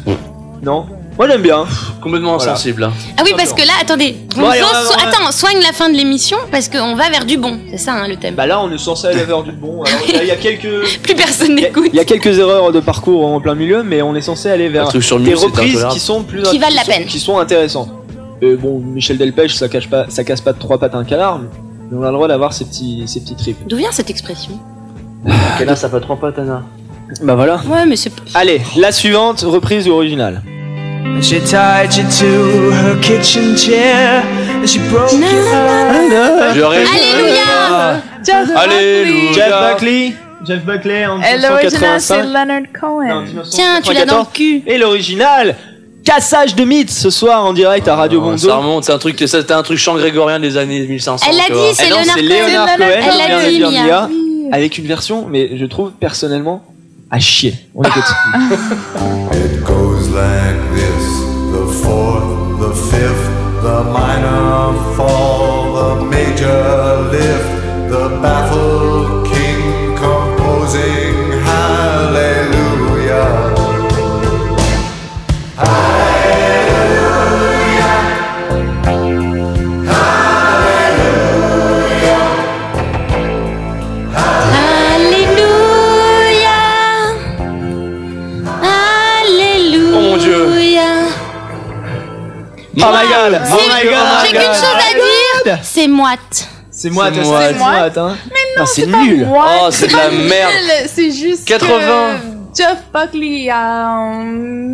[0.64, 0.86] non.
[1.18, 1.66] Moi j'aime bien.
[2.02, 2.54] Complètement Voilà.
[2.54, 2.84] insensible.
[2.84, 2.92] hein.
[3.18, 4.16] Ah oui, parce que là, attendez.
[4.36, 6.68] Bon, allez, Gonzo, on va- so- on va- Attends, soigne la fin de l'émission parce
[6.68, 7.60] qu'on va vers du bon.
[7.72, 8.36] C'est ça hein, le thème.
[8.36, 9.84] Bah là on est censé aller vers du bon.
[9.84, 11.00] Alors il y a- il y a quelques.
[11.04, 11.90] Plus personne n'écoute.
[11.94, 14.68] Il y a quelques erreurs de parcours en plein milieu, mais on est censé aller
[14.70, 16.92] vers Un truc sur le des mur, reprises qui sont plus Qui valent la sont-
[16.92, 17.06] peine.
[17.06, 17.90] qui sont intéressantes.
[18.44, 21.04] Euh, bon, Michel Delpech, ça cache pas, ça casse pas de trois pattes à un
[21.06, 21.40] canard,
[21.92, 23.68] on a le droit d'avoir ces petits, ces petits trips.
[23.68, 24.60] D'où vient cette expression?
[25.66, 26.64] Là, ça fait trois pas, Tana.
[27.22, 27.58] Bah voilà.
[27.68, 28.12] Ouais, mais c'est.
[28.34, 30.42] Allez, la suivante, reprise ou originale.
[31.22, 34.24] She tied you to her kitchen chair
[34.56, 36.56] and she broke your heart.
[36.56, 36.88] Je rêve.
[36.88, 39.34] Alléluia Jeff Alléluia.
[39.34, 40.14] Jeff Buckley.
[40.44, 42.24] Jeff Buckley en Et l'original, c'est 1985.
[42.24, 43.44] Leonard Cohen.
[43.50, 44.64] Tiens, tu l'as dans le cul.
[44.66, 45.56] Et l'original,
[46.04, 48.48] cassage de mythes ce soir en direct à Radio Oh, Bonzo.
[48.50, 51.26] ça remonte, c'est un truc, c'était un truc chant grégorien des années 1500.
[51.30, 52.78] Elle l'a dit, c'est Leonard c'est Cohen.
[52.80, 53.84] Elle l'a dit, dire Mia.
[53.86, 54.10] Mia,
[54.52, 56.64] avec une version, mais je trouve personnellement
[57.10, 57.56] à chier.
[57.76, 58.04] On écoute.
[59.34, 61.08] It goes like this
[61.52, 63.30] the fourth, the fifth,
[63.62, 69.21] the minor fall, the major lift, the baffled
[92.78, 93.42] Oh my god!
[93.44, 93.98] C'est- Oh my god!
[94.24, 94.64] J'ai qu'une chose
[95.46, 95.60] à dire.
[95.64, 96.48] C'est moite.
[96.74, 97.46] C'est moi, C'est t'as moite.
[97.50, 98.18] c'est moite, hein.
[98.30, 99.26] Mais non, Non, c'est nul.
[99.28, 100.52] moi, Oh, c'est de la merde.
[100.94, 101.68] C'est juste 80.
[101.78, 104.14] que Jeff Buckley a.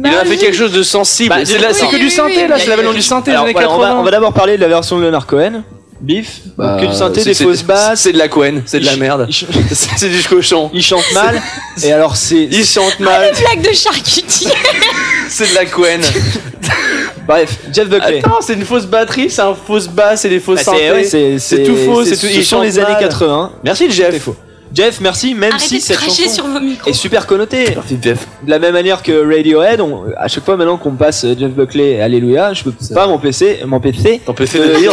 [0.06, 1.30] Il a fait quelque chose de sensible.
[1.30, 2.62] Bah, c'est la- que du synthé oui, là, oui.
[2.64, 4.00] c'est l'avènement du synthé des Alors, années voilà, on va, 80.
[4.00, 5.64] on va d'abord parler de la version de Leonard Cohen.
[6.00, 8.02] Biff, Bah, que du synthé, c'est- des c'est- fausses basses.
[8.02, 9.28] C'est de la Cohen, c'est de la merde.
[9.72, 10.70] C'est du cochon.
[10.74, 11.42] Il chante mal.
[11.84, 12.44] Et alors c'est.
[12.52, 14.52] Il chante mal, Blague de charcutier.
[15.30, 16.02] c'est de la Cohen.
[17.28, 18.20] Bref, Jeff Buckley.
[18.20, 21.04] Attends, c'est une fausse batterie, c'est un fausse basse, c'est des fausses Bah, c'est ouais,
[21.04, 21.40] synthés.
[21.40, 22.28] c'est- C'est tout faux, c'est tout.
[22.28, 23.00] Ce il sont les années mal.
[23.02, 23.52] 80.
[23.64, 24.12] Merci Jeff.
[24.14, 24.36] C'est faux.
[24.74, 26.90] Jeff, merci, même Arrêtez si de cette cracher chanson sur vos micros.
[26.90, 27.74] est super connotée.
[27.76, 28.28] Merci Jeff.
[28.44, 31.52] De la même manière que Radiohead, on- à chaque fois maintenant qu'on passe euh, Jeff
[31.52, 34.92] Buckley et Alléluia, je peux pas m'empêcher, m'empêcher T'en peux faire de de dire.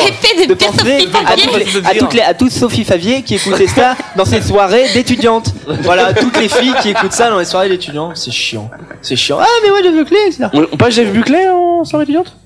[0.48, 3.66] De penser Sophie à toutes, les, à, toutes les- à toute Sophie Favier qui écoutait
[3.74, 5.52] ça dans ses soirées d'étudiantes.
[5.82, 8.70] Voilà, toutes les filles qui écoutent ça dans les soirées d'étudiants, c'est chiant.
[9.02, 9.38] C'est chiant.
[9.40, 12.36] Ah, mais ouais, Jeff Buckley, c'est On, on passe Jeff Buckley en soirée étudiante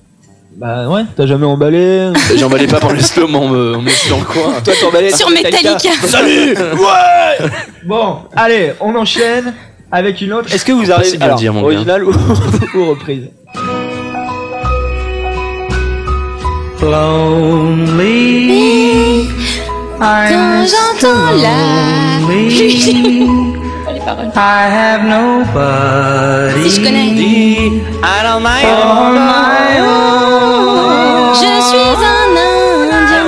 [0.59, 2.11] Bah ouais, t'as jamais emballé.
[2.37, 4.61] J'en valais pas pour le slow, mais on me, on me laisse dans le coin.
[4.65, 5.93] Toi, t'emballais Sur Metallica.
[6.05, 7.49] Salut Ouais
[7.87, 9.55] Bon, allez, on enchaîne
[9.93, 10.53] avec une autre.
[10.53, 12.11] Est-ce que vous arrivez alors, dire, mon original ou,
[12.75, 13.31] ou reprise
[16.83, 18.09] Lonely.
[20.01, 22.99] Quand j'entends la les.
[24.35, 26.69] I have nobody.
[26.69, 27.15] Si je connais.
[28.03, 30.48] I don't my own.
[31.41, 32.36] Je suis un
[32.99, 33.26] Indien.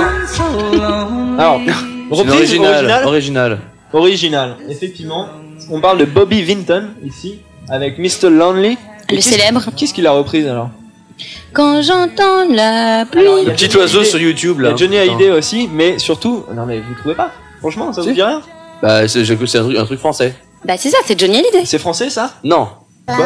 [1.39, 1.61] Alors,
[2.11, 3.59] reprise original, originale original.
[3.93, 5.27] Original, effectivement.
[5.69, 8.29] On parle de Bobby Vinton ici, avec Mr.
[8.29, 8.77] Lonely.
[9.11, 9.63] Le célèbre.
[9.77, 10.69] Qu'est-ce qu'il a reprise alors
[11.53, 13.21] Quand j'entends la pluie.
[13.21, 14.73] Alors, Le petit oiseau Hallyday- sur YouTube Il y là.
[14.73, 14.97] a Johnny.
[14.97, 16.43] Hallyday aussi, mais surtout.
[16.53, 18.41] Non, mais vous trouvez pas Franchement, ça vous dit rien
[18.81, 20.33] Bah, c'est un truc, un truc français.
[20.65, 21.63] Bah c'est ça, c'est Johnny Hallyday.
[21.65, 22.67] C'est français ça Non.
[23.07, 23.25] Quoi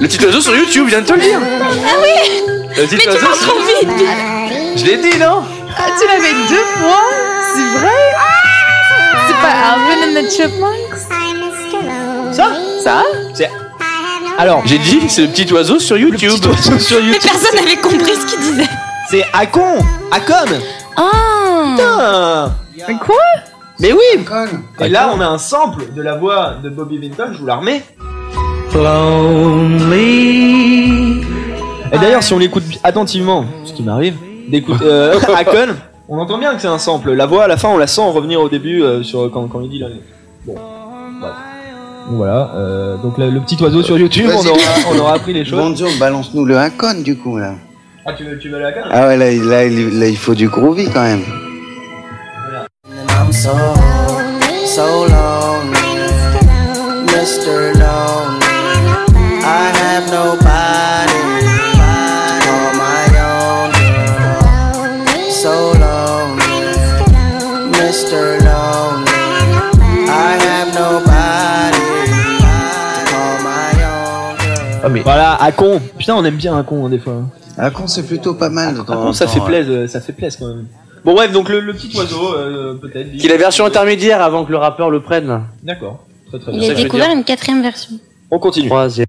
[0.00, 1.38] Le petit oiseau sur YouTube, vient de te le dire.
[1.40, 3.88] Ah oui Mais tu vas trop vite
[4.76, 5.42] Je l'ai dit, non
[5.76, 7.02] Ah, tu l'avais deux fois
[7.54, 8.00] C'est vrai
[9.26, 11.00] C'est pas Alvin and the Chipmunks
[12.32, 12.46] Ça
[12.82, 13.02] Ça
[13.34, 13.50] C'est.
[14.38, 16.30] Alors, J'ai dit, c'est le petit oiseau sur YouTube.
[16.32, 17.30] petit oiseau sur Mais YouTube.
[17.30, 18.68] personne n'avait compris ce qu'il disait.
[19.10, 19.78] C'est Akon
[20.10, 20.58] Akon
[20.96, 21.10] Oh
[21.76, 22.50] Putain
[22.88, 23.16] Mais quoi
[23.78, 24.24] Mais oui
[24.80, 27.56] Et là, on a un sample de la voix de Bobby Vinton, je vous la
[27.56, 27.82] remets.
[28.74, 31.01] Lonely.
[31.92, 34.16] Et d'ailleurs, si on l'écoute attentivement, ce qui m'arrive,
[34.48, 35.74] d'écouter euh, Akon,
[36.08, 37.12] on entend bien que c'est un sample.
[37.12, 39.60] La voix, à la fin, on la sent revenir au début euh, sur quand, quand
[39.60, 39.88] il dit là.
[40.46, 40.54] Bon,
[41.20, 41.32] bref.
[42.08, 44.58] Donc voilà, euh, donc le, le petit oiseau sur YouTube, on aura,
[44.92, 45.58] on aura appris les choses.
[45.58, 47.54] Bonzo, balance-nous le Hakon du coup là.
[48.04, 50.16] Ah, tu veux, tu veux la Akon Ah ouais, là, il- là, il- là, il
[50.16, 51.22] faut du groovy quand même.
[53.08, 53.30] I'm
[75.04, 75.80] Voilà, Akon.
[75.98, 77.22] Putain, on aime bien Akon hein, des fois.
[77.58, 78.74] Akon, c'est plutôt pas mal.
[78.74, 80.66] de temps Akon, en ça fait plaisir, euh, ça fait plaisir quand même.
[81.04, 83.16] Bon bref, donc le, le petit oiseau, euh, peut-être.
[83.16, 85.42] Qui est la version intermédiaire avant que le rappeur le prenne.
[85.62, 86.04] D'accord.
[86.28, 86.70] Très très Il bien.
[86.70, 87.96] a découvert une quatrième version.
[88.30, 88.68] On continue.
[88.68, 89.06] Troisième.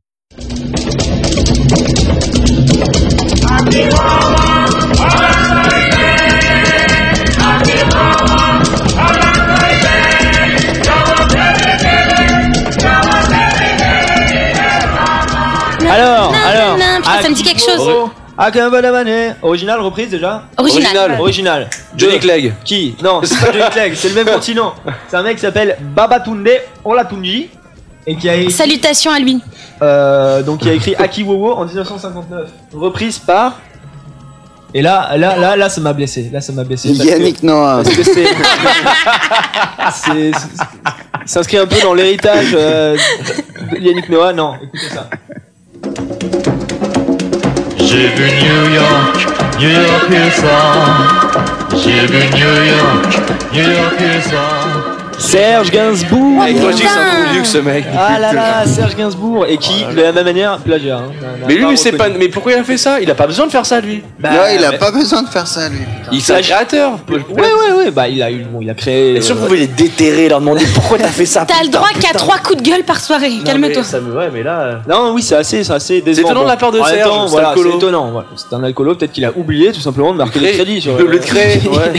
[17.18, 18.10] Putain, ça me dit quelque chose.
[18.38, 19.36] Akabadabane.
[19.44, 20.96] Original, reprise déjà Original.
[20.98, 21.22] Original.
[21.22, 21.70] Original.
[21.96, 22.54] Johnny Clegg.
[22.66, 24.74] Qui Non, c'est pas Johnny Clegg, c'est le même continent.
[25.08, 26.50] C'est un mec qui s'appelle Babatunde
[26.84, 27.50] Olatunji
[28.08, 29.40] et qui a écrit, Salutations à lui.
[29.82, 32.50] euh, donc qui a écrit Akiwowo en 1959.
[32.74, 33.60] Reprise par.
[34.76, 36.32] Et là, là, là, là, ça m'a blessé.
[36.34, 36.90] Là, ça m'a blessé.
[36.90, 37.84] parce que- Yannick Noah.
[37.84, 38.26] Parce que c'est.
[39.94, 40.32] c'est-
[41.22, 42.98] il s'inscrit un peu dans l'héritage euh,
[43.72, 44.34] de Yannick Noah.
[44.34, 45.08] Non, écoutez ça.
[47.94, 49.28] J'ai vu New York,
[49.60, 50.58] New York et ça.
[51.78, 53.22] J'ai vu New York,
[53.54, 54.73] New York et ça.
[55.20, 56.42] Serge Gainsbourg.
[56.42, 56.74] Avec que
[57.44, 57.86] c'est ce mec.
[57.98, 60.98] Ah là là, Serge Gainsbourg et qui, de la même manière, plagiat.
[60.98, 61.12] hein.
[61.48, 62.06] Mais lui, c'est pas.
[62.06, 62.20] reconnu.
[62.20, 63.00] Mais pourquoi il a fait ça?
[63.02, 64.04] Il a pas besoin de faire ça, lui.
[64.20, 65.80] Bah, non, il a mais- pas besoin de faire ça, lui.
[66.12, 66.92] Il est un créateur.
[67.10, 67.92] Ouais, ouais, ouais.
[67.92, 69.16] Bah, il a eu, bon, il a créé.
[69.16, 71.66] Et si on euh, pouvait les déterrer, leur demander pourquoi t'as fait ça T'as le
[71.66, 72.14] putain, droit qu'à putain.
[72.20, 73.30] trois coups de gueule par soirée.
[73.30, 73.70] Non, Calme-toi.
[73.78, 74.60] mais ça me- Ouais, mais là.
[74.62, 76.30] euh, Non, oui, c'est assez, c'est assez décevant.
[76.30, 77.70] étonnant de la part de En même Serge, temps, c'est voilà, alcoolo.
[77.72, 78.12] c'est étonnant.
[78.12, 78.28] Voilà.
[78.36, 80.82] C'est un alcoolo, peut-être qu'il a oublié tout simplement de marquer Le les cré- crédits
[80.82, 81.94] sur le- le cré, ouais.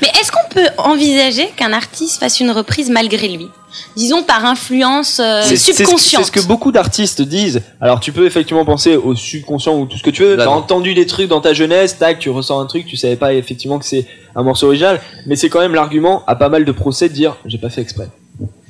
[0.00, 3.48] Mais est-ce qu'on peut envisager qu'un artiste fasse une reprise malgré lui
[3.96, 6.24] Disons par influence euh, subconsciente.
[6.24, 7.60] C'est ce que beaucoup d'artistes disent.
[7.80, 10.36] Alors tu peux effectivement penser au subconscient ou tout ce que tu veux.
[10.36, 13.34] T'as entendu des trucs dans ta jeunesse, tac, tu ressens un truc, tu savais pas
[13.34, 16.72] effectivement que c'est un morceau original, mais c'est quand même l'argument à pas mal de
[16.72, 18.08] procès de dire j'ai pas fait exprès.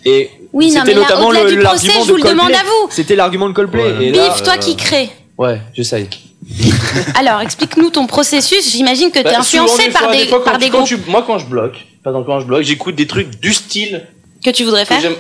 [0.05, 2.55] Et Oui, c'était notamment l'argument je de vous le demande Coldplay.
[2.57, 2.89] à vous.
[2.91, 3.83] C'était l'argument de Coldplay.
[3.93, 4.05] Ouais.
[4.07, 5.11] Et là, Biff, toi euh, qui crée.
[5.37, 6.09] Ouais, j'essaye.
[7.19, 8.71] Alors, explique-nous ton processus.
[8.71, 10.71] J'imagine que t'es Bah, influencé souvent, des par fois- des, fois, quand par tu- des
[10.71, 11.75] quand groupes tu- Moi, quand je bloque,
[12.13, 14.03] exemple, quand je bloque, j'écoute des trucs du style
[14.45, 15.13] que tu voudrais que faire.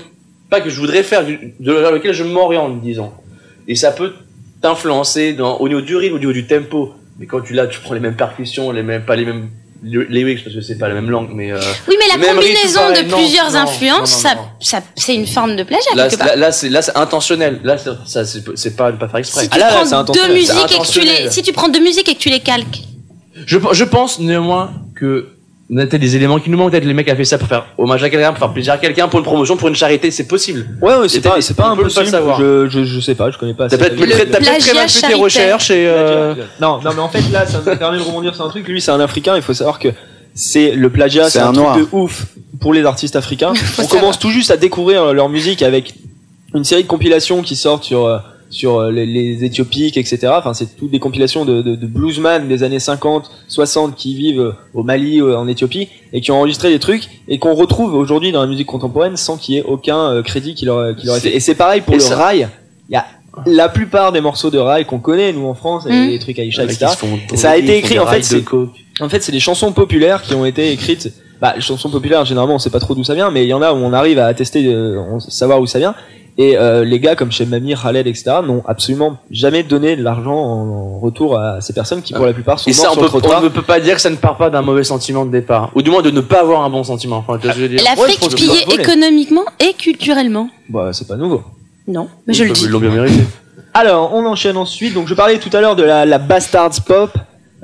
[0.50, 3.12] pas que je voudrais faire, de vers lequel je m'oriente, disons.
[3.68, 4.12] Et ça peut
[4.62, 6.94] t'influencer dans, au niveau du rythme, au niveau du tempo.
[7.18, 9.48] Mais quand tu là, tu prends les mêmes percussions, les mêmes, pas les mêmes
[9.82, 11.58] ly- lyrics parce que c'est pas la même langue, mais euh,
[11.88, 15.26] Oui, mais la rythme, combinaison de Non, plusieurs non, influences, non, ça, ça, c'est une
[15.26, 16.28] forme de plagiat Là, quelque part.
[16.28, 17.60] là, là, c'est là, c'est intentionnel.
[17.64, 18.24] Là, c'est- ça,
[18.54, 19.42] c'est pas pas faire exprès.
[19.44, 22.14] si tu prends deux musiques et que tu les, si tu prends deux musiques et
[22.14, 22.82] que tu les calques.
[23.46, 25.28] Je, je pense néanmoins que
[25.68, 26.70] on a peut-être des éléments qui nous manquent.
[26.70, 28.78] Peut-être les mecs a fait ça pour faire hommage à quelqu'un, pour faire plaisir à
[28.78, 30.10] quelqu'un, pour une promotion, pour une charité.
[30.12, 30.66] C'est possible.
[30.80, 32.06] Ouais, ouais, c'est pas, c'est pas on peut le impossible.
[32.06, 32.38] savoir.
[32.40, 33.68] Je, je, je sais pas, je connais pas.
[33.68, 34.06] T'as peut-être t'as
[34.38, 35.86] peut-être très mal fait tes recherches et.
[35.88, 38.66] euh, Non, non, mais en fait là, ça me permet de rebondir sur un truc.
[38.68, 39.34] Lui, c'est un Africain.
[39.36, 39.88] Il faut savoir que
[40.34, 41.76] c'est le plagiat, C'est un, un truc noir.
[41.78, 42.26] de ouf
[42.60, 43.52] pour les artistes africains.
[43.78, 45.94] On commence tout juste à découvrir leur musique avec
[46.54, 50.28] une série de compilations qui sortent sur euh, sur euh, les, les Éthiopiques, etc.
[50.36, 54.40] Enfin, c'est toutes des compilations de, de, de bluesman des années 50, 60 qui vivent
[54.40, 57.94] euh, au Mali, euh, en Éthiopie, et qui ont enregistré des trucs et qu'on retrouve
[57.94, 61.16] aujourd'hui dans la musique contemporaine sans qu'il y ait aucun crédit qui leur, qui leur
[61.16, 61.34] fait.
[61.34, 62.48] Et c'est pareil pour Et le ça- rail.
[62.88, 63.04] Il y a
[63.46, 66.08] la plupart des morceaux de rail qu'on connaît nous en France, et Mm.
[66.08, 66.96] les trucs Aïcha, les mecs etc.
[67.32, 68.22] Et ça a été écrit en fait,
[69.00, 71.12] en fait, c'est des chansons populaires qui ont été écrites.
[71.40, 73.54] Bah, les chansons populaires, généralement, on sait pas trop d'où ça vient, mais il y
[73.54, 75.94] en a où on arrive à attester, euh, on- savoir où ça vient.
[76.38, 80.34] Et euh, les gars comme chez Mamie, Khaled, etc., n'ont absolument jamais donné de l'argent
[80.36, 83.00] en, en retour à ces personnes qui, pour la plupart, sont Et ça, on sur
[83.00, 83.40] le peut, trottoir.
[83.40, 85.70] on ne peut pas dire que ça ne part pas d'un mauvais sentiment de départ.
[85.74, 87.24] Ou du moins de ne pas avoir un bon sentiment.
[87.26, 90.48] Enfin, Ouais, L'Afrique que pillée économiquement et culturellement.
[90.68, 91.42] Bah, c'est pas nouveau.
[91.88, 92.64] Non, mais je le dis.
[92.64, 93.22] Ils l'ont bien mérité.
[93.72, 94.92] Alors, on enchaîne ensuite.
[94.92, 97.10] Donc, je parlais tout à l'heure de la, la Bastards Pop.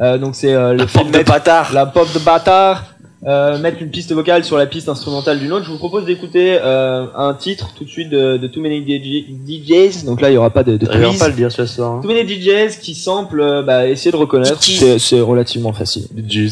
[0.01, 1.73] Euh, donc, c'est euh, le fait pop de bâtard.
[1.75, 2.85] La pop de bâtard.
[3.25, 5.65] Euh, mettre une piste vocale sur la piste instrumentale d'une autre.
[5.65, 9.27] Je vous propose d'écouter euh, un titre tout de suite de, de Too Many DJ
[9.47, 10.05] DJs.
[10.05, 11.19] Donc là, il y aura pas de, de quiz.
[11.21, 11.93] pas le dire ce soir.
[11.93, 12.01] hein.
[12.03, 14.61] Too Many DJs qui sample, euh, bah, essayer de reconnaître.
[14.63, 16.07] C'est relativement facile.
[16.13, 16.51] Baby,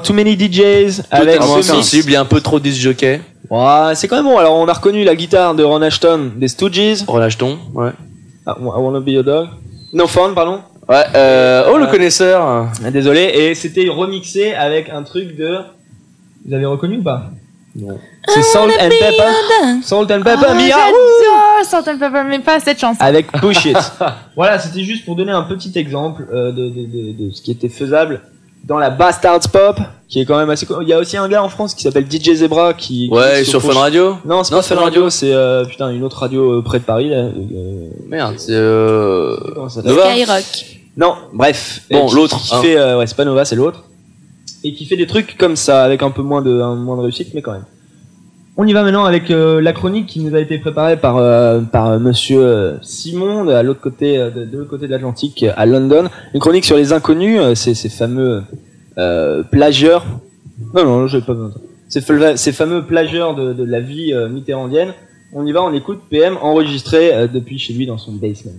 [0.00, 3.20] Too Many DJs avec ce sensible, il y a un peu trop de jockey.
[3.50, 4.36] Ouais, c'est quand même bon.
[4.38, 7.04] Alors, on a reconnu la guitare de Ron Ashton des Stooges.
[7.06, 7.90] Ron Ashton, ouais.
[8.46, 9.48] I wanna be your dog.
[9.92, 10.60] No Fun, pardon.
[10.88, 12.42] Ouais, euh, oh le connaisseur.
[12.42, 13.22] Ah, Désolé.
[13.34, 15.58] Et c'était remixé avec un truc de.
[16.46, 17.30] Vous avez reconnu ou pas?
[17.76, 17.98] Non.
[18.26, 19.82] C'est Salt and Pepper.
[19.82, 20.66] Salt and Pepper, Ah, Mia.
[20.68, 23.00] J'adore Salt and Pepper, mais pas cette chanson.
[23.00, 23.76] avec Push It.
[24.36, 27.50] voilà, c'était juste pour donner un petit exemple euh, de, de, de, de ce qui
[27.50, 28.22] était faisable
[28.64, 29.78] dans la Bastards Pop,
[30.08, 30.66] qui est quand même assez.
[30.82, 33.08] Il y a aussi un gars en France qui s'appelle DJ Zebra qui.
[33.10, 35.10] Ouais, sur Fun Radio Non, c'est pas Fun Radio, Radio.
[35.10, 37.08] c'est euh, putain une autre radio euh, près de Paris.
[37.10, 37.16] Là.
[37.16, 39.36] Euh, Merde, c'est euh...
[39.54, 40.66] comment ça s'appelle Nova Skyrock.
[40.96, 41.82] Non, bref.
[41.90, 42.60] Bon, qui- l'autre, Qui, hein.
[42.62, 43.84] fait, euh, ouais, c'est pas Nova, c'est l'autre.
[44.64, 47.02] Et qui fait des trucs comme ça, avec un peu moins de, un- moins de
[47.02, 47.64] réussite, mais quand même.
[48.60, 51.60] On y va maintenant avec euh, la chronique qui nous a été préparée par euh,
[51.60, 55.44] par euh, Monsieur euh, Simon de l'autre côté euh, de, de l'autre côté de l'Atlantique
[55.44, 56.08] euh, à London.
[56.34, 58.42] Une chronique sur les inconnus, ces, ces fameux
[59.52, 60.04] plagieurs.
[60.74, 61.52] Non non, j'ai pas besoin.
[61.88, 62.02] Ces,
[62.36, 64.92] ces fameux plagieurs de, de la vie mitterrandienne.
[65.32, 68.50] On y va, on écoute PM enregistré depuis chez lui dans son basement.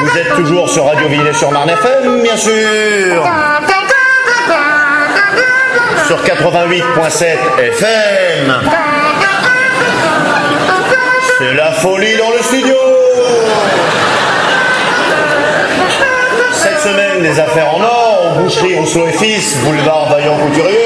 [0.00, 3.24] Vous êtes toujours sur Radio Ville sur Marne FM, bien sûr.
[6.08, 7.26] Sur 88.7
[7.58, 8.54] FM.
[11.36, 12.74] C'est la folie dans le studio.
[16.52, 20.78] Cette semaine, des affaires en or, aux boucheries Rousseau et Fils, boulevard Vaillant Couturier.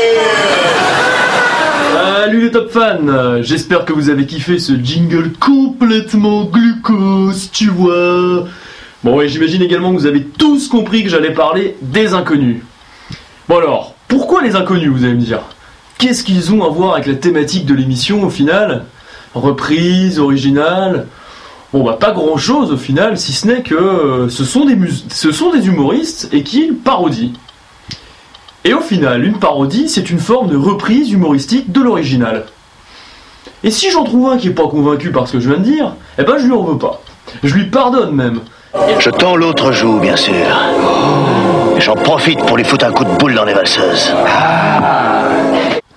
[1.94, 8.49] Salut les top fans, j'espère que vous avez kiffé ce jingle complètement glucose, tu vois.
[9.05, 12.65] Bon et j'imagine également que vous avez tous compris que j'allais parler des inconnus.
[13.49, 15.41] Bon alors, pourquoi les inconnus vous allez me dire?
[15.97, 18.84] Qu'est-ce qu'ils ont à voir avec la thématique de l'émission au final?
[19.34, 21.07] Reprise, originale?
[21.73, 25.66] Bon bah pas grand chose au final, si ce n'est que euh, ce sont des,
[25.66, 27.32] humoristes et qu'ils parodient.
[28.65, 32.44] Et au final, une parodie, c'est une forme de reprise humoristique de l'original.
[33.65, 35.65] Et si j'en trouve un qui est pas convaincu par ce que je viens de
[35.65, 37.00] dire, eh ben je lui en veux pas.
[37.42, 38.41] Je lui pardonne même.
[38.99, 40.34] Je tends l'autre joue, bien sûr.
[41.85, 44.15] J'en profite pour lui foutre un coup de boule dans les valseuses.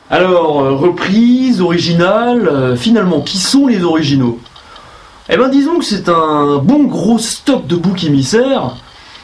[0.09, 4.39] Alors, euh, reprise, original, euh, finalement, qui sont les originaux?
[5.29, 8.77] Eh ben disons que c'est un bon gros stock de boucs émissaires,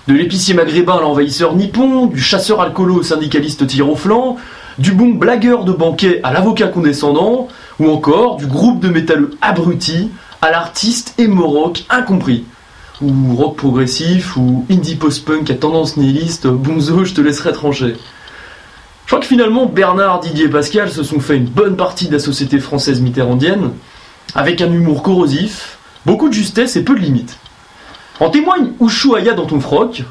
[0.07, 4.37] de l'épicier maghrébin à l'envahisseur nippon, du chasseur alcoolo au syndicaliste tir au flanc,
[4.77, 7.47] du bon blagueur de banquet à l'avocat condescendant,
[7.79, 10.11] ou encore du groupe de métalleux abrutis
[10.43, 12.43] à l'artiste émoroc incompris.
[13.01, 17.95] Ou rock progressif, ou indie post-punk à tendance nihiliste, bonzo, je te laisserai trancher.
[19.05, 22.13] Je crois que finalement Bernard, Didier et Pascal se sont fait une bonne partie de
[22.13, 23.71] la société française mitterrandienne,
[24.35, 27.37] avec un humour corrosif, beaucoup de justesse et peu de limites.
[28.19, 30.03] En témoigne Ushuaïa dans ton froc,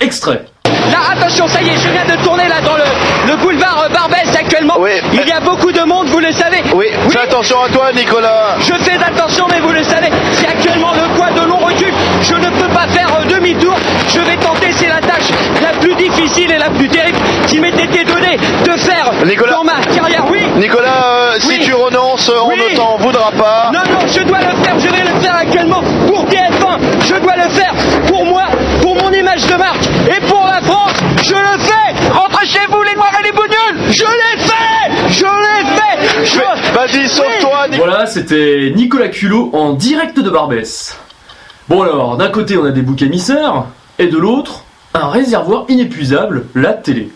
[0.00, 0.47] extrait.
[0.90, 2.84] Là, attention, ça y est, je viens de tourner là dans le,
[3.26, 4.74] le boulevard euh, Barbès actuellement.
[5.12, 6.62] Il y a beaucoup de monde, vous le savez.
[6.74, 8.56] Oui, fais attention à toi, Nicolas.
[8.60, 12.34] Je fais attention, mais vous le savez, si actuellement le poids de l'on recule, je
[12.34, 13.74] ne peux pas faire euh, demi-tour.
[14.08, 15.28] Je vais tenter, c'est la tâche
[15.62, 19.10] la plus difficile et la plus terrible qui m'ait été donnée de faire
[19.50, 20.24] dans ma carrière.
[20.30, 20.40] Oui.
[20.56, 23.70] Nicolas, euh, si tu renonces, on ne t'en voudra pas.
[23.72, 26.78] Non, non, je dois le faire, je vais le faire actuellement pour TF1.
[27.06, 27.72] Je dois le faire
[28.06, 28.44] pour moi,
[28.82, 30.57] pour mon image de marque et pour la.
[31.28, 32.10] Je le fais.
[32.10, 33.92] Rentrez chez vous, les noirs et les bougnoules.
[33.92, 35.10] Je l'ai fait.
[35.10, 36.24] Je l'ai fait.
[36.24, 36.74] Je...
[36.74, 40.96] Vas-y, sauve-toi, Voilà, c'était Nicolas Culot en direct de Barbès.
[41.68, 43.66] Bon alors, d'un côté on a des boucs émissaires,
[43.98, 47.10] et de l'autre, un réservoir inépuisable, la télé.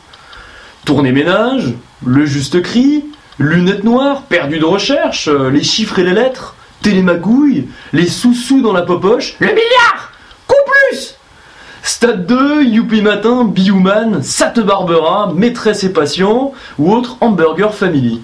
[0.84, 1.72] Tournée ménage,
[2.04, 3.06] le juste cri,
[3.38, 8.74] lunettes noires, perdu de recherche, euh, les chiffres et les lettres, télémagouille, les sous-sous dans
[8.74, 10.12] la popoche, le milliard
[10.46, 10.54] Coup
[10.90, 11.16] plus
[11.82, 18.20] Stade 2, Youpi Matin, Bioman, Sate Barbara, Maîtresse et Patient, ou autre Hamburger Family.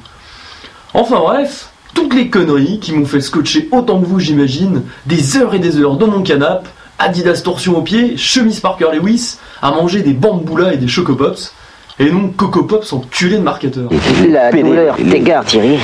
[0.95, 5.55] Enfin bref, toutes les conneries qui m'ont fait scotcher autant que vous, j'imagine, des heures
[5.55, 6.69] et des heures dans mon canapé,
[7.01, 11.53] Adidas torsion aux pieds, chemise Parker Lewis, à manger des bamboulas et des chocopops,
[11.99, 13.91] et non Coco Pops enculés de marketeur.
[14.28, 15.78] La douleur t'égare, Thierry.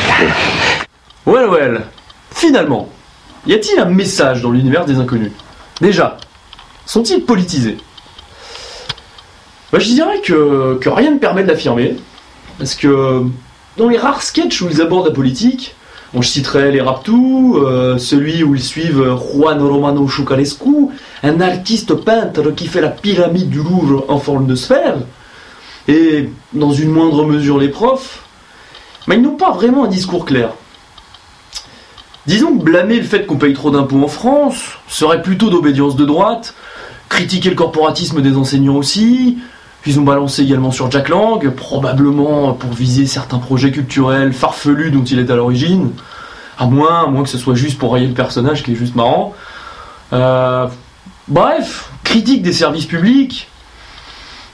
[1.27, 1.83] Well, well.
[2.31, 2.89] Finalement,
[3.47, 5.33] y a-t-il un message dans l'univers des inconnus?
[5.81, 6.17] Déjà,
[6.87, 7.79] sont-ils politisés?
[9.73, 11.97] Bah, Je dirais que, rien ne permet de l'affirmer,
[12.59, 13.23] parce que
[13.77, 15.75] dans les rares sketchs où ils abordent la politique,
[16.17, 20.89] on citerait les Raptous, euh, celui où ils suivent Juan Romano Chucalescu,
[21.25, 24.99] un artiste peintre qui fait la pyramide du Louvre en forme de sphère,
[25.89, 28.23] et dans une moindre mesure les profs,
[29.07, 30.51] mais ils n'ont pas vraiment un discours clair.
[32.27, 36.07] Disons que blâmer le fait qu'on paye trop d'impôts en France serait plutôt d'obédience de
[36.07, 36.55] droite,
[37.09, 39.39] critiquer le corporatisme des enseignants aussi,
[39.87, 45.05] Ils ont balancé également sur Jack Lang, probablement pour viser certains projets culturels farfelus dont
[45.05, 45.91] il est à l'origine.
[46.57, 48.95] À moins, à moins que ce soit juste pour rayer le personnage qui est juste
[48.95, 49.35] marrant.
[50.15, 50.67] Euh,
[51.29, 53.49] bref, critique des services publics,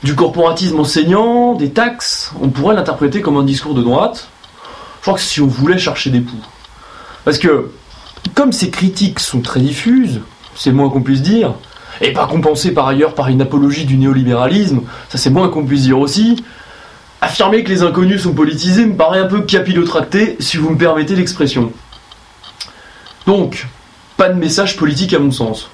[0.03, 4.29] du corporatisme enseignant, des taxes, on pourrait l'interpréter comme un discours de droite.
[4.99, 6.45] Je crois que si on voulait chercher des poux.
[7.25, 7.71] Parce que,
[8.35, 10.23] comme ces critiques sont très diffuses,
[10.57, 11.55] c'est le moins qu'on puisse dire,
[12.01, 15.83] et pas compensées par ailleurs par une apologie du néolibéralisme, ça c'est moins qu'on puisse
[15.83, 16.43] dire aussi,
[17.21, 21.15] affirmer que les inconnus sont politisés me paraît un peu capillotracté, si vous me permettez
[21.15, 21.73] l'expression.
[23.27, 23.67] Donc,
[24.17, 25.71] pas de message politique à mon sens.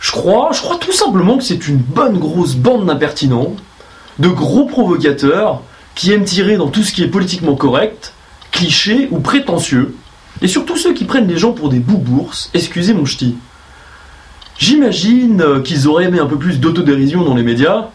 [0.00, 3.54] Je crois, je crois tout simplement que c'est une bonne grosse bande d'impertinents,
[4.18, 5.62] de gros provocateurs,
[5.94, 8.12] qui aiment tirer dans tout ce qui est politiquement correct,
[8.52, 9.96] cliché ou prétentieux,
[10.42, 13.36] et surtout ceux qui prennent les gens pour des boubours, excusez mon ch'ti.
[14.58, 17.90] J'imagine euh, qu'ils auraient aimé un peu plus d'autodérision dans les médias,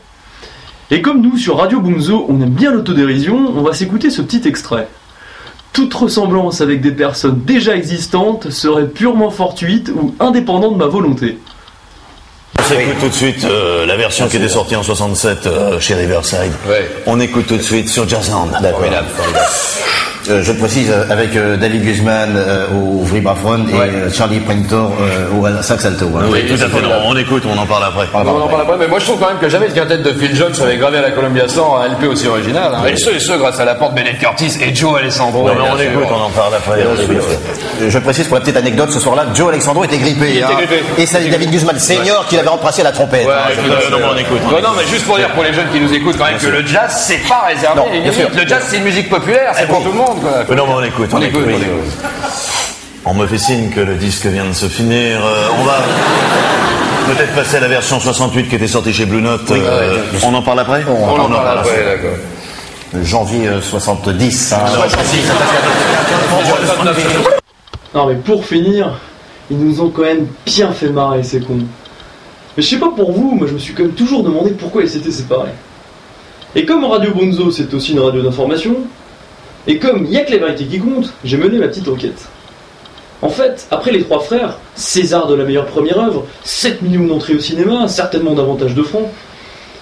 [0.92, 4.48] et comme nous sur Radio Bunzo on aime bien l'autodérision, on va s'écouter ce petit
[4.48, 4.88] extrait.
[5.74, 11.40] Toute ressemblance avec des personnes déjà existantes serait purement fortuite ou indépendante de ma volonté.
[12.64, 15.96] On s'écoute tout de suite euh, la version qui était sortie en 67 euh, chez
[15.96, 16.54] Riverside.
[17.06, 18.52] On écoute tout de suite sur Jazzland.
[18.72, 19.08] Formidable,
[20.30, 22.30] Euh, je précise avec David Guzman
[22.74, 25.28] au vibraphone et Charlie Prentor euh,
[25.60, 26.06] au sax alto.
[26.18, 26.24] hein.
[26.32, 26.78] Oui, tout à fait.
[27.06, 28.08] On, on écoute, on en parle après.
[28.14, 30.14] On en parle après, mais moi je trouve quand même que jamais le quintet de
[30.14, 32.72] Phil Jones avait gravé à la Columbia 100 un LP aussi original.
[32.74, 32.86] hein.
[32.88, 35.46] Et ce, et ce grâce à la porte Bennett Curtis et Joe Alessandro.
[35.46, 36.80] Non, mais on écoute, on en parle après.
[37.90, 40.28] Je précise pour la petite anecdote, ce soir-là, Joe Alexandro était grippé.
[40.30, 40.56] Il était hein.
[40.58, 40.84] grippé.
[41.00, 42.48] Et c'est David Guzman senior qui l'avait
[42.80, 43.26] à la trompette.
[43.28, 43.90] Ouais, hein.
[43.92, 44.40] Non, mais on écoute.
[44.46, 46.50] on Non, mais juste pour dire pour les jeunes qui nous écoutent quand même Bien
[46.50, 46.62] que sûr.
[46.62, 47.80] le jazz c'est pas réservé.
[47.80, 48.04] Non, à une.
[48.42, 49.86] Le jazz c'est une musique populaire, c'est Eh pour oui.
[49.86, 50.20] tout le monde.
[50.22, 50.44] Quoi.
[50.50, 51.54] Mais non, mais on écoute, on, On écoute, oui.
[51.56, 51.92] on écoute.
[53.06, 55.20] On me fait signe que le disque vient de se finir.
[55.26, 55.76] Euh, on va
[57.08, 59.52] peut-être passer à la version 68 qui était sortie chez Blue Note.
[59.52, 62.18] Euh, on en parle après On en parle après, d'accord.
[63.04, 64.54] Janvier euh, 70.
[64.54, 64.58] hein.
[67.94, 69.00] Non mais pour finir,
[69.52, 71.60] ils nous ont quand même bien fait marrer ces cons.
[72.56, 74.84] Mais je sais pas pour vous, moi je me suis quand même toujours demandé pourquoi
[74.84, 75.52] ils s'étaient séparés.
[76.56, 78.76] Et comme Radio Bonzo c'est aussi une radio d'information,
[79.66, 82.28] et comme il y a que les vérités qui comptent, j'ai mené ma petite enquête.
[83.22, 87.36] En fait, après les trois frères, César de la meilleure première œuvre, 7 millions d'entrées
[87.36, 89.08] au cinéma, certainement davantage de francs,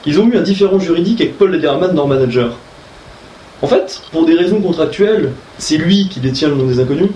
[0.05, 2.51] ils ont eu un différent juridique avec Paul Lederman dans Manager.
[3.63, 7.09] En fait, pour des raisons contractuelles, c'est lui qui détient le nom des inconnus,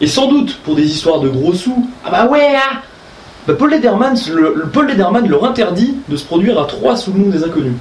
[0.00, 1.86] et sans doute pour des histoires de gros sous.
[2.04, 2.80] Ah bah ouais ah
[3.46, 7.74] bah Paul, Lederman, leur interdit de se produire à trois sous le nom des inconnus.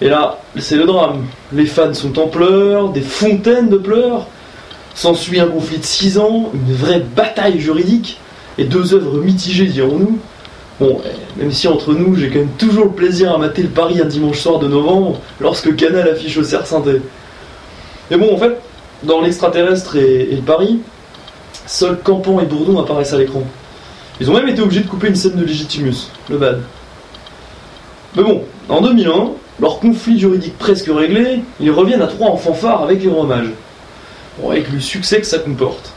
[0.00, 1.26] Et là, c'est le drame.
[1.52, 4.26] Les fans sont en pleurs, des fontaines de pleurs.
[4.94, 8.18] S'ensuit un conflit de 6 ans, une vraie bataille juridique,
[8.58, 10.18] et deux œuvres mitigées, dirons-nous.
[10.80, 13.68] Bon, eh, même si entre nous, j'ai quand même toujours le plaisir à mater le
[13.68, 17.00] Paris un dimanche soir de novembre, lorsque Canal affiche au cerf synthé.
[18.10, 18.58] Mais bon, en fait,
[19.04, 20.80] dans l'extraterrestre et, et le Paris,
[21.66, 23.44] seuls Campan et Bourdon apparaissent à l'écran.
[24.20, 26.60] Ils ont même été obligés de couper une scène de Legitimus, le bad.
[28.16, 32.82] Mais bon, en 2001, leur conflit juridique presque réglé, ils reviennent à trois en fanfare
[32.82, 33.50] avec les romages.
[34.38, 35.92] Bon, avec le succès que ça comporte.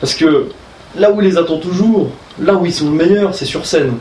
[0.00, 0.48] Parce que
[0.96, 3.94] là où il les attend toujours, là où ils sont le meilleur, c'est sur scène.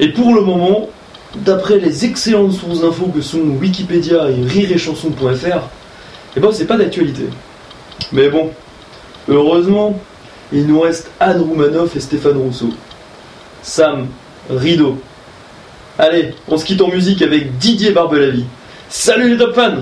[0.00, 0.88] Et pour le moment,
[1.36, 5.60] d'après les excellentes sources d'infos que sont Wikipédia et rireetchanson.fr,
[6.36, 7.24] eh ben c'est pas d'actualité.
[8.12, 8.50] Mais bon,
[9.28, 9.98] heureusement,
[10.52, 12.70] il nous reste Anne Roumanoff et Stéphane Rousseau.
[13.62, 14.08] Sam,
[14.50, 14.98] rideau.
[15.98, 18.44] Allez, on se quitte en musique avec Didier Barbelavi.
[18.88, 19.76] Salut les top fans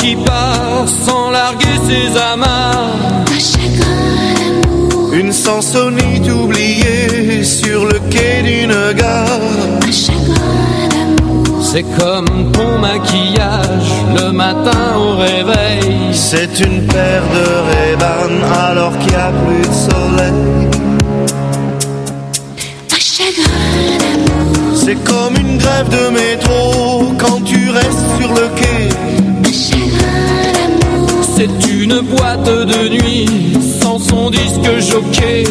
[0.00, 3.24] qui part sans larguer ses amarres.
[3.26, 9.40] un chagrin d'amour, Une sansonite oubliée sur le quai d'une gare.
[11.62, 16.12] C'est comme ton maquillage le matin au réveil.
[16.12, 18.32] C'est une paire de Ray-Ban
[18.68, 20.70] alors qu'il n'y a plus de soleil.
[24.74, 29.09] C'est comme une grève de métro quand tu restes sur le quai.
[31.40, 33.26] C'est une boîte de nuit
[33.80, 35.44] sans son disque jockey.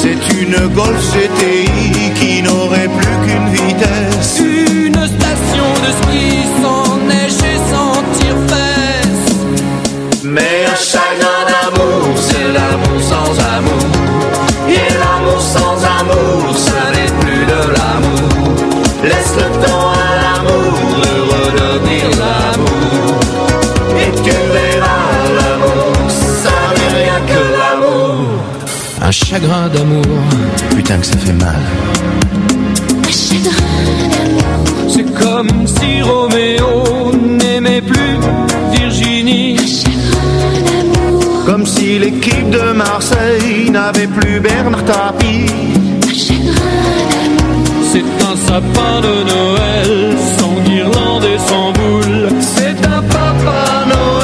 [0.00, 4.40] C'est une Golf GTI qui n'aurait plus qu'une vitesse.
[4.40, 6.28] Une station de ski
[6.62, 9.36] sans neige et sans tire-fesse.
[10.24, 10.61] Mais
[29.32, 30.18] chagrin d'amour.
[30.76, 31.62] Putain que ça fait mal.
[34.88, 38.16] C'est comme si Roméo n'aimait plus
[38.72, 39.56] Virginie.
[41.46, 45.46] Comme si l'équipe de Marseille n'avait plus Bernard Tapie.
[47.90, 52.28] C'est un sapin de Noël sans guirlande et sans boule.
[52.40, 54.21] C'est un papa Noël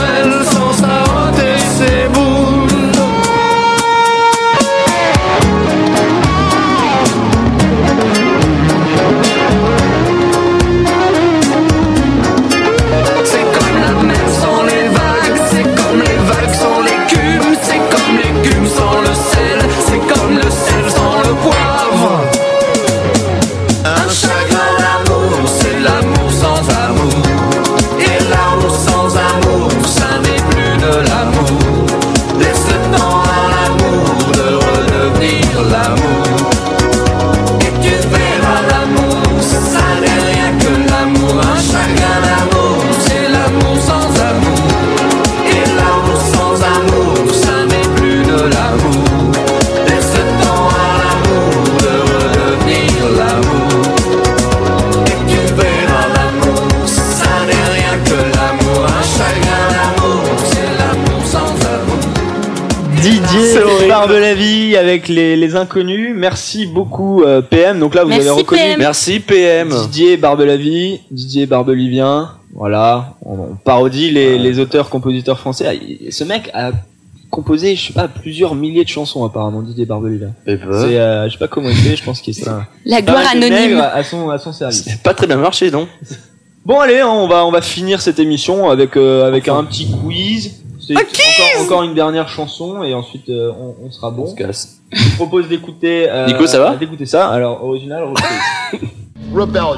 [64.35, 66.13] Didier Barbelavi avec les, les inconnus.
[66.15, 67.81] Merci beaucoup euh, PM.
[67.81, 68.61] Donc là vous Merci, avez reconnu.
[68.61, 68.79] PM.
[68.79, 69.69] Merci, PM.
[69.71, 72.31] Didier Barbelavi, Didier Barbelivien.
[72.55, 75.67] Voilà, on, on parodie les, les auteurs compositeurs français.
[75.69, 76.73] Ah, Ce mec a
[77.31, 79.63] composé, je sais pas, plusieurs milliers de chansons apparemment.
[79.63, 80.33] Didier Barbelivien.
[80.47, 80.59] ben.
[80.73, 81.97] C'est, euh, je sais pas comment il fait.
[81.97, 82.67] Je pense qu'il est un.
[82.85, 83.51] La gloire anonyme.
[83.51, 84.89] nègres À son à son service.
[85.03, 85.87] Pas très bien marché, non?
[86.67, 89.91] Bon allez, hein, on va on va finir cette émission avec euh, avec un petit
[89.91, 90.63] quiz.
[90.89, 94.23] C'est encore, encore une dernière chanson et ensuite euh, on, on sera bon.
[94.23, 94.79] On se casse.
[94.91, 96.09] Je vous propose d'écouter.
[96.09, 97.29] euh, Nico, ça va D'écouter ça.
[97.29, 98.05] Alors original.
[99.35, 99.77] Rebellion.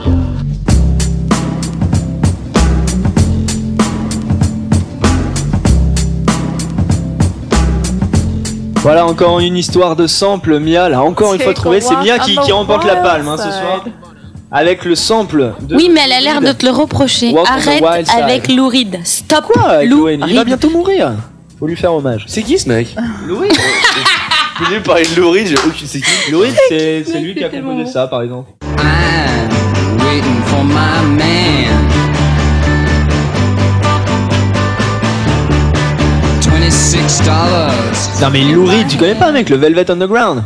[8.77, 10.61] Voilà encore une histoire de sample.
[10.61, 11.81] Mia l'a encore une fois trouvé.
[11.81, 13.85] C'est Mia qui, remporte la palme hein, ce soir.
[14.53, 15.77] Avec le sample de.
[15.77, 17.31] Oui, mais elle a l'air de te le reprocher.
[17.31, 18.99] Walk Arrête wild avec Lou Reed.
[19.05, 19.45] Stop.
[19.45, 21.12] Quoi, Lou Il va bientôt mourir.
[21.59, 22.25] Faut lui faire hommage.
[22.27, 22.97] C'est qui ce mec?
[23.27, 23.53] Lou Reed
[24.69, 26.33] J'ai vu parler de Lou Reed, j'ai aucune c'est qui?
[26.33, 28.51] Lou Reed, c'est c'est lui qui a composé ça par exemple.
[28.79, 31.87] I'm waiting for my man.
[36.43, 37.73] 26 dollars.
[38.20, 40.43] Non mais Lou Reed, tu connais pas mec, le Velvet Underground?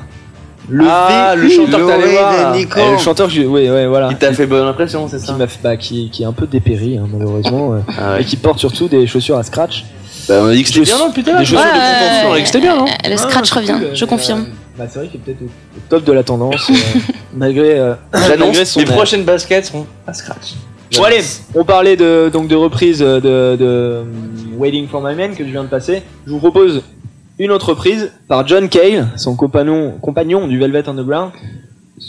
[0.69, 2.55] Le Ah, V- le chanteur que t'allais voir.
[2.55, 2.81] et Nico.
[2.93, 4.09] Le chanteur j'ai- oui, ouais, voilà.
[4.09, 6.33] Qui t'a fait bonne impression, c'est qui ça m'a fait- bah, qui, qui est un
[6.33, 8.23] peu dépéri hein, malheureusement euh, Ah ouais.
[8.23, 9.85] et qui porte surtout des chaussures à scratch.
[10.29, 12.33] Bah, on a dit que c'était bien, non, putain Des chaussures Ouais, de contention, on
[12.33, 14.47] a dit que c'était bien, non euh, Le scratch Ah, revient, cool, je euh, confirme.
[14.79, 16.75] Bah, c'est vrai qu'il est peut-être au top de la tendance euh,
[17.35, 18.93] malgré euh, malgré J'annonce, son les air.
[18.97, 20.55] prochaines baskets seront à scratch.
[20.97, 21.21] Bon allez,
[21.55, 24.03] on parlait de donc de reprise de, de euh,
[24.57, 26.03] Waiting for My Man que je viens de passer.
[26.27, 26.83] Je vous propose
[27.39, 31.33] une autre reprise par John Cale, son compagnon du Velvet Underground.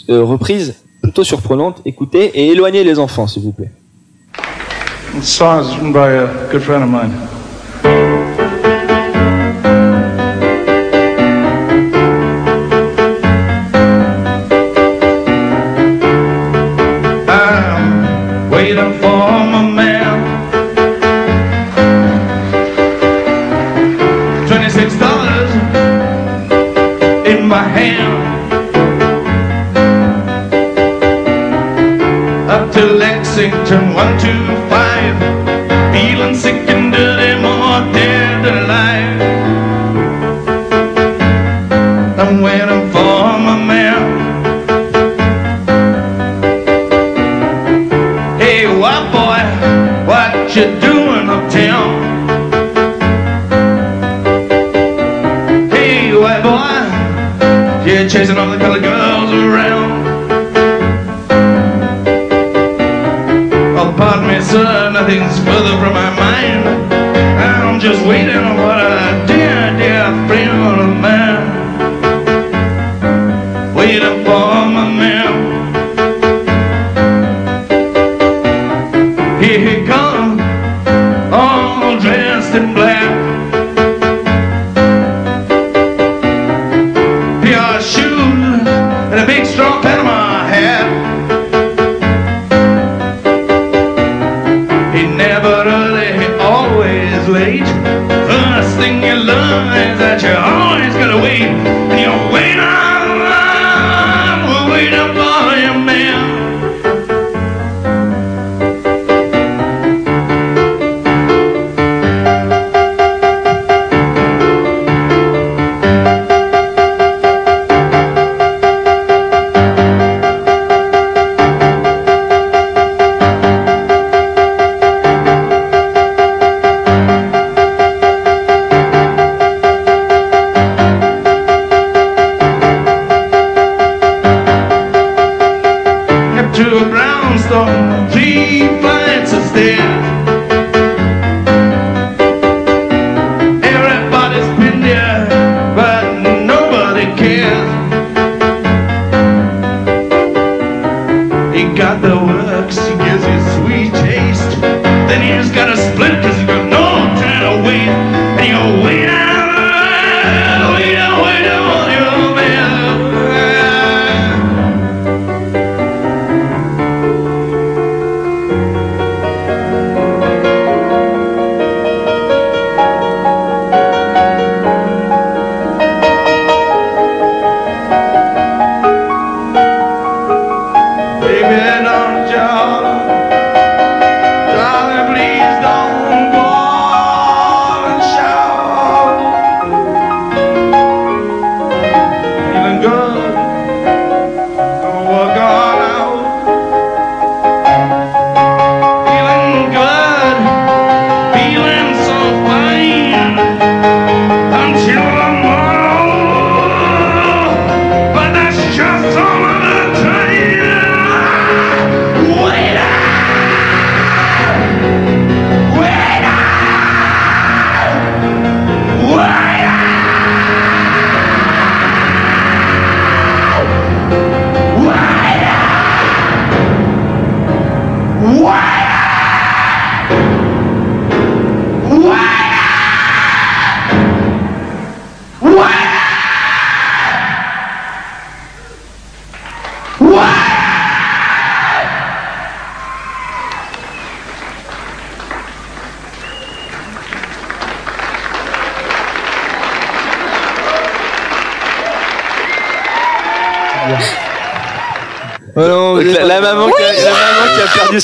[0.09, 1.81] Euh, reprise plutôt surprenante.
[1.85, 3.71] Écoutez et éloignez les enfants s'il vous plaît.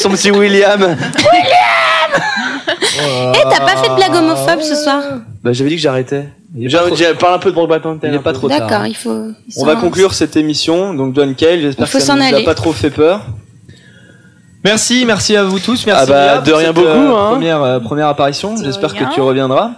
[0.02, 0.98] Son petit William.
[3.34, 5.02] Eh, t'as pas fait de blague homophobe ce soir
[5.44, 6.28] Bah j'avais dit que j'arrêtais.
[6.58, 8.08] J'ai parlé un peu de Brokeback Mountain.
[8.10, 8.60] Il est pas trop tard.
[8.60, 9.28] D'accord, il faut.
[9.58, 10.94] On va conclure cette émission.
[10.94, 12.44] Donc John Cale, j'espère faut que ça s'en nous a aller.
[12.44, 13.22] pas trop fait peur.
[14.64, 15.86] Merci, merci à vous tous.
[15.86, 17.30] Merci Ah bah, Léa, de pour rien cette, beaucoup, euh, hein.
[17.32, 18.56] Première, euh, première apparition.
[18.58, 19.08] J'espère rien.
[19.10, 19.72] que tu reviendras.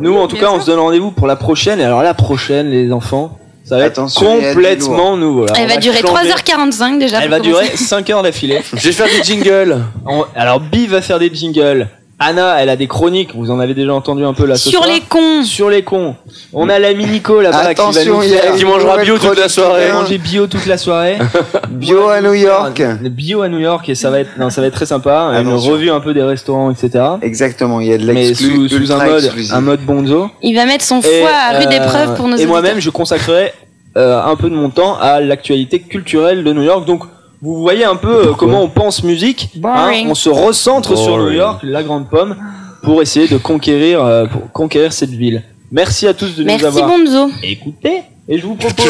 [0.00, 0.62] Nous, en tout bien cas, on sûr.
[0.62, 1.78] se donne rendez-vous pour la prochaine.
[1.78, 5.46] Et alors la prochaine, les enfants, ça va Attention, être complètement nouveau.
[5.46, 5.52] là.
[5.56, 6.30] Elle On va durer changer.
[6.30, 7.22] 3h45 déjà.
[7.22, 7.84] Elle va durer commencer.
[7.84, 8.60] 5 heures d'affilée.
[8.72, 9.78] Je vais faire des jingles.
[10.06, 11.88] On- Alors, Biv va faire des jingles.
[12.20, 13.30] Anna, elle a des chroniques.
[13.34, 14.92] Vous en avez déjà entendu un peu là ce Sur soir.
[14.92, 15.44] les cons.
[15.44, 16.16] Sur les cons.
[16.52, 19.18] On a l'ami Nico là-bas qui va Attention, nous il y a qui mangera bio
[19.18, 19.92] toute la soirée.
[19.92, 21.18] Manger bio toute la soirée.
[21.70, 22.82] Bio à New York.
[23.02, 25.30] Bio à New York et ça va être, non, ça va être très sympa.
[25.32, 25.70] Une Attention.
[25.70, 27.04] revue un peu des restaurants, etc.
[27.22, 30.30] Exactement, il y a de Mais l'exclu, sous, sous un ultra mode, un mode bonzo.
[30.42, 32.90] Il va mettre son Et, foie à rude euh, épreuve pour nos Et moi-même, je
[32.90, 33.52] consacrerai
[33.96, 36.84] euh, un peu de mon temps à l'actualité culturelle de New York.
[36.84, 37.04] Donc,
[37.42, 39.50] vous voyez un peu euh, comment on pense musique.
[39.64, 39.92] hein.
[40.08, 41.18] On se recentre sur.
[41.18, 42.36] New York, la grande pomme,
[42.82, 45.42] pour essayer de conquérir, euh, pour conquérir cette ville.
[45.70, 47.30] Merci à tous de Merci nous avoir Bonzo.
[47.42, 48.02] écoutés.
[48.30, 48.84] Et je vous propose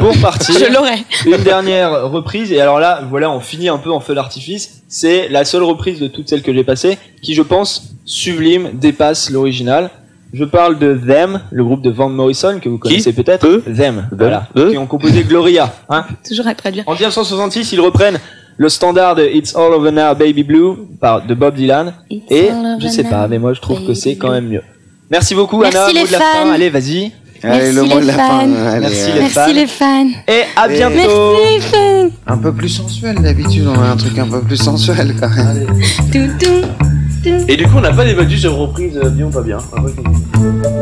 [0.00, 1.04] pour partir Je l'aurai.
[1.26, 2.52] une dernière reprise.
[2.52, 4.82] Et alors là, voilà, on finit un peu en feu d'artifice.
[4.88, 9.30] C'est la seule reprise de toutes celles que j'ai passées qui, je pense, sublime, dépasse
[9.30, 9.90] l'original.
[10.36, 13.46] Je parle de Them, le groupe de Van Morrison que vous connaissez peut-être.
[13.46, 15.72] Eux Them, voilà, Eux qui ont composé Gloria.
[15.88, 16.04] Hein.
[16.26, 16.82] Toujours à traduire.
[16.88, 18.18] En 1966, ils reprennent
[18.56, 21.92] le standard de It's All Over Now, Baby Blue par de Bob Dylan.
[22.10, 24.62] It's Et je sais pas, mais moi je trouve que c'est quand même mieux.
[25.10, 25.92] Merci beaucoup, Merci Anna.
[25.92, 26.24] les mot de la fans.
[26.44, 26.52] fin.
[26.52, 27.12] Allez, vas-y.
[27.42, 28.26] Allez, le mot de la fin.
[28.40, 28.54] fans.
[28.66, 29.20] Allez, Merci allez.
[29.20, 29.40] les fans.
[29.46, 30.08] Merci les fans.
[30.26, 30.94] Et à Et- bientôt.
[30.96, 32.10] Merci les fans.
[32.26, 35.66] Un peu plus sensuel d'habitude, on a un truc un peu plus sensuel quand même.
[36.10, 36.84] Tout, tout, tout.
[37.26, 39.58] Et du coup, on n'a pas débattu sur reprise euh, bien ou pas bien.
[39.72, 39.80] Bah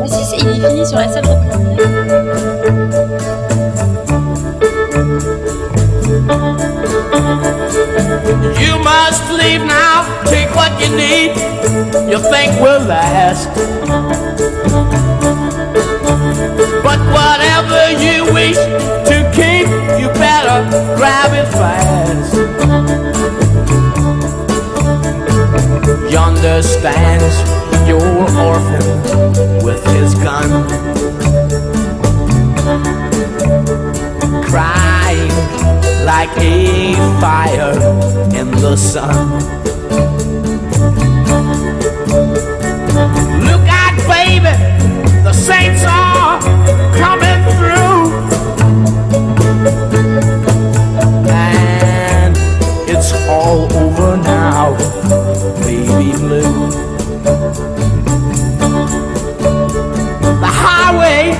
[0.07, 2.63] si, c'est- il est fini sur la seule reprise.
[8.63, 11.35] You must leave now, take what you need,
[12.09, 13.49] you think will last.
[16.81, 18.55] But whatever you wish
[19.09, 19.67] to keep,
[19.99, 20.63] you better
[20.95, 22.33] grab it fast.
[26.13, 27.35] Yonder stands
[27.87, 27.99] your
[28.37, 30.47] orphan with his gun,
[34.43, 35.33] crying
[36.05, 37.73] like a fire
[38.39, 39.31] in the sun.
[43.47, 44.53] Look out, baby,
[45.23, 46.02] the saints are
[55.93, 56.69] baby blue.
[60.41, 61.31] The highway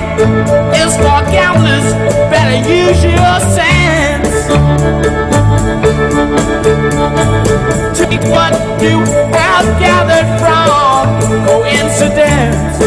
[0.80, 1.86] is for gamblers,
[2.30, 4.34] better use your sense.
[7.98, 8.98] Take what you
[9.32, 11.02] have gathered from
[11.46, 12.78] coincidence.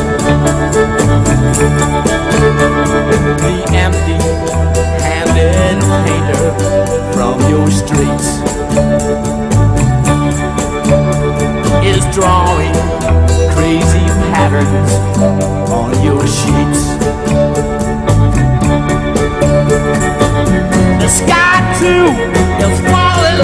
[3.43, 4.17] The empty
[5.03, 6.43] handed painter
[7.13, 9.56] from your streets
[11.83, 12.73] is drawing
[13.53, 14.91] crazy patterns
[15.69, 16.81] on your sheets.
[21.01, 22.07] The sky too
[22.65, 23.39] is falling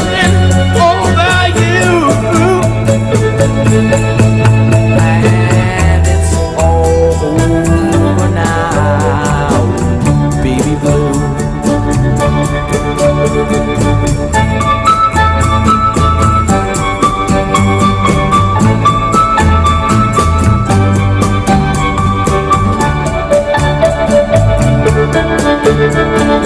[0.90, 1.34] over
[3.98, 4.03] you.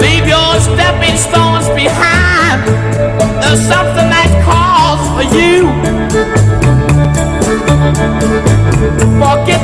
[0.00, 2.62] Leave your stepping stones behind.
[3.42, 5.66] There's something that calls for you.
[9.18, 9.57] Forget